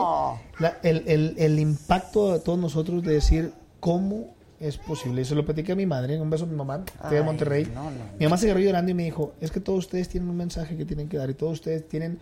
la- 0.59 0.77
el, 0.82 1.05
el- 1.06 1.35
el 1.39 1.59
impacto 1.60 2.32
de 2.32 2.40
todos 2.40 2.59
nosotros 2.59 3.02
de 3.05 3.12
decir 3.12 3.52
cómo 3.78 4.35
es 4.61 4.77
posible. 4.79 5.23
Y 5.23 5.25
se 5.25 5.35
lo 5.35 5.45
platiqué 5.45 5.73
a 5.73 5.77
mi 5.77 5.87
madre, 5.87 6.21
un 6.21 6.31
beso 6.31 6.45
a 6.45 6.49
mi 6.49 6.57
mamá, 6.57 6.85
es 7.05 7.11
de 7.11 7.19
Ay, 7.19 7.25
Monterrey. 7.25 7.71
no, 7.75 7.85
no. 7.91 7.91
Mi 8.19 8.27
mamá 8.27 8.37
se 8.37 8.47
agarró 8.47 8.61
llorando 8.61 8.91
y 8.91 8.95
me 8.95 9.05
dijo, 9.05 9.33
es 9.41 9.51
que 9.51 9.61
todos 9.61 9.79
ustedes 9.81 10.09
tienen 10.09 10.29
un 10.29 10.37
mensaje 10.37 10.77
que 10.77 10.85
tienen 10.85 11.09
que 11.09 11.17
dar 11.17 11.31
y 11.31 11.35
todos 11.35 11.53
ustedes 11.55 11.87
tienen 11.89 12.19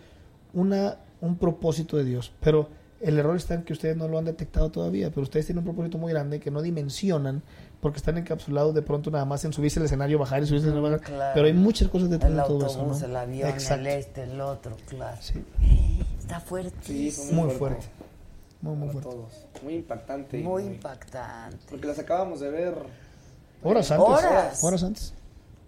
una, 0.53 0.97
un 1.21 1.37
propósito 1.37 1.97
de 1.97 2.03
Dios. 2.05 2.31
Pero 2.39 2.69
el 3.01 3.17
error 3.19 3.35
está 3.35 3.53
en 3.53 3.63
que 3.63 3.73
ustedes 3.73 3.95
no 3.97 4.07
lo 4.07 4.17
han 4.17 4.25
detectado 4.25 4.71
todavía, 4.71 5.09
pero 5.09 5.21
ustedes 5.21 5.45
tienen 5.45 5.59
un 5.59 5.65
propósito 5.65 5.97
muy 5.97 6.11
grande 6.11 6.39
que 6.39 6.49
no 6.51 6.61
dimensionan 6.61 7.43
porque 7.79 7.97
están 7.97 8.17
encapsulados 8.17 8.73
de 8.73 8.81
pronto 8.81 9.11
nada 9.11 9.23
más 9.25 9.45
en 9.45 9.53
subirse 9.53 9.79
al 9.79 9.85
escenario, 9.85 10.17
bajar 10.17 10.41
y 10.41 10.47
subirse 10.47 10.65
al 10.67 10.73
escenario, 10.73 10.97
bajar. 10.97 11.07
Claro. 11.07 11.31
Pero 11.35 11.45
hay 11.47 11.53
muchas 11.53 11.89
cosas 11.89 12.09
detrás 12.09 12.31
de 12.33 12.41
todo 12.41 12.65
autobús, 12.65 12.97
eso. 12.97 13.05
el 13.05 13.15
avión, 13.15 13.49
Exacto. 13.49 13.81
el 13.81 13.87
este, 13.87 14.23
el 14.23 14.41
otro, 14.41 14.75
claro. 14.87 15.17
Sí. 15.21 15.43
Está 16.17 16.39
fuerte. 16.39 17.11
Muy 17.31 17.51
fuerte. 17.51 17.85
Muy, 18.61 18.75
muy 18.75 18.89
fuerte. 18.89 19.09
todos. 19.09 19.45
Muy 19.63 19.75
impactante. 19.75 20.39
y 20.39 20.43
Muy 20.43 20.63
impactante. 20.63 21.57
Porque 21.69 21.87
las 21.87 21.99
acabamos 21.99 22.39
de 22.39 22.49
ver. 22.49 22.75
Horas 23.63 23.91
antes. 23.91 24.07
Horas. 24.07 24.63
Horas 24.63 24.83
antes. 24.83 25.13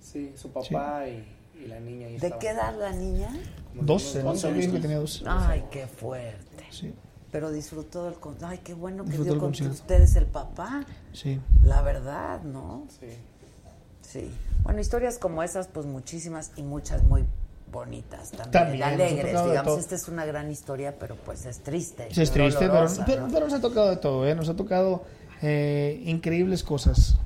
Sí, 0.02 0.34
su 0.36 0.50
papá 0.52 1.08
y, 1.08 1.26
y 1.64 1.68
la 1.68 1.80
niña. 1.80 2.08
ahí 2.08 2.18
¿De 2.18 2.34
qué 2.40 2.50
edad 2.50 2.76
la 2.78 2.92
niña? 2.92 3.30
Como 3.70 3.84
Doce, 3.84 4.20
unos 4.22 4.44
¿no? 4.44 4.50
doce 4.50 4.54
Dijo 4.54 4.74
que 4.74 4.80
tenía 4.80 4.98
doce. 5.00 5.24
Ay, 5.28 5.66
qué 5.72 5.86
fuerte. 5.88 6.66
Sí. 6.72 6.94
Pero 7.32 7.52
disfrutó 7.52 8.06
del 8.06 8.16
concierto. 8.16 8.48
Ay, 8.48 8.58
qué 8.64 8.74
bueno 8.74 9.04
que 9.04 9.10
Disfrutó 9.12 9.32
dio 9.34 9.40
con 9.40 9.50
concierto. 9.50 9.76
ustedes 9.76 10.16
el 10.16 10.26
papá. 10.26 10.84
Sí. 11.14 11.40
La 11.64 11.82
verdad, 11.84 12.42
¿no? 12.42 12.88
Sí. 13.00 13.08
Sí. 14.02 14.32
Bueno, 14.64 14.80
historias 14.80 15.20
como 15.20 15.44
esas, 15.44 15.68
pues 15.68 15.86
muchísimas 15.86 16.52
y 16.56 16.64
muchas 16.64 17.04
muy 17.04 17.26
bonitas 17.72 18.32
también, 18.32 18.52
También, 18.52 18.84
alegres, 18.84 19.46
digamos. 19.46 19.80
Esta 19.80 19.96
es 19.96 20.08
una 20.08 20.26
gran 20.26 20.50
historia, 20.52 20.96
pero 21.00 21.16
pues 21.16 21.46
es 21.46 21.60
triste. 21.60 22.08
Sí, 22.12 22.22
es 22.22 22.32
triste, 22.32 22.60
pero, 22.60 22.74
dolorosa, 22.74 23.06
pero, 23.06 23.22
¿no? 23.28 23.34
pero 23.34 23.46
nos 23.46 23.54
ha 23.54 23.62
tocado 23.62 23.90
de 23.90 23.98
todo, 23.98 24.28
¿eh? 24.28 24.36
Nos 24.36 24.50
ha 24.50 24.56
tocado 24.56 25.04
eh, 25.42 26.02
increíbles 26.06 26.64
cosas. 26.64 27.18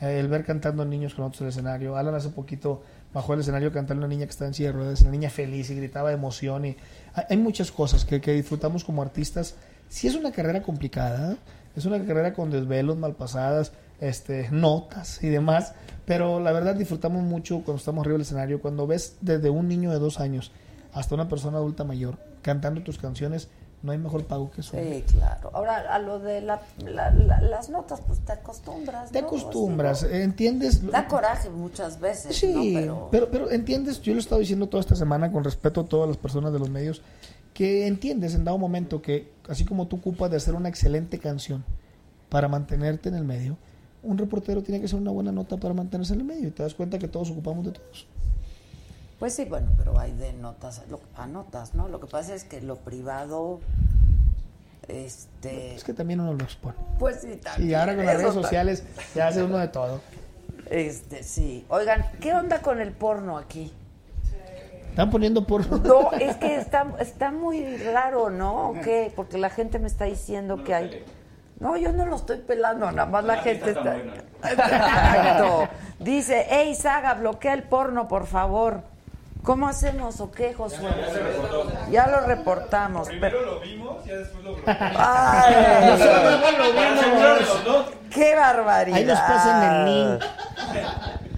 Eh, 0.00 0.20
el 0.20 0.28
ver 0.28 0.44
cantando 0.44 0.84
niños 0.84 1.14
con 1.14 1.24
otros 1.24 1.40
en 1.40 1.46
el 1.46 1.50
escenario. 1.50 1.96
Alan 1.96 2.14
hace 2.14 2.28
poquito 2.28 2.82
bajó 3.12 3.34
el 3.34 3.40
escenario 3.40 3.72
cantando 3.72 4.04
una 4.04 4.14
niña 4.14 4.26
que 4.26 4.30
está 4.30 4.46
en 4.46 4.54
silla 4.54 4.68
de 4.68 4.76
ruedas, 4.76 5.00
una 5.02 5.10
niña 5.10 5.30
feliz 5.30 5.70
y 5.70 5.74
gritaba 5.74 6.08
de 6.10 6.14
emoción. 6.14 6.64
Y 6.66 6.76
hay, 7.14 7.24
hay 7.30 7.36
muchas 7.36 7.72
cosas 7.72 8.04
que, 8.04 8.20
que 8.20 8.32
disfrutamos 8.32 8.84
como 8.84 9.02
artistas. 9.02 9.56
Sí 9.88 10.06
es 10.06 10.14
una 10.14 10.32
carrera 10.32 10.62
complicada, 10.62 11.36
es 11.74 11.84
una 11.86 11.98
carrera 12.04 12.34
con 12.34 12.50
desvelos, 12.50 12.96
malpasadas, 12.96 13.72
este, 14.00 14.48
notas 14.50 15.22
y 15.22 15.28
demás, 15.28 15.74
pero 16.04 16.40
la 16.40 16.52
verdad 16.52 16.74
disfrutamos 16.74 17.22
mucho 17.22 17.56
cuando 17.64 17.76
estamos 17.78 18.02
arriba 18.02 18.14
del 18.14 18.22
escenario, 18.22 18.60
cuando 18.60 18.86
ves 18.86 19.16
desde 19.20 19.50
un 19.50 19.68
niño 19.68 19.90
de 19.90 19.98
dos 19.98 20.20
años 20.20 20.52
hasta 20.92 21.14
una 21.14 21.28
persona 21.28 21.58
adulta 21.58 21.84
mayor 21.84 22.16
cantando 22.42 22.82
tus 22.82 22.98
canciones, 22.98 23.48
no 23.82 23.92
hay 23.92 23.98
mejor 23.98 24.24
pago 24.24 24.50
que 24.50 24.62
eso. 24.62 24.76
Sí, 24.76 25.04
claro. 25.16 25.50
Ahora, 25.52 25.94
a 25.94 25.98
lo 26.00 26.18
de 26.18 26.40
la- 26.40 26.60
la- 26.84 27.10
la- 27.12 27.40
las 27.40 27.68
notas, 27.68 28.00
pues 28.00 28.18
te 28.20 28.32
acostumbras. 28.32 29.10
Te 29.12 29.20
¿no? 29.20 29.28
acostumbras, 29.28 30.02
entiendes. 30.02 30.84
Da 30.90 31.06
coraje 31.06 31.48
muchas 31.50 32.00
veces, 32.00 32.34
Sí, 32.36 32.74
¿no? 32.74 32.80
Pero, 32.80 33.08
pero... 33.10 33.30
pero 33.30 33.50
entiendes, 33.50 34.00
yo 34.00 34.14
lo 34.14 34.18
he 34.18 34.20
estado 34.20 34.40
diciendo 34.40 34.68
toda 34.68 34.80
esta 34.80 34.96
semana 34.96 35.30
con 35.30 35.44
respeto 35.44 35.82
a 35.82 35.84
todas 35.84 36.08
las 36.08 36.16
personas 36.16 36.52
de 36.52 36.58
los 36.58 36.70
medios, 36.70 37.02
que 37.54 37.86
entiendes 37.86 38.34
en 38.34 38.44
dado 38.44 38.58
momento 38.58 39.00
que 39.02 39.30
así 39.48 39.64
como 39.64 39.86
tú 39.86 39.96
ocupas 39.96 40.30
de 40.30 40.36
hacer 40.38 40.54
una 40.54 40.68
excelente 40.68 41.18
canción 41.18 41.64
para 42.30 42.48
mantenerte 42.48 43.08
en 43.10 43.14
el 43.16 43.24
medio, 43.24 43.56
un 44.08 44.18
reportero 44.18 44.62
tiene 44.62 44.80
que 44.80 44.86
hacer 44.86 44.98
una 44.98 45.10
buena 45.10 45.32
nota 45.32 45.56
para 45.56 45.74
mantenerse 45.74 46.14
en 46.14 46.20
el 46.20 46.26
medio 46.26 46.48
y 46.48 46.50
te 46.50 46.62
das 46.62 46.74
cuenta 46.74 46.98
que 46.98 47.08
todos 47.08 47.30
ocupamos 47.30 47.64
de 47.66 47.72
todos. 47.72 48.06
Pues 49.18 49.34
sí, 49.34 49.44
bueno, 49.44 49.68
pero 49.76 49.98
hay 49.98 50.12
de 50.12 50.32
notas 50.32 50.82
lo- 50.90 51.00
a 51.16 51.26
notas, 51.26 51.74
¿no? 51.74 51.88
Lo 51.88 52.00
que 52.00 52.06
pasa 52.06 52.34
es 52.34 52.44
que 52.44 52.60
lo 52.60 52.76
privado, 52.76 53.60
este... 54.86 55.74
Es 55.74 55.84
que 55.84 55.92
también 55.92 56.20
uno 56.20 56.34
lo 56.34 56.44
expone. 56.44 56.76
Pues 56.98 57.20
sí, 57.20 57.36
también. 57.36 57.70
Y 57.70 57.74
ahora 57.74 57.96
con 57.96 58.06
las 58.06 58.16
redes 58.16 58.34
sociales 58.34 58.84
ya 59.14 59.28
hace 59.28 59.42
uno 59.42 59.58
de 59.58 59.68
todo. 59.68 60.00
Este, 60.70 61.22
sí. 61.22 61.64
Oigan, 61.68 62.04
¿qué 62.20 62.32
onda 62.32 62.60
con 62.62 62.80
el 62.80 62.92
porno 62.92 63.38
aquí? 63.38 63.72
Están 64.90 65.10
poniendo 65.10 65.46
por... 65.46 65.68
No, 65.86 66.12
es 66.12 66.36
que 66.38 66.56
está, 66.56 66.86
está 67.00 67.30
muy 67.30 67.76
raro, 67.78 68.30
¿no? 68.30 68.70
¿O 68.70 68.80
qué? 68.80 69.12
Porque 69.14 69.38
la 69.38 69.50
gente 69.50 69.78
me 69.78 69.86
está 69.86 70.04
diciendo 70.06 70.64
que 70.64 70.74
hay... 70.74 71.04
No, 71.60 71.76
yo 71.76 71.92
no 71.92 72.06
lo 72.06 72.16
estoy 72.16 72.38
pelando, 72.38 72.90
nada 72.92 73.08
más 73.08 73.24
la 73.24 73.38
gente 73.38 73.70
está... 73.70 73.96
Exacto. 74.48 75.68
Dice, 75.98 76.46
hey, 76.48 76.74
Saga, 76.74 77.14
bloquea 77.14 77.54
el 77.54 77.64
porno, 77.64 78.06
por 78.06 78.26
favor. 78.26 78.82
¿Cómo 79.42 79.66
hacemos 79.68 80.20
o 80.20 80.30
qué, 80.30 80.52
Josué? 80.54 80.88
Ya 81.90 82.06
lo 82.08 82.20
reportamos. 82.20 83.08
Primero 83.08 83.40
lo 83.42 83.60
vimos, 83.60 84.04
ya 84.04 84.16
después 84.16 84.44
lo 84.44 84.56
Ay. 84.66 85.86
Nosotros 85.86 86.40
no 86.40 86.58
lo 86.58 86.72
vimos. 86.72 87.86
¡Qué 88.10 88.34
barbaridad! 88.34 88.96
Ahí 88.98 89.04
nos 89.04 89.18
pasan 89.20 89.62
el 89.62 89.84
link. 90.12 90.24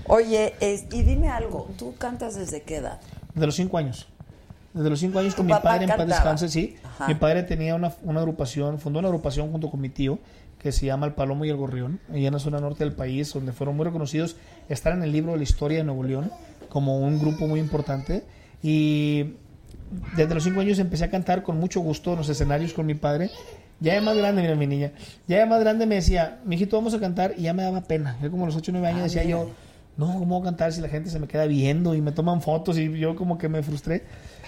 Oye, 0.06 0.54
es- 0.60 0.84
y 0.92 1.02
dime 1.02 1.30
algo, 1.30 1.68
¿tú 1.78 1.94
cantas 1.96 2.34
desde 2.34 2.62
qué 2.62 2.76
edad? 2.76 3.00
Desde 3.34 3.46
los 3.46 3.54
cinco 3.54 3.78
años. 3.78 4.08
Desde 4.72 4.88
los 4.90 5.00
cinco 5.00 5.18
años 5.18 5.34
¿Tu 5.34 5.38
con 5.38 5.46
mi 5.46 5.52
padre 5.52 5.84
en 5.84 5.90
paz 5.90 6.06
descanse, 6.06 6.48
sí. 6.48 6.76
Ajá. 6.84 7.08
Mi 7.08 7.14
padre 7.14 7.42
tenía 7.42 7.74
una, 7.74 7.92
una 8.02 8.20
agrupación, 8.20 8.78
fundó 8.78 8.98
una 9.00 9.08
agrupación 9.08 9.50
junto 9.50 9.70
con 9.70 9.80
mi 9.80 9.88
tío 9.88 10.18
que 10.58 10.72
se 10.72 10.86
llama 10.86 11.06
El 11.06 11.14
Palomo 11.14 11.44
y 11.44 11.48
el 11.48 11.56
Gorrión, 11.56 12.00
allá 12.12 12.26
en 12.28 12.32
la 12.34 12.38
zona 12.38 12.60
norte 12.60 12.84
del 12.84 12.92
país, 12.92 13.32
donde 13.32 13.52
fueron 13.52 13.76
muy 13.76 13.84
reconocidos, 13.86 14.36
están 14.68 14.98
en 14.98 15.02
el 15.04 15.12
libro 15.12 15.32
de 15.32 15.38
la 15.38 15.42
historia 15.44 15.78
de 15.78 15.84
Nuevo 15.84 16.04
León 16.04 16.30
como 16.68 16.98
un 16.98 17.18
grupo 17.18 17.46
muy 17.46 17.58
importante. 17.60 18.24
Y 18.62 19.36
desde 20.16 20.34
los 20.34 20.44
cinco 20.44 20.60
años 20.60 20.78
empecé 20.78 21.04
a 21.04 21.10
cantar 21.10 21.42
con 21.42 21.58
mucho 21.58 21.80
gusto 21.80 22.12
en 22.12 22.18
los 22.18 22.28
escenarios 22.28 22.72
con 22.74 22.86
mi 22.86 22.94
padre. 22.94 23.30
Ya 23.80 23.94
de 23.94 24.02
más 24.02 24.14
grande, 24.16 24.42
mira 24.42 24.54
mi 24.54 24.66
niña, 24.66 24.92
ya 25.26 25.38
de 25.38 25.46
más 25.46 25.58
grande 25.60 25.86
me 25.86 25.94
decía, 25.94 26.38
mijito, 26.44 26.76
vamos 26.76 26.92
a 26.92 27.00
cantar, 27.00 27.32
y 27.38 27.42
ya 27.42 27.54
me 27.54 27.62
daba 27.62 27.80
pena. 27.80 28.18
Yo 28.22 28.30
como 28.30 28.42
a 28.44 28.46
los 28.46 28.54
8 28.56 28.70
o 28.70 28.74
9 28.74 28.86
años 28.86 29.00
Ah, 29.00 29.04
decía 29.04 29.24
mira. 29.24 29.38
yo, 29.38 29.50
no, 29.96 30.06
¿cómo 30.18 30.38
voy 30.38 30.42
a 30.42 30.44
cantar 30.50 30.72
si 30.74 30.82
la 30.82 30.88
gente 30.90 31.08
se 31.08 31.18
me 31.18 31.26
queda 31.26 31.46
viendo 31.46 31.94
y 31.94 32.02
me 32.02 32.12
toman 32.12 32.42
fotos 32.42 32.76
y 32.76 32.98
yo 32.98 33.16
como 33.16 33.38
que 33.38 33.48
me 33.48 33.62
frustré? 33.62 34.04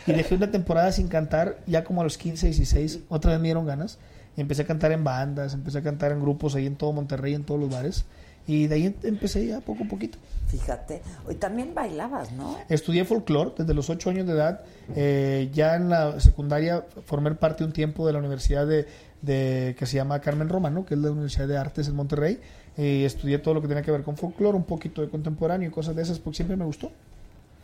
Y 0.06 0.12
dejé 0.12 0.34
una 0.34 0.50
temporada 0.50 0.90
sin 0.92 1.08
cantar, 1.08 1.58
ya 1.66 1.84
como 1.84 2.00
a 2.00 2.04
los 2.04 2.18
15, 2.18 2.46
16, 2.46 3.00
otra 3.08 3.32
vez 3.32 3.40
me 3.40 3.48
dieron 3.48 3.66
ganas. 3.66 3.98
Y 4.36 4.40
empecé 4.40 4.62
a 4.62 4.66
cantar 4.66 4.92
en 4.92 5.04
bandas, 5.04 5.52
empecé 5.54 5.78
a 5.78 5.82
cantar 5.82 6.12
en 6.12 6.20
grupos 6.20 6.54
ahí 6.54 6.66
en 6.66 6.76
todo 6.76 6.92
Monterrey, 6.92 7.34
en 7.34 7.44
todos 7.44 7.60
los 7.60 7.70
bares. 7.70 8.04
Y 8.46 8.66
de 8.66 8.74
ahí 8.74 8.86
em- 8.86 8.94
empecé 9.04 9.46
ya 9.46 9.60
poco 9.60 9.84
a 9.84 9.88
poquito. 9.88 10.18
Fíjate. 10.48 11.00
Hoy 11.28 11.36
también 11.36 11.74
bailabas, 11.74 12.32
¿no? 12.32 12.56
Estudié 12.68 13.04
folclore 13.04 13.52
desde 13.58 13.72
los 13.74 13.88
8 13.90 14.10
años 14.10 14.26
de 14.26 14.32
edad. 14.32 14.62
Eh, 14.96 15.50
ya 15.52 15.76
en 15.76 15.88
la 15.90 16.18
secundaria 16.20 16.84
formé 17.04 17.30
parte 17.36 17.62
un 17.62 17.72
tiempo 17.72 18.04
de 18.06 18.12
la 18.14 18.18
universidad 18.18 18.66
de, 18.66 18.86
de- 19.20 19.76
que 19.78 19.86
se 19.86 19.96
llama 19.96 20.20
Carmen 20.20 20.48
Romano, 20.48 20.84
que 20.84 20.94
es 20.94 21.00
la 21.00 21.10
Universidad 21.12 21.46
de 21.46 21.56
Artes 21.56 21.86
en 21.88 21.94
Monterrey. 21.94 22.40
Eh, 22.76 23.04
estudié 23.04 23.38
todo 23.38 23.54
lo 23.54 23.62
que 23.62 23.68
tenía 23.68 23.82
que 23.82 23.92
ver 23.92 24.02
con 24.02 24.16
folclore, 24.16 24.56
un 24.56 24.64
poquito 24.64 25.02
de 25.02 25.08
contemporáneo 25.08 25.68
y 25.68 25.70
cosas 25.70 25.94
de 25.94 26.02
esas, 26.02 26.18
porque 26.18 26.36
siempre 26.38 26.56
me 26.56 26.64
gustó. 26.64 26.90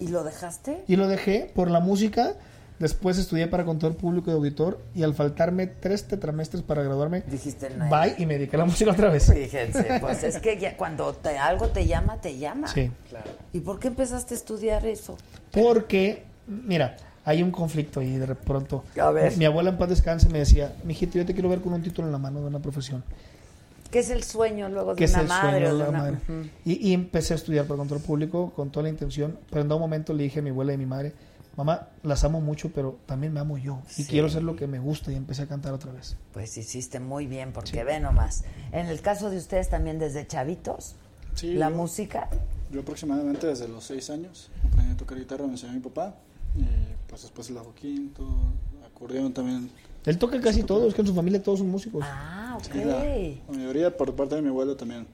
¿Y 0.00 0.08
lo 0.08 0.24
dejaste? 0.24 0.84
Y 0.86 0.96
lo 0.96 1.08
dejé 1.08 1.50
por 1.54 1.70
la 1.70 1.80
música. 1.80 2.34
Después 2.78 3.18
estudié 3.18 3.48
para 3.48 3.64
contador 3.64 3.96
público 3.96 4.30
y 4.30 4.34
auditor 4.34 4.78
y 4.94 5.02
al 5.02 5.12
faltarme 5.12 5.66
tres 5.66 6.06
tetramestres 6.06 6.62
para 6.62 6.84
graduarme, 6.84 7.22
Dijiste, 7.22 7.70
no. 7.70 7.88
bye 7.90 8.14
y 8.18 8.24
me 8.26 8.34
dediqué 8.34 8.54
a 8.54 8.60
la 8.60 8.64
música 8.66 8.92
otra 8.92 9.10
vez. 9.10 9.32
Fíjense, 9.32 9.98
pues 10.00 10.22
es 10.22 10.38
que 10.38 10.58
ya 10.58 10.76
cuando 10.76 11.12
te, 11.12 11.36
algo 11.36 11.68
te 11.70 11.88
llama, 11.88 12.20
te 12.20 12.38
llama. 12.38 12.68
Sí. 12.68 12.88
¿Y 13.52 13.60
por 13.60 13.80
qué 13.80 13.88
empezaste 13.88 14.34
a 14.34 14.36
estudiar 14.36 14.86
eso? 14.86 15.16
Porque, 15.50 16.22
mira, 16.46 16.96
hay 17.24 17.42
un 17.42 17.50
conflicto 17.50 17.98
ahí 17.98 18.16
de 18.16 18.32
pronto. 18.36 18.84
A 19.00 19.10
ver. 19.10 19.36
Mi 19.36 19.44
abuela 19.44 19.70
en 19.70 19.76
paz 19.76 19.88
descanse 19.88 20.28
me 20.28 20.38
decía, 20.38 20.72
mijito, 20.84 21.18
yo 21.18 21.26
te 21.26 21.32
quiero 21.34 21.48
ver 21.48 21.60
con 21.60 21.72
un 21.72 21.82
título 21.82 22.06
en 22.06 22.12
la 22.12 22.18
mano 22.18 22.40
de 22.40 22.46
una 22.46 22.60
profesión. 22.60 23.02
¿Qué 23.90 24.00
es 24.00 24.10
el 24.10 24.22
sueño 24.22 24.68
luego 24.68 24.94
de 24.94 25.04
una 25.04 25.20
el 25.20 25.26
madre? 25.28 25.68
de 25.68 25.74
una- 25.74 25.90
madre. 25.98 26.18
Y, 26.64 26.88
y 26.90 26.92
empecé 26.94 27.32
a 27.34 27.36
estudiar 27.36 27.66
para 27.66 27.78
control 27.78 28.00
público 28.00 28.52
con 28.54 28.70
toda 28.70 28.84
la 28.84 28.88
intención, 28.90 29.38
pero 29.50 29.62
en 29.62 29.72
un 29.72 29.80
momento 29.80 30.12
le 30.12 30.24
dije 30.24 30.40
a 30.40 30.42
mi 30.42 30.50
abuela 30.50 30.72
y 30.72 30.74
a 30.74 30.78
mi 30.78 30.86
madre, 30.86 31.12
mamá, 31.56 31.88
las 32.02 32.22
amo 32.24 32.40
mucho, 32.40 32.70
pero 32.74 32.98
también 33.06 33.32
me 33.32 33.40
amo 33.40 33.56
yo 33.58 33.80
y 33.96 34.02
Sí. 34.02 34.04
quiero 34.04 34.26
hacer 34.28 34.42
lo 34.42 34.54
que 34.56 34.66
me 34.66 34.78
gusta 34.78 35.10
y 35.10 35.14
empecé 35.16 35.42
a 35.42 35.46
cantar 35.46 35.72
otra 35.72 35.90
vez. 35.92 36.16
Pues 36.32 36.56
hiciste 36.58 37.00
muy 37.00 37.26
bien, 37.26 37.52
porque 37.52 37.82
ve 37.82 37.98
nomás. 37.98 38.44
En 38.72 38.86
el 38.86 39.00
caso 39.00 39.30
de 39.30 39.38
ustedes 39.38 39.68
también 39.70 39.98
desde 39.98 40.26
chavitos, 40.26 40.94
Sí, 41.34 41.54
la 41.54 41.70
yo- 41.70 41.76
música. 41.76 42.28
Yo 42.70 42.80
aproximadamente 42.82 43.46
desde 43.46 43.66
los 43.68 43.84
seis 43.84 44.10
años 44.10 44.50
aprendí 44.70 44.92
a 44.92 44.96
tocar 44.98 45.16
guitarra, 45.18 45.46
me 45.46 45.52
enseñó 45.52 45.72
mi 45.72 45.80
papá. 45.80 46.14
Y 46.54 46.64
pues 47.08 47.22
después 47.22 47.48
el 47.48 47.54
bajo 47.54 47.72
quinto, 47.74 48.26
acordeón 48.86 49.32
también. 49.32 49.70
Él 50.06 50.18
toca 50.18 50.40
casi 50.40 50.62
todo, 50.62 50.88
es 50.88 50.94
que 50.94 51.02
en 51.02 51.06
su 51.06 51.14
familia 51.14 51.42
todos 51.42 51.58
son 51.58 51.68
músicos. 51.70 52.02
Ah, 52.06 52.54
ok. 52.56 52.72
Sí, 52.72 52.84
la, 52.84 53.04
la 53.04 53.58
mayoría 53.58 53.96
por 53.96 54.14
parte 54.14 54.36
de 54.36 54.42
mi 54.42 54.48
abuelo 54.48 54.76
también 54.76 55.06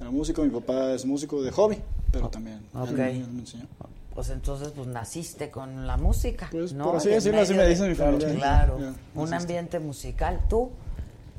era 0.00 0.10
músico, 0.10 0.42
mi 0.42 0.50
papá 0.50 0.92
es 0.92 1.04
músico 1.04 1.42
de 1.42 1.50
hobby, 1.50 1.78
pero 2.10 2.28
también 2.30 2.58
él 2.74 2.80
Ok. 2.80 2.90
me- 2.92 3.10
él 3.10 3.26
me 3.32 3.40
enseñó. 3.40 3.66
Pues 4.14 4.30
entonces, 4.30 4.72
pues 4.74 4.86
naciste 4.88 5.50
con 5.50 5.86
la 5.86 5.96
música. 5.96 6.48
Pues, 6.50 6.72
¿no? 6.72 6.84
por 6.84 6.96
así 6.96 7.10
decirlo, 7.10 7.40
así 7.42 7.54
me 7.54 7.62
de- 7.62 7.68
dice 7.70 7.88
mi 7.88 7.94
familia. 7.94 8.34
Claro, 8.34 8.78
un 9.14 9.34
ambiente 9.34 9.78
musical. 9.78 10.40
¿Tú? 10.48 10.70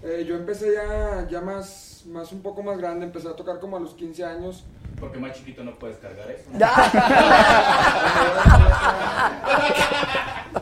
Eh, 0.03 0.26
yo 0.27 0.35
empecé 0.35 0.73
ya, 0.73 1.27
ya 1.30 1.41
más, 1.41 2.03
más 2.07 2.31
un 2.31 2.41
poco 2.41 2.63
más 2.63 2.77
grande, 2.77 3.05
empecé 3.05 3.27
a 3.27 3.35
tocar 3.35 3.59
como 3.59 3.77
a 3.77 3.80
los 3.80 3.93
15 3.93 4.23
años. 4.26 4.63
Porque 4.99 5.18
más 5.19 5.35
chiquito 5.35 5.63
no 5.63 5.77
puedes 5.80 5.97
cargar 5.97 6.30
eso. 6.30 6.43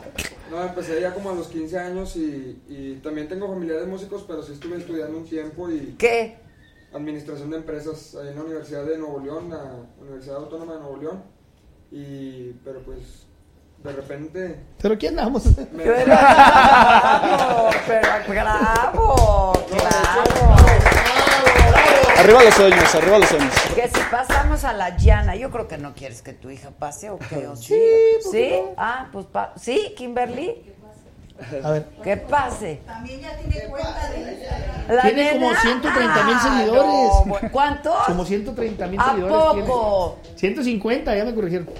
No, 0.50 0.62
empecé 0.64 1.00
ya 1.00 1.14
como 1.14 1.30
a 1.30 1.34
los 1.34 1.46
15 1.48 1.78
años 1.78 2.16
y, 2.16 2.60
y 2.68 3.00
también 3.02 3.28
tengo 3.28 3.46
familiares 3.48 3.86
músicos, 3.86 4.24
pero 4.26 4.42
sí 4.42 4.52
estuve 4.52 4.78
estudiando 4.78 5.16
un 5.18 5.24
tiempo 5.24 5.70
y... 5.70 5.94
¿Qué? 5.96 6.38
Administración 6.92 7.50
de 7.50 7.58
empresas 7.58 8.16
ahí 8.16 8.28
en 8.28 8.34
la 8.36 8.42
Universidad 8.42 8.84
de 8.84 8.98
Nuevo 8.98 9.20
León, 9.20 9.48
la 9.48 9.62
Universidad 10.00 10.36
Autónoma 10.38 10.74
de 10.74 10.80
Nuevo 10.80 10.96
León. 10.96 11.22
Y, 11.92 12.50
pero 12.64 12.80
pues, 12.82 13.26
de 13.84 13.92
repente... 13.92 14.60
Pero 14.82 14.98
¿quién 14.98 15.16
andamos? 15.18 15.44
Me- 15.72 15.84
¡Bravo! 15.84 17.70
Pero 17.86 18.08
bravo, 18.28 19.52
claro. 19.68 20.50
Arriba 22.20 22.42
los 22.44 22.54
sueños, 22.54 22.94
arriba 22.94 23.18
los 23.18 23.28
sueños. 23.28 23.54
Que 23.74 23.88
si 23.88 24.00
pasamos 24.10 24.64
a 24.64 24.72
la 24.74 24.96
llana, 24.96 25.36
yo 25.36 25.50
creo 25.50 25.66
que 25.68 25.78
no 25.78 25.94
quieres 25.94 26.20
que 26.22 26.32
tu 26.34 26.50
hija 26.50 26.70
pase 26.70 27.08
o 27.10 27.18
qué, 27.18 27.46
o 27.46 27.56
sí. 27.56 27.80
¿Sí? 28.30 28.52
Ah, 28.76 29.08
pues 29.12 29.26
pa- 29.26 29.52
sí, 29.56 29.94
Kimberly. 29.96 30.62
A 31.64 31.70
ver. 31.70 31.86
Que 32.04 32.18
pase. 32.18 32.82
También 32.84 33.20
ya 33.22 33.34
tiene 33.38 33.66
cuenta 33.70 34.10
de 34.10 34.94
La 34.94 35.02
Tiene 35.02 35.30
como 35.32 35.46
nena. 35.48 35.60
130 35.62 36.24
mil 36.24 36.34
Ah, 36.38 36.42
seguidores. 36.42 36.84
no, 36.84 37.24
bu- 37.24 37.50
¿Cuántos? 37.50 37.96
Como 38.06 38.24
130 38.26 38.86
mil 38.88 39.00
¿A 39.00 39.04
seguidores. 39.12 39.64
poco? 39.64 40.18
tiene. 40.22 40.38
150, 40.38 41.16
ya 41.16 41.24
me 41.24 41.34
corrigieron. 41.34 41.70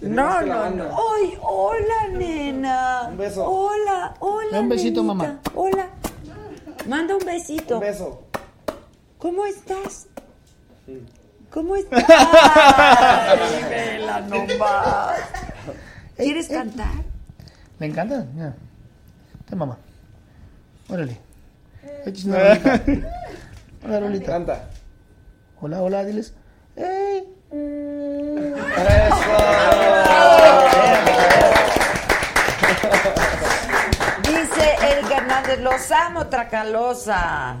No, 0.00 0.40
no, 0.42 0.70
no. 0.70 0.84
Ay, 0.84 1.38
hola, 1.42 2.08
nena. 2.12 3.08
Un 3.10 3.18
beso. 3.18 3.44
Hola, 3.46 4.14
hola. 4.20 4.60
Un 4.60 4.68
besito, 4.70 5.02
nenita. 5.02 5.14
mamá. 5.24 5.40
Hola. 5.54 5.88
Manda 6.86 7.16
un 7.16 7.24
besito. 7.24 7.74
Un 7.74 7.80
beso. 7.80 8.22
¿Cómo 9.18 9.46
estás? 9.46 10.06
¿Cómo 11.50 11.76
estás? 11.80 12.04
Vela 13.68 14.20
nomás. 14.20 15.18
¿Quieres 16.16 16.48
cantar? 16.48 16.92
¿Le 17.78 17.86
encanta? 17.86 18.26
Mira. 18.34 18.54
Ten, 19.48 19.58
mamá. 19.58 19.78
Órale. 20.88 21.18
Échate 22.04 22.28
una 22.28 22.38
rolita. 22.54 22.82
Una 23.84 24.00
rolita. 24.00 24.26
Canta. 24.32 24.68
Hola, 25.60 25.82
hola, 25.82 26.04
diles. 26.04 26.34
¡Ey! 26.76 27.24
Dice 34.22 34.76
Eric 34.90 35.10
Hernández, 35.10 35.60
los 35.60 35.90
amo, 35.90 36.26
Tracalosa. 36.26 37.56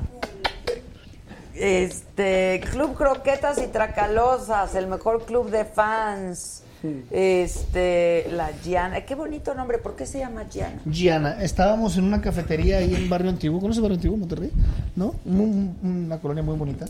Este, 1.58 2.60
Club 2.70 2.94
Croquetas 2.94 3.58
y 3.62 3.66
Tracalosas, 3.68 4.74
el 4.74 4.86
mejor 4.86 5.24
club 5.24 5.50
de 5.50 5.64
fans. 5.64 6.62
Este, 7.10 8.26
la 8.30 8.50
Giana, 8.62 9.00
qué 9.04 9.14
bonito 9.16 9.54
nombre, 9.54 9.78
¿por 9.78 9.96
qué 9.96 10.06
se 10.06 10.18
llama 10.20 10.44
Giana? 10.50 10.80
Giana, 10.88 11.42
estábamos 11.42 11.96
en 11.96 12.04
una 12.04 12.20
cafetería 12.20 12.78
ahí 12.78 12.94
en 12.94 13.08
Barrio 13.08 13.30
Antiguo. 13.30 13.60
¿Conoces 13.60 13.82
Barrio 13.82 13.96
Antiguo, 13.96 14.16
Monterrey? 14.16 14.52
¿No? 14.94 15.14
Un- 15.24 15.76
un- 15.82 16.04
una 16.06 16.18
colonia 16.18 16.42
muy 16.44 16.56
bonita. 16.56 16.86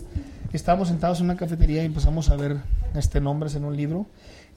Estábamos 0.52 0.88
sentados 0.88 1.20
en 1.20 1.26
una 1.26 1.36
cafetería 1.36 1.82
y 1.82 1.86
empezamos 1.86 2.28
a 2.30 2.36
ver 2.36 2.56
este 2.94 3.20
nombres 3.20 3.54
en 3.54 3.64
un 3.64 3.76
libro 3.76 4.06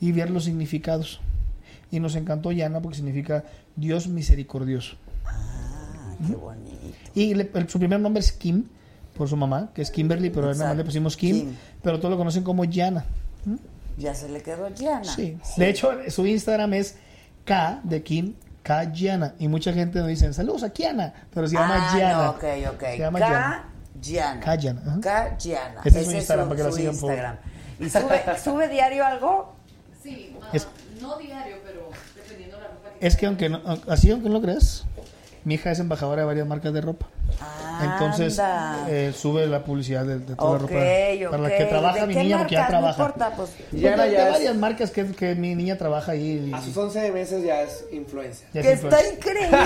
y 0.01 0.11
ver 0.11 0.29
los 0.29 0.43
significados. 0.45 1.21
Y 1.91 1.99
nos 1.99 2.15
encantó 2.15 2.51
Giana 2.51 2.81
porque 2.81 2.97
significa 2.97 3.43
Dios 3.75 4.07
misericordioso. 4.07 4.97
Ah, 5.25 6.15
qué 6.27 6.35
bonito. 6.35 6.77
Y 7.15 7.33
le- 7.35 7.49
el- 7.53 7.69
su 7.69 7.79
primer 7.79 7.99
nombre 7.99 8.19
es 8.21 8.31
Kim, 8.31 8.65
por 9.19 9.27
su 9.27 9.35
mamá, 9.35 9.69
que 9.75 9.81
es 9.81 9.91
Kimberly, 9.91 10.29
pero 10.29 10.47
a 10.47 10.51
él 10.51 10.57
nada 10.57 10.69
más 10.69 10.77
le 10.77 10.85
pusimos 10.85 11.17
Kim, 11.17 11.39
Kim. 11.41 11.55
pero 11.83 11.99
todos 11.99 12.11
lo 12.11 12.17
conocen 12.17 12.41
como 12.41 12.63
Giana. 12.63 13.03
Ya 13.97 14.15
se 14.15 14.29
le 14.29 14.41
quedó 14.41 14.73
Giana. 14.73 15.03
Sí. 15.03 15.37
De 15.57 15.69
hecho, 15.69 15.91
su 16.07 16.25
Instagram 16.25 16.73
es 16.75 16.95
K 17.43 17.81
de 17.83 18.01
Kim, 18.01 18.35
K 18.63 18.89
Giana. 18.93 19.35
Y 19.37 19.49
mucha 19.49 19.73
gente 19.73 19.99
nos 19.99 20.07
dice, 20.07 20.31
saludos 20.31 20.63
a 20.63 20.69
Kiana, 20.69 21.13
pero 21.33 21.49
se 21.49 21.55
llama 21.55 21.89
ah, 21.89 21.93
Giana. 21.93 22.23
no, 22.23 22.29
ok, 22.31 22.43
ok. 22.75 22.81
Se 22.81 22.97
llama 22.97 23.19
K. 23.19 23.65
Giana. 24.01 24.39
K. 24.39 24.51
Ajá. 24.53 24.99
K. 25.01 25.37
Ese 25.83 25.99
es 25.99 26.05
su 26.05 26.13
Instagram, 26.13 26.47
para 26.47 26.57
que 26.57 26.63
la 26.63 26.71
su 26.71 26.77
sigan, 26.77 26.97
por. 26.97 27.11
¿Y 27.11 27.89
sube, 27.89 28.23
sube 28.43 28.67
diario 28.69 29.05
algo? 29.05 29.53
Sí, 30.01 30.33
ah, 30.41 30.49
Es- 30.53 30.67
no 31.01 31.17
diario, 31.17 31.57
pero 31.65 31.89
dependiendo 32.15 32.55
de 32.55 32.63
la 32.63 32.69
ropa 32.69 32.89
que 32.97 33.05
Es 33.05 33.17
que 33.17 33.25
aunque 33.25 33.49
no, 33.49 33.61
así 33.89 34.11
aunque 34.11 34.29
no 34.29 34.35
lo 34.35 34.41
creas, 34.41 34.85
mi 35.49 35.55
hija 35.55 35.71
es 35.71 35.79
embajadora 35.79 36.21
de 36.21 36.27
varias 36.27 36.45
marcas 36.45 36.71
de 36.71 36.79
ropa. 36.79 37.07
Entonces 37.81 38.37
Anda. 38.37 38.85
eh, 38.87 39.11
sube 39.17 39.47
la 39.47 39.63
publicidad 39.63 40.05
de, 40.05 40.19
de 40.19 40.35
toda 40.35 40.53
la 40.53 40.57
ropa 40.59 40.73
para 41.31 41.41
la 41.43 41.49
que 41.57 41.65
trabaja 41.65 42.01
¿De 42.01 42.07
mi 42.07 42.15
niña 42.15 42.37
porque 42.37 42.53
ya? 42.55 42.61
No 42.63 42.67
trabaja. 42.69 43.01
importa, 43.01 43.31
pues. 43.35 43.49
Pues 43.71 43.81
Giana 43.81 44.03
de, 44.03 44.11
ya 44.11 44.19
de 44.19 44.25
es- 44.27 44.33
varias 44.33 44.55
marcas 44.57 44.91
que, 44.91 45.07
que 45.07 45.33
mi 45.33 45.55
niña 45.55 45.75
trabaja 45.75 46.11
ahí. 46.11 46.49
y- 46.51 46.53
A 46.53 46.61
sus 46.61 46.77
11 46.77 47.11
meses 47.11 47.43
ya 47.43 47.61
es 47.63 47.83
influencia. 47.91 48.47
ya 48.53 48.61
Que 48.61 48.73
es 48.73 48.83
está 48.83 48.97
increíble. 49.07 49.57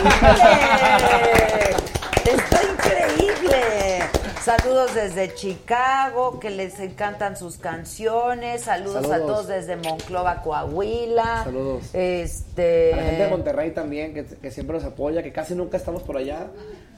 Está 2.26 2.62
increíble. 2.64 4.00
Saludos 4.42 4.96
desde 4.96 5.34
Chicago, 5.36 6.40
que 6.40 6.50
les 6.50 6.80
encantan 6.80 7.36
sus 7.36 7.58
canciones. 7.58 8.62
Saludos, 8.62 9.12
a 9.12 9.20
todos 9.20 9.48
desde 9.48 9.76
Monclova, 9.76 10.42
Coahuila. 10.42 11.44
Saludos. 11.44 11.94
Este. 11.94 12.94
A 12.94 12.98
la 12.98 13.04
gente 13.04 13.24
de 13.24 13.30
Monterrey 13.30 13.72
también, 13.72 14.14
que, 14.14 14.26
que 14.26 14.52
siempre 14.52 14.76
nos 14.78 14.86
apoya, 14.86 15.22
que 15.22 15.32
casi 15.32 15.54
nunca 15.54 15.78
estamos 15.78 16.04
por 16.04 16.18
allá, 16.18 16.48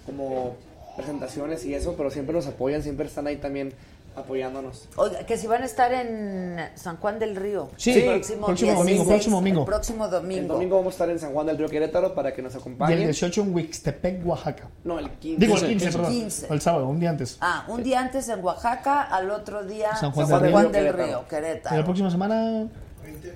como 0.05 0.55
presentaciones 0.95 1.65
y 1.65 1.73
eso, 1.73 1.95
pero 1.97 2.09
siempre 2.11 2.33
nos 2.33 2.47
apoyan, 2.47 2.81
siempre 2.83 3.05
están 3.07 3.27
ahí 3.27 3.37
también 3.37 3.73
apoyándonos. 4.15 4.87
Oiga, 4.95 5.25
que 5.25 5.37
si 5.37 5.47
van 5.47 5.61
a 5.63 5.65
estar 5.65 5.91
en 5.93 6.57
San 6.75 6.97
Juan 6.97 7.19
del 7.19 7.35
Río. 7.35 7.69
Sí, 7.77 7.91
el 7.91 8.05
próximo 8.05 8.47
domingo, 8.47 8.83
16, 8.83 9.07
próximo 9.07 9.35
domingo. 9.37 9.59
El 9.61 9.65
próximo 9.65 10.05
El 10.05 10.11
domingo. 10.11 10.53
domingo 10.53 10.75
vamos 10.77 10.93
a 10.93 10.95
estar 10.95 11.09
en 11.09 11.19
San 11.19 11.33
Juan 11.33 11.47
del 11.47 11.57
Río 11.57 11.67
Querétaro 11.69 12.13
para 12.15 12.33
que 12.33 12.41
nos 12.41 12.53
Y 12.53 12.55
el 12.57 12.61
acompañen. 12.61 12.99
18 13.03 13.41
en 13.41 13.55
Huixtepec, 13.55 14.25
Oaxaca. 14.27 14.69
No, 14.83 14.99
el 14.99 15.09
15. 15.11 15.39
Digo, 15.39 15.57
el 15.57 15.67
15, 15.67 15.91
perdón. 15.91 16.11
15. 16.11 16.47
El 16.53 16.61
sábado, 16.61 16.87
un 16.87 16.99
día 16.99 17.09
antes. 17.09 17.37
Ah, 17.41 17.65
un 17.67 17.83
día 17.83 17.99
antes 17.99 18.29
en 18.29 18.43
Oaxaca, 18.43 19.01
al 19.03 19.29
otro 19.31 19.63
día 19.63 19.95
San 19.95 20.11
Juan 20.11 20.27
San 20.27 20.41
del 20.43 20.51
Juan 20.51 20.63
Río, 20.65 20.71
del 20.73 20.81
Querétaro. 20.83 21.05
Río, 21.07 21.19
Y 21.19 21.21
la 21.21 21.27
Querétaro. 21.27 21.83
próxima 21.83 22.09
semana, 22.11 22.67
20 23.03 23.31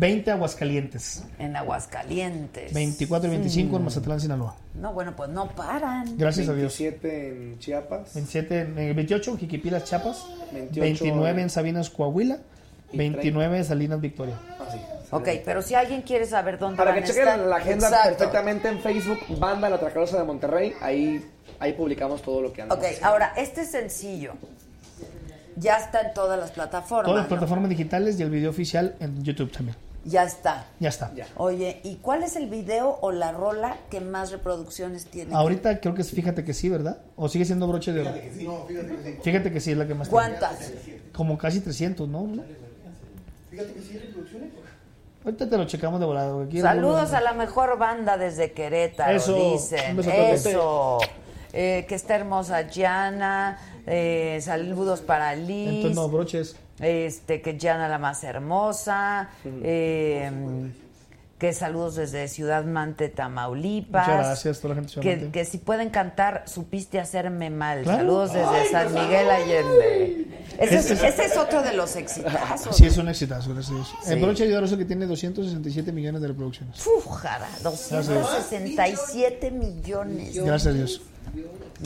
Aguascalientes. 0.00 1.24
En 1.38 1.56
Aguascalientes. 1.56 2.72
24 2.72 3.28
y 3.28 3.30
25 3.30 3.76
en 3.76 3.82
Mm. 3.82 3.84
Mazatlán, 3.84 4.20
Sinaloa. 4.20 4.54
No, 4.74 4.92
bueno, 4.92 5.14
pues 5.16 5.30
no 5.30 5.48
paran. 5.48 6.16
Gracias 6.18 6.48
a 6.48 6.54
Dios. 6.54 6.76
27 6.78 7.28
en 7.28 7.58
Chiapas. 7.58 8.14
27, 8.14 8.60
en- 8.60 8.78
eh, 8.78 8.92
28 8.92 9.30
en 9.32 9.38
Jiquipilas, 9.38 9.84
Chiapas. 9.84 10.26
28 10.52 10.80
29 11.04 11.42
en 11.42 11.50
Sabinas, 11.50 11.90
Coahuila. 11.90 12.38
Y 12.92 12.98
29 12.98 13.58
en 13.58 13.64
Salinas, 13.64 14.00
Victoria. 14.00 14.38
Así. 14.66 14.78
Ok, 15.10 15.28
pero 15.44 15.60
si 15.62 15.74
alguien 15.74 16.02
quiere 16.02 16.26
saber 16.26 16.58
dónde 16.58 16.76
Para 16.76 16.90
van 16.92 17.00
que 17.00 17.06
chequen 17.08 17.22
estar, 17.28 17.38
la 17.40 17.56
agenda 17.56 17.88
Exacto. 17.88 18.08
perfectamente 18.18 18.68
en 18.68 18.80
Facebook, 18.80 19.18
Banda 19.38 19.68
La 19.70 19.78
Tracalosa 19.78 20.18
de 20.18 20.24
Monterrey, 20.24 20.72
ahí, 20.80 21.24
ahí 21.58 21.72
publicamos 21.72 22.22
todo 22.22 22.42
lo 22.42 22.52
que 22.52 22.62
andamos. 22.62 22.84
Ok, 22.84 22.90
ahora, 23.02 23.32
este 23.36 23.64
sencillo 23.64 24.34
ya 25.56 25.78
está 25.78 26.00
en 26.02 26.14
todas 26.14 26.38
las 26.38 26.50
plataformas. 26.50 27.06
Todas 27.06 27.22
las 27.22 27.30
¿no? 27.30 27.36
plataformas 27.38 27.70
digitales 27.70 28.18
y 28.20 28.22
el 28.22 28.30
video 28.30 28.50
oficial 28.50 28.94
en 29.00 29.22
YouTube 29.22 29.50
también. 29.52 29.76
Ya 30.06 30.22
está. 30.22 30.66
Ya 30.78 30.88
está. 30.88 31.10
Oye, 31.36 31.80
¿y 31.82 31.96
cuál 31.96 32.22
es 32.22 32.36
el 32.36 32.48
video 32.48 32.96
o 33.00 33.10
la 33.10 33.32
rola 33.32 33.76
que 33.90 34.00
más 34.00 34.30
reproducciones 34.30 35.06
tiene? 35.06 35.34
Ahorita 35.34 35.80
creo 35.80 35.94
que 35.94 36.02
es 36.02 36.10
Fíjate 36.12 36.44
que 36.44 36.54
sí, 36.54 36.68
¿verdad? 36.68 36.98
¿O 37.16 37.28
sigue 37.28 37.44
siendo 37.44 37.66
broche 37.66 37.92
de 37.92 38.02
oro? 38.02 38.10
No, 38.10 38.64
fíjate 38.66 38.88
que 38.88 39.02
sí. 39.02 39.18
Fíjate 39.22 39.52
que 39.52 39.60
sí 39.60 39.72
es 39.72 39.76
la 39.76 39.86
que 39.86 39.94
más 39.94 40.08
¿Cuántas? 40.08 40.58
tiene. 40.58 41.02
Como 41.12 41.36
casi 41.36 41.60
300, 41.60 42.08
¿no? 42.08 42.24
Fíjate 43.50 43.72
que 43.72 43.82
sí, 43.82 43.98
reproducciones. 43.98 44.50
Ahorita 45.24 45.50
te 45.50 45.58
lo 45.58 45.66
checamos 45.66 45.98
de 45.98 46.06
volado. 46.06 46.42
aquí 46.42 46.60
Saludos 46.60 47.12
a 47.12 47.20
la 47.20 47.32
mejor 47.32 47.76
banda 47.76 48.16
desde 48.16 48.52
Querétaro, 48.52 49.16
Eso, 49.16 49.34
dicen. 49.34 49.98
Eso. 49.98 50.98
Eh, 51.52 51.84
que 51.88 51.96
está 51.96 52.14
hermosa 52.14 52.68
Gianna. 52.68 53.58
eh, 53.86 54.38
saludos 54.40 55.00
para 55.00 55.34
Liz. 55.34 55.68
Entonces, 55.68 55.96
no, 55.96 56.08
broches. 56.08 56.56
Este, 56.80 57.40
que 57.40 57.58
Gianna 57.58 57.88
la 57.88 57.98
más 57.98 58.22
hermosa. 58.24 59.30
eh, 59.44 60.30
que 61.38 61.52
saludos 61.52 61.96
desde 61.96 62.28
Ciudad 62.28 62.64
Mante, 62.64 63.10
Tamaulipas. 63.10 64.06
Muchas 64.08 64.26
gracias 64.26 64.58
a 64.58 64.60
toda 64.62 64.74
la 64.74 64.80
gente 64.80 65.00
Que, 65.00 65.30
que 65.30 65.44
si 65.44 65.58
pueden 65.58 65.90
cantar, 65.90 66.44
supiste 66.46 66.98
hacerme 66.98 67.50
mal. 67.50 67.82
Claro. 67.82 67.98
Saludos 67.98 68.32
desde 68.32 68.46
Ay, 68.48 68.68
San 68.70 68.94
Miguel 68.94 69.30
Allende. 69.30 70.26
Ese 70.58 70.76
es, 70.78 70.90
Ese 70.90 71.38
otro 71.38 71.62
de 71.62 71.74
los 71.74 71.94
exitazos. 71.96 72.74
Sí, 72.74 72.86
es 72.86 72.96
un 72.96 73.08
exitazo, 73.10 73.52
gracias 73.52 73.72
a 73.72 73.74
Dios. 73.74 73.94
Sí. 74.02 74.12
El 74.14 74.20
broche 74.22 74.46
de 74.48 74.56
oro 74.56 74.64
es 74.64 74.72
el 74.72 74.78
que 74.78 74.86
tiene 74.86 75.04
267 75.04 75.92
millones 75.92 76.22
de 76.22 76.28
reproducciones. 76.28 76.78
Fujara, 76.80 77.48
267 77.62 79.50
millones. 79.50 80.42
Gracias 80.42 80.66
a 80.66 80.76
Dios. 80.76 81.02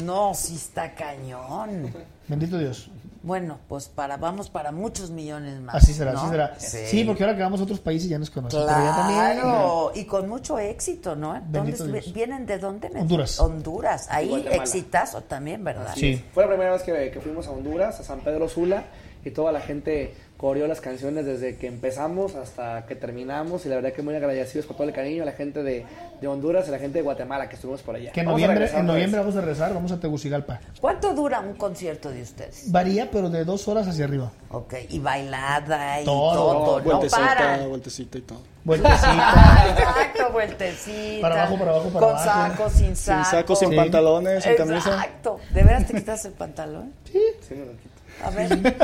No, 0.04 0.32
sí 0.34 0.54
está 0.54 0.94
cañón. 0.94 1.92
Bendito 2.28 2.56
Dios. 2.56 2.88
Bueno, 3.22 3.58
pues 3.68 3.88
para 3.88 4.16
vamos 4.16 4.48
para 4.48 4.72
muchos 4.72 5.10
millones 5.10 5.60
más. 5.60 5.74
Así 5.74 5.92
será, 5.92 6.12
¿no? 6.12 6.20
así 6.20 6.30
será. 6.30 6.54
Sí. 6.58 7.04
porque 7.04 7.22
ahora 7.22 7.36
que 7.36 7.42
vamos 7.42 7.60
a 7.60 7.64
otros 7.64 7.78
países 7.80 8.08
ya 8.08 8.18
nos 8.18 8.30
conocen. 8.30 8.60
pero 8.66 8.78
ya 8.78 8.94
Claro, 9.06 9.92
y 9.94 10.04
con 10.06 10.28
mucho 10.28 10.58
éxito, 10.58 11.14
¿no? 11.16 11.34
¿Dónde 11.34 11.46
Bendito 11.50 11.84
estuve- 11.84 12.00
Dios. 12.00 12.14
¿Vienen 12.14 12.46
de 12.46 12.58
dónde? 12.58 12.88
Honduras. 12.94 13.38
Honduras, 13.38 14.06
ahí 14.10 14.28
Guatemala. 14.28 14.62
exitazo 14.62 15.20
también, 15.22 15.62
¿verdad? 15.62 15.92
Sí. 15.94 16.24
Fue 16.32 16.44
la 16.44 16.48
primera 16.48 16.72
vez 16.72 16.82
que, 16.82 17.10
que 17.10 17.20
fuimos 17.20 17.46
a 17.46 17.50
Honduras, 17.50 18.00
a 18.00 18.02
San 18.04 18.20
Pedro 18.20 18.48
Sula, 18.48 18.84
y 19.22 19.30
toda 19.32 19.52
la 19.52 19.60
gente 19.60 20.14
coreó 20.40 20.66
las 20.66 20.80
canciones 20.80 21.26
desde 21.26 21.56
que 21.56 21.66
empezamos 21.66 22.34
hasta 22.34 22.86
que 22.86 22.96
terminamos, 22.96 23.66
y 23.66 23.68
la 23.68 23.74
verdad 23.74 23.92
que 23.92 24.00
muy 24.00 24.14
agradecidos 24.14 24.64
por 24.64 24.74
todo 24.74 24.88
el 24.88 24.94
cariño 24.94 25.22
a 25.22 25.26
la 25.26 25.32
gente 25.32 25.62
de, 25.62 25.84
de 26.18 26.26
Honduras 26.28 26.66
y 26.66 26.70
la 26.70 26.78
gente 26.78 26.96
de 26.96 27.02
Guatemala 27.02 27.46
que 27.50 27.56
estuvimos 27.56 27.82
por 27.82 27.94
allá. 27.96 28.10
Que 28.12 28.20
en 28.20 28.26
Vamos 28.26 28.42
a 28.42 28.46
noviembre, 28.82 29.18
en 29.20 29.26
vamos 29.26 29.36
a 29.36 29.42
rezar, 29.42 29.74
vamos 29.74 29.92
a 29.92 30.00
Tegucigalpa. 30.00 30.58
¿Cuánto 30.80 31.12
dura 31.12 31.40
un 31.40 31.52
concierto 31.56 32.08
de 32.10 32.22
ustedes? 32.22 32.72
Varía, 32.72 33.10
pero 33.10 33.28
de 33.28 33.44
dos 33.44 33.68
horas 33.68 33.86
hacia 33.86 34.06
arriba. 34.06 34.32
Ok, 34.50 34.76
y 34.88 34.98
bailada 34.98 36.00
y 36.00 36.06
Todo, 36.06 36.32
todo, 36.32 36.78
no 36.78 36.84
vueltecita, 36.84 37.20
paran. 37.26 37.68
vueltecita 37.68 38.16
y 38.18 38.22
todo. 38.22 38.38
Vueltecita. 38.64 39.66
Exacto, 39.76 40.32
vueltecita. 40.32 41.20
Para 41.20 41.34
abajo, 41.42 41.58
para 41.58 41.70
abajo, 41.72 41.88
para 41.90 42.06
Con 42.06 42.16
abajo. 42.16 42.48
saco, 42.56 42.70
sin 42.70 42.86
Sin 42.86 42.96
saco. 42.96 43.30
saco, 43.30 43.56
sin 43.56 43.76
pantalones, 43.76 44.42
sin 44.42 44.56
camisa. 44.56 44.88
Exacto. 44.90 45.38
¿De 45.52 45.62
veras 45.64 45.86
te 45.86 45.92
quitas 45.92 46.24
el 46.24 46.32
pantalón? 46.32 46.94
Sí. 47.12 47.20
Sí, 47.46 47.54
me 47.56 47.66
lo 47.66 47.72
quito. 47.72 47.90
A 48.24 48.30
ver. 48.30 48.76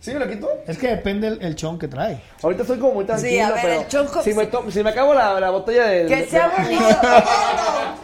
¿Sí 0.00 0.12
me 0.12 0.20
lo 0.20 0.28
quito? 0.28 0.48
Es 0.68 0.78
que 0.78 0.88
depende 0.88 1.26
el, 1.26 1.42
el 1.42 1.56
chon 1.56 1.78
que 1.78 1.88
trae. 1.88 2.22
Ahorita 2.42 2.62
estoy 2.62 2.78
como 2.78 2.94
muy 2.94 3.04
tranquilo, 3.04 3.28
Sí, 3.30 3.40
a 3.40 3.50
ver, 3.50 3.60
pero 3.62 3.80
el 3.80 3.88
chonco- 3.88 4.22
si, 4.22 4.34
me 4.34 4.46
to- 4.46 4.70
si 4.70 4.82
me 4.84 4.90
acabo 4.90 5.14
la, 5.14 5.40
la 5.40 5.50
botella 5.50 5.84
de, 5.86 6.06
Que 6.06 6.16
de- 6.16 6.26
sea 6.28 6.48
de- 6.58 6.62
bonito. 6.62 6.84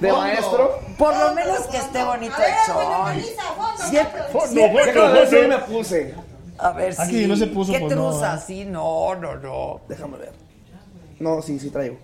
de 0.00 0.12
maestro, 0.12 0.80
Por 0.98 1.16
lo 1.16 1.32
menos 1.34 1.60
que 1.68 1.76
esté 1.76 2.02
bonito 2.02 2.34
el 2.38 2.54
chon. 2.66 3.22
Siempre, 3.88 4.22
Fondo, 4.32 4.48
siempre- 4.48 4.86
déjame 4.86 5.12
ver 5.12 5.28
si 5.28 5.36
me 5.46 5.58
puse. 5.58 6.14
A 6.58 6.70
ver 6.72 6.94
Aquí 6.98 7.20
si. 7.22 7.26
no 7.26 7.36
se 7.36 7.46
puso, 7.46 7.72
¿Qué 7.72 7.80
pues, 7.80 7.94
no, 7.94 8.10
truza? 8.10 8.34
¿eh? 8.36 8.40
Sí, 8.46 8.64
no, 8.64 9.14
no, 9.14 9.36
no. 9.36 9.80
Déjame 9.88 10.16
ver. 10.18 10.32
No, 11.20 11.40
sí, 11.42 11.58
sí 11.60 11.70
traigo. 11.70 11.98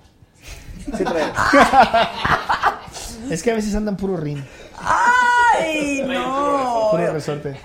Sí 0.96 1.04
traigo. 1.04 1.32
Es 3.30 3.42
que 3.42 3.50
a 3.50 3.54
veces 3.54 3.74
andan 3.74 3.96
puro 3.96 4.16
rin, 4.16 4.42
¡Ay, 5.56 6.02
no! 6.06 6.88
puro 6.90 7.12
resorte. 7.12 7.58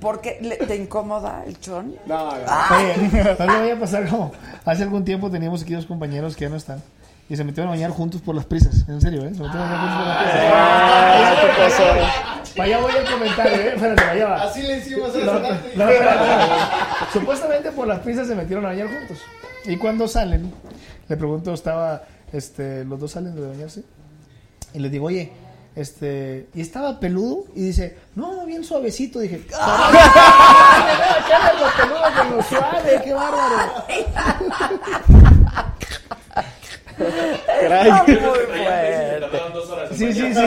¿Por 0.00 0.20
qué? 0.20 0.38
¿Le- 0.42 0.56
¿Te 0.56 0.76
incomoda 0.76 1.44
el 1.46 1.58
chon? 1.60 1.94
No, 2.06 2.32
no. 2.32 2.76
Oye, 2.76 3.36
no 3.38 3.46
le 3.46 3.58
voy 3.60 3.70
a 3.70 3.80
pasar 3.80 4.08
como 4.08 4.32
hace 4.64 4.82
algún 4.82 5.04
tiempo 5.04 5.30
teníamos 5.30 5.62
aquí 5.62 5.72
dos 5.72 5.86
compañeros 5.86 6.36
que 6.36 6.42
ya 6.44 6.50
no 6.50 6.56
están 6.56 6.82
y 7.28 7.36
se 7.36 7.44
metieron 7.44 7.68
a 7.68 7.74
bañar 7.76 7.90
juntos 7.90 8.20
por 8.20 8.34
las 8.34 8.44
prisas. 8.44 8.86
En 8.88 9.00
serio, 9.00 9.20
¿eh? 9.24 9.32
Se 9.34 9.40
metieron 9.42 9.62
a 9.62 9.70
bañar 9.70 9.78
juntos 9.80 9.96
por 9.96 10.06
las 10.08 10.18
prisas. 10.18 10.50
Ah, 10.52 11.34
¿qué 11.40 11.62
pasó? 11.62 12.54
Para 12.56 12.64
allá 12.68 12.78
voy 12.80 12.92
el 12.94 13.10
comentario, 13.10 13.56
¿eh? 13.56 13.68
Espérate, 13.74 13.96
para 14.02 14.10
allá 14.12 14.26
va. 14.28 14.42
Así 14.42 14.62
le 14.62 14.76
hicimos 14.78 15.10
a 15.14 15.18
No. 15.76 15.86
Supuestamente 17.12 17.72
por 17.72 17.86
las 17.86 18.00
prisas 18.00 18.26
se 18.28 18.34
metieron 18.34 18.64
a 18.66 18.68
bañar 18.68 18.88
juntos. 18.88 19.18
Y 19.64 19.76
cuando 19.76 20.06
salen, 20.06 20.52
le 21.08 21.16
pregunto, 21.16 21.54
estaba, 21.54 22.02
este, 22.32 22.84
los 22.84 23.00
dos 23.00 23.10
salen 23.12 23.34
de 23.34 23.48
bañarse. 23.48 23.82
Y 24.74 24.78
les 24.80 24.92
digo, 24.92 25.06
oye, 25.06 25.32
este, 25.76 26.46
y 26.54 26.60
estaba 26.60 27.00
peludo. 27.00 27.44
Y 27.54 27.66
dice, 27.66 27.96
no, 28.14 28.44
bien 28.46 28.64
suavecito. 28.64 29.18
Dije, 29.20 29.44
¡Ah! 29.54 29.90
los 31.60 31.72
peludos 31.72 32.10
con 32.12 32.36
lo 32.36 32.42
suave, 32.42 33.00
qué 33.04 33.12
bárbaro. 33.12 33.84
Muy 36.98 37.06
en 38.66 39.96
Sí, 39.96 40.12
sí, 40.12 40.34
sí. 40.34 40.40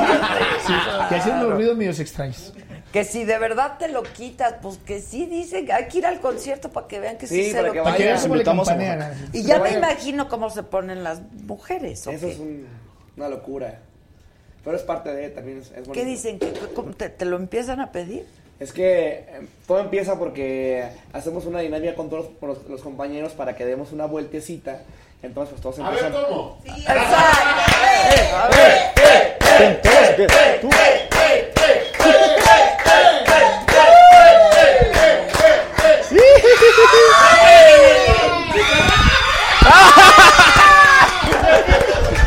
sí 0.65 0.73
que 1.09 1.15
hacen 1.15 1.39
los 1.43 1.53
ruidos 1.53 1.77
medios 1.77 1.99
extraños. 1.99 2.53
Que 2.91 3.03
si 3.03 3.25
de 3.25 3.37
verdad 3.37 3.77
te 3.77 3.89
lo 3.89 4.01
quitas, 4.03 4.55
pues 4.61 4.77
que 4.77 5.01
sí 5.01 5.25
dicen, 5.25 5.69
hay 5.71 5.87
que 5.87 5.97
ir 5.99 6.05
al 6.05 6.19
concierto 6.21 6.69
para 6.69 6.87
que 6.87 6.99
vean 6.99 7.17
que 7.17 7.27
sí, 7.27 7.43
Sí, 7.45 7.51
se 7.51 7.61
lo 7.61 7.71
que 7.73 7.81
Para 7.81 7.95
que 7.97 8.03
vayan. 8.03 8.15
vean 8.15 8.21
cómo 8.21 8.35
le 8.35 8.39
invitamos 8.41 8.69
a. 8.69 9.11
Y 9.33 9.43
ya 9.43 9.61
Que 9.61 9.69
me 9.71 9.77
imagino 9.77 10.29
cómo 10.29 10.49
se 10.49 10.63
ponen 10.63 11.03
las 11.03 11.21
mujeres. 11.45 12.07
¿o 12.07 12.11
Eso 12.11 12.25
qué? 12.27 12.31
es 12.33 12.39
un- 12.39 12.65
una 13.17 13.27
locura. 13.29 13.79
Pero 14.67 14.75
es 14.75 14.83
parte 14.83 15.13
de 15.15 15.29
también. 15.29 15.59
Es, 15.59 15.67
es 15.67 15.75
bonito. 15.75 15.93
¿Qué 15.93 16.03
dicen? 16.03 16.39
¿Que, 16.39 16.51
cómo 16.75 16.91
te, 16.91 17.07
te 17.07 17.23
lo 17.23 17.37
empiezan 17.37 17.79
a 17.79 17.89
pedir? 17.93 18.27
Es 18.59 18.73
que 18.73 19.11
eh, 19.29 19.47
todo 19.65 19.79
empieza 19.79 20.19
porque 20.19 20.83
hacemos 21.13 21.45
una 21.45 21.61
dinámica 21.61 21.95
con 21.95 22.09
todos 22.09 22.25
los, 22.41 22.57
los- 22.57 22.69
los 22.69 22.81
compañeros 22.81 23.31
para 23.31 23.55
que 23.55 23.65
demos 23.65 23.93
una 23.93 24.07
vueltecita. 24.07 24.81
Entonces, 25.23 25.51
pues 25.53 25.61
todos 25.61 25.79
A 25.79 25.89
ver, 25.91 26.03
empiezan. 26.03 26.25
¿cómo? 26.27 26.57
A 28.35 28.49
ver. 28.49 29.81
Tú, 30.59 30.69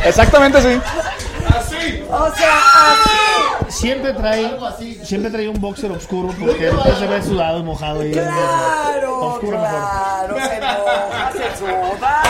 Exactamente 0.05 0.59
así. 0.59 0.81
Así. 1.91 2.03
O 2.11 2.35
sea, 2.37 2.59
así. 2.93 3.19
Siempre 3.69 4.13
trae, 4.13 4.57
siempre 5.05 5.31
trae 5.31 5.49
un 5.49 5.61
boxer 5.61 5.91
oscuro 5.93 6.35
porque 6.39 6.67
después 6.67 6.99
se 6.99 7.07
ve 7.07 7.23
sudado 7.23 7.61
y 7.61 7.63
mojado. 7.63 8.05
Y 8.05 8.11
Claro, 8.13 9.21
Oscuro 9.21 9.59
mejor. 9.59 9.71
claro, 9.71 10.35
se 10.35 10.61
moja, 10.61 11.33
se 11.33 11.59
suda. 11.59 12.23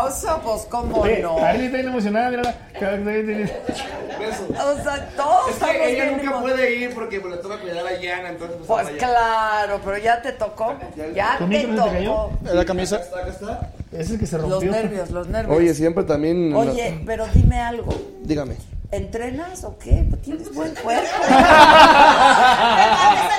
Aplauso, 0.00 0.40
pues 0.42 0.62
cómo 0.70 1.00
Oye, 1.00 1.18
no. 1.20 1.38
Arely 1.38 1.66
está 1.66 1.76
bien 1.78 1.88
emocionada, 1.88 2.30
mírala. 2.30 2.54
O 4.20 4.82
sea, 4.82 5.08
todos 5.16 5.50
Es 5.50 5.56
que 5.58 5.92
ella 5.92 6.10
nunca 6.12 6.24
emo- 6.30 6.40
puede 6.42 6.74
ir 6.76 6.94
porque 6.94 7.20
pues, 7.20 7.36
le 7.36 7.42
toca 7.42 7.58
cuidar 7.58 7.86
a 7.86 7.98
Yana, 7.98 8.28
entonces 8.30 8.56
pues, 8.66 8.82
Pues 8.86 9.00
ya. 9.00 9.06
claro, 9.08 9.80
pero 9.84 9.98
ya 9.98 10.20
te 10.22 10.32
tocó. 10.32 10.74
Ya 11.14 11.36
¿Tu 11.38 11.48
te 11.48 11.64
tocó. 11.64 12.30
La 12.44 12.64
camisa. 12.64 12.96
Acá 12.96 13.28
está. 13.28 13.70
Es 13.92 14.10
el 14.10 14.18
que 14.20 14.26
se 14.26 14.38
Los 14.38 14.50
rompió. 14.50 14.70
nervios, 14.72 15.10
los 15.10 15.26
nervios. 15.28 15.56
Oye, 15.58 15.74
siempre 15.74 16.04
también. 16.04 16.54
Oye, 16.54 17.02
pero 17.04 17.26
dime 17.34 17.60
algo. 17.60 17.92
Dígame. 18.22 18.54
¿Entrenas 18.92 19.64
o 19.64 19.76
qué? 19.78 20.04
Pues 20.08 20.22
Tienes 20.22 20.52
buen 20.54 20.74
cuerpo. 20.74 21.08
Esa 21.22 21.40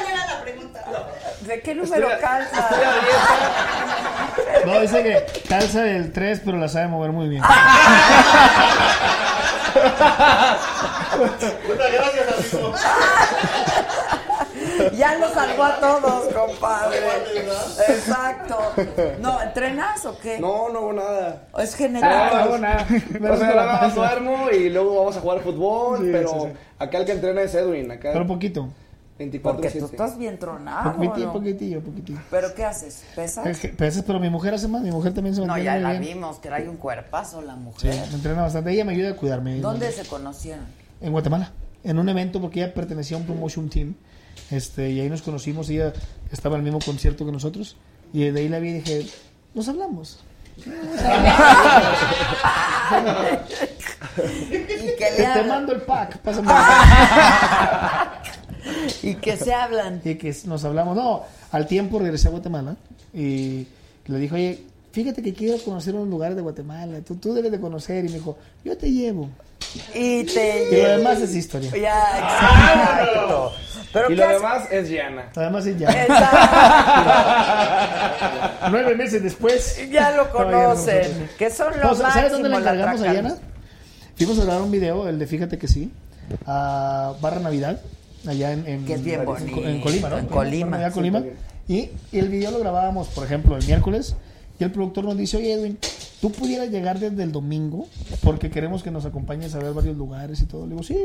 no 0.02 0.10
era 0.10 0.26
la 0.36 0.42
pregunta. 0.42 0.82
¿De 1.42 1.62
qué 1.62 1.76
número 1.76 1.96
Estoy 2.10 2.12
a- 2.14 2.20
calza? 2.20 2.70
No, 4.66 4.80
dice 4.82 5.04
que 5.04 5.26
calza 5.48 5.90
el 5.90 6.12
3, 6.12 6.42
pero 6.46 6.58
la 6.58 6.68
sabe 6.70 6.88
mover 6.88 7.12
muy 7.12 7.28
bien. 7.30 7.42
Muchas 11.18 11.54
gracias, 11.92 12.54
amigo. 12.54 12.74
Ya 14.98 15.18
lo 15.18 15.30
salvó 15.30 15.64
a 15.64 15.80
todos, 15.80 16.34
compadre. 16.34 16.98
Exacto. 17.90 18.58
No, 19.22 19.42
¿entrenas 19.42 20.06
o 20.06 20.18
qué? 20.20 20.40
No, 20.40 20.70
no 20.70 20.80
hago 20.80 20.94
nada. 20.94 21.48
Es 21.60 21.74
Ah, 21.74 21.78
general. 21.78 22.30
no 22.34 22.38
hago 22.40 22.58
nada. 22.58 22.86
O 23.34 23.38
sea, 23.38 23.48
nada 23.56 23.82
más 23.82 23.96
duermo 23.96 24.50
y 24.52 24.70
luego 24.70 24.98
vamos 25.00 25.18
a 25.18 25.22
jugar 25.22 25.40
fútbol, 25.42 26.00
Sí, 26.00 26.10
pero 26.12 26.30
sí, 26.30 26.36
sí. 26.48 26.54
acá 26.80 26.98
el 26.98 27.06
que 27.06 27.12
entrena 27.14 27.42
es 27.42 27.54
Edwin, 27.56 27.92
acá 27.92 28.10
Pero 28.14 28.28
poquito. 28.28 28.70
24 29.18 29.62
Porque 29.62 29.78
tú 29.80 29.86
estás 29.86 30.18
bien 30.18 30.40
tronado. 30.40 30.94
Poquitillo, 30.94 31.28
¿no? 31.28 31.34
poquitillo, 31.34 31.82
poquitillo. 31.82 32.20
¿Pero 32.32 32.56
qué 32.56 32.66
haces? 32.66 33.04
¿Pesas? 33.16 33.46
Es 33.46 33.60
que 33.60 33.68
pesas, 33.70 34.04
pero 34.06 34.20
mi 34.20 34.32
mujer 34.32 34.56
hace 34.56 34.68
más. 34.68 34.82
Mi 34.82 34.90
mujer 34.90 35.14
también 35.14 35.36
se 35.36 35.46
No, 35.46 35.58
ya 35.60 35.76
la 35.78 35.92
bien. 35.92 36.02
vimos, 36.16 36.40
que 36.40 36.50
trae 36.50 36.68
un 36.68 36.78
cuerpazo 36.78 37.42
la 37.42 37.54
Sí, 37.54 37.60
mujer. 37.60 37.96
me 38.10 38.16
entrena 38.16 38.42
bastante. 38.42 38.72
Ella 38.72 38.84
me 38.84 38.94
ayuda 38.94 39.12
a 39.12 39.16
cuidarme. 39.16 39.60
¿Dónde 39.60 39.92
se 39.92 40.06
conocieron? 40.08 40.66
En 41.02 41.12
Guatemala. 41.12 41.52
en 41.84 41.98
un 41.98 42.08
evento 42.10 42.40
porque 42.40 42.64
ella 42.64 42.74
pertenecía 42.76 43.18
a 43.18 43.20
un 43.20 43.26
promotion 43.26 43.68
team. 43.70 43.96
Este, 44.52 44.92
y 44.92 45.00
ahí 45.00 45.10
nos 45.10 45.22
conocimos, 45.22 45.70
ella 45.70 45.94
estaba 46.32 46.56
en 46.56 46.60
el 46.60 46.66
mismo 46.66 46.80
concierto 46.86 47.26
que 47.26 47.32
nosotros. 47.32 47.78
Y 48.14 48.30
de 48.30 48.40
ahí 48.40 48.50
la 48.50 48.60
vi 48.60 48.70
y 48.70 48.74
dije, 48.74 49.06
nos 49.54 49.68
hablamos. 49.70 50.20
Y 50.58 50.64
que 54.98 55.12
le 55.18 55.28
te 55.34 55.44
mando 55.44 55.74
el 55.74 55.82
pack, 55.82 56.18
pásame 56.18 56.52
Y 59.04 59.16
que 59.16 59.38
se 59.38 59.54
hablan. 59.54 60.02
Y 60.04 60.16
que 60.16 60.36
nos 60.46 60.66
hablamos. 60.66 60.96
No, 60.96 61.24
al 61.52 61.68
tiempo 61.68 62.00
regresé 62.00 62.28
a 62.28 62.32
Guatemala 62.32 62.76
y 63.14 63.68
le 64.08 64.18
dije, 64.20 64.36
oye, 64.36 64.64
fíjate 64.92 65.22
que 65.22 65.34
quiero 65.34 65.58
conocer 65.64 65.96
unos 65.96 66.10
lugares 66.10 66.36
de 66.36 66.42
Guatemala. 66.42 67.00
Tú, 67.02 67.16
tú 67.16 67.34
debes 67.34 67.52
de 67.52 67.60
conocer. 67.60 68.06
Y 68.06 68.10
me 68.10 68.16
dijo, 68.16 68.38
yo 68.64 68.78
te 68.78 68.92
llevo. 68.92 69.30
Y 69.96 70.24
te 70.26 70.68
Y 70.72 70.82
lo 70.82 70.90
demás 70.98 71.20
es 71.22 71.34
historia. 71.36 71.72
Ya, 71.72 72.20
exacto. 72.20 73.54
Pero 73.94 74.12
y 74.12 74.16
¿qué 74.16 74.22
lo 74.22 74.26
hace- 74.26 74.34
demás 74.36 74.64
es 74.72 74.90
Diana. 74.90 75.24
Además 75.36 75.66
es 75.66 75.78
ya. 75.78 75.90
Nueve 78.72 78.96
meses 78.96 79.22
después. 79.24 79.80
Ya 79.92 80.12
lo 80.12 80.30
conocen. 80.32 81.30
Que 81.38 81.50
son 81.50 81.74
No, 81.82 81.90
los 81.90 81.98
¿Sabes 81.98 82.32
dónde 82.32 82.48
le 82.50 82.56
encargamos 82.58 83.02
a. 83.02 83.12
Diana? 83.12 83.36
Fuimos 84.16 84.40
a 84.40 84.44
grabar 84.46 84.62
un 84.62 84.72
video, 84.72 85.08
el 85.10 85.18
de 85.20 85.28
Fíjate 85.28 85.58
que 85.58 85.68
sí, 85.68 85.92
a 86.46 87.14
Barra 87.22 87.40
Navidad, 87.40 87.82
allá 88.28 88.52
en, 88.52 88.68
en, 88.68 88.86
Que 88.86 88.94
es 88.94 89.04
bien 89.04 89.22
en- 89.22 89.26
bonito. 89.26 89.68
en 89.68 89.82
Colima, 89.82 90.10
¿no? 90.10 90.18
En 90.20 90.26
Colima. 90.28 90.78
Sí, 90.78 90.92
Colima. 90.94 91.20
Colima. 91.20 91.36
Y, 91.68 91.90
y 92.12 92.20
el 92.20 92.30
video 92.30 92.52
lo 92.52 92.60
grabábamos, 92.60 93.08
por 93.10 93.26
ejemplo, 93.26 93.58
el 93.58 93.66
miércoles. 93.66 94.16
Y 94.62 94.64
el 94.64 94.72
productor 94.72 95.06
nos 95.06 95.18
dice, 95.18 95.38
oye 95.38 95.54
Edwin, 95.54 95.76
tú 96.22 96.32
pudieras 96.32 96.70
llegar 96.70 97.00
desde 97.00 97.24
el 97.24 97.32
domingo 97.32 97.88
porque 98.24 98.52
queremos 98.52 98.84
que 98.84 98.92
nos 98.92 99.06
acompañes 99.06 99.56
a 99.56 99.58
ver 99.58 99.74
varios 99.74 99.98
lugares 99.98 100.40
y 100.40 100.46
todo. 100.46 100.66
Le 100.68 100.74
digo, 100.74 100.84
sí. 100.84 100.96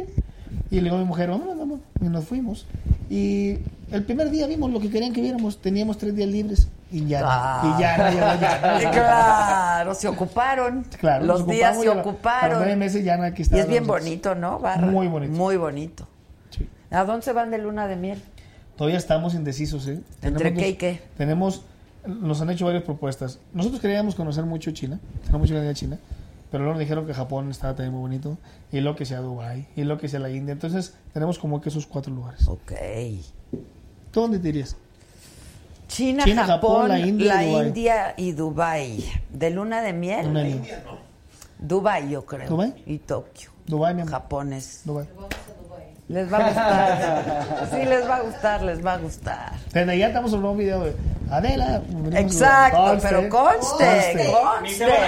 Y 0.70 0.76
le 0.76 0.82
digo 0.82 0.96
a 0.96 0.98
mi 0.98 1.06
mujer, 1.06 1.30
vámonos, 1.30 1.56
vamos. 1.56 1.80
Y 2.02 2.04
nos 2.04 2.26
fuimos. 2.26 2.66
Y 3.08 3.56
el 3.92 4.02
primer 4.04 4.28
día 4.28 4.46
vimos 4.46 4.70
lo 4.70 4.78
que 4.78 4.90
querían 4.90 5.14
que 5.14 5.22
viéramos. 5.22 5.56
Teníamos 5.62 5.96
tres 5.96 6.14
días 6.14 6.28
libres. 6.28 6.68
Y 6.92 7.06
ya, 7.06 7.22
Ah. 7.24 7.62
y 7.78 7.80
ya, 7.80 7.96
ya, 8.12 8.38
ya, 8.38 8.80
ya. 8.82 8.90
Claro, 8.92 9.94
se 9.94 10.06
ocuparon. 10.06 10.84
Claro, 11.00 11.24
Los 11.24 11.46
días 11.46 11.78
se 11.78 11.86
los 11.86 11.96
ocuparon. 11.96 12.58
nueve 12.58 12.76
meses 12.76 13.02
ya 13.06 13.14
aquí 13.24 13.42
y 13.50 13.58
es 13.58 13.68
bien 13.68 13.86
bonito, 13.86 14.34
¿no? 14.34 14.58
Barra? 14.58 14.86
Muy 14.86 15.06
bonito. 15.08 15.32
Muy 15.32 15.56
bonito. 15.56 16.06
¿A 16.90 17.04
dónde 17.04 17.22
se 17.24 17.32
van 17.32 17.50
de 17.50 17.56
luna 17.56 17.88
de 17.88 17.96
miel? 17.96 18.22
Todavía 18.76 18.98
estamos 18.98 19.34
indecisos, 19.34 19.88
¿eh? 19.88 20.00
¿Entre 20.20 20.50
Tenemos 20.50 20.62
qué 20.62 20.68
y 20.68 20.74
qué? 20.74 21.00
Tenemos, 21.16 21.62
nos 22.06 22.40
han 22.40 22.50
hecho 22.50 22.66
varias 22.66 22.84
propuestas. 22.84 23.38
Nosotros 23.52 23.80
queríamos 23.80 24.14
conocer 24.14 24.44
mucho 24.44 24.70
China, 24.70 24.98
tenemos 25.20 25.42
mucha 25.42 25.54
ganas 25.54 25.68
de 25.68 25.74
China, 25.74 25.98
pero 26.50 26.64
luego 26.64 26.74
nos 26.74 26.80
dijeron 26.80 27.06
que 27.06 27.14
Japón 27.14 27.50
estaba 27.50 27.74
también 27.74 27.92
muy 27.92 28.00
bonito, 28.00 28.38
y 28.72 28.80
lo 28.80 28.96
que 28.96 29.04
sea 29.04 29.20
Dubai 29.20 29.66
y 29.76 29.84
lo 29.84 29.98
que 29.98 30.08
sea 30.08 30.20
la 30.20 30.30
India. 30.30 30.52
Entonces, 30.52 30.94
tenemos 31.12 31.38
como 31.38 31.60
que 31.60 31.68
esos 31.68 31.86
cuatro 31.86 32.12
lugares. 32.12 32.46
Ok. 32.48 32.72
¿Tú 34.10 34.20
dónde 34.20 34.38
te 34.38 34.48
irías? 34.48 34.76
China, 35.88 36.24
China, 36.24 36.46
Japón, 36.46 36.72
Japón, 36.72 36.88
la 36.88 36.98
India 36.98 37.44
y 37.44 37.52
la. 37.52 37.66
India 37.66 38.14
y 38.16 38.32
Dubai. 38.32 39.04
¿De 39.32 39.50
luna 39.50 39.82
de 39.82 39.92
miel? 39.92 40.26
Luna 40.26 40.42
de 40.42 40.54
miel. 40.54 40.74
Dubai, 41.58 42.10
yo 42.10 42.26
creo. 42.26 42.48
¿Dubái? 42.48 42.74
Y 42.86 42.98
Tokio. 42.98 43.50
Dubai, 43.66 43.94
mi 43.94 44.02
amor. 44.02 44.12
Japón 44.12 44.52
es. 44.52 44.82
Dubai. 44.84 45.06
Les 46.08 46.32
va 46.32 46.38
a 46.38 46.46
gustar. 46.46 47.68
Sí, 47.70 47.84
les 47.84 48.08
va 48.08 48.16
a 48.16 48.20
gustar, 48.22 48.62
les 48.62 48.84
va 48.84 48.92
a 48.94 48.98
gustar. 48.98 49.52
Desde 49.72 49.90
allá 49.90 50.06
estamos 50.08 50.30
en 50.32 50.36
un 50.36 50.42
nuevo 50.42 50.56
video 50.56 50.84
de 50.84 50.94
Adela. 51.30 51.82
Exacto, 52.12 52.76
conste, 52.78 53.08
pero 53.08 53.28
conste, 53.28 54.30
conste. 54.32 54.86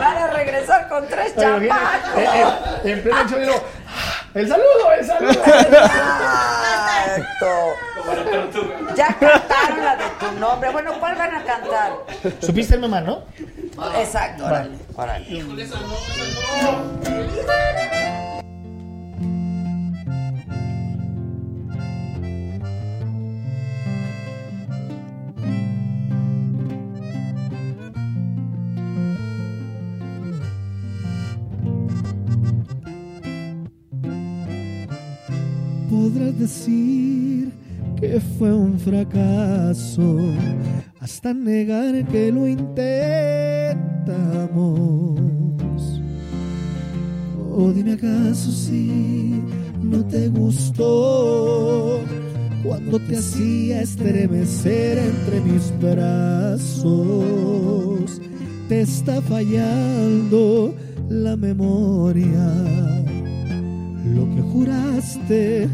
Van 0.00 0.16
a 0.16 0.26
regresar 0.28 0.88
con 0.88 1.06
tres 1.06 1.34
chamacos. 1.36 1.76
eh, 2.16 2.44
eh, 2.84 2.92
en 2.92 3.02
pleno 3.02 3.28
show, 3.28 3.38
digo, 3.38 3.54
el 4.34 4.48
saludo, 4.48 4.92
el 4.98 5.06
saludo. 5.06 5.32
Exacto. 7.06 7.46
Ya 8.96 9.06
cantaron 9.18 9.84
la 9.84 9.96
de 9.96 10.04
tu 10.18 10.32
nombre. 10.40 10.70
Bueno, 10.70 10.92
¿cuál 10.98 11.14
van 11.16 11.34
a 11.34 11.44
cantar? 11.44 11.92
¿Supiste 12.40 12.74
el 12.74 12.80
mamá, 12.80 13.00
no? 13.00 13.22
Exacto, 13.96 14.44
órale, 14.46 14.76
órale. 14.96 15.26
Podrás 36.12 36.38
decir 36.40 37.52
que 38.00 38.20
fue 38.36 38.52
un 38.52 38.80
fracaso 38.80 40.18
hasta 40.98 41.32
negar 41.32 42.04
que 42.08 42.32
lo 42.32 42.48
intentamos. 42.48 42.80
O 47.54 47.70
dime 47.72 47.92
acaso 47.92 48.50
si 48.50 49.40
no 49.80 50.04
te 50.04 50.28
gustó 50.30 52.00
cuando 52.64 52.98
te 52.98 53.18
hacía 53.18 53.82
estremecer 53.82 54.98
entre 54.98 55.40
mis 55.42 55.72
brazos. 55.80 56.90
Te 58.68 58.80
está 58.80 59.22
fallando 59.22 60.74
la 61.08 61.36
memoria. 61.36 62.80
Lo 64.14 64.24
que 64.34 64.42
juraste, 64.42 65.68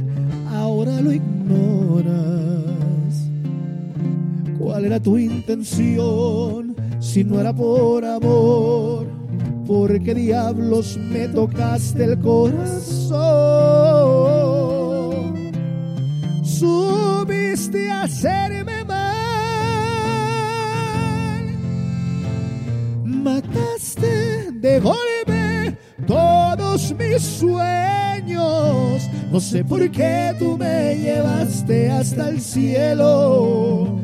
ahora 0.57 1.01
lo 1.01 1.12
ignoras. 1.12 2.15
¿Cuál 4.59 4.85
era 4.87 5.01
tu 5.01 5.16
intención 5.19 6.74
si 7.01 7.24
no 7.24 7.41
era 7.41 7.53
por 7.55 8.05
amor? 8.05 9.07
¿Por 9.66 10.03
qué 10.03 10.15
diablos 10.15 10.97
me 10.97 11.28
tocaste 11.28 12.05
el 12.05 12.19
corazón? 12.20 13.16
Subiste 16.45 17.91
a 17.91 18.03
hacerme 18.03 18.85
mal. 18.85 19.07
Mataste 23.05 24.53
de 24.53 24.81
golpe 24.81 25.16
todos 26.07 26.95
mis 26.97 27.23
sueños. 27.23 29.03
No 29.31 29.41
sé 29.41 29.65
por 29.65 29.91
qué 29.91 30.35
tú 30.39 30.57
me 30.57 30.97
llevaste 30.97 31.91
hasta 31.91 32.28
el 32.28 32.41
cielo 32.41 33.99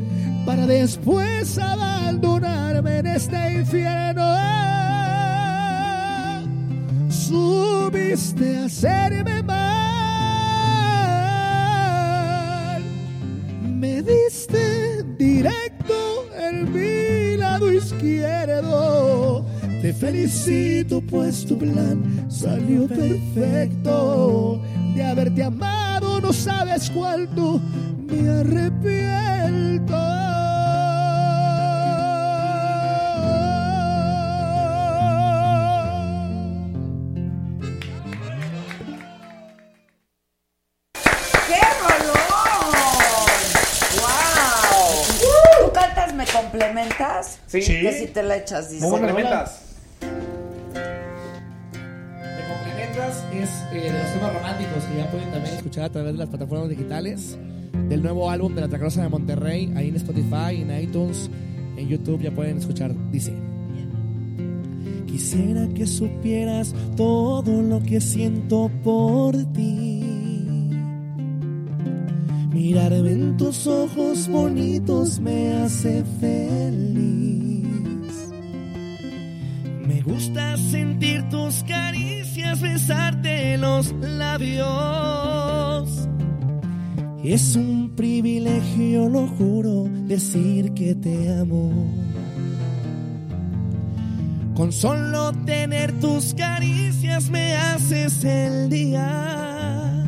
para 0.45 0.67
después 0.67 1.57
abandonarme 1.57 2.99
en 2.99 3.07
este 3.07 3.53
infierno. 3.53 4.35
Subiste 7.09 8.57
a 8.57 8.65
hacerme 8.65 9.41
mal. 9.43 9.63
Me 13.63 14.01
diste 14.01 15.03
directo 15.17 16.27
en 16.37 16.71
mi 16.73 17.37
lado 17.37 17.71
izquierdo. 17.71 19.22
Te 19.83 19.91
felicito 19.91 21.01
pues 21.01 21.45
tu 21.45 21.57
plan 21.59 22.25
salió 22.31 22.87
perfecto. 22.87 24.61
De 24.95 25.03
haberte 25.03 25.43
amado 25.43 26.21
no 26.21 26.31
sabes 26.31 26.89
cuánto 26.89 27.59
me 27.97 28.29
arrepiento. 28.29 29.93
¡Qué 41.45 41.59
rolón! 41.81 42.71
¡Wow! 43.99 45.03
¿Tú 45.19 45.73
cantas, 45.73 46.13
me 46.13 46.25
complementas? 46.25 47.39
Sí. 47.47 47.59
Que 47.59 47.99
si 47.99 48.07
te 48.07 48.23
la 48.23 48.37
echas, 48.37 48.69
dice. 48.69 48.87
Complementas. 48.87 49.72
Es 53.39 53.49
eh, 53.71 53.91
de 53.91 53.99
los 53.99 54.13
temas 54.13 54.33
románticos 54.33 54.83
que 54.83 54.97
ya 54.97 55.09
pueden 55.11 55.31
también 55.31 55.55
escuchar 55.55 55.85
a 55.85 55.91
través 55.91 56.13
de 56.13 56.19
las 56.19 56.29
plataformas 56.29 56.69
digitales 56.69 57.37
del 57.89 58.01
nuevo 58.01 58.29
álbum 58.29 58.53
de 58.55 58.61
la 58.61 58.67
Tracrosa 58.67 59.01
de 59.01 59.09
Monterrey, 59.09 59.71
ahí 59.75 59.89
en 59.89 59.95
Spotify, 59.95 60.61
en 60.61 60.81
iTunes, 60.81 61.29
en 61.77 61.87
YouTube 61.87 62.21
ya 62.21 62.31
pueden 62.31 62.57
escuchar. 62.57 62.93
Dice. 63.11 63.33
Quisiera 65.07 65.67
que 65.75 65.85
supieras 65.85 66.73
todo 66.95 67.61
lo 67.61 67.81
que 67.83 68.01
siento 68.01 68.71
por 68.83 69.35
ti. 69.53 70.01
Mirarme 72.51 73.11
en 73.11 73.37
tus 73.37 73.67
ojos 73.67 74.27
bonitos 74.27 75.19
me 75.19 75.53
hace 75.53 76.03
feliz. 76.19 77.67
Me 79.87 80.01
gusta 80.01 80.57
sentir 80.57 81.29
tus 81.29 81.63
caricias 81.63 82.22
caricias, 82.33 82.61
besarte 82.61 83.57
los 83.57 83.93
labios. 84.01 85.89
Es 87.23 87.55
un 87.55 87.93
privilegio, 87.95 89.07
lo 89.07 89.27
juro, 89.27 89.87
decir 90.07 90.73
que 90.73 90.95
te 90.95 91.39
amo. 91.39 91.71
Con 94.55 94.71
solo 94.71 95.31
tener 95.45 95.91
tus 95.99 96.33
caricias 96.33 97.29
me 97.29 97.55
haces 97.55 98.23
el 98.23 98.69
día. 98.69 100.07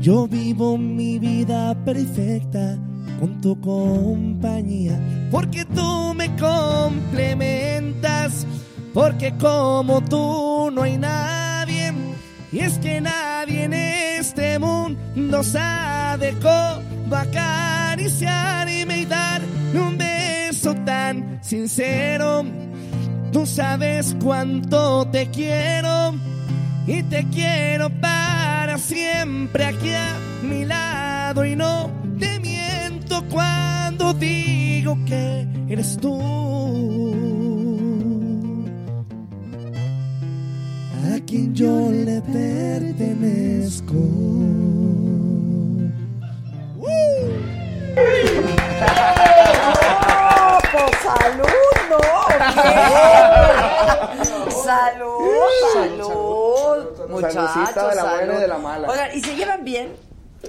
Yo 0.00 0.28
vivo 0.28 0.78
mi 0.78 1.18
vida 1.18 1.74
perfecta 1.84 2.78
con 3.20 3.40
tu 3.40 3.60
compañía, 3.60 5.00
porque 5.30 5.64
tú 5.64 6.12
me 6.14 6.34
complementas, 6.36 8.46
porque 8.92 9.34
como 9.38 10.02
tú 10.02 10.70
no 10.72 10.82
hay 10.82 10.98
nadie, 10.98 11.92
y 12.50 12.60
es 12.60 12.78
que 12.78 13.00
nadie 13.00 13.64
en 13.64 13.72
este 13.72 14.58
mundo 14.58 15.42
sabe 15.42 16.34
cómo 16.42 17.16
acariciarme 17.16 18.98
y 18.98 19.04
darme 19.06 19.80
un 19.80 19.98
beso 19.98 20.74
tan 20.84 21.38
sincero. 21.42 22.44
Tú 23.32 23.46
sabes 23.46 24.14
cuánto 24.22 25.06
te 25.06 25.28
quiero 25.30 26.14
y 26.86 27.02
te 27.04 27.26
quiero 27.28 27.88
para 28.00 28.76
siempre 28.78 29.64
aquí 29.64 29.94
a 29.94 30.18
mi 30.42 30.64
lado 30.64 31.44
y 31.44 31.56
no 31.56 31.90
te 32.18 32.38
miento 32.40 33.24
cuando 33.30 34.12
digo 34.12 34.98
que 35.06 35.46
eres 35.68 35.96
tú. 35.96 37.41
Quien 41.32 41.54
yo 41.54 41.90
le 41.90 42.20
pertenezco. 42.20 43.94
¡Oh, 49.64 50.58
pues 50.72 50.92
salud, 51.02 51.46
no! 51.88 52.00
¿qué? 52.28 52.68
¡Salud, 54.50 55.40
salud! 55.72 57.08
Muchachos, 57.08 57.50
Saludcita 57.50 57.88
de 57.88 57.94
la 57.94 58.02
buena 58.02 58.34
y 58.34 58.36
de 58.38 58.48
la 58.48 58.58
mala. 58.58 58.90
Oigan, 58.90 59.16
¿y 59.16 59.20
se 59.22 59.34
llevan 59.34 59.64
bien? 59.64 59.96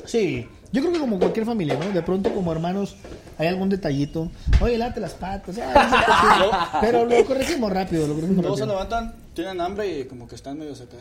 Sí, 0.03 0.49
yo 0.73 0.81
creo 0.81 0.91
que 0.91 0.99
como 0.99 1.17
cualquier 1.19 1.45
familia, 1.45 1.77
¿no? 1.79 1.89
De 1.91 2.01
pronto 2.01 2.33
como 2.33 2.51
hermanos 2.51 2.97
hay 3.37 3.47
algún 3.47 3.69
detallito. 3.69 4.29
Oye, 4.59 4.77
late 4.77 4.99
las 4.99 5.13
patas. 5.13 5.55
no 5.55 5.63
sé. 5.63 5.69
Pero 6.81 7.05
lo 7.05 7.23
corregimos 7.25 7.71
rápido, 7.71 8.05
lo 8.07 8.15
corregimos 8.15 8.43
se 8.43 8.49
rápido. 8.49 8.65
levantan, 8.67 9.15
tienen 9.33 9.61
hambre 9.61 9.99
y 9.99 10.03
como 10.05 10.27
que 10.27 10.35
están 10.35 10.57
medio 10.59 10.73
acá. 10.73 10.97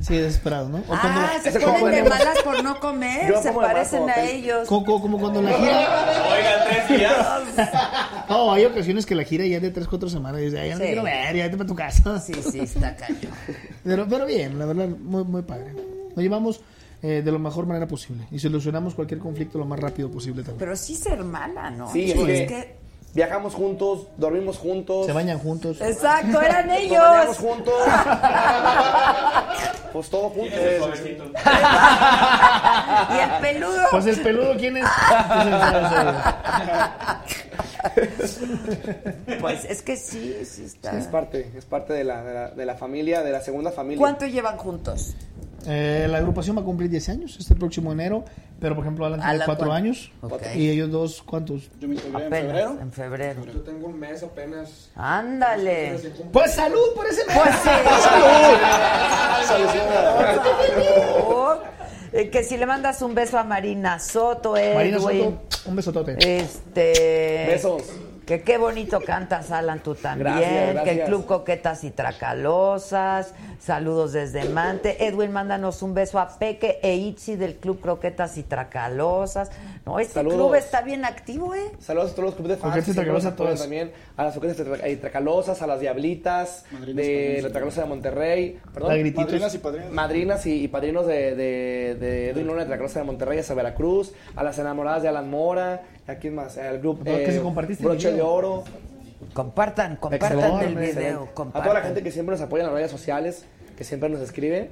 Sí, 0.00 0.16
desesperados, 0.16 0.70
¿no? 0.70 0.78
O 0.78 0.82
cuando- 0.84 1.20
Ah, 1.20 1.32
se 1.42 1.60
ponen 1.60 1.90
de 2.04 2.08
malas 2.08 2.38
por 2.42 2.64
no 2.64 2.80
comer, 2.80 3.28
Yo 3.30 3.42
se 3.42 3.52
parecen 3.52 4.08
a 4.08 4.22
ellos. 4.22 4.66
Como, 4.66 5.00
como 5.02 5.18
cuando 5.18 5.42
la 5.42 5.52
gira. 5.52 6.24
Oigan, 6.32 6.68
tres 6.68 6.98
días. 6.98 7.16
No, 8.28 8.50
hay 8.52 8.64
ocasiones 8.64 9.04
que 9.04 9.14
la 9.14 9.24
gira 9.24 9.44
ya 9.44 9.56
es 9.56 9.62
de 9.62 9.70
3, 9.70 9.86
4 9.86 10.08
semanas. 10.08 10.40
Y 10.40 10.44
dices, 10.44 10.58
"Ay, 10.60 10.68
ya 10.70 10.74
no 10.76 10.80
Sí. 10.80 10.86
quiero 10.86 11.02
ver, 11.02 11.36
ya 11.36 11.44
vete 11.44 11.56
para 11.58 11.66
tu 11.68 11.74
casa. 11.74 12.18
Sí, 12.18 12.32
sí, 12.50 12.60
está 12.60 12.96
cañón. 12.96 13.20
Pero, 13.84 14.06
pero 14.08 14.24
bien, 14.24 14.58
la 14.58 14.64
verdad, 14.64 14.88
muy, 14.88 15.22
muy 15.24 15.42
padre. 15.42 15.74
Nos 16.14 16.16
llevamos 16.18 16.60
eh, 17.02 17.22
de 17.24 17.32
la 17.32 17.38
mejor 17.38 17.66
manera 17.66 17.86
posible 17.88 18.26
y 18.30 18.38
solucionamos 18.38 18.94
cualquier 18.94 19.18
conflicto 19.20 19.58
lo 19.58 19.64
más 19.64 19.80
rápido 19.80 20.10
posible 20.10 20.42
también. 20.42 20.58
Pero 20.60 20.76
sí 20.76 20.94
se 20.94 21.12
hermana, 21.12 21.70
¿no? 21.70 21.90
Sí, 21.92 22.10
es 22.10 22.14
Pues 22.14 22.26
que, 22.26 22.42
es 22.44 22.48
que- 22.48 22.76
viajamos 23.14 23.54
juntos, 23.54 24.06
dormimos 24.16 24.58
juntos. 24.58 25.06
Se 25.06 25.12
bañan 25.12 25.38
juntos. 25.38 25.80
Exacto, 25.80 26.40
eran 26.40 26.68
Nos 26.68 26.78
ellos. 26.78 26.98
bañamos 27.02 27.36
juntos. 27.38 27.74
pues 29.92 30.08
todo 30.10 30.30
juntos. 30.30 30.58
y 33.10 33.18
el 33.18 33.30
peludo. 33.40 33.82
Pues 33.90 34.06
el 34.06 34.20
peludo, 34.22 34.56
¿quién 34.56 34.76
es? 34.78 34.86
Pues 39.40 39.64
es 39.64 39.82
que 39.82 39.96
sí, 39.96 40.36
sí 40.44 40.64
está. 40.64 40.96
Es 40.98 41.06
parte, 41.06 41.50
es 41.56 41.64
parte 41.64 41.92
de 41.92 42.04
la, 42.04 42.22
de, 42.22 42.34
la, 42.34 42.50
de 42.50 42.66
la 42.66 42.74
familia, 42.76 43.22
de 43.22 43.32
la 43.32 43.40
segunda 43.40 43.70
familia. 43.72 43.98
¿Cuánto 43.98 44.26
llevan 44.26 44.56
juntos? 44.56 45.14
Eh, 45.66 46.06
la 46.10 46.18
agrupación 46.18 46.56
va 46.56 46.60
a 46.62 46.64
cumplir 46.64 46.90
10 46.90 47.08
años 47.10 47.36
este 47.38 47.54
próximo 47.54 47.92
enero, 47.92 48.24
pero 48.60 48.74
por 48.74 48.84
ejemplo 48.84 49.06
Alan 49.06 49.20
tiene 49.20 49.30
Alan, 49.34 49.46
4 49.46 49.66
¿cuánto? 49.66 49.72
años 49.74 50.10
Ok. 50.20 50.42
y 50.56 50.70
ellos 50.70 50.90
dos, 50.90 51.22
¿cuántos? 51.22 51.70
Yo 51.80 51.88
me 51.88 51.94
integré 51.94 52.26
Apenas, 52.26 52.32
en 52.42 52.46
febrero. 52.48 52.78
en 52.80 52.92
febrero. 52.92 53.44
Yo 53.54 53.60
tengo 53.62 53.86
un 53.88 53.98
mes 54.00 54.22
apenas. 54.22 54.90
Ándale. 54.96 55.98
Pues 56.32 56.52
salud 56.54 56.94
por 56.96 57.06
ese 57.06 57.24
mes. 57.26 57.36
Pues 57.36 57.54
sí. 57.62 57.68
Salud. 59.46 59.68
Eh, 62.12 62.28
que 62.28 62.44
si 62.44 62.56
le 62.58 62.66
mandas 62.66 63.00
un 63.00 63.14
beso 63.14 63.38
a 63.38 63.44
Marina 63.44 63.98
Soto, 63.98 64.52
Marina 64.52 64.98
Edwin. 64.98 65.22
Soto, 65.50 65.68
un 65.70 65.76
besotote. 65.76 66.16
Este. 66.40 67.46
Besos. 67.48 67.82
Que 68.38 68.42
qué 68.42 68.56
bonito 68.56 68.98
cantas, 69.00 69.50
Alan, 69.50 69.82
tú 69.82 69.94
también. 69.94 70.26
Gracias, 70.38 70.84
Que 70.84 70.90
el. 71.02 71.04
Club 71.06 71.26
Coquetas 71.26 71.84
y 71.84 71.90
Tracalosas. 71.90 73.34
Saludos 73.60 74.12
desde 74.12 74.48
Mante. 74.48 75.06
Edwin, 75.06 75.32
mándanos 75.32 75.82
un 75.82 75.92
beso 75.94 76.18
a 76.18 76.38
Peque 76.38 76.78
e 76.82 76.94
Itzi 76.96 77.36
del 77.36 77.56
Club 77.56 77.80
Croquetas 77.80 78.38
y 78.38 78.42
Tracalosas. 78.42 79.50
No, 79.84 79.98
este 79.98 80.14
Saludos. 80.14 80.38
club 80.38 80.54
está 80.54 80.80
bien 80.82 81.04
activo, 81.04 81.54
¿eh? 81.54 81.72
Saludos 81.80 82.12
a 82.12 82.14
todos 82.14 82.26
los 82.26 82.34
clubes 82.36 82.50
de 82.50 82.56
fans. 82.56 82.72
Coquetas 82.72 82.88
y 82.88 82.94
Tracalosas, 82.94 83.32
apoyan 83.32 83.48
todas. 83.54 83.60
también. 83.60 83.92
A 84.16 84.24
las 84.24 84.34
Coquetas 84.34 84.58
y 84.58 84.62
Tra- 84.62 84.92
y 84.92 84.96
Tracalosas, 84.96 85.60
a 85.62 85.66
las 85.66 85.80
Diablitas, 85.80 86.64
Madrinas, 86.70 86.96
de 87.06 87.40
la 87.42 87.48
Tracalosa 87.50 87.80
de 87.82 87.86
Monterrey. 87.88 88.58
Perdón. 88.72 88.90
Madrinas 89.14 89.54
y 89.54 89.58
padrinos. 89.58 89.92
Madrinas 89.92 90.46
y, 90.46 90.64
y 90.64 90.68
padrinos 90.68 91.06
de, 91.06 91.34
de, 91.36 91.96
de 92.00 92.30
Edwin 92.30 92.46
Luna 92.46 92.60
de 92.60 92.66
Tracalosa 92.66 93.00
de 93.00 93.04
Monterrey, 93.04 93.40
a 93.48 93.54
Veracruz, 93.54 94.12
a 94.36 94.42
las 94.42 94.58
enamoradas 94.58 95.02
de 95.02 95.08
Alan 95.08 95.28
Mora, 95.28 95.82
¿a 96.06 96.14
quién 96.16 96.34
más? 96.34 96.58
Al 96.58 96.78
grupo 96.78 97.04
No, 97.04 97.16
que 97.18 97.32
si 97.32 97.38
compartiste 97.38 97.82
el 97.82 97.88
Broche 97.88 98.08
de 98.08 98.14
video. 98.14 98.30
Oro. 98.30 98.64
Compartan, 99.32 99.96
compartan 99.96 100.32
Excelente, 100.38 100.64
el 100.66 100.74
video. 100.74 101.28
A 101.54 101.62
toda 101.62 101.74
la 101.74 101.82
gente 101.82 102.02
que 102.02 102.10
siempre 102.10 102.34
nos 102.34 102.42
apoya 102.42 102.62
en 102.64 102.66
las 102.68 102.74
redes 102.74 102.90
sociales, 102.90 103.44
que 103.76 103.84
siempre 103.84 104.08
nos 104.08 104.20
escribe, 104.20 104.68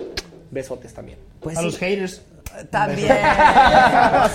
besotes 0.51 0.93
también. 0.93 1.19
Pues 1.40 1.57
a 1.57 1.61
sí, 1.61 1.66
los 1.66 1.78
haters. 1.78 2.23
También. 2.70 3.09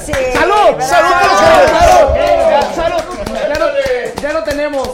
Sí, 0.05 0.13
¡Salud! 0.33 0.79
¡Salud 0.79 1.13
por 1.19 1.31
los 1.31 2.11
haters! 2.13 2.75
¡Salud! 2.75 3.03
Ya 3.33 3.59
lo, 3.59 4.21
ya 4.21 4.33
lo 4.33 4.43
tenemos. 4.43 4.89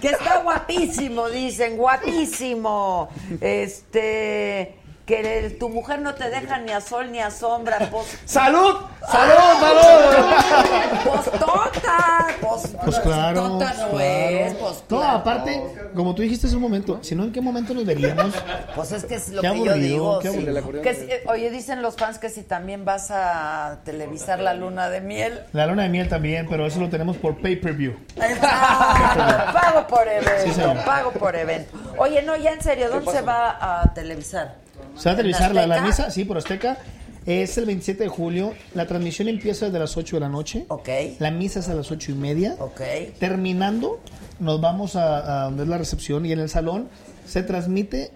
Que 0.00 0.08
está 0.10 0.42
guapísimo, 0.42 1.30
dicen, 1.30 1.76
guapísimo. 1.78 3.08
Este, 3.40 4.74
que 5.06 5.38
el- 5.38 5.58
tu 5.58 5.68
mujer 5.68 6.00
no 6.00 6.14
te 6.14 6.30
deja 6.30 6.58
ni 6.58 6.72
a 6.72 6.80
sol 6.80 7.12
ni 7.12 7.20
a 7.20 7.30
sombra. 7.30 7.76
Pues, 7.90 8.18
¡Salud! 8.24 8.76
¡Salud! 9.06 9.34
¡Salud! 9.60 11.04
pues 11.04 11.30
tota, 11.40 12.26
pues, 12.40 12.74
Pues 12.84 12.98
claro. 13.00 13.42
tota 13.42 13.74
no 13.74 13.90
claro. 13.90 14.00
es, 14.00 14.54
pues 14.54 14.72
No, 14.88 14.98
claro. 14.98 15.18
aparte, 15.18 15.62
como 15.94 16.14
tú 16.14 16.22
dijiste 16.22 16.46
hace 16.46 16.56
un 16.56 16.62
momento, 16.62 16.98
si 17.02 17.14
no, 17.14 17.24
¿en 17.24 17.32
qué 17.32 17.40
momento 17.42 17.74
nos 17.74 17.84
veríamos? 17.84 18.32
Pues 18.74 18.92
es 18.92 19.04
que 19.04 19.16
es 19.16 19.28
lo 19.28 19.42
Qué 19.42 19.52
que 19.52 19.64
yo 19.64 19.74
digo. 19.74 20.18
qué 20.20 20.30
sí. 20.30 20.46
Que 20.82 20.94
si- 20.94 21.10
eh, 21.10 21.22
oye, 21.28 21.50
dicen 21.50 21.82
los 21.82 21.96
fans 21.96 22.18
que 22.18 22.30
si 22.30 22.42
también 22.42 22.86
vas 22.86 23.10
a 23.10 23.80
televisar 23.84 24.40
la 24.40 24.54
luna 24.54 24.88
de 24.88 25.02
miel. 25.02 25.42
La 25.52 25.66
luna 25.66 25.82
de 25.82 25.90
miel 25.90 26.08
también, 26.08 26.46
pero 26.48 26.66
eso 26.66 26.80
lo 26.80 26.88
tenemos 26.88 27.18
por 27.18 27.36
pay-per-view. 27.42 27.94
Ah, 28.20 29.50
pago 29.52 29.86
por 29.86 30.08
evento, 30.08 30.30
Sí, 30.44 30.52
señor. 30.54 30.82
pago 30.84 31.10
por 31.12 31.36
evento. 31.36 31.76
Oye, 31.98 32.22
no, 32.22 32.36
ya 32.36 32.52
en 32.52 32.62
serio, 32.62 32.88
¿dónde 32.88 33.10
se 33.12 33.20
va 33.20 33.82
a 33.82 33.92
televisar? 33.94 34.63
Se 34.96 35.08
va 35.08 35.12
a 35.14 35.16
televisar 35.16 35.50
¿En 35.50 35.56
la, 35.56 35.66
la 35.66 35.80
misa, 35.82 36.10
sí, 36.10 36.24
por 36.24 36.36
Azteca. 36.38 36.78
Es 37.26 37.56
el 37.56 37.64
27 37.66 38.02
de 38.04 38.08
julio. 38.08 38.52
La 38.74 38.86
transmisión 38.86 39.28
empieza 39.28 39.66
desde 39.66 39.78
las 39.78 39.96
8 39.96 40.16
de 40.16 40.20
la 40.20 40.28
noche. 40.28 40.66
Ok. 40.68 40.88
La 41.18 41.30
misa 41.30 41.60
es 41.60 41.68
a 41.68 41.74
las 41.74 41.90
8 41.90 42.12
y 42.12 42.14
media. 42.14 42.56
Ok. 42.58 42.80
Terminando, 43.18 44.00
nos 44.40 44.60
vamos 44.60 44.94
a, 44.96 45.42
a 45.42 45.44
donde 45.44 45.62
es 45.62 45.68
la 45.68 45.78
recepción 45.78 46.26
y 46.26 46.32
en 46.32 46.40
el 46.40 46.48
salón 46.48 46.88
se 47.26 47.42
transmite 47.42 48.10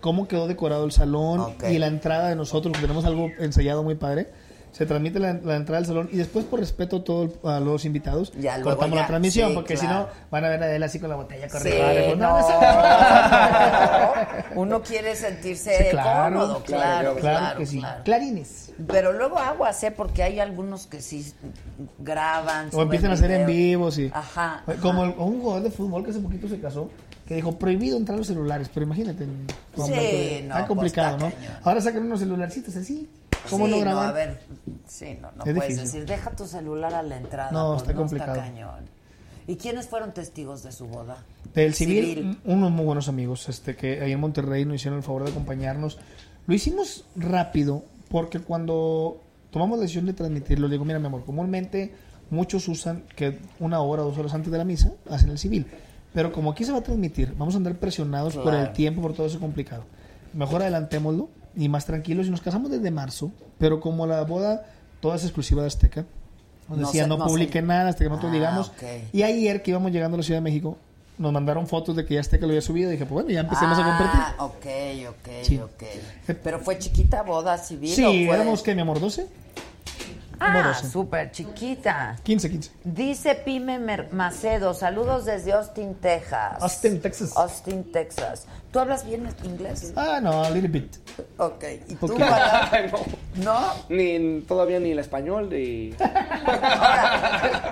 cómo 0.00 0.28
quedó 0.28 0.46
decorado 0.46 0.84
el 0.84 0.92
salón 0.92 1.40
Ok. 1.40 1.64
y 1.70 1.78
la 1.78 1.86
entrada 1.88 2.28
de 2.28 2.36
nosotros, 2.36 2.76
tenemos 2.80 3.04
algo 3.04 3.30
ensayado 3.38 3.82
muy 3.82 3.94
padre. 3.96 4.28
Se 4.72 4.86
transmite 4.86 5.18
la, 5.18 5.34
la 5.34 5.56
entrada 5.56 5.80
del 5.80 5.86
salón 5.86 6.08
y 6.10 6.16
después, 6.16 6.46
por 6.46 6.58
respeto 6.58 6.96
a 6.96 7.04
todos 7.04 7.30
a 7.44 7.60
los 7.60 7.84
invitados, 7.84 8.32
Ya, 8.40 8.56
luego 8.56 8.70
cortamos 8.70 8.96
ya, 8.96 9.02
la 9.02 9.06
transmisión, 9.06 9.48
sí, 9.50 9.54
porque 9.54 9.74
claro. 9.74 9.88
si 9.88 9.94
no, 9.94 10.26
van 10.30 10.44
a 10.46 10.48
ver 10.48 10.62
a 10.62 10.74
él 10.74 10.82
así 10.82 10.98
con 10.98 11.10
la 11.10 11.16
botella 11.16 11.46
corriendo. 11.48 11.84
Pues, 11.84 12.16
no, 12.18 12.38
Uno 14.54 14.82
quiere 14.82 15.14
sentirse 15.16 15.76
Sí, 15.76 15.84
claro, 15.90 16.38
cómodo, 16.40 16.62
claro, 16.64 17.14
claro, 17.16 17.20
claro, 17.20 17.58
que 17.58 17.66
sí. 17.66 17.82
Clarines. 18.04 18.72
Pero 18.86 19.12
luego 19.12 19.38
aguas, 19.38 19.82
¿eh? 19.84 19.90
Porque 19.90 20.22
hay 20.22 20.40
algunos 20.40 20.86
que 20.86 21.00
sí 21.02 21.32
graban. 21.98 22.68
O 22.72 22.82
empiezan 22.82 23.10
a 23.10 23.14
hacer 23.14 23.30
en 23.30 23.46
vivo, 23.46 23.90
sí. 23.90 24.10
Ajá. 24.12 24.62
Como 24.80 25.04
el- 25.04 25.14
un 25.18 25.40
jugador 25.40 25.62
de 25.64 25.70
fútbol 25.70 26.04
que 26.04 26.10
hace 26.10 26.20
poquito 26.20 26.48
se 26.48 26.58
casó, 26.60 26.88
que 27.26 27.34
dijo 27.34 27.58
prohibido 27.58 27.96
entrar 27.96 28.16
los 28.18 28.26
celulares, 28.26 28.70
pero 28.72 28.86
imagínate. 28.86 29.24
Sí, 29.24 30.44
no, 30.44 30.54
Está 30.56 30.66
complicado, 30.66 31.18
pues, 31.18 31.34
¿no? 31.34 31.38
cañón. 31.40 31.58
Ahora 31.62 31.80
sacan 31.80 32.02
unos 32.04 32.20
celularcitos 32.20 32.74
así. 32.76 33.08
¿Cómo 33.50 33.66
sí, 33.66 33.72
no 33.72 33.84
no, 33.84 34.00
a 34.00 34.12
ver, 34.12 34.40
sí, 34.86 35.18
no, 35.20 35.30
no 35.32 35.44
Es 35.44 35.54
puedes 35.54 35.76
difícil. 35.76 36.00
decir, 36.00 36.06
deja 36.06 36.30
tu 36.30 36.46
celular 36.46 36.94
a 36.94 37.02
la 37.02 37.16
entrada. 37.16 37.50
No, 37.50 37.70
pues, 37.70 37.82
está 37.82 37.94
complicado. 37.94 38.34
cañón. 38.38 38.84
¿Y 39.46 39.56
quiénes 39.56 39.88
fueron 39.88 40.12
testigos 40.14 40.62
de 40.62 40.70
su 40.72 40.86
boda? 40.86 41.18
Del 41.54 41.74
civil, 41.74 42.38
unos 42.44 42.70
muy 42.70 42.84
buenos 42.84 43.08
amigos, 43.08 43.48
este 43.48 43.74
que 43.74 44.00
ahí 44.00 44.12
en 44.12 44.20
Monterrey 44.20 44.64
nos 44.64 44.76
hicieron 44.76 44.98
el 44.98 45.04
favor 45.04 45.24
de 45.24 45.30
acompañarnos. 45.30 45.98
Lo 46.46 46.54
hicimos 46.54 47.04
rápido 47.16 47.84
porque 48.08 48.38
cuando 48.40 49.20
tomamos 49.50 49.78
la 49.78 49.82
decisión 49.82 50.06
de 50.06 50.12
transmitirlo, 50.12 50.68
le 50.68 50.72
digo, 50.74 50.84
mira 50.84 50.98
mi 50.98 51.06
amor, 51.06 51.24
comúnmente 51.24 51.92
muchos 52.30 52.68
usan 52.68 53.04
que 53.16 53.38
una 53.58 53.80
hora 53.80 54.02
o 54.02 54.06
dos 54.06 54.18
horas 54.18 54.32
antes 54.34 54.50
de 54.52 54.58
la 54.58 54.64
misa 54.64 54.92
hacen 55.10 55.30
el 55.30 55.38
civil. 55.38 55.66
Pero 56.14 56.30
como 56.32 56.52
aquí 56.52 56.64
se 56.64 56.72
va 56.72 56.78
a 56.78 56.82
transmitir, 56.82 57.34
vamos 57.36 57.54
a 57.54 57.58
andar 57.58 57.74
presionados 57.76 58.36
por 58.36 58.54
el 58.54 58.72
tiempo, 58.72 59.02
por 59.02 59.12
todo 59.14 59.26
eso 59.26 59.40
complicado. 59.40 59.84
Mejor 60.34 60.62
adelantémoslo 60.62 61.28
y 61.56 61.68
más 61.68 61.86
tranquilos. 61.86 62.26
Y 62.26 62.30
nos 62.30 62.40
casamos 62.40 62.70
desde 62.70 62.90
marzo, 62.90 63.30
pero 63.58 63.80
como 63.80 64.06
la 64.06 64.22
boda 64.22 64.66
toda 65.00 65.16
es 65.16 65.24
exclusiva 65.24 65.62
de 65.62 65.68
Azteca, 65.68 66.04
nos 66.68 66.78
No 66.78 66.86
decía 66.86 67.06
no, 67.06 67.16
no 67.18 67.24
se- 67.26 67.30
publiquen 67.32 67.66
nada 67.66 67.88
hasta 67.90 68.04
que 68.04 68.08
nosotros 68.08 68.30
Ah, 68.30 68.34
digamos. 68.34 68.68
ok. 68.68 68.82
Y 69.12 69.22
ayer 69.22 69.62
que 69.62 69.70
íbamos 69.72 69.90
llegando 69.92 70.14
a 70.14 70.18
la 70.18 70.22
Ciudad 70.24 70.38
de 70.38 70.44
México, 70.44 70.78
nos 71.18 71.32
mandaron 71.32 71.66
fotos 71.66 71.94
de 71.96 72.04
que 72.06 72.14
ya 72.14 72.20
Azteca 72.20 72.46
lo 72.46 72.50
había 72.52 72.62
subido. 72.62 72.88
Y 72.88 72.92
dije, 72.92 73.04
pues 73.04 73.12
bueno, 73.24 73.30
ya 73.30 73.40
empecemos 73.40 73.78
a 73.78 73.84
compartir. 73.84 74.20
Ah, 74.22 74.34
ok, 74.38 74.66
ok, 75.10 75.28
Sí. 75.42 75.58
ok. 75.58 76.36
Pero 76.42 76.60
fue 76.60 76.78
chiquita 76.78 77.22
boda 77.22 77.58
civil. 77.58 77.90
Sí, 77.90 78.02
o 78.04 78.08
fue... 78.10 78.34
éramos 78.34 78.62
que 78.62 78.74
mi 78.74 78.80
amor, 78.80 78.98
12, 79.00 79.26
Ah, 80.44 80.74
súper 80.74 81.30
chiquita. 81.30 82.16
15, 82.24 82.50
15. 82.50 82.70
Dice 82.84 83.34
Pime 83.36 83.78
Macedo, 84.10 84.74
saludos 84.74 85.24
desde 85.24 85.52
Austin, 85.52 85.94
Texas. 85.94 86.60
Austin, 86.60 87.00
Texas. 87.00 87.36
Austin, 87.36 87.92
Texas. 87.92 88.46
¿Tú 88.72 88.80
hablas 88.80 89.06
bien 89.06 89.28
inglés? 89.44 89.92
Ah, 89.94 90.18
no, 90.20 90.42
a 90.42 90.50
little 90.50 90.68
bit. 90.68 90.96
Ok. 91.36 91.64
¿Y 91.88 91.94
tú, 91.94 92.18
no. 92.18 92.26
¿No? 93.36 93.72
Ni, 93.88 94.40
todavía 94.40 94.80
ni 94.80 94.90
el 94.92 94.98
español. 94.98 95.48
Ni... 95.50 95.94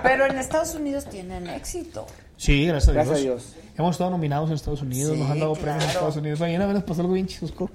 Pero 0.03 0.27
en 0.27 0.37
Estados 0.37 0.75
Unidos 0.75 1.05
tienen 1.05 1.47
éxito. 1.47 2.05
Sí, 2.37 2.67
gracias 2.67 2.89
a 2.89 2.91
Dios. 2.93 3.07
Gracias 3.07 3.19
a 3.19 3.21
Dios. 3.21 3.55
Hemos 3.77 3.95
estado 3.95 4.11
nominados 4.11 4.49
en 4.49 4.55
Estados 4.55 4.81
Unidos, 4.81 5.13
Sí, 5.13 5.19
nos 5.19 5.31
han 5.31 5.39
dado 5.39 5.53
premios 5.53 5.83
en. 5.83 5.89
Estados 5.89 6.15
Unidos. 6.17 6.41
Oye, 6.41 6.55
una 6.55 6.65
vez 6.67 6.75
nos 6.75 6.83
pasó 6.83 7.01
algo 7.01 7.13
bien 7.13 7.27
chusco. 7.27 7.69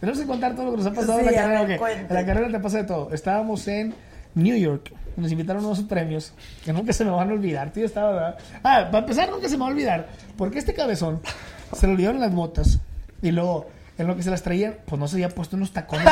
Tenemos 0.00 0.20
que 0.20 0.26
contar 0.26 0.54
todo 0.54 0.66
lo 0.66 0.70
que 0.72 0.76
nos 0.78 0.86
ha 0.86 0.92
pasado 0.92 1.20
en 1.20 1.26
la 1.26 1.32
carrera. 1.32 1.90
En 2.08 2.14
la 2.14 2.26
carrera 2.26 2.48
te 2.50 2.60
pasa 2.60 2.78
de 2.78 2.84
todo. 2.84 3.12
Estábamos 3.12 3.66
en 3.68 3.94
New 4.34 4.56
York. 4.56 4.92
Nos 5.16 5.32
invitaron 5.32 5.64
a 5.64 5.68
unos 5.68 5.80
premios 5.82 6.32
que 6.64 6.72
nunca 6.72 6.92
se 6.92 7.04
me 7.04 7.10
van 7.10 7.30
a 7.30 7.32
olvidar. 7.32 7.72
Ya 7.72 7.84
estaba, 7.84 8.12
¿verdad? 8.12 8.38
Ah, 8.62 8.88
para 8.90 8.98
empezar, 8.98 9.30
nunca 9.30 9.48
se 9.48 9.56
me 9.56 9.62
va 9.62 9.68
a 9.68 9.70
olvidar. 9.70 10.08
Porque 10.36 10.58
este 10.58 10.74
cabezón 10.74 11.20
se 11.72 11.86
le 11.86 11.94
olvidaron 11.94 12.20
las 12.20 12.34
botas. 12.34 12.78
Y 13.22 13.30
luego, 13.30 13.66
en 13.98 14.06
lo 14.06 14.14
que 14.16 14.22
se 14.22 14.30
las 14.30 14.42
traían, 14.42 14.76
pues 14.84 14.98
no 15.00 15.08
se 15.08 15.16
había 15.16 15.28
puesto 15.30 15.56
unos 15.56 15.72
tacones. 15.72 16.06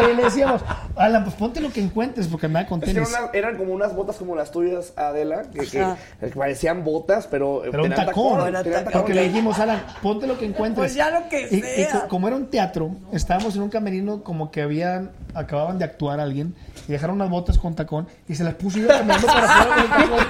Y 0.00 0.14
le- 0.16 0.22
decíamos, 0.24 0.62
Alan, 0.96 1.24
pues 1.24 1.36
ponte 1.36 1.60
lo 1.60 1.70
que 1.72 1.80
encuentres, 1.80 2.26
porque 2.26 2.46
andaba 2.46 2.66
con 2.66 2.80
Es 2.82 2.88
que 2.88 2.94
tenis. 2.94 3.12
eran, 3.32 3.56
como 3.56 3.72
unas 3.72 3.94
botas 3.94 4.16
como 4.16 4.34
las 4.34 4.50
tuyas, 4.50 4.92
Adela, 4.96 5.42
que, 5.52 5.60
que- 5.66 5.80
Ajá. 5.80 5.96
que 6.20 6.26
parecían 6.28 6.84
botas, 6.84 7.26
pero, 7.28 7.62
Pero 7.70 7.84
un 7.84 7.90
tacón. 7.90 8.38
tacón. 8.52 8.92
Porque 8.92 9.14
le 9.14 9.24
dijimos, 9.28 9.58
Alan, 9.58 9.82
ponte 10.02 10.26
lo 10.26 10.38
que 10.38 10.46
encuentres. 10.46 10.80
Pues 10.80 10.94
ya 10.94 11.10
lo 11.10 11.28
que 11.28 11.48
Y- 11.50 11.60
sea. 11.62 12.06
como 12.08 12.26
era 12.28 12.36
un 12.36 12.48
teatro, 12.48 12.90
estábamos 13.12 13.54
en 13.56 13.62
un 13.62 13.68
camerino 13.70 14.22
como 14.22 14.50
que 14.50 14.62
habían, 14.62 15.10
acababan 15.34 15.78
de 15.78 15.84
actuar 15.84 16.18
alguien 16.20 16.54
y 16.88 16.92
dejaron 16.92 17.16
unas 17.16 17.30
botas 17.30 17.58
con 17.58 17.74
tacón 17.74 18.08
y 18.28 18.34
se 18.34 18.42
las 18.44 18.54
puso 18.54 18.78
y 18.78 18.82
iba 18.82 18.94
caminando 18.98 19.26
para 19.26 19.44
afuera 19.60 19.74
con 19.74 19.84
el 19.84 19.88
tacón. 20.08 20.26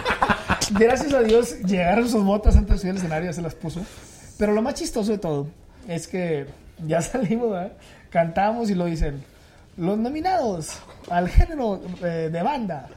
Gracias 0.79 1.13
a 1.15 1.21
Dios 1.21 1.61
llegaron 1.63 2.09
sus 2.09 2.23
botas 2.25 2.57
antes 2.57 2.77
de 2.77 2.79
subir 2.79 2.91
al 2.93 2.97
escenario, 2.99 3.33
se 3.33 3.43
las 3.43 3.55
puso. 3.55 3.81
Pero 4.41 4.55
lo 4.55 4.63
más 4.63 4.73
chistoso 4.73 5.13
de 5.13 5.19
todo 5.19 5.49
es 5.87 6.09
que 6.09 6.47
ya 6.87 7.03
salimos, 7.03 7.55
cantamos 8.09 8.71
y 8.71 8.75
lo 8.75 8.87
dicen, 8.87 9.23
los 9.77 9.99
nominados 9.99 10.71
al 11.11 11.29
género 11.29 11.79
eh, 12.03 12.31
de 12.33 12.43
banda. 12.43 12.89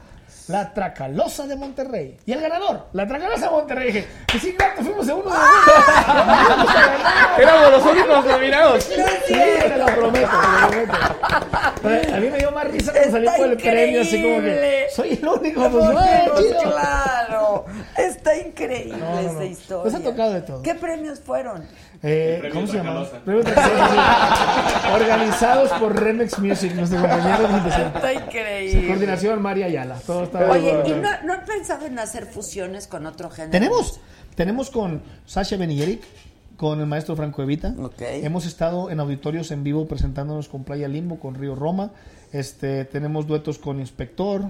La 0.48 0.74
Tracalosa 0.74 1.46
de 1.46 1.56
Monterrey. 1.56 2.18
Y 2.26 2.32
el 2.32 2.40
ganador, 2.40 2.86
la 2.92 3.06
Tracalosa 3.06 3.46
de 3.46 3.50
Monterrey. 3.50 3.86
Dije, 3.86 4.06
que 4.26 4.38
sí, 4.38 4.54
gato, 4.58 4.82
fuimos 4.82 5.06
uno 5.06 5.22
de 5.22 5.22
los 5.22 5.34
Éramos 7.38 7.70
los 7.70 7.86
únicos 7.86 8.26
nominados. 8.26 8.84
Sí, 8.84 8.94
te 9.34 9.76
lo 9.78 9.86
prometo, 9.86 10.28
te 10.28 10.86
lo 10.86 10.92
prometo. 10.92 12.14
A 12.14 12.20
mí 12.20 12.28
me 12.30 12.38
dio 12.38 12.50
más 12.52 12.66
risa 12.70 12.92
cuando 12.92 13.10
salí 13.10 13.26
Está 13.26 13.36
por 13.38 13.46
el 13.48 13.56
premio, 13.56 14.02
así 14.02 14.22
como 14.22 14.40
que 14.40 14.86
soy 14.94 15.18
el 15.20 15.28
único. 15.28 15.70
Pues, 15.70 16.54
claro. 16.62 17.64
Está 17.96 18.36
increíble 18.36 18.96
No, 18.98 19.14
no, 19.14 19.22
no. 19.22 19.30
esta 19.30 19.44
historia. 19.44 19.92
Nos 19.92 20.00
ha 20.00 20.04
tocado 20.04 20.32
de 20.34 20.40
todo. 20.42 20.62
¿Qué 20.62 20.74
premios 20.74 21.20
fueron? 21.20 21.66
Eh, 22.06 22.50
¿Cómo 22.52 22.66
se 22.66 22.76
llama? 22.76 23.06
Organizados 24.94 25.70
por 25.80 25.98
Remix 25.98 26.38
Music, 26.38 26.74
nuestro 26.74 27.00
compañero 27.00 27.48
de 27.48 28.14
increíble. 28.14 28.86
Coordinación 28.88 29.40
María 29.40 29.66
Ayala. 29.66 29.98
Todo 30.06 30.24
está 30.24 30.50
Oye. 30.50 30.82
¿y 30.86 30.90
no, 30.90 31.08
no 31.24 31.32
han 31.32 31.46
pensado 31.46 31.86
en 31.86 31.98
hacer 31.98 32.26
fusiones 32.26 32.86
con 32.86 33.06
otro 33.06 33.30
género? 33.30 33.52
Tenemos, 33.52 34.00
tenemos 34.34 34.68
con 34.68 35.00
Sasha 35.24 35.56
Benilleric, 35.56 36.02
con 36.58 36.78
el 36.80 36.86
maestro 36.86 37.16
Franco 37.16 37.42
Evita. 37.42 37.74
Hemos 38.00 38.44
estado 38.44 38.90
en 38.90 39.00
auditorios 39.00 39.50
en 39.50 39.64
vivo 39.64 39.88
presentándonos 39.88 40.50
con 40.50 40.64
Playa 40.64 40.88
Limbo, 40.88 41.18
con 41.18 41.34
Río 41.34 41.54
Roma. 41.54 41.92
Este, 42.32 42.84
tenemos 42.84 43.26
duetos 43.26 43.58
con 43.58 43.80
Inspector, 43.80 44.42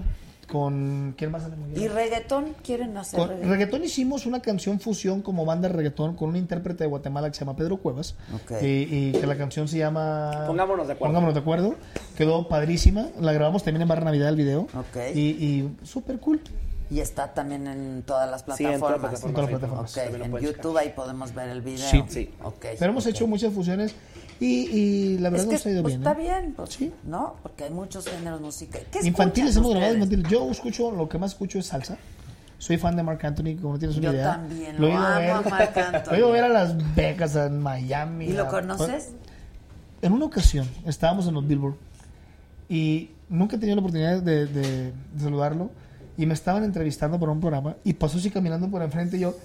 con 0.47 1.13
¿quién 1.17 1.31
más? 1.31 1.43
¿Y 1.75 1.87
reggaetón? 1.87 2.55
¿Quieren 2.63 2.95
hacer 2.97 3.19
Con 3.19 3.29
reggaetón? 3.29 3.51
reggaetón 3.51 3.83
hicimos 3.83 4.25
una 4.25 4.41
canción 4.41 4.79
fusión 4.79 5.21
como 5.21 5.45
banda 5.45 5.67
de 5.67 5.73
reggaetón 5.75 6.15
con 6.15 6.29
un 6.29 6.35
intérprete 6.35 6.83
de 6.83 6.89
Guatemala 6.89 7.29
que 7.29 7.35
se 7.35 7.41
llama 7.45 7.55
Pedro 7.55 7.77
Cuevas 7.77 8.15
Ok. 8.33 8.61
y, 8.61 8.65
y 8.65 9.11
que 9.13 9.25
la 9.27 9.37
canción 9.37 9.67
se 9.67 9.77
llama 9.77 10.43
Pongámonos 10.47 10.87
de 10.87 10.93
acuerdo. 10.93 11.09
Pongámonos 11.11 11.33
de 11.33 11.39
acuerdo 11.41 11.75
quedó 12.17 12.47
padrísima 12.47 13.07
la 13.19 13.33
grabamos 13.33 13.63
también 13.63 13.81
en 13.81 13.87
Barra 13.87 14.05
Navidad 14.05 14.29
el 14.29 14.35
video 14.35 14.61
Ok. 14.61 14.97
y, 15.15 15.19
y 15.19 15.75
súper 15.83 16.19
cool 16.19 16.39
Y 16.89 16.99
está 16.99 17.33
también 17.33 17.65
en 17.67 18.03
todas 18.05 18.29
las 18.29 18.41
Sí, 18.55 18.63
en 18.65 18.79
todas 18.79 18.99
plataformas. 18.99 19.11
las 19.11 19.21
plataformas, 19.21 19.25
En 19.25 19.33
todas 19.33 19.51
las 19.51 19.59
plataformas. 19.59 19.91
Ok, 19.91 20.03
También 20.03 20.31
lo 20.31 20.37
en 20.37 20.43
YouTube 20.45 20.77
ahí 20.77 20.89
podemos 20.95 21.33
ver 21.33 21.49
el 21.49 21.61
video. 21.61 21.89
Sí. 22.07 22.29
Ok. 22.43 22.65
pero 22.79 22.91
hemos 22.91 23.05
hecho 23.07 23.25
muchas 23.27 23.51
fusiones 23.53 23.95
y, 24.39 24.45
y 24.45 25.17
la 25.19 25.29
verdad 25.29 25.45
Es 25.45 25.49
que 25.49 25.55
nos 25.55 25.65
ha 25.65 25.69
ido 25.71 25.81
pues, 25.83 25.93
bien 25.97 26.07
está 26.07 26.19
¿eh? 26.19 26.23
bien, 26.41 26.53
pues, 26.55 26.79
¿no? 27.05 27.35
Porque 27.41 27.63
hay 27.65 27.69
muchos 27.71 28.07
géneros 28.07 28.41
musicales. 28.41 28.87
¿Qué 28.91 29.07
infantiles 29.07 29.55
hemos 29.55 29.71
grabado 29.71 29.93
infantiles 29.93 30.29
yo 30.29 30.49
escucho 30.51 30.91
lo 30.91 31.07
que 31.07 31.17
más 31.17 31.31
escucho 31.31 31.59
es 31.59 31.67
salsa 31.67 31.97
soy 32.57 32.77
fan 32.77 32.95
de 32.95 33.03
Marc 33.03 33.23
Anthony, 33.23 33.57
como 33.61 33.73
no 33.73 33.79
tienes 33.79 33.97
una 33.97 34.07
Yo 34.07 34.13
idea. 34.13 34.31
también, 34.31 34.75
he 34.77 34.79
lo 34.79 34.87
a 34.97 35.17
amo 35.17 35.19
ver. 35.19 35.29
a 35.31 35.41
Marc 35.41 35.77
Anthony. 35.77 36.11
Lo 36.11 36.15
he 36.15 36.17
ido 36.19 36.27
a 36.29 36.31
ver 36.31 36.43
a 36.45 36.49
Las 36.49 36.95
Vegas, 36.95 37.35
en 37.35 37.59
Miami. 37.59 38.25
¿Y 38.25 38.33
lo 38.33 38.43
a- 38.43 38.47
conoces? 38.47 39.11
En 40.01 40.13
una 40.13 40.25
ocasión 40.25 40.67
estábamos 40.85 41.27
en 41.27 41.33
los 41.33 41.45
Billboard 41.45 41.75
y 42.69 43.11
nunca 43.29 43.55
he 43.55 43.59
tenido 43.59 43.75
la 43.75 43.81
oportunidad 43.81 44.21
de, 44.21 44.45
de- 44.47 44.91
de 44.91 44.93
saludarlo 45.21 45.69
y 46.17 46.25
me 46.25 46.33
estaban 46.33 46.63
entrevistando 46.63 47.19
por 47.19 47.29
un 47.29 47.39
programa 47.39 47.75
y 47.83 47.93
pasó 47.93 48.17
así 48.17 48.31
caminando 48.31 48.69
por 48.69 48.81
enfrente 48.81 49.17
y 49.17 49.21
yo, 49.21 49.35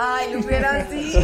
Ay, 0.00 0.32
lo 0.32 0.38
hubieras 0.40 0.88
dicho. 0.92 1.20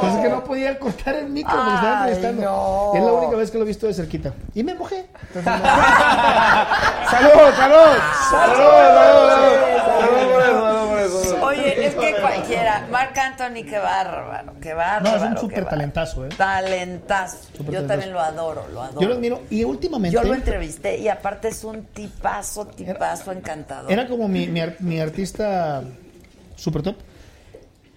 pues 0.00 0.14
es 0.14 0.20
que 0.20 0.28
no 0.28 0.42
podía 0.42 0.76
cortar 0.80 1.14
el 1.14 1.28
micro 1.28 1.54
porque 1.54 1.74
estaba 1.74 2.02
Ay, 2.02 2.12
entrevistando. 2.14 2.42
no. 2.42 2.92
Es 2.96 3.02
la 3.04 3.12
única 3.12 3.36
vez 3.36 3.50
que 3.52 3.58
lo 3.58 3.62
he 3.64 3.66
visto 3.68 3.86
de 3.86 3.94
cerquita 3.94 4.32
y 4.52 4.64
me 4.64 4.74
mojé. 4.74 5.06
Entonces, 5.28 5.44
no. 5.44 5.52
¡Salud, 7.10 7.54
salud! 7.56 7.98
¡Salud, 8.30 8.56
Oye, 11.42 11.86
es 11.86 11.94
que 11.94 12.14
cualquiera. 12.20 12.86
Marc 12.90 13.16
Anthony, 13.16 13.62
qué 13.68 13.78
bárbaro, 13.78 14.54
qué 14.60 14.74
bárbaro. 14.74 15.18
No, 15.18 15.24
es 15.24 15.30
un 15.30 15.38
súper 15.38 15.64
talentazo, 15.68 16.26
¿eh? 16.26 16.30
Talentazo. 16.36 17.36
Yo 17.52 17.64
talentazo. 17.64 17.86
también 17.86 18.12
lo 18.12 18.20
adoro, 18.20 18.66
lo 18.72 18.82
adoro. 18.82 19.00
Yo 19.00 19.08
lo 19.08 19.14
admiro 19.14 19.42
y 19.50 19.62
últimamente 19.62 20.14
Yo 20.16 20.24
lo 20.24 20.34
entrevisté 20.34 20.98
y 20.98 21.08
aparte 21.08 21.48
es 21.48 21.62
un 21.62 21.84
tipazo, 21.86 22.66
tipazo 22.66 23.30
encantador. 23.30 23.90
Era 23.92 24.08
como 24.08 24.26
mi, 24.26 24.48
mi, 24.48 24.60
mi 24.80 25.00
artista 25.00 25.82
super 26.56 26.82
top. 26.82 26.96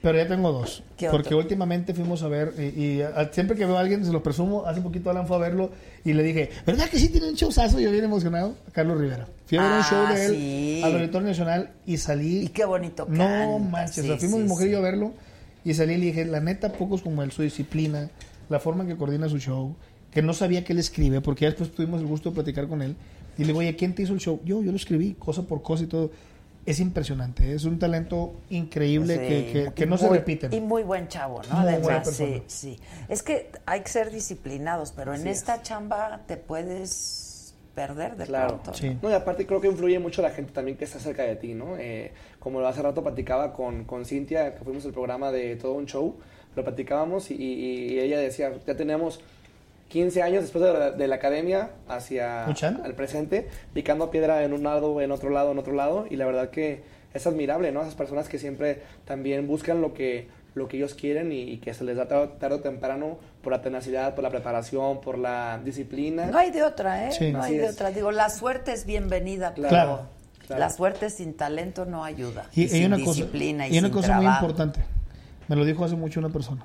Pero 0.01 0.17
ya 0.17 0.27
tengo 0.29 0.51
dos. 0.53 0.81
¿Qué 0.95 1.07
otro? 1.07 1.17
Porque 1.19 1.35
últimamente 1.35 1.93
fuimos 1.93 2.23
a 2.23 2.29
ver, 2.29 2.53
y, 2.57 2.79
y 2.81 3.01
a- 3.01 3.29
siempre 3.33 3.57
que 3.57 3.65
veo 3.65 3.77
a 3.77 3.81
alguien 3.81 4.05
se 4.05 4.13
lo 4.13 4.23
presumo. 4.23 4.65
Hace 4.65 4.79
poquito 4.79 5.09
Alan 5.09 5.27
fue 5.27 5.35
a 5.35 5.39
verlo 5.39 5.71
y 6.05 6.13
le 6.13 6.23
dije, 6.23 6.49
¿verdad 6.65 6.89
que 6.89 6.97
sí 6.97 7.09
tiene 7.09 7.27
un 7.27 7.35
showzazo? 7.35 7.79
Yo 7.81 7.91
bien 7.91 8.05
emocionado. 8.05 8.55
A 8.67 8.71
Carlos 8.71 8.97
Rivera. 8.97 9.27
Fui 9.45 9.57
a 9.57 9.61
ver 9.61 9.71
un 9.71 9.77
Ah, 9.79 9.87
show 9.89 10.15
de 10.15 10.25
él 10.25 10.31
sí. 10.35 10.81
al 10.85 10.95
Auditorio 10.95 11.27
Nacional 11.27 11.71
y 11.85 11.97
salí. 11.97 12.43
Y 12.43 12.47
qué 12.47 12.63
bonito 12.63 13.05
No 13.09 13.17
canta, 13.25 13.57
manches. 13.69 13.95
sí, 13.95 14.01
o 14.01 14.03
sea, 14.05 14.17
fuimos 14.17 14.37
sí, 14.37 14.43
mi 14.43 14.47
mujer 14.47 14.67
y 14.67 14.71
yo 14.71 14.77
a 14.77 14.81
verlo 14.81 15.11
y 15.65 15.73
salí 15.73 15.93
y 15.95 15.97
le 15.97 16.05
dije, 16.05 16.23
la 16.25 16.39
neta, 16.39 16.71
pocos 16.71 17.01
como 17.01 17.21
él, 17.21 17.31
su 17.33 17.41
disciplina, 17.41 18.09
la 18.47 18.59
forma 18.61 18.83
en 18.83 18.89
que 18.89 18.95
coordina 18.95 19.27
su 19.27 19.37
show, 19.39 19.75
que 20.11 20.21
no 20.21 20.33
sabía 20.33 20.63
que 20.63 20.71
él 20.71 20.79
escribe, 20.79 21.19
porque 21.19 21.41
ya 21.43 21.49
después 21.49 21.71
tuvimos 21.71 21.99
el 21.99 22.07
gusto 22.07 22.29
de 22.29 22.35
platicar 22.35 22.67
con 22.69 22.81
él. 22.81 22.95
Y 23.37 23.41
le 23.41 23.47
digo, 23.47 23.59
oye, 23.59 23.75
¿quién 23.75 23.93
te 23.93 24.03
hizo 24.03 24.13
el 24.13 24.19
show? 24.21 24.39
Yo, 24.45 24.63
yo 24.63 24.71
lo 24.71 24.77
escribí, 24.77 25.15
cosa 25.19 25.43
por 25.43 25.61
cosa 25.61 25.83
y 25.83 25.87
todo. 25.87 26.09
Es 26.65 26.79
impresionante, 26.79 27.53
es 27.53 27.63
un 27.65 27.79
talento 27.79 28.33
increíble 28.49 29.13
Sí, 29.15 29.19
que, 29.21 29.51
que- 29.65 29.73
que 29.73 29.85
no 29.85 29.97
se 29.97 30.09
repite. 30.09 30.49
Y 30.55 30.59
muy 30.61 30.83
buen 30.83 31.07
chavo, 31.07 31.41
¿no? 31.49 31.55
Muy 31.55 31.67
Además, 31.69 32.07
sí, 32.15 32.43
sí. 32.47 32.79
Es 33.07 33.23
que 33.23 33.49
hay 33.65 33.81
que 33.81 33.89
ser 33.89 34.11
disciplinados, 34.11 34.91
pero 34.91 35.13
en 35.15 35.25
esta 35.27 35.61
chamba 35.63 36.21
te 36.27 36.37
puedes 36.37 37.55
perder 37.73 38.17
de 38.17 38.25
Claro. 38.25 38.61
pronto. 38.61 38.71
No, 39.01 39.09
y 39.09 39.13
aparte 39.13 39.47
creo 39.47 39.61
que 39.61 39.67
influye 39.67 39.97
mucho 39.99 40.21
la 40.21 40.31
gente 40.31 40.51
también 40.51 40.77
que 40.77 40.83
está 40.83 40.99
cerca 40.99 41.23
de 41.23 41.37
ti, 41.37 41.53
¿no? 41.53 41.77
Eh, 41.77 42.11
como 42.39 42.59
hace 42.59 42.81
rato 42.81 43.01
platicaba 43.01 43.53
con, 43.53 43.85
con 43.85 44.05
Cintia, 44.05 44.53
que 44.55 44.63
fuimos 44.63 44.83
el 44.85 44.91
programa 44.91 45.31
de 45.31 45.55
todo 45.55 45.73
un 45.73 45.85
show, 45.85 46.17
lo 46.55 46.63
platicábamos 46.63 47.31
y, 47.31 47.35
y- 47.35 47.93
y 47.93 47.99
ella 47.99 48.19
decía, 48.19 48.51
ya 48.67 48.75
tenemos 48.75 49.21
15 49.89 50.21
años 50.23 50.43
después 50.43 50.63
de 50.63 50.71
la, 50.73 50.91
de 50.91 51.07
la 51.07 51.15
academia 51.15 51.71
hacia 51.87 52.45
el 52.85 52.93
presente, 52.95 53.47
picando 53.73 54.09
piedra 54.11 54.43
en 54.43 54.53
un 54.53 54.63
lado, 54.63 55.01
en 55.01 55.11
otro 55.11 55.29
lado, 55.29 55.51
en 55.51 55.59
otro 55.59 55.73
lado, 55.73 56.05
y 56.09 56.15
la 56.15 56.25
verdad 56.25 56.49
que 56.51 56.83
es 57.13 57.25
admirable, 57.27 57.71
¿no? 57.71 57.81
Esas 57.81 57.95
personas 57.95 58.29
que 58.29 58.37
siempre 58.39 58.83
también 59.05 59.47
buscan 59.47 59.81
lo 59.81 59.93
que, 59.95 60.27
lo 60.53 60.67
que 60.67 60.77
ellos 60.77 60.93
quieren 60.93 61.31
y, 61.31 61.41
y 61.41 61.57
que 61.57 61.73
se 61.73 61.83
les 61.83 61.97
da 61.97 62.07
tarde, 62.07 62.29
tarde 62.39 62.55
o 62.57 62.59
temprano 62.61 63.17
por 63.41 63.51
la 63.51 63.61
tenacidad, 63.61 64.13
por 64.13 64.23
la 64.23 64.29
preparación, 64.29 65.01
por 65.01 65.17
la 65.17 65.59
disciplina. 65.65 66.27
No 66.27 66.37
hay 66.37 66.51
de 66.51 66.61
otra, 66.63 67.07
¿eh? 67.07 67.11
Sí. 67.11 67.31
No 67.31 67.41
hay 67.41 67.57
de 67.57 67.65
es. 67.65 67.73
otra. 67.73 67.89
Digo, 67.89 68.11
la 68.11 68.29
suerte 68.29 68.73
es 68.73 68.85
bienvenida, 68.85 69.53
pero 69.55 69.69
Claro. 69.69 70.01
Claro. 70.45 70.59
la 70.59 70.69
suerte 70.69 71.09
sin 71.09 71.33
talento 71.35 71.85
no 71.85 72.03
ayuda. 72.03 72.45
Y, 72.53 72.61
Y, 72.61 72.63
hay 72.65 72.69
sin 72.69 72.85
una 72.93 72.97
cosa, 73.03 73.11
disciplina 73.21 73.67
y, 73.67 73.75
y 73.75 73.79
una 73.79 73.87
sin 73.87 73.93
cosa 73.95 74.15
muy 74.17 74.25
importante. 74.27 74.81
Me 75.47 75.55
lo 75.55 75.65
dijo 75.65 75.83
hace 75.85 75.95
mucho 75.95 76.19
una 76.19 76.29
persona. 76.29 76.63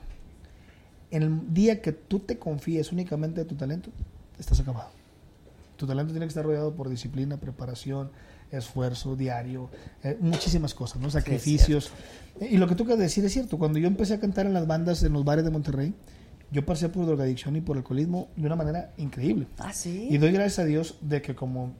En 1.10 1.22
el 1.22 1.54
día 1.54 1.80
que 1.80 1.92
tú 1.92 2.20
te 2.20 2.38
confíes 2.38 2.92
únicamente 2.92 3.40
de 3.40 3.46
tu 3.46 3.54
talento, 3.54 3.90
estás 4.38 4.60
acabado. 4.60 4.90
Tu 5.76 5.86
talento 5.86 6.12
tiene 6.12 6.26
que 6.26 6.30
estar 6.30 6.44
rodeado 6.44 6.74
por 6.74 6.88
disciplina, 6.88 7.36
preparación, 7.36 8.10
esfuerzo 8.50 9.16
diario, 9.16 9.70
eh, 10.02 10.16
muchísimas 10.20 10.74
cosas, 10.74 11.00
¿no? 11.00 11.10
Sacrificios. 11.10 11.90
y 12.40 12.56
lo 12.56 12.66
que 12.66 12.74
tú 12.74 12.84
de 12.84 12.96
decir 12.96 13.24
es 13.24 13.32
cierto. 13.32 13.58
Cuando 13.58 13.78
yo 13.78 13.86
empecé 13.86 14.14
a 14.14 14.20
cantar 14.20 14.46
en 14.46 14.54
las 14.54 14.66
bandas, 14.66 15.02
en 15.02 15.12
los 15.12 15.24
bares 15.24 15.44
de 15.44 15.50
Monterrey, 15.50 15.94
yo 16.50 16.64
pasé 16.64 16.88
por 16.88 17.06
drogadicción 17.06 17.56
y 17.56 17.60
por 17.60 17.76
alcoholismo 17.76 18.28
de 18.36 18.46
una 18.46 18.56
manera 18.56 18.92
increíble. 18.96 19.46
Ah, 19.58 19.72
sí. 19.72 20.08
Y 20.10 20.18
doy 20.18 20.32
gracias 20.32 20.60
a 20.60 20.64
Dios 20.64 20.98
de 21.00 21.20
que 21.20 21.34
como 21.34 21.72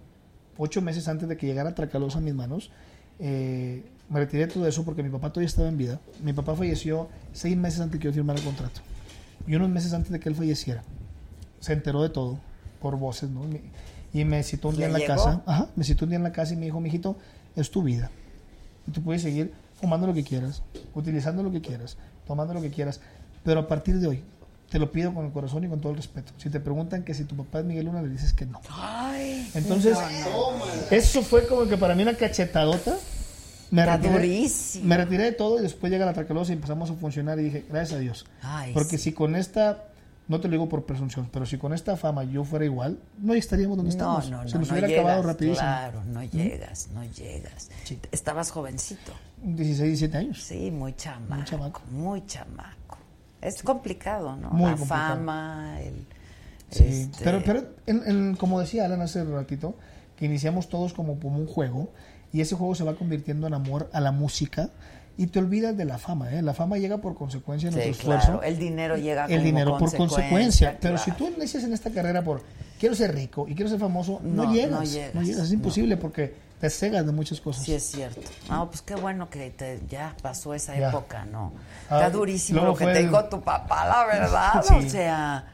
ocho 0.57 0.83
meses 0.83 1.07
antes 1.09 1.29
de 1.29 1.37
que 1.37 1.47
llegara 1.47 1.75
Tracalosa 1.75 2.19
a 2.19 2.21
mis 2.21 2.35
manos, 2.35 2.71
eh, 3.19 3.85
me 4.09 4.21
retiré 4.21 4.47
de 4.47 4.53
todo 4.53 4.67
eso 4.67 4.85
porque 4.85 5.03
mi 5.03 5.11
papá 5.11 5.31
todavía 5.31 5.47
estaba 5.47 5.69
en 5.69 5.79
vida. 5.79 6.01
Mi 6.23 6.33
papá 6.33 6.55
falleció 6.55 7.09
seis 7.33 7.57
meses 7.57 7.81
antes 7.81 7.93
de 7.95 7.99
que 8.01 8.07
yo 8.07 8.13
firmara 8.13 8.39
el 8.39 8.45
contrato. 8.45 8.81
Y 9.47 9.55
unos 9.55 9.69
meses 9.69 9.93
antes 9.93 10.11
de 10.11 10.21
que 10.21 10.29
él 10.29 10.35
falleciera, 10.35 10.83
se 11.61 11.73
enteró 11.73 12.03
de 12.03 12.09
todo 12.11 12.39
por 12.81 12.97
voces, 12.99 13.31
¿no? 13.31 13.43
Y 14.13 14.25
me 14.25 14.43
citó 14.43 14.69
un 14.69 14.77
día 14.77 14.87
¿Le 14.87 14.87
en 14.87 14.93
la 14.93 14.99
llegó? 15.01 15.15
casa. 15.15 15.43
Ajá, 15.47 15.69
me 15.77 15.85
citó 15.85 16.05
un 16.05 16.11
día 16.11 16.17
en 16.19 16.23
la 16.23 16.33
casa 16.33 16.53
y 16.53 16.57
me 16.57 16.67
dijo, 16.67 16.81
mijito, 16.81 17.17
es 17.57 17.71
tu 17.71 17.83
vida. 17.83 18.11
Y 18.87 18.91
tú 18.93 19.03
puedes 19.03 19.23
seguir 19.23 19.53
fumando 19.81 20.07
lo 20.07 20.15
que 20.15 20.23
quieras, 20.25 20.63
utilizando 20.95 21.43
lo 21.43 21.51
que 21.51 21.61
quieras, 21.61 21.97
tomando 22.27 22.55
lo 22.55 22.61
que 22.63 22.71
quieras. 22.71 23.01
Pero 23.43 23.61
a 23.61 23.69
partir 23.69 23.99
de 23.99 24.07
hoy, 24.07 24.23
te 24.71 24.79
lo 24.79 24.91
pido 24.91 25.13
con 25.15 25.27
el 25.27 25.33
corazón 25.33 25.65
y 25.65 25.69
con 25.69 25.81
todo 25.81 25.93
el 25.93 25.97
respeto. 25.99 26.33
Si 26.39 26.49
te 26.51 26.61
preguntan 26.61 27.03
que 27.03 27.13
si 27.15 27.25
tu 27.25 27.37
papá 27.37 27.61
es 27.61 27.65
Miguel 27.65 27.87
Luna, 27.87 28.03
le 28.03 28.09
dices 28.09 28.33
que 28.33 28.47
no. 28.47 28.61
Ay, 28.71 29.51
Entonces, 29.55 29.97
no, 29.97 30.59
no. 30.59 30.65
eso 30.91 31.23
fue 31.23 31.47
como 31.47 31.67
que 31.67 31.77
para 31.77 31.95
mí 31.95 32.03
una 32.03 32.15
cachetadota. 32.15 32.97
Me 33.71 33.83
Está 33.83 33.97
retiré, 33.97 34.15
durísimo. 34.15 34.85
me 34.87 34.97
retiré 34.97 35.25
de 35.25 35.33
todo 35.33 35.59
y 35.59 35.63
después 35.63 35.91
llega 35.93 36.07
la 36.07 36.13
tracalosa 36.13 36.53
y 36.53 36.55
empezamos 36.55 36.91
a 36.91 36.95
funcionar 36.95 37.39
y 37.41 37.45
dije, 37.45 37.65
gracias 37.69 37.99
a 37.99 38.01
Dios. 38.01 38.27
Ay, 38.43 38.73
Porque 38.73 38.99
sí. 38.99 39.05
si 39.05 39.13
con 39.13 39.35
esta, 39.37 39.85
no 40.29 40.41
te 40.41 40.49
lo 40.49 40.53
digo 40.53 40.69
por 40.69 40.85
presunción, 40.87 41.29
pero 41.33 41.45
si 41.47 41.59
con 41.59 41.73
esta 41.73 41.97
fama 41.97 42.25
yo 42.25 42.45
fuera 42.45 42.65
igual, 42.65 42.99
no 43.19 43.35
estaríamos 43.35 43.77
donde 43.77 43.95
No, 43.97 44.19
estamos. 44.19 44.31
no, 44.31 44.43
no, 44.45 44.49
Se 44.49 44.59
nos 44.59 44.69
no 44.69 44.73
hubiera 44.75 44.89
llegas, 44.89 45.05
acabado 45.05 45.23
rapidísimo. 45.27 45.59
Claro, 45.61 46.05
no 46.05 46.23
llegas, 46.25 46.89
no 46.95 47.05
llegas. 47.05 47.71
Estabas 48.13 48.51
jovencito. 48.51 49.13
16, 49.43 49.81
17 49.89 50.17
años. 50.17 50.43
Sí, 50.43 50.71
muy 50.71 50.95
chamaco. 50.95 51.35
Muy 51.35 51.45
chamaco. 51.45 51.83
Muy 51.91 52.27
chamaco. 52.27 52.99
Es 53.43 53.63
complicado, 53.63 54.37
¿no? 54.37 54.51
Muy 54.51 54.71
la 54.71 54.77
complicado. 54.77 55.15
fama, 55.17 55.81
el... 55.83 56.07
Sí, 56.71 56.83
este, 56.85 57.23
pero, 57.25 57.43
pero 57.45 57.65
en- 57.87 58.03
en- 58.07 58.37
como 58.37 58.59
decía 58.59 58.85
Alan 58.87 59.03
hace 59.03 59.23
ratito, 59.25 59.75
que 60.17 60.25
iniciamos 60.25 60.69
todos 60.69 60.93
como, 60.95 61.21
como 61.21 61.39
un 61.39 61.47
juego 61.47 61.91
y 62.35 62.41
ese 62.43 62.55
juego 62.55 62.75
se 62.75 62.85
va 62.85 62.95
convirtiendo 62.97 63.47
en 63.47 63.55
amor 63.55 63.89
a 63.95 64.01
la 64.01 64.13
música 64.13 64.69
y 65.17 65.29
te 65.29 65.39
olvidas 65.39 65.77
de 65.77 65.85
la 65.85 65.97
fama. 65.99 66.31
¿eh? 66.35 66.43
La 66.43 66.53
fama 66.53 66.77
llega 66.77 66.99
por 66.99 67.15
consecuencia 67.15 67.71
de 67.71 67.81
Sí, 67.81 67.87
nuestro 67.89 68.07
claro. 68.07 68.21
esfuerzo. 68.21 68.43
El 68.43 68.59
dinero 68.59 68.97
llega 68.97 69.25
El 69.27 69.43
dinero 69.45 69.79
por 69.79 69.97
consecuencia. 69.97 70.77
Pero 70.81 70.97
claro. 70.97 70.99
si 70.99 71.13
tú 71.13 71.29
inicias 71.37 71.63
en 71.65 71.73
esta 71.73 71.91
carrera 71.91 72.23
por 72.23 72.43
quiero 72.81 72.95
ser 72.97 73.15
rico 73.15 73.47
y 73.49 73.55
quiero 73.55 73.71
ser 73.71 73.79
famoso, 73.79 74.21
no, 74.25 74.45
No, 74.45 74.53
llegas. 74.53 74.71
no 75.15 75.21
No 75.21 75.23
llegas. 75.27 75.45
Es 75.47 75.53
imposible 75.53 75.97
porque 75.97 76.35
te 76.61 76.69
cegas 76.69 77.07
de 77.07 77.13
muchas 77.13 77.41
cosas. 77.41 77.65
Sí, 77.65 77.73
es 77.75 77.85
cierto. 77.85 78.23
No, 78.51 78.69
pues 78.69 78.83
qué 78.83 78.97
bueno 78.97 79.31
que 79.31 79.51
te- 79.51 79.81
ya 79.89 80.17
pasó 80.21 80.53
esa 80.55 80.77
Ya. 80.77 80.89
época, 80.89 81.25
¿no? 81.27 81.53
Ah, 81.89 81.99
Está 81.99 82.11
durísimo 82.11 82.65
lo 82.65 82.75
que 82.75 82.87
te 82.87 82.99
el- 82.99 83.07
dijo 83.07 83.25
tu 83.27 83.41
papá, 83.41 83.87
la 83.87 84.07
verdad. 84.07 84.65
Sí. 84.69 84.75
O 84.75 84.91
sea, 84.91 85.47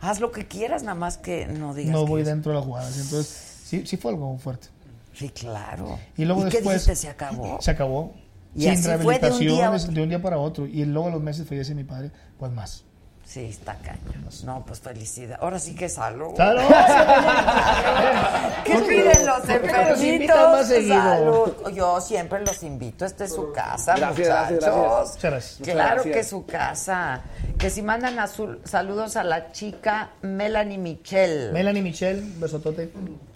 haz 0.00 0.18
lo 0.18 0.32
que 0.32 0.48
quieras, 0.48 0.82
nada 0.82 0.96
más 0.96 1.18
que 1.18 1.46
no 1.46 1.72
digas 1.72 1.92
no 1.92 2.04
voy 2.06 2.24
dentro 2.24 2.50
de 2.50 2.56
las 2.58 2.66
jugadas. 2.66 2.96
Entonces, 2.98 3.28
sí, 3.64 3.86
sí 3.86 3.96
fue 3.96 4.10
algo 4.10 4.36
fuerte. 4.38 4.68
Sí, 5.14 5.28
claro. 5.30 5.98
Y 6.16 6.24
luego 6.24 6.44
qué 6.44 6.50
después. 6.50 6.84
dijiste? 6.84 6.96
¿Se 6.96 7.08
acabó? 7.08 7.58
Se 7.60 7.70
acabó. 7.70 8.14
Y 8.54 8.62
Sin 8.62 8.70
así 8.72 8.82
fue 9.02 9.18
de 9.18 9.30
un 9.30 9.38
día 9.38 9.66
a 9.66 9.70
rehabilitaciones, 9.70 9.82
otro. 9.82 9.94
de 9.94 10.02
un 10.02 10.08
día 10.08 10.22
para 10.22 10.38
otro. 10.38 10.66
Y 10.66 10.84
luego 10.84 11.08
a 11.08 11.10
los 11.12 11.22
meses 11.22 11.46
fallece 11.46 11.74
mi 11.74 11.84
padre, 11.84 12.12
pues 12.38 12.52
más. 12.52 12.84
Sí, 13.24 13.46
está 13.46 13.76
cañón. 13.76 14.24
No, 14.44 14.64
pues 14.66 14.80
felicidad. 14.80 15.38
Ahora 15.40 15.58
sí 15.58 15.74
que 15.74 15.88
salud. 15.88 16.34
¡Salud! 16.36 16.62
¿Qué 18.64 18.78
piden 18.80 19.26
los 19.26 19.40
¿Por 19.40 19.60
qué 19.62 19.72
no 19.72 19.90
nos 19.90 20.02
enfermitos? 20.02 20.66
seguido? 20.68 21.02
Salud. 21.02 21.70
Yo 21.74 22.00
siempre 22.00 22.40
los 22.44 22.62
invito. 22.62 23.04
Esta 23.04 23.24
es 23.24 23.34
su 23.34 23.52
casa, 23.52 23.94
Gracias, 23.96 24.50
muchachos. 24.50 24.54
gracias. 24.54 25.14
Muchas 25.14 25.22
gracias. 25.22 25.68
Claro 25.68 26.02
que 26.02 26.18
es 26.20 26.28
su 26.28 26.46
casa. 26.46 27.22
Que 27.58 27.70
si 27.70 27.82
mandan 27.82 28.18
azul, 28.18 28.60
saludos 28.64 29.16
a 29.16 29.24
la 29.24 29.52
chica 29.52 30.10
Melanie 30.22 30.78
Michelle. 30.78 31.52
Melanie 31.52 31.82
Michelle, 31.82 32.22
besotote. 32.38 32.90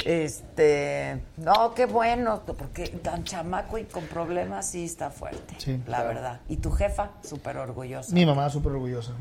Este, 0.05 1.23
no, 1.39 1.75
qué 1.75 1.87
bueno, 1.87 2.43
porque 2.59 2.89
tan 2.89 3.25
chamaco 3.25 3.79
y 3.79 3.85
con 3.85 4.05
problemas 4.05 4.71
sí 4.71 4.85
está 4.85 5.11
fuerte, 5.11 5.55
Sí. 5.59 5.81
la 5.87 6.03
verdad. 6.03 6.41
Y 6.49 6.57
tu 6.57 6.71
jefa, 6.71 7.11
súper 7.23 7.57
orgullosa. 7.59 8.13
Mi 8.13 8.27
mamá 8.27 8.49
súper 8.51 8.73
orgullosa. 8.73 9.13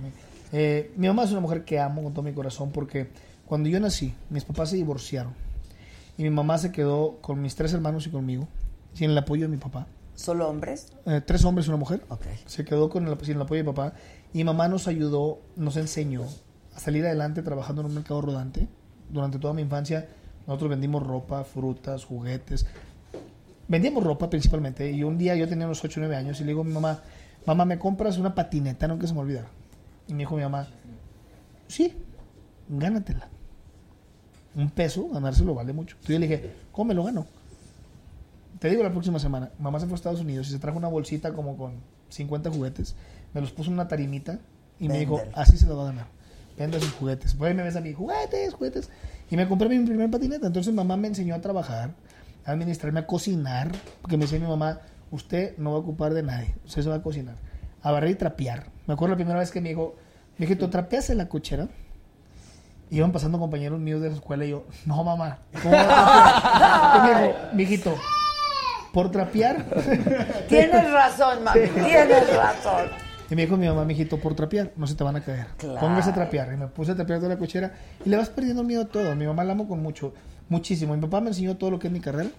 Mi, 0.51 0.59
eh, 0.59 0.91
mi 0.95 1.07
mamá 1.07 1.23
es 1.23 1.31
una 1.31 1.41
mujer 1.41 1.65
que 1.65 1.79
amo 1.79 2.03
con 2.03 2.13
todo 2.13 2.23
mi 2.23 2.33
corazón 2.33 2.71
porque 2.71 3.09
cuando 3.45 3.69
yo 3.69 3.79
nací, 3.79 4.13
mis 4.29 4.43
papás 4.43 4.69
se 4.69 4.75
divorciaron. 4.75 5.33
Y 6.17 6.23
mi 6.23 6.29
mamá 6.29 6.57
se 6.57 6.71
quedó 6.71 7.17
con 7.21 7.41
mis 7.41 7.55
tres 7.55 7.73
hermanos 7.73 8.07
y 8.07 8.09
conmigo, 8.09 8.47
sin 8.93 9.11
el 9.11 9.17
apoyo 9.17 9.43
de 9.43 9.49
mi 9.49 9.57
papá. 9.57 9.87
¿Solo 10.15 10.49
hombres? 10.49 10.91
Eh, 11.05 11.21
tres 11.23 11.45
hombres 11.45 11.67
y 11.67 11.69
una 11.69 11.77
mujer. 11.77 12.03
Ok. 12.09 12.25
Se 12.47 12.65
quedó 12.65 12.89
con 12.89 13.07
el, 13.07 13.17
sin 13.21 13.35
el 13.35 13.41
apoyo 13.43 13.63
de 13.63 13.69
mi 13.69 13.73
papá. 13.73 13.93
Y 14.33 14.39
mi 14.39 14.43
mamá 14.45 14.67
nos 14.67 14.87
ayudó, 14.87 15.39
nos 15.55 15.77
enseñó 15.77 16.23
a 16.75 16.79
salir 16.79 17.05
adelante 17.05 17.43
trabajando 17.43 17.81
en 17.81 17.89
un 17.89 17.93
mercado 17.93 18.21
rodante. 18.21 18.67
Durante 19.09 19.37
toda 19.37 19.53
mi 19.53 19.61
infancia, 19.61 20.09
nosotros 20.47 20.71
vendimos 20.71 21.05
ropa, 21.05 21.43
frutas, 21.43 22.03
juguetes. 22.03 22.65
Vendíamos 23.67 24.03
ropa 24.03 24.27
principalmente. 24.29 24.91
Y 24.91 25.03
un 25.03 25.19
día 25.19 25.35
yo 25.35 25.47
tenía 25.47 25.67
unos 25.67 25.83
8 25.83 25.99
o 25.99 26.01
9 26.01 26.15
años 26.15 26.39
y 26.39 26.43
le 26.43 26.47
digo 26.47 26.61
a 26.61 26.65
mi 26.65 26.73
mamá, 26.73 27.01
mamá, 27.45 27.65
¿me 27.65 27.77
compras 27.77 28.17
una 28.17 28.33
patineta? 28.33 28.97
Que 28.97 29.07
se 29.07 29.13
me 29.13 29.19
olvida. 29.19 29.45
Y 30.07 30.13
me 30.13 30.19
dijo 30.19 30.35
mi 30.35 30.43
mamá, 30.43 30.67
sí, 31.67 31.93
gánatela. 32.69 33.29
Un 34.55 34.69
peso, 34.69 35.07
ganárselo 35.09 35.53
vale 35.53 35.73
mucho. 35.73 35.95
Entonces 35.95 36.15
yo 36.15 36.19
le 36.19 36.27
dije, 36.27 36.55
¿cómo 36.71 36.89
me 36.89 36.93
lo 36.93 37.03
gano? 37.03 37.27
Te 38.59 38.69
digo 38.69 38.81
la 38.81 38.91
próxima 38.91 39.19
semana. 39.19 39.51
Mamá 39.59 39.79
se 39.79 39.85
fue 39.85 39.93
a 39.93 39.97
Estados 39.97 40.21
Unidos 40.21 40.47
y 40.47 40.51
se 40.51 40.59
trajo 40.59 40.77
una 40.77 40.87
bolsita 40.87 41.33
como 41.33 41.57
con 41.57 41.73
50 42.09 42.49
juguetes. 42.49 42.95
Me 43.33 43.41
los 43.41 43.51
puso 43.51 43.69
en 43.69 43.75
una 43.75 43.87
tarimita 43.87 44.39
y 44.79 44.87
me 44.87 44.99
dijo, 44.99 45.21
así 45.33 45.57
se 45.57 45.67
lo 45.67 45.77
va 45.77 45.83
a 45.83 45.87
ganar. 45.87 46.07
Venda 46.57 46.79
sus 46.79 46.91
juguetes. 46.93 47.35
Pues 47.35 47.49
ahí 47.49 47.55
me 47.55 47.61
ves 47.61 47.75
a 47.75 47.81
mí, 47.81 47.93
juguetes, 47.93 48.53
juguetes. 48.53 48.89
Y 49.29 49.35
me 49.35 49.47
compré 49.47 49.69
mi 49.69 49.85
primer 49.85 50.09
patineta. 50.09 50.47
Entonces 50.47 50.73
mamá 50.73 50.97
me 50.97 51.07
enseñó 51.07 51.35
a 51.35 51.41
trabajar, 51.41 51.91
a 52.45 52.51
administrarme, 52.51 53.01
a 53.01 53.05
cocinar. 53.05 53.71
Porque 54.01 54.17
me 54.17 54.23
decía 54.23 54.39
mi 54.39 54.47
mamá, 54.47 54.79
usted 55.11 55.55
no 55.57 55.71
va 55.71 55.77
a 55.77 55.79
ocupar 55.81 56.15
de 56.15 56.23
nadie. 56.23 56.55
Usted 56.65 56.81
se 56.81 56.89
va 56.89 56.95
a 56.95 57.03
cocinar. 57.03 57.35
A 57.87 57.91
barrer 57.91 58.11
y 58.11 58.15
trapear. 58.15 58.65
Me 58.85 58.95
acuerdo 58.95 59.13
la 59.13 59.15
primera 59.15 59.39
vez 59.39 59.49
que 59.49 59.61
me 59.61 59.69
dijo, 59.69 59.95
mijito, 60.37 60.69
¿trapeas 60.69 61.09
en 61.09 61.19
la 61.19 61.29
cochera? 61.29 61.69
Iban 62.89 63.13
pasando 63.13 63.39
compañeros 63.39 63.79
míos 63.79 64.01
de 64.01 64.09
la 64.09 64.15
escuela 64.15 64.43
y 64.43 64.49
yo, 64.49 64.65
no 64.85 65.05
mamá. 65.05 65.39
Y 65.63 66.99
me 67.01 67.09
dijo, 67.09 67.35
mijito, 67.53 67.95
por 68.91 69.09
trapear. 69.09 69.63
Tienes 70.49 70.91
razón, 70.91 71.45
mami, 71.45 71.61
tienes 71.67 72.35
razón. 72.35 72.89
Y 73.29 73.35
me 73.35 73.43
dijo 73.43 73.55
mi 73.55 73.67
mamá, 73.67 73.85
mijito, 73.85 74.17
por 74.19 74.35
trapear, 74.35 74.73
no 74.75 74.85
se 74.85 74.95
te 74.95 75.05
van 75.05 75.15
a 75.15 75.21
caer. 75.21 75.47
Claro. 75.57 75.79
Póngase 75.79 76.09
a 76.09 76.13
trapear. 76.13 76.51
Y 76.53 76.57
me 76.57 76.67
puse 76.67 76.91
a 76.91 76.95
trapear 76.95 77.19
toda 77.19 77.29
la 77.29 77.39
cochera 77.39 77.71
y 78.03 78.09
le 78.09 78.17
vas 78.17 78.27
perdiendo 78.27 78.65
miedo 78.65 78.81
a 78.81 78.85
todo. 78.87 79.15
Mi 79.15 79.25
mamá 79.25 79.45
la 79.45 79.53
amo 79.53 79.65
con 79.65 79.81
mucho, 79.81 80.13
muchísimo. 80.49 80.93
Mi 80.93 81.01
papá 81.01 81.21
me 81.21 81.29
enseñó 81.29 81.55
todo 81.55 81.71
lo 81.71 81.79
que 81.79 81.87
es 81.87 81.93
mi 81.93 82.01
carrera 82.01 82.31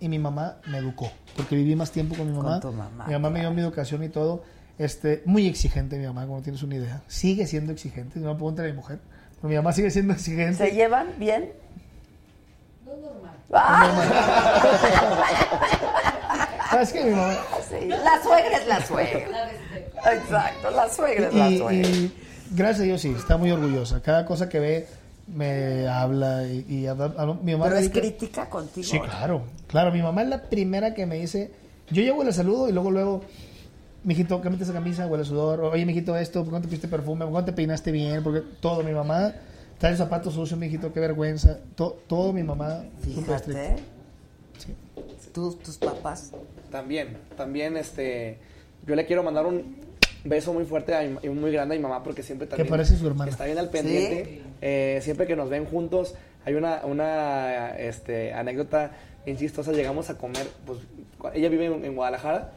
y 0.00 0.08
mi 0.08 0.18
mamá 0.18 0.56
me 0.66 0.78
educó, 0.78 1.10
porque 1.36 1.56
viví 1.56 1.76
más 1.76 1.90
tiempo 1.90 2.14
con 2.14 2.26
mi 2.30 2.36
mamá. 2.36 2.60
tu 2.60 2.72
mamá, 2.72 3.06
mi 3.06 3.12
mamá 3.12 3.28
me 3.28 3.40
dio 3.40 3.50
mi 3.50 3.60
educación 3.60 4.02
y 4.02 4.08
todo. 4.08 4.42
Este, 4.78 5.22
muy 5.24 5.46
exigente 5.46 5.96
mi 5.98 6.06
mamá, 6.06 6.26
como 6.26 6.42
tienes 6.42 6.62
una 6.62 6.74
idea. 6.76 7.02
Sigue 7.06 7.46
siendo 7.46 7.72
exigente, 7.72 8.18
no 8.18 8.28
me 8.28 8.34
pregunta 8.34 8.62
a 8.62 8.66
mi 8.66 8.72
mujer. 8.72 8.98
Pero 9.36 9.48
mi 9.48 9.54
mamá 9.56 9.72
sigue 9.72 9.90
siendo 9.90 10.12
exigente. 10.14 10.56
¿Se 10.68 10.74
llevan 10.74 11.08
bien? 11.18 11.52
No 12.84 12.92
normal. 12.96 13.34
¿Sabes 16.70 16.92
qué? 16.92 17.04
Mi 17.04 17.10
mamá, 17.12 17.34
Sí, 17.68 17.86
la 17.88 18.22
suegra 18.22 18.58
es 18.58 18.66
la 18.66 18.84
suegra. 18.86 19.50
Exacto, 20.12 20.70
la 20.70 20.90
suegra 20.90 21.28
es 21.28 21.34
la 21.34 21.48
suegra. 21.48 21.88
y 21.88 22.12
gracias 22.50 22.80
a 22.80 22.84
Dios 22.84 23.00
sí, 23.00 23.14
está 23.16 23.36
muy 23.36 23.50
orgullosa. 23.52 24.02
Cada 24.02 24.26
cosa 24.26 24.48
que 24.48 24.58
ve 24.58 24.86
me 25.28 25.86
habla 25.88 26.44
y, 26.46 26.66
y 26.68 26.86
habla- 26.86 27.14
habla- 27.16 27.38
mi 27.42 27.52
mamá 27.52 27.66
Pero 27.66 27.76
es 27.78 27.90
crítica 27.90 28.48
contigo. 28.50 28.86
Sí, 28.86 28.98
claro, 29.00 29.42
claro. 29.68 29.92
Mi 29.92 30.02
mamá 30.02 30.22
es 30.22 30.28
la 30.28 30.42
primera 30.42 30.94
que 30.94 31.06
me 31.06 31.16
dice, 31.16 31.52
yo 31.90 32.02
llego 32.02 32.22
y 32.22 32.26
le 32.26 32.32
saludo 32.32 32.68
y 32.68 32.72
luego 32.72 32.90
luego, 32.90 33.22
mijito, 34.04 34.40
cámbiate 34.40 34.64
esa 34.64 34.72
camisa, 34.72 35.06
huele 35.06 35.22
a 35.22 35.26
sudor. 35.26 35.60
Oye, 35.60 35.84
mijito, 35.86 36.16
esto, 36.16 36.40
¿por 36.40 36.48
qué 36.48 36.56
no 36.56 36.60
te 36.60 36.68
pusiste 36.68 36.88
perfume? 36.88 37.24
¿Por 37.24 37.32
qué 37.34 37.38
no 37.40 37.44
te 37.44 37.52
peinaste 37.52 37.90
bien? 37.92 38.22
Porque 38.22 38.42
todo, 38.60 38.82
mi 38.82 38.92
mamá 38.92 39.32
trae 39.78 39.92
el 39.92 39.98
zapato 39.98 40.30
sucio, 40.30 40.56
mijito, 40.56 40.92
qué 40.92 41.00
vergüenza. 41.00 41.58
To- 41.74 41.98
todo 42.06 42.32
mi 42.32 42.42
mamá. 42.42 42.84
Fíjate. 43.02 43.76
Sí. 44.58 44.74
¿Tú, 45.32 45.54
tus 45.56 45.76
papás? 45.78 46.30
También, 46.70 47.16
también, 47.36 47.76
este, 47.76 48.38
yo 48.86 48.94
le 48.94 49.04
quiero 49.06 49.22
mandar 49.22 49.46
un 49.46 49.76
beso 50.24 50.52
muy 50.52 50.64
fuerte 50.64 50.94
a 50.94 51.02
mi- 51.02 51.18
y 51.22 51.28
muy 51.28 51.50
grande 51.52 51.74
a 51.74 51.78
mi 51.78 51.82
mamá 51.82 52.02
porque 52.02 52.22
siempre 52.22 52.46
también 52.46 52.68
parece 52.68 52.96
su 52.96 53.06
hermana. 53.06 53.30
está 53.30 53.44
bien 53.44 53.58
al 53.58 53.68
pendiente. 53.70 54.42
Eh, 54.62 55.00
siempre 55.02 55.26
que 55.26 55.36
nos 55.36 55.50
ven 55.50 55.66
juntos, 55.66 56.14
hay 56.44 56.54
una, 56.54 56.82
una 56.84 57.70
este, 57.76 58.32
anécdota 58.32 58.92
bien 59.24 59.36
chistosa. 59.36 59.72
Llegamos 59.72 60.08
a 60.10 60.16
comer, 60.18 60.46
pues 60.66 60.78
ella 61.34 61.48
vive 61.48 61.66
en, 61.66 61.84
en 61.84 61.94
Guadalajara, 61.96 62.52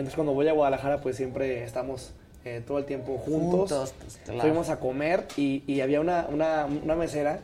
entonces 0.00 0.16
cuando 0.16 0.32
voy 0.32 0.48
a 0.48 0.52
Guadalajara, 0.52 1.00
pues 1.00 1.16
siempre 1.16 1.62
estamos 1.64 2.12
eh, 2.44 2.62
todo 2.66 2.78
el 2.78 2.84
tiempo 2.86 3.18
juntos. 3.18 3.70
Juntos, 3.70 3.94
pues, 4.00 4.18
claro. 4.24 4.40
Fuimos 4.40 4.68
a 4.70 4.80
comer 4.80 5.26
y, 5.36 5.62
y 5.66 5.80
había 5.82 6.00
una, 6.00 6.26
una, 6.28 6.66
una 6.66 6.96
mesera 6.96 7.40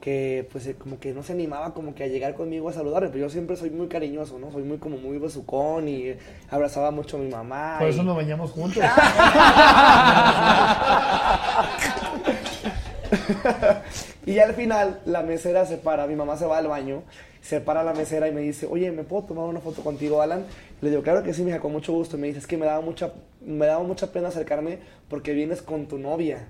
que 0.00 0.48
pues 0.50 0.66
eh, 0.66 0.74
como 0.76 0.98
que 0.98 1.12
no 1.12 1.22
se 1.22 1.34
animaba 1.34 1.74
como 1.74 1.94
que 1.94 2.04
a 2.04 2.06
llegar 2.06 2.34
conmigo 2.34 2.70
a 2.70 2.72
saludarme, 2.72 3.10
pero 3.10 3.26
yo 3.26 3.30
siempre 3.30 3.54
soy 3.56 3.68
muy 3.70 3.86
cariñoso, 3.86 4.38
¿no? 4.38 4.50
Soy 4.50 4.62
muy 4.62 4.78
como 4.78 4.96
muy 4.96 5.18
besucón 5.18 5.88
y 5.88 6.14
abrazaba 6.50 6.90
mucho 6.90 7.18
a 7.18 7.20
mi 7.20 7.28
mamá. 7.28 7.76
Por 7.78 7.88
y- 7.88 7.90
eso 7.90 8.02
nos 8.02 8.16
bañamos 8.16 8.50
juntos. 8.50 8.82
y 14.26 14.38
al 14.38 14.54
final 14.54 15.00
la 15.04 15.22
mesera 15.22 15.66
se 15.66 15.76
para, 15.76 16.06
mi 16.06 16.16
mamá 16.16 16.36
se 16.36 16.46
va 16.46 16.58
al 16.58 16.68
baño, 16.68 17.02
se 17.42 17.60
para 17.60 17.82
la 17.82 17.92
mesera 17.94 18.28
y 18.28 18.32
me 18.32 18.40
dice, 18.42 18.66
oye, 18.70 18.90
¿me 18.92 19.02
puedo 19.04 19.24
tomar 19.24 19.44
una 19.46 19.60
foto 19.60 19.82
contigo, 19.82 20.20
Alan? 20.22 20.44
Le 20.80 20.90
digo, 20.90 21.02
claro 21.02 21.22
que 21.22 21.32
sí, 21.34 21.42
mija, 21.42 21.58
con 21.60 21.72
mucho 21.72 21.92
gusto. 21.92 22.16
Y 22.16 22.20
me 22.20 22.26
dice, 22.28 22.38
es 22.40 22.46
que 22.46 22.56
me 22.56 22.66
daba 22.66 22.80
mucha, 22.80 23.12
me 23.44 23.66
daba 23.66 23.82
mucha 23.82 24.12
pena 24.12 24.28
acercarme 24.28 24.78
porque 25.08 25.32
vienes 25.32 25.62
con 25.62 25.86
tu 25.86 25.98
novia. 25.98 26.46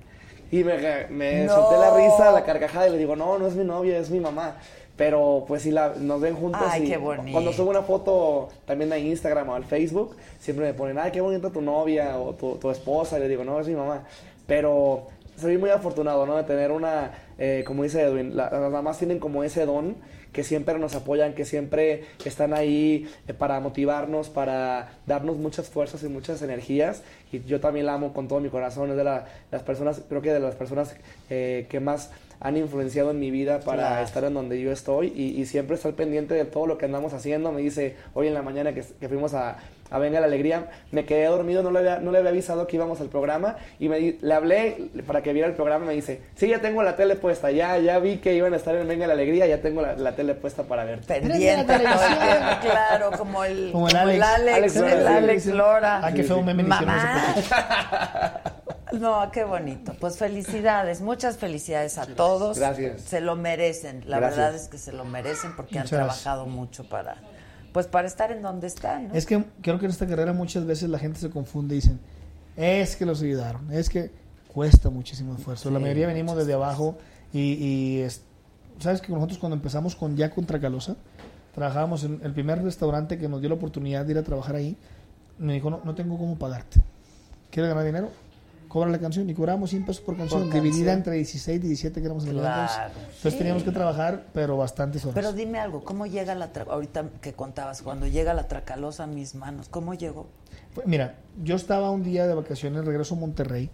Y 0.53 0.65
me, 0.65 1.07
me 1.11 1.45
No. 1.45 1.55
solté 1.55 1.79
la 1.79 1.95
risa, 1.97 2.33
la 2.33 2.45
carcajada 2.45 2.89
y 2.89 2.93
le 2.93 2.99
digo, 2.99 3.15
no, 3.15 3.39
no 3.39 3.47
es 3.47 3.55
mi 3.55 3.65
novia, 3.65 3.99
es 3.99 4.11
mi 4.11 4.19
mamá. 4.21 4.57
Pero 4.97 5.45
pues 5.49 5.63
sí, 5.63 5.71
la, 5.71 5.95
nos 5.99 6.21
ven 6.21 6.35
juntos 6.35 6.61
Ay, 6.63 6.83
y 6.83 6.89
qué 6.89 6.97
bonito. 6.99 7.33
cuando 7.33 7.53
subo 7.55 7.71
una 7.71 7.83
foto 7.83 8.49
también 8.67 8.93
a 8.93 8.99
Instagram 8.99 9.49
o 9.49 9.55
al 9.55 9.65
Facebook, 9.65 10.15
siempre 10.39 10.67
me 10.67 10.75
ponen, 10.75 10.99
ay, 10.99 11.11
qué 11.11 11.21
bonita 11.23 11.49
tu 11.51 11.63
novia 11.63 12.19
o 12.19 12.35
tu, 12.35 12.57
tu 12.57 12.71
esposa. 12.71 13.17
Y 13.17 13.21
le 13.23 13.29
digo, 13.29 13.43
no, 13.45 13.59
es 13.61 13.67
mi 13.69 13.75
mamá. 13.75 14.03
Pero 14.47 15.07
soy 15.41 15.59
muy 15.59 15.71
afortunado, 15.71 16.27
¿no? 16.27 16.37
De 16.37 16.45
tener 16.45 16.71
una, 16.73 17.13
eh, 17.39 17.65
como 17.67 17.83
dice 17.83 18.03
Edwin, 18.03 18.37
la- 18.37 18.51
las 18.51 18.71
mamás 18.71 18.99
tienen 18.99 19.19
como 19.19 19.43
ese 19.45 19.67
don 19.67 19.97
que 20.33 20.45
siempre 20.45 20.79
nos 20.79 20.95
apoyan, 20.95 21.35
que 21.35 21.45
siempre 21.45 22.05
están 22.25 22.55
ahí 22.55 23.11
eh, 23.27 23.35
para 23.35 23.59
motivarnos, 23.59 24.29
para 24.29 24.91
darnos 25.07 25.37
muchas 25.39 25.69
fuerzas 25.69 26.05
y 26.05 26.09
muchas 26.09 26.41
energías. 26.43 27.03
Y 27.33 27.43
yo 27.45 27.59
también 27.61 27.87
la 27.87 27.95
amo 27.95 28.13
con 28.13 28.29
todo 28.29 28.39
mi 28.41 28.49
corazón. 28.49 28.91
Es 28.91 28.97
de 28.97 29.03
la- 29.05 29.27
las 29.51 29.63
personas, 29.65 30.03
creo 30.09 30.23
que 30.23 30.33
de 30.33 30.39
las 30.41 30.55
personas 30.55 30.95
eh, 31.31 31.67
que 31.69 31.81
más 31.81 32.11
han 32.43 32.57
influenciado 32.57 33.11
en 33.11 33.19
mi 33.19 33.31
vida 33.31 33.61
para 33.61 33.89
Claro. 33.89 34.05
estar 34.05 34.25
en 34.25 34.35
donde 34.35 34.61
yo 34.61 34.71
estoy 34.73 35.13
y, 35.15 35.41
y 35.41 35.47
siempre 35.47 35.75
estar 35.77 35.93
pendiente 35.95 36.35
de 36.35 36.45
todo 36.47 36.67
lo 36.67 36.79
que 36.79 36.87
andamos 36.87 37.13
haciendo. 37.13 37.51
Me 37.53 37.61
dice 37.61 37.97
hoy 38.15 38.29
en 38.29 38.35
la 38.35 38.43
mañana 38.43 38.73
que, 38.73 38.83
que 39.01 39.09
fuimos 39.09 39.35
a, 39.35 39.59
a 39.91 39.99
Venga 39.99 40.21
la 40.21 40.27
Alegría, 40.27 40.71
me 40.93 41.05
quedé 41.05 41.27
dormido, 41.27 41.63
no 41.63 41.71
le, 41.71 41.79
había, 41.81 41.99
no 41.99 42.11
le 42.13 42.19
había 42.19 42.31
avisado 42.31 42.67
que 42.67 42.77
íbamos 42.77 43.01
al 43.01 43.09
programa 43.09 43.57
y 43.79 43.89
me, 43.89 43.99
di- 43.99 44.19
le 44.21 44.35
hablé 44.35 44.91
para 45.07 45.23
que 45.23 45.33
viera 45.33 45.49
el 45.49 45.55
programa 45.55 45.87
me 45.87 45.93
dice, 45.95 46.21
sí, 46.37 46.49
ya 46.49 46.61
tengo 46.61 46.83
la 46.83 46.97
tele 46.97 47.17
puesta, 47.17 47.51
ya, 47.51 47.77
ya 47.79 47.99
vi 47.99 48.19
que 48.19 48.35
iban 48.35 48.53
a 48.55 48.57
estar 48.57 48.75
en 48.75 48.87
Venga 48.89 49.07
la 49.07 49.15
Alegría, 49.15 49.47
ya 49.47 49.61
tengo 49.61 49.83
la, 49.83 49.95
la 49.97 50.13
tele 50.15 50.35
puesta 50.35 50.63
para 50.65 50.85
ver. 50.85 51.01
Pendiente 51.01 51.75
el 51.75 51.83
claro, 52.61 53.11
como 53.19 53.45
el, 53.45 53.71
Como 53.73 53.89
el 53.89 53.95
como 53.97 54.09
el 54.11 54.23
Alex. 54.23 54.25
Alex, 54.25 54.57
Alex 54.57 54.77
el 54.77 54.83
Lora, 54.83 55.01
sí, 55.11 55.17
Alex. 55.17 55.47
Lora. 55.47 56.01
Ah, 56.05 56.13
qué 56.13 56.23
feo 56.23 56.43
meme 56.43 56.63
le 56.63 56.69
hicieron 56.69 56.87
Mamá. 56.95 57.35
No, 58.93 59.31
qué 59.31 59.45
bonito. 59.45 59.93
Pues 60.01 60.19
felicidades, 60.19 61.01
muchas 61.01 61.37
felicidades 61.37 61.97
a 61.97 62.07
todos. 62.07 62.59
Gracias. 62.59 63.03
Se 63.03 63.21
lo 63.21 63.37
merecen, 63.37 64.03
la 64.07 64.19
Gracias. 64.19 64.37
verdad 64.39 64.55
es 64.57 64.69
que 64.69 64.79
se 64.79 64.93
lo 64.93 65.05
merecen 65.05 65.55
porque 65.55 65.77
Muchas 65.77 65.93
han 65.93 65.99
trabajado 66.01 66.47
mucho 66.47 66.83
para, 66.89 67.15
pues 67.73 67.87
para 67.87 68.07
estar 68.07 68.33
en 68.33 68.43
donde 68.43 68.67
están. 68.67 69.09
¿no? 69.09 69.15
Es 69.15 69.27
que 69.27 69.45
creo 69.63 69.79
que 69.79 69.87
en 69.87 69.91
esta 69.91 70.07
carrera 70.07 70.33
muchas 70.33 70.67
veces 70.67 70.89
la 70.89 70.99
gente 70.99 71.19
se 71.21 71.31
confunde 71.31 71.75
y 71.75 71.79
dicen, 71.79 72.01
es 72.57 72.97
que 72.97 73.07
los 73.07 73.23
ayudaron, 73.23 73.73
es 73.73 73.89
que 73.89 74.11
cuesta 74.53 74.91
muchísimo 74.91 75.35
esfuerzo. 75.35 75.71
la 75.71 75.79
mayoría 75.79 76.07
venimos 76.09 76.37
desde 76.37 76.53
abajo 76.55 76.99
y, 77.33 77.53
y 77.55 77.99
es- 78.01 78.23
sabes 78.81 79.01
que 79.01 79.13
nosotros 79.13 79.39
cuando 79.39 79.55
empezamos 79.57 79.95
con 79.95 80.17
ya 80.17 80.31
contra 80.31 80.59
Calosa, 80.61 80.97
trabajábamos 81.55 82.05
en 82.05 82.21
el 82.23 82.33
primer 82.33 82.63
restaurante 82.63 83.19
que 83.19 83.29
nos 83.29 83.41
dio 83.41 83.49
la 83.49 83.55
oportunidad 83.57 84.05
de 84.05 84.13
ir 84.13 84.19
a 84.19 84.23
trabajar 84.23 84.57
ahí, 84.57 84.77
me 85.39 85.53
dijo, 85.55 85.71
no, 85.71 85.81
no 85.85 85.95
tengo 85.95 86.19
cómo 86.19 86.39
pagarte. 86.39 86.81
¿Quieres 87.51 87.69
ganar 87.71 87.85
dinero? 87.85 88.11
Cobra 88.71 88.89
la 88.89 88.99
canción 89.01 89.29
y 89.29 89.35
cobramos 89.35 89.71
100 89.71 89.85
pesos 89.85 90.01
por 90.01 90.17
canción, 90.17 90.45
Por 90.45 90.53
dividida 90.55 90.93
entre 90.93 91.15
16 91.17 91.57
y 91.57 91.61
17 91.67 92.01
que 92.01 92.07
éramos 92.07 92.23
en 92.23 92.31
el 92.31 92.37
Claro. 92.39 92.93
Entonces 92.95 93.33
sí. 93.33 93.39
teníamos 93.39 93.65
que 93.65 93.73
trabajar, 93.73 94.27
pero 94.33 94.57
bastantes 94.57 95.03
horas. 95.05 95.15
Pero 95.17 95.33
dime 95.33 95.59
algo, 95.59 95.83
¿cómo 95.83 96.07
llega 96.07 96.37
la 96.37 96.51
ahorita 96.69 97.07
que 97.21 97.33
contabas 97.33 97.83
cuando 97.83 98.07
llega 98.07 98.33
la 98.33 98.47
tracalosa 98.47 99.05
a 99.05 99.07
mis 99.09 99.35
manos? 99.35 99.69
¿Cómo 99.69 99.95
llegó? 99.95 100.29
Fue- 100.73 100.85
Mira, 100.87 101.17
yo 101.43 101.57
estaba 101.57 101.91
un 101.91 102.05
día 102.05 102.29
de 102.29 102.35
vacaciones, 102.35 102.85
regreso 102.85 103.17
a 103.17 103.19
Monterrey, 103.19 103.69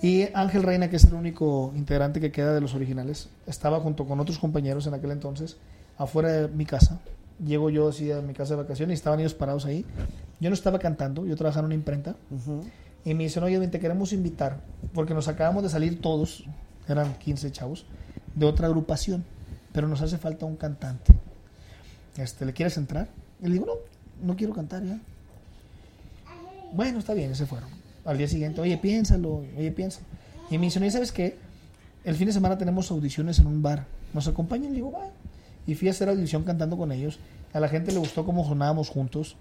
y 0.00 0.28
Ángel 0.32 0.62
Reina, 0.62 0.88
que 0.88 0.94
es 0.94 1.04
el 1.04 1.14
único 1.14 1.72
integrante 1.74 2.20
que 2.20 2.30
queda 2.30 2.54
de 2.54 2.60
los 2.60 2.74
originales, 2.76 3.30
estaba 3.48 3.80
junto 3.80 4.06
con 4.06 4.20
otros 4.20 4.38
compañeros 4.38 4.86
en 4.86 4.94
aquel 4.94 5.10
entonces, 5.10 5.56
afuera 5.96 6.30
de 6.30 6.46
mi 6.48 6.64
casa. 6.66 7.00
Llego 7.44 7.68
yo 7.68 7.88
así 7.88 8.12
a 8.12 8.20
mi 8.20 8.32
casa 8.32 8.54
de 8.54 8.62
vacaciones 8.62 8.94
y 8.94 8.98
estaban 8.98 9.18
ellos 9.18 9.34
parados 9.34 9.64
ahí. 9.66 9.84
Yo 10.38 10.50
no 10.50 10.54
estaba 10.54 10.78
cantando, 10.78 11.26
yo 11.26 11.34
trabajaba 11.36 11.62
en 11.62 11.66
una 11.66 11.74
imprenta. 11.74 12.14
Y 13.04 13.14
me 13.14 13.24
dicen, 13.24 13.42
oye, 13.42 13.66
te 13.68 13.80
queremos 13.80 14.12
invitar, 14.12 14.60
porque 14.92 15.14
nos 15.14 15.28
acabamos 15.28 15.62
de 15.62 15.68
salir 15.68 16.00
todos, 16.00 16.44
eran 16.88 17.14
15 17.18 17.52
chavos, 17.52 17.86
de 18.34 18.46
otra 18.46 18.66
agrupación, 18.66 19.24
pero 19.72 19.88
nos 19.88 20.02
hace 20.02 20.18
falta 20.18 20.46
un 20.46 20.56
cantante. 20.56 21.14
Este, 22.16 22.44
¿Le 22.44 22.52
quieres 22.52 22.76
entrar? 22.76 23.08
Y 23.40 23.46
le 23.46 23.52
digo, 23.54 23.66
no, 23.66 24.26
no 24.26 24.36
quiero 24.36 24.52
cantar 24.52 24.84
ya. 24.84 24.98
Bueno, 26.72 26.98
está 26.98 27.14
bien, 27.14 27.34
se 27.34 27.46
fueron. 27.46 27.70
Al 28.04 28.18
día 28.18 28.28
siguiente, 28.28 28.60
oye, 28.60 28.76
piénsalo, 28.76 29.44
oye, 29.56 29.70
piénsalo. 29.70 30.06
Y 30.50 30.58
me 30.58 30.66
dicen, 30.66 30.82
oye, 30.82 30.90
¿sabes 30.90 31.12
qué? 31.12 31.36
El 32.04 32.16
fin 32.16 32.26
de 32.26 32.32
semana 32.32 32.58
tenemos 32.58 32.90
audiciones 32.90 33.38
en 33.38 33.46
un 33.46 33.62
bar. 33.62 33.86
¿Nos 34.14 34.28
acompañan? 34.28 34.70
Le 34.70 34.76
digo, 34.76 34.92
va. 34.92 35.06
Y 35.66 35.74
fui 35.74 35.88
a 35.88 35.90
hacer 35.90 36.08
audición 36.08 36.44
cantando 36.44 36.76
con 36.76 36.92
ellos. 36.92 37.18
A 37.52 37.60
la 37.60 37.68
gente 37.68 37.92
le 37.92 37.98
gustó 37.98 38.24
cómo 38.24 38.46
sonábamos 38.46 38.88
juntos. 38.88 39.36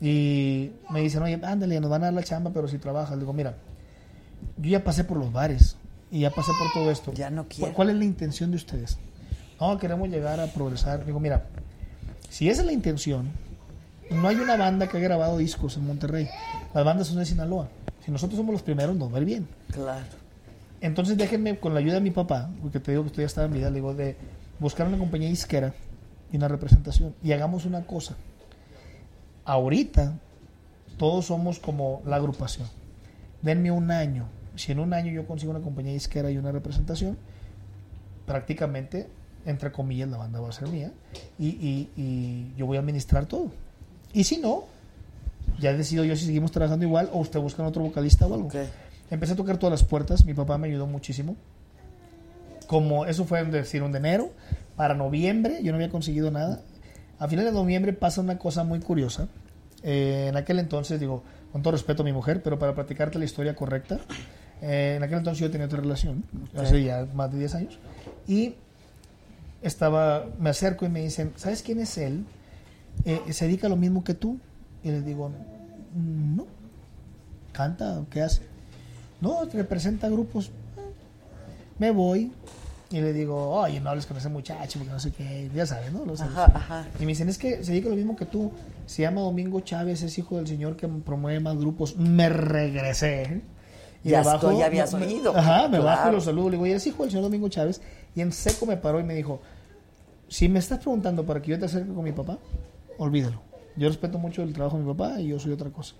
Y 0.00 0.72
me 0.90 1.00
dicen, 1.00 1.22
oye, 1.22 1.40
ándale, 1.42 1.80
nos 1.80 1.90
van 1.90 2.02
a 2.02 2.06
dar 2.06 2.14
la 2.14 2.22
chamba, 2.22 2.50
pero 2.52 2.68
si 2.68 2.78
trabajas. 2.78 3.12
Le 3.12 3.20
digo, 3.20 3.32
mira, 3.32 3.54
yo 4.58 4.70
ya 4.70 4.84
pasé 4.84 5.04
por 5.04 5.16
los 5.16 5.32
bares 5.32 5.76
y 6.10 6.20
ya 6.20 6.30
pasé 6.30 6.52
por 6.58 6.72
todo 6.72 6.90
esto. 6.90 7.12
Ya 7.12 7.30
no 7.30 7.46
quiero. 7.48 7.72
¿Cuál 7.72 7.90
es 7.90 7.96
la 7.96 8.04
intención 8.04 8.50
de 8.50 8.56
ustedes? 8.56 8.98
No, 9.60 9.78
queremos 9.78 10.08
llegar 10.08 10.40
a 10.40 10.46
progresar. 10.46 11.04
Digo, 11.06 11.20
mira, 11.20 11.46
si 12.28 12.48
esa 12.48 12.62
es 12.62 12.66
la 12.66 12.72
intención, 12.72 13.30
no 14.10 14.28
hay 14.28 14.36
una 14.36 14.56
banda 14.56 14.88
que 14.88 14.98
ha 14.98 15.00
grabado 15.00 15.38
discos 15.38 15.76
en 15.76 15.86
Monterrey. 15.86 16.28
Las 16.74 16.84
bandas 16.84 17.06
son 17.06 17.18
de 17.18 17.26
Sinaloa. 17.26 17.68
Si 18.04 18.10
nosotros 18.10 18.36
somos 18.36 18.52
los 18.52 18.62
primeros, 18.62 18.96
nos 18.96 19.12
va 19.12 19.18
a 19.18 19.20
ir 19.20 19.26
bien. 19.26 19.48
Claro. 19.70 20.04
Entonces 20.80 21.16
déjenme, 21.16 21.58
con 21.58 21.72
la 21.72 21.80
ayuda 21.80 21.94
de 21.94 22.00
mi 22.00 22.10
papá, 22.10 22.50
porque 22.60 22.78
te 22.78 22.90
digo 22.90 23.04
que 23.04 23.08
estoy 23.08 23.22
ya 23.22 23.26
estaba 23.26 23.46
en 23.46 23.54
vida, 23.54 23.70
le 23.70 23.76
digo, 23.76 23.94
de 23.94 24.16
buscar 24.58 24.86
una 24.86 24.98
compañía 24.98 25.30
disquera 25.30 25.72
y 26.30 26.36
una 26.36 26.48
representación. 26.48 27.14
Y 27.22 27.32
hagamos 27.32 27.64
una 27.64 27.86
cosa. 27.86 28.16
Ahorita, 29.44 30.14
todos 30.96 31.26
somos 31.26 31.58
como 31.58 32.02
la 32.06 32.16
agrupación. 32.16 32.68
Denme 33.42 33.70
un 33.70 33.90
año. 33.90 34.26
Si 34.56 34.72
en 34.72 34.78
un 34.78 34.94
año 34.94 35.10
yo 35.12 35.26
consigo 35.26 35.50
una 35.52 35.60
compañía 35.60 35.92
disquera 35.92 36.30
y 36.30 36.38
una 36.38 36.52
representación, 36.52 37.18
prácticamente, 38.26 39.08
entre 39.44 39.72
comillas, 39.72 40.08
la 40.08 40.16
banda 40.16 40.40
va 40.40 40.48
a 40.48 40.52
ser 40.52 40.68
mía. 40.68 40.92
Y, 41.38 41.48
y- 41.48 41.90
y 41.96 42.52
yo 42.56 42.66
voy 42.66 42.76
a 42.76 42.80
administrar 42.80 43.26
todo. 43.26 43.50
Y 44.12 44.24
si 44.24 44.38
no, 44.38 44.64
ya 45.60 45.72
decido 45.74 46.04
yo 46.04 46.16
si 46.16 46.24
seguimos 46.26 46.52
trabajando 46.52 46.84
igual 46.86 47.10
o 47.12 47.18
usted 47.18 47.40
busca 47.40 47.66
otro 47.66 47.82
vocalista 47.82 48.26
o 48.26 48.34
algo. 48.34 48.48
Empecé 49.10 49.34
a 49.34 49.36
tocar 49.36 49.58
todas 49.58 49.72
las 49.80 49.88
puertas, 49.88 50.24
mi 50.24 50.32
papá 50.34 50.56
me 50.56 50.68
ayudó 50.68 50.86
muchísimo. 50.86 51.36
Como 52.66 53.04
eso 53.04 53.24
fue 53.26 53.44
decir 53.44 53.82
un 53.82 53.92
de 53.92 53.98
enero, 53.98 54.30
para 54.76 54.94
noviembre 54.94 55.62
yo 55.62 55.70
no 55.72 55.76
había 55.76 55.90
conseguido 55.90 56.30
nada. 56.30 56.62
A 57.18 57.28
finales 57.28 57.52
de 57.52 57.58
noviembre 57.58 57.92
pasa 57.92 58.20
una 58.20 58.38
cosa 58.38 58.64
muy 58.64 58.80
curiosa. 58.80 59.28
Eh, 59.82 60.26
en 60.28 60.36
aquel 60.36 60.58
entonces, 60.58 60.98
digo, 60.98 61.22
con 61.52 61.62
todo 61.62 61.72
respeto 61.72 62.02
a 62.02 62.04
mi 62.04 62.12
mujer, 62.12 62.42
pero 62.42 62.58
para 62.58 62.74
platicarte 62.74 63.18
la 63.18 63.24
historia 63.24 63.54
correcta, 63.54 64.00
eh, 64.62 64.94
en 64.96 65.02
aquel 65.02 65.18
entonces 65.18 65.40
yo 65.40 65.50
tenía 65.50 65.66
otra 65.66 65.80
relación, 65.80 66.24
hace 66.56 66.82
ya 66.82 67.06
más 67.14 67.30
de 67.30 67.38
10 67.38 67.54
años, 67.54 67.78
y 68.26 68.54
estaba, 69.62 70.26
me 70.38 70.50
acerco 70.50 70.86
y 70.86 70.88
me 70.88 71.02
dicen, 71.02 71.32
¿sabes 71.36 71.62
quién 71.62 71.80
es 71.80 71.96
él? 71.98 72.24
Eh, 73.04 73.20
¿Se 73.32 73.46
dedica 73.46 73.66
a 73.66 73.70
lo 73.70 73.76
mismo 73.76 74.04
que 74.04 74.14
tú? 74.14 74.38
Y 74.82 74.90
les 74.90 75.04
digo, 75.04 75.30
no. 75.94 76.46
¿Canta? 77.52 78.02
¿Qué 78.10 78.22
hace? 78.22 78.42
No, 79.20 79.44
representa 79.44 80.08
grupos. 80.08 80.50
Me 81.78 81.90
voy 81.90 82.32
y 82.96 83.00
le 83.00 83.12
digo, 83.12 83.50
oye, 83.50 83.80
no 83.80 83.90
hables 83.90 84.06
con 84.06 84.16
ese 84.16 84.28
muchacho 84.28 84.78
porque 84.78 84.92
no 84.92 85.00
sé 85.00 85.10
qué, 85.10 85.50
ya 85.54 85.66
sabes, 85.66 85.92
¿no? 85.92 86.04
Ajá, 86.12 86.44
ajá. 86.54 86.86
Y 86.98 87.02
me 87.02 87.08
dicen, 87.08 87.28
es 87.28 87.38
que 87.38 87.64
se 87.64 87.72
dedica 87.72 87.88
lo 87.88 87.96
mismo 87.96 88.14
que 88.16 88.24
tú. 88.26 88.52
Se 88.86 89.02
llama 89.02 89.20
Domingo 89.22 89.60
Chávez, 89.60 90.02
es 90.02 90.16
hijo 90.18 90.36
del 90.36 90.46
señor 90.46 90.76
que 90.76 90.86
promueve 90.86 91.40
más 91.40 91.56
grupos. 91.56 91.96
Me 91.96 92.28
regresé. 92.28 93.42
Ya 94.04 94.22
me 94.22 94.34
estoy, 94.34 94.58
ya 94.58 94.66
habías 94.66 94.92
me- 94.94 95.06
oído. 95.06 95.36
Ajá, 95.36 95.62
me 95.68 95.78
Claro. 95.78 95.84
bajo 95.84 96.08
y 96.10 96.12
lo 96.12 96.20
saludo. 96.20 96.50
Le 96.50 96.56
digo, 96.56 96.66
¿y 96.66 96.72
es 96.72 96.86
hijo 96.86 97.02
del 97.02 97.10
señor 97.10 97.24
Domingo 97.24 97.48
Chávez? 97.48 97.80
Y 98.14 98.20
en 98.20 98.32
seco 98.32 98.66
me 98.66 98.76
paró 98.76 99.00
y 99.00 99.02
me 99.02 99.14
dijo, 99.14 99.40
si 100.28 100.48
me 100.48 100.58
estás 100.58 100.78
preguntando 100.78 101.24
para 101.24 101.40
que 101.42 101.50
yo 101.52 101.58
te 101.58 101.64
acerque 101.64 101.92
con 101.92 102.04
mi 102.04 102.12
papá, 102.12 102.38
olvídalo. 102.98 103.40
Yo 103.76 103.88
respeto 103.88 104.18
mucho 104.18 104.42
el 104.42 104.52
trabajo 104.52 104.76
de 104.78 104.84
mi 104.84 104.92
papá 104.92 105.20
y 105.20 105.28
yo 105.28 105.38
soy 105.40 105.52
otra 105.52 105.70
cosa. 105.70 105.94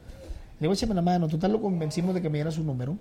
Le 0.60 0.66
digo, 0.66 0.74
échame 0.74 0.94
la 0.94 1.02
mano. 1.02 1.26
Total, 1.28 1.50
lo 1.50 1.60
convencimos 1.60 2.14
de 2.14 2.22
que 2.22 2.28
me 2.30 2.38
diera 2.38 2.50
su 2.50 2.62
número. 2.62 2.96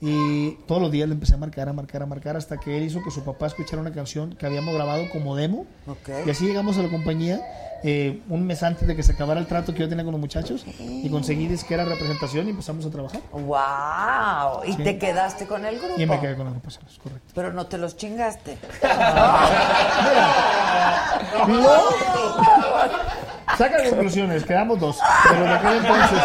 Y 0.00 0.52
todos 0.66 0.82
los 0.82 0.90
días 0.90 1.08
le 1.08 1.14
empecé 1.14 1.34
a 1.34 1.38
marcar, 1.38 1.68
a 1.68 1.72
marcar, 1.72 2.02
a 2.02 2.06
marcar, 2.06 2.36
hasta 2.36 2.58
que 2.58 2.76
él 2.76 2.84
hizo 2.84 3.02
que 3.02 3.10
su 3.10 3.22
papá 3.24 3.46
escuchara 3.46 3.80
una 3.80 3.92
canción 3.92 4.34
que 4.34 4.44
habíamos 4.46 4.74
grabado 4.74 5.08
como 5.10 5.34
demo. 5.36 5.66
Ok. 5.86 6.10
Y 6.26 6.30
así 6.30 6.46
llegamos 6.46 6.76
a 6.78 6.82
la 6.82 6.88
compañía 6.90 7.40
eh, 7.86 8.22
un 8.28 8.46
mes 8.46 8.62
antes 8.62 8.86
de 8.88 8.96
que 8.96 9.02
se 9.02 9.12
acabara 9.12 9.40
el 9.40 9.46
trato 9.46 9.72
que 9.74 9.80
yo 9.80 9.88
tenía 9.88 10.04
con 10.04 10.12
los 10.12 10.20
muchachos. 10.20 10.64
Y 10.78 11.08
conseguí 11.10 11.46
disquera 11.48 11.84
representación 11.84 12.46
y 12.46 12.50
empezamos 12.50 12.84
a 12.86 12.90
trabajar. 12.90 13.20
¡Wow! 13.32 14.64
Y 14.66 14.72
Sí. 14.72 14.82
te 14.82 14.98
quedaste 14.98 15.46
con 15.46 15.64
el 15.64 15.78
grupo. 15.78 15.94
Y 16.00 16.06
me 16.06 16.18
quedé 16.20 16.34
con 16.34 16.44
las 16.46 16.52
agrupaciones, 16.54 16.98
correcto. 17.02 17.32
Pero 17.34 17.52
no 17.52 17.66
te 17.66 17.78
los 17.78 17.96
chingaste. 17.96 18.58
Saca 23.58 23.84
conclusiones, 23.90 24.44
quedamos 24.44 24.80
dos. 24.80 24.98
Pero 25.28 25.44
de 25.44 25.52
aquel 25.52 25.76
entonces. 25.76 26.18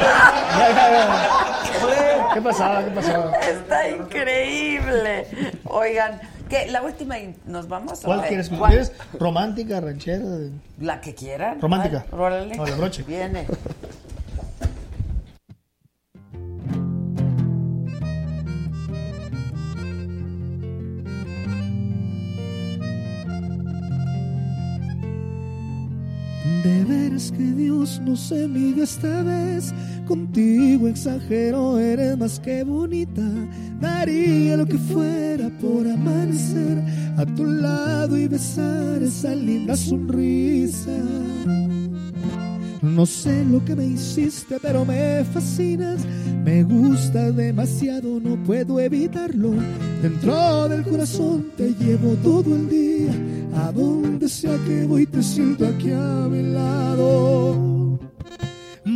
¿Qué 2.35 2.41
pasaba? 2.43 2.85
¿Qué 2.85 2.91
pasaba? 2.91 3.33
Está 3.39 3.89
increíble. 3.89 5.27
Oigan, 5.65 6.21
¿qué? 6.49 6.67
¿La 6.71 6.83
última 6.83 7.19
y 7.19 7.35
nos 7.47 7.69
vamos? 7.69 8.01
¿Cuál 8.05 8.21
Ok. 8.21 8.27
quieres? 8.29 8.49
¿Cuál? 8.49 8.71
¿Quieres 8.71 8.93
romántica, 9.19 9.81
ranchera? 9.81 10.25
La 10.81 11.01
que 11.01 11.15
quieran. 11.15 11.61
Romántica. 11.61 12.05
Órale. 12.13 12.57
No, 12.57 12.65
la 12.67 12.77
broche. 12.77 13.03
Viene. 13.07 13.47
De 26.63 26.85
veras 26.85 27.31
que 27.31 27.53
Dios 27.53 28.01
no 28.05 28.17
se 28.17 28.49
mide 28.49 28.83
esta 28.83 29.23
vez. 29.23 29.73
Contigo 30.07 30.89
exagero, 30.89 31.79
eres 31.79 32.17
más 32.19 32.41
que 32.41 32.65
bonita. 32.65 33.23
Daría 33.81 34.57
lo 34.57 34.67
que 34.67 34.79
fuera 34.79 35.51
por 35.61 35.87
amanecer 35.87 36.83
a 37.17 37.25
tu 37.25 37.45
lado 37.45 38.17
y 38.17 38.27
besar 38.27 39.03
esa 39.03 39.35
linda 39.35 39.77
sonrisa. 39.77 40.99
No 42.83 43.07
sé 43.07 43.45
lo 43.45 43.65
que 43.65 43.75
me 43.75 43.87
hiciste, 43.87 44.59
pero 44.61 44.85
me 44.85 45.25
fascinas. 45.25 46.01
Me 46.45 46.63
gusta 46.63 47.33
demasiado, 47.33 48.21
no 48.21 48.37
puedo 48.45 48.79
evitarlo. 48.81 49.53
Dentro 50.03 50.69
del 50.69 50.85
corazón 50.85 51.47
te 51.57 51.75
llevo 51.75 52.15
todo 52.23 52.55
el 52.55 52.69
día. 52.69 53.13
A 53.55 53.73
donde 53.73 54.29
sea 54.29 54.57
que 54.67 54.85
voy, 54.87 55.07
te 55.07 55.23
siento 55.23 55.67
aquí 55.67 55.91
a 55.91 56.29
mi 56.31 56.43
lado. 56.53 57.88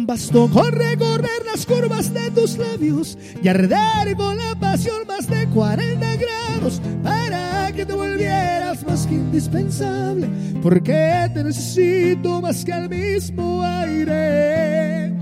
Bastó 0.05 0.49
con 0.49 0.73
recorrer 0.73 1.45
las 1.47 1.65
curvas 1.65 2.13
de 2.13 2.29
tus 2.33 2.59
labios 2.59 3.17
y 3.41 3.47
arder 3.47 4.17
con 4.17 4.37
la 4.37 4.57
pasión 4.59 5.07
más 5.07 5.29
de 5.29 5.47
40 5.47 6.17
grados 6.17 6.83
para 7.05 7.71
que 7.73 7.87
te 7.87 7.93
volvieras 7.93 8.85
más 8.85 9.07
que 9.07 9.15
indispensable, 9.15 10.29
porque 10.61 11.31
te 11.33 11.45
necesito 11.45 12.41
más 12.41 12.65
que 12.65 12.73
al 12.73 12.89
mismo 12.89 13.63
aire. 13.63 15.15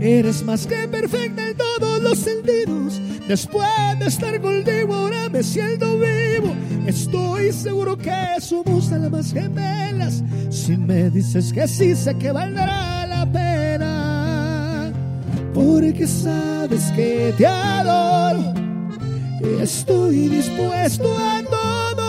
Eres 0.00 0.42
más 0.42 0.66
que 0.66 0.88
perfecta 0.88 1.46
en 1.46 1.56
todos 1.56 2.02
los 2.02 2.18
sentidos. 2.18 2.98
Después 3.28 3.68
de 3.98 4.06
estar 4.06 4.40
contigo 4.40 4.94
ahora 4.94 5.28
me 5.28 5.42
siento 5.42 5.98
vivo. 5.98 6.54
Estoy 6.86 7.52
seguro 7.52 7.98
que 7.98 8.40
somos 8.40 8.90
almas 8.90 9.34
gemelas. 9.34 10.22
Si 10.48 10.76
me 10.78 11.10
dices 11.10 11.52
que 11.52 11.68
sí, 11.68 11.94
sé 11.94 12.14
que 12.16 12.32
pena. 12.32 12.95
Porque 15.56 16.06
sabes 16.06 16.92
que 16.94 17.32
te 17.34 17.46
adoro. 17.46 18.52
Estoy 19.58 20.28
dispuesto 20.28 21.16
a 21.16 21.42
todo. 21.44 22.04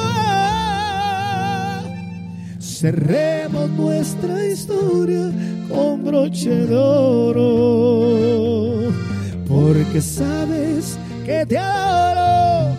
Cerremos 2.59 3.69
nuestra 3.69 4.45
historia 4.45 5.31
con 5.69 6.03
broche 6.03 6.49
de 6.49 6.75
oro. 6.75 7.43
Porque 9.47 10.01
sabes 10.01 10.99
que 11.25 11.45
te 11.45 11.57
adoro 11.57 12.75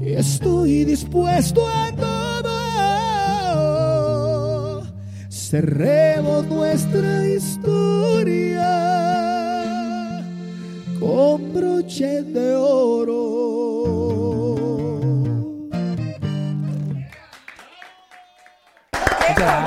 y 0.00 0.14
estoy 0.14 0.84
dispuesto 0.84 1.64
a 1.64 1.92
todo. 1.92 2.48
Cerremos 5.28 6.44
nuestra 6.46 7.24
historia 7.24 9.07
con 10.98 11.52
broche 11.52 12.22
de 12.22 12.54
oro. 12.54 13.18
¡Bravo! 19.36 19.66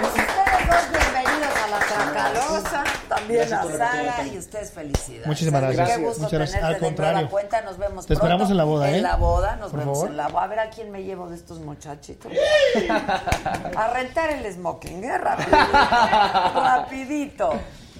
Pues 0.00 0.12
ustedes 0.12 0.62
dos 0.68 0.84
bienvenidos 0.92 1.54
a 1.56 1.66
la 1.70 1.78
Tracalosa, 1.78 2.84
también 3.08 3.37
Gracias 3.37 3.37
a 3.37 3.37
por 3.37 3.37
la 3.50 3.64
invitación. 3.64 4.34
y 4.34 4.38
ustedes 4.38 4.70
felicidades. 4.72 5.26
Muchísimas 5.26 5.62
gracias. 5.62 5.90
Qué 5.90 5.96
gusto 6.04 6.22
Muchas 6.22 6.38
gracias. 6.38 6.60
tenerte 6.60 6.74
Al 6.76 6.80
de 6.80 6.86
contrario. 6.86 7.28
cuenta, 7.30 7.60
nos 7.62 7.78
vemos 7.78 8.06
Te 8.06 8.14
esperamos 8.14 8.48
pronto. 8.48 8.52
en 8.52 8.56
la 8.58 8.64
boda, 8.64 8.90
¿eh? 8.90 8.96
En 8.96 9.02
la 9.02 9.16
boda, 9.16 9.56
nos 9.56 9.70
Por 9.70 9.80
vemos 9.80 9.98
favor. 9.98 10.10
en 10.10 10.16
la 10.16 10.28
boda. 10.28 10.44
A 10.44 10.46
ver 10.46 10.58
a 10.60 10.70
quién 10.70 10.90
me 10.90 11.02
llevo 11.02 11.28
de 11.28 11.36
estos 11.36 11.58
muchachitos. 11.60 12.32
a 13.76 13.88
rentar 13.88 14.30
el 14.30 14.52
smoking, 14.52 15.04
¿eh? 15.04 15.18
Rapidito. 15.28 15.56
Rapidito. 16.54 17.52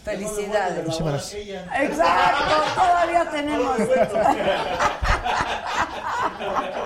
Felicidades. 0.04 0.84
Muchísimas 0.84 1.12
gracias. 1.14 1.64
Exacto, 1.80 2.54
todavía 2.74 3.30
tenemos. 3.30 3.76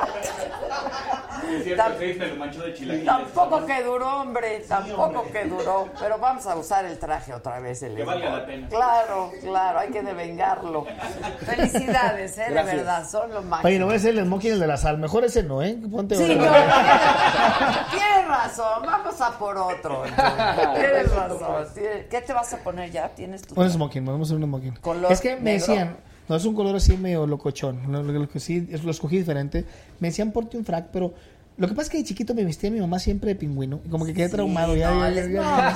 Es 1.58 1.64
cierto, 1.64 1.98
que 1.98 2.14
me 2.14 2.26
lo 2.28 2.36
manchó 2.36 2.62
de 2.62 2.74
chilaquiles. 2.74 3.04
Tampoco 3.06 3.66
que 3.66 3.82
duró, 3.82 4.20
hombre, 4.20 4.64
tampoco 4.68 5.24
que 5.32 5.44
duró. 5.44 5.88
Pero 6.00 6.18
vamos 6.18 6.46
a 6.46 6.56
usar 6.56 6.84
el 6.84 6.98
traje 6.98 7.32
otra 7.34 7.60
vez. 7.60 7.82
El 7.82 7.94
Que 7.96 8.04
valga 8.04 8.30
la 8.38 8.46
pena. 8.46 8.68
Claro, 8.68 9.30
claro, 9.40 9.78
hay 9.78 9.90
que 9.90 10.02
devengarlo. 10.02 10.86
Felicidades, 11.44 12.38
¿eh? 12.38 12.44
De 12.44 12.50
Gracias. 12.52 12.76
verdad, 12.76 13.08
son 13.08 13.30
los 13.32 13.44
máximos. 13.44 13.64
Oye, 13.64 13.78
no 13.78 13.86
voy 13.86 13.94
a 13.94 13.96
hacer 13.98 14.16
el 14.18 14.24
smoking 14.24 14.52
el 14.52 14.60
de 14.60 14.66
la 14.66 14.76
sal. 14.76 14.98
Mejor 14.98 15.24
ese 15.24 15.42
no, 15.42 15.62
¿eh? 15.62 15.76
Ponte 15.90 16.16
Sí, 16.16 16.22
no, 16.34 16.44
tienes, 17.90 18.28
razón, 18.28 18.82
vamos 18.84 19.20
a 19.20 19.38
por 19.38 19.56
otro. 19.56 20.02
Tienes 20.74 21.14
razón. 21.14 21.66
¿Qué 22.10 22.22
te 22.26 22.32
vas 22.32 22.52
a 22.52 22.58
poner 22.58 22.90
ya? 22.90 23.08
¿Tienes 23.08 23.42
tu 23.42 23.60
Un 23.60 23.70
smoking, 23.70 24.04
vamos 24.04 24.28
a 24.28 24.34
hacer 24.34 24.36
un 24.42 24.48
smoking. 24.48 24.74
Color 24.76 25.12
es 25.12 25.20
que 25.20 25.36
me 25.36 25.42
negro. 25.52 25.66
decían, 25.66 25.96
no 26.28 26.36
es 26.36 26.44
un 26.44 26.54
color 26.54 26.76
así 26.76 26.96
medio 26.96 27.26
locochón, 27.26 27.80
lo, 27.92 28.02
lo- 28.02 28.12
lo 28.12 28.28
que 28.28 28.40
sí, 28.40 28.60
lo 28.82 28.90
escogí 28.90 29.18
diferente. 29.18 29.64
Me 30.00 30.08
decían 30.08 30.32
ponte 30.32 30.56
un 30.56 30.64
frac, 30.64 30.86
pero 30.92 31.12
lo 31.56 31.68
que 31.68 31.74
pasa 31.74 31.82
es 31.82 31.90
que 31.90 31.98
de 31.98 32.04
chiquito 32.04 32.34
me 32.34 32.44
vestía 32.44 32.70
mi 32.70 32.80
mamá 32.80 32.98
siempre 32.98 33.28
de 33.30 33.34
pingüino, 33.36 33.80
y 33.84 33.88
como 33.88 34.04
que 34.04 34.14
quedé 34.14 34.28
traumado. 34.28 34.74
Ya, 34.76 34.90
no, 34.90 35.08
ya, 35.10 35.26
ya. 35.26 35.68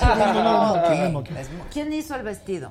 Es- 1.41 1.49
¿Quién 1.73 1.93
hizo 1.93 2.15
el 2.15 2.23
vestido? 2.23 2.71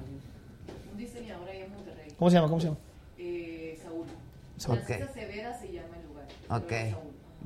Un 0.91 0.98
diseñador 0.98 1.48
ahí 1.49 1.61
en 1.61 1.72
Monterrey. 1.73 2.11
¿Cómo 2.18 2.30
se 2.30 2.36
llama? 2.36 2.48
¿Cómo 2.49 2.60
se 2.61 2.68
llama? 2.68 2.77
Eh, 3.18 3.80
Saúl. 3.84 4.06
Saúl. 4.57 4.77
Francisca 4.80 5.14
Severa 5.14 5.60
se 5.60 5.72
llama 5.72 5.95
el 6.02 6.07
lugar. 6.07 6.26
Ok. 6.49 6.98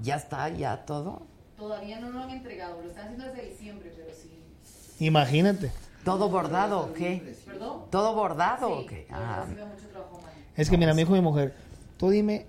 ¿Ya 0.02 0.16
está? 0.16 0.50
¿Ya 0.50 0.86
todo? 0.86 1.24
Todavía 1.58 2.00
no 2.00 2.10
lo 2.12 2.20
han 2.22 2.30
entregado, 2.30 2.82
lo 2.82 2.90
están 2.90 3.06
haciendo 3.08 3.26
desde 3.26 3.50
diciembre, 3.50 3.92
pero 3.96 4.10
sí. 4.14 5.04
Imagínate. 5.06 5.72
¿Todo 6.06 6.30
bordado 6.30 6.80
o 6.80 6.94
qué? 6.94 7.36
¿Perdón? 7.46 7.82
¿Todo 7.92 8.16
bordado 8.16 8.68
Sí, 8.68 8.74
o 8.84 8.86
qué? 8.88 9.08
Ah, 9.12 9.46
mucho 9.46 9.88
trabajo. 9.90 10.20
Es 10.56 10.70
que 10.70 10.78
mira, 10.78 10.94
me 10.94 11.02
dijo 11.02 11.12
mi 11.14 11.22
mujer, 11.22 11.54
tú 11.98 12.10
dime 12.10 12.46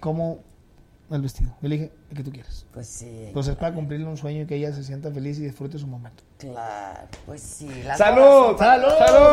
cómo 0.00 0.40
el 1.10 1.22
vestido. 1.22 1.50
Yo 1.62 1.68
le 1.68 1.76
dije, 1.76 1.92
el 2.10 2.16
que 2.16 2.22
tú 2.24 2.32
quieras. 2.32 2.66
Pues 2.72 2.88
sí. 2.88 3.24
Entonces, 3.28 3.56
para 3.56 3.72
cumplirle 3.74 4.06
un 4.06 4.16
sueño 4.16 4.42
y 4.42 4.46
que 4.46 4.56
ella 4.56 4.72
se 4.72 4.82
sienta 4.84 5.10
feliz 5.10 5.38
y 5.38 5.42
disfrute 5.42 5.78
su 5.78 5.86
momento. 5.86 6.22
Claro, 6.38 7.06
pues 7.26 7.40
sí. 7.42 7.68
¡Salud! 7.96 8.52
bodas 8.52 8.80
son- 8.80 8.98
¡Salud! 8.98 9.26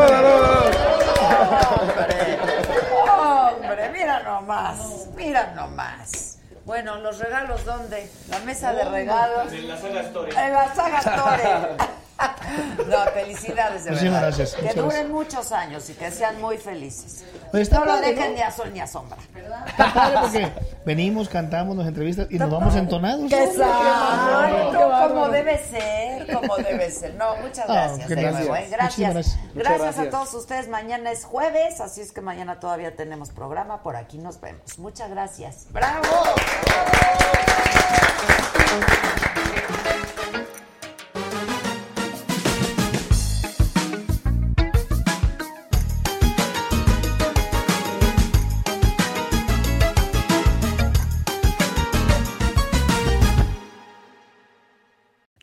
Hombre, 1.80 3.68
hombre, 3.70 3.90
mira 3.92 4.24
nomás, 4.24 5.08
mira 5.16 5.54
nomás. 5.56 6.40
Bueno, 6.66 6.98
¿los 6.98 7.18
regalos 7.20 7.64
dónde? 7.66 8.10
La 8.30 8.40
mesa 8.40 8.74
de 8.74 8.84
regalos. 8.86 9.52
En 9.54 9.68
la 9.68 9.78
saga 9.78 10.02
Story. 10.02 10.32
En 10.36 10.54
la 10.54 10.76
saga 10.76 11.00
Store. 11.00 11.68
No, 12.88 12.98
felicidades 13.14 13.84
de 13.84 13.92
Muchísimas 13.92 14.22
verdad. 14.22 14.38
gracias, 14.38 14.54
Que 14.56 14.62
muchas 14.62 14.76
duren 14.76 14.90
gracias. 14.90 15.10
muchos 15.10 15.52
años 15.52 15.90
y 15.90 15.94
que 15.94 16.12
sean 16.12 16.40
muy 16.42 16.58
felices. 16.58 17.24
Está 17.54 17.80
no 17.80 17.86
lo 17.86 17.98
dejen 18.02 18.32
¿no? 18.32 18.36
ni 18.36 18.42
a 18.42 18.52
sol 18.52 18.74
ni 18.74 18.80
a 18.80 18.88
sombra. 18.88 19.18
Está 19.68 19.94
padre 19.94 20.18
porque 20.22 20.52
venimos, 20.86 21.28
cantamos, 21.30 21.76
nos 21.76 21.86
entrevistas 21.88 22.28
y 22.30 22.38
nos 22.40 22.50
vamos 22.50 22.76
entonados. 22.76 23.32
Exacto, 23.32 25.08
como 25.10 25.30
debe 25.30 25.58
ser, 25.64 26.34
como 26.34 26.56
debe 26.58 26.90
ser. 26.92 27.16
No, 27.16 27.36
muchas 27.38 27.66
Ah, 27.70 27.74
gracias. 27.74 28.08
de 28.10 28.16
gracias. 28.16 28.34
nuevo, 28.34 28.56
¿eh? 28.56 28.68
Gracias. 28.72 29.14
gracias. 29.14 29.38
Gracias, 29.54 30.00
a 30.00 30.10
todos 30.10 30.34
ustedes. 30.34 30.68
Mañana 30.70 31.12
es 31.12 31.26
jueves, 31.26 31.82
así 31.82 32.02
es 32.02 32.12
que 32.12 32.22
mañana 32.22 32.60
todavía 32.60 32.96
tenemos 32.96 33.30
programa. 33.30 33.84
Por 33.84 33.96
aquí 33.96 34.18
nos 34.18 34.40
vemos. 34.42 34.78
Muchas 34.80 35.10
gracias. 35.10 35.68
¡Bravo! 35.72 36.08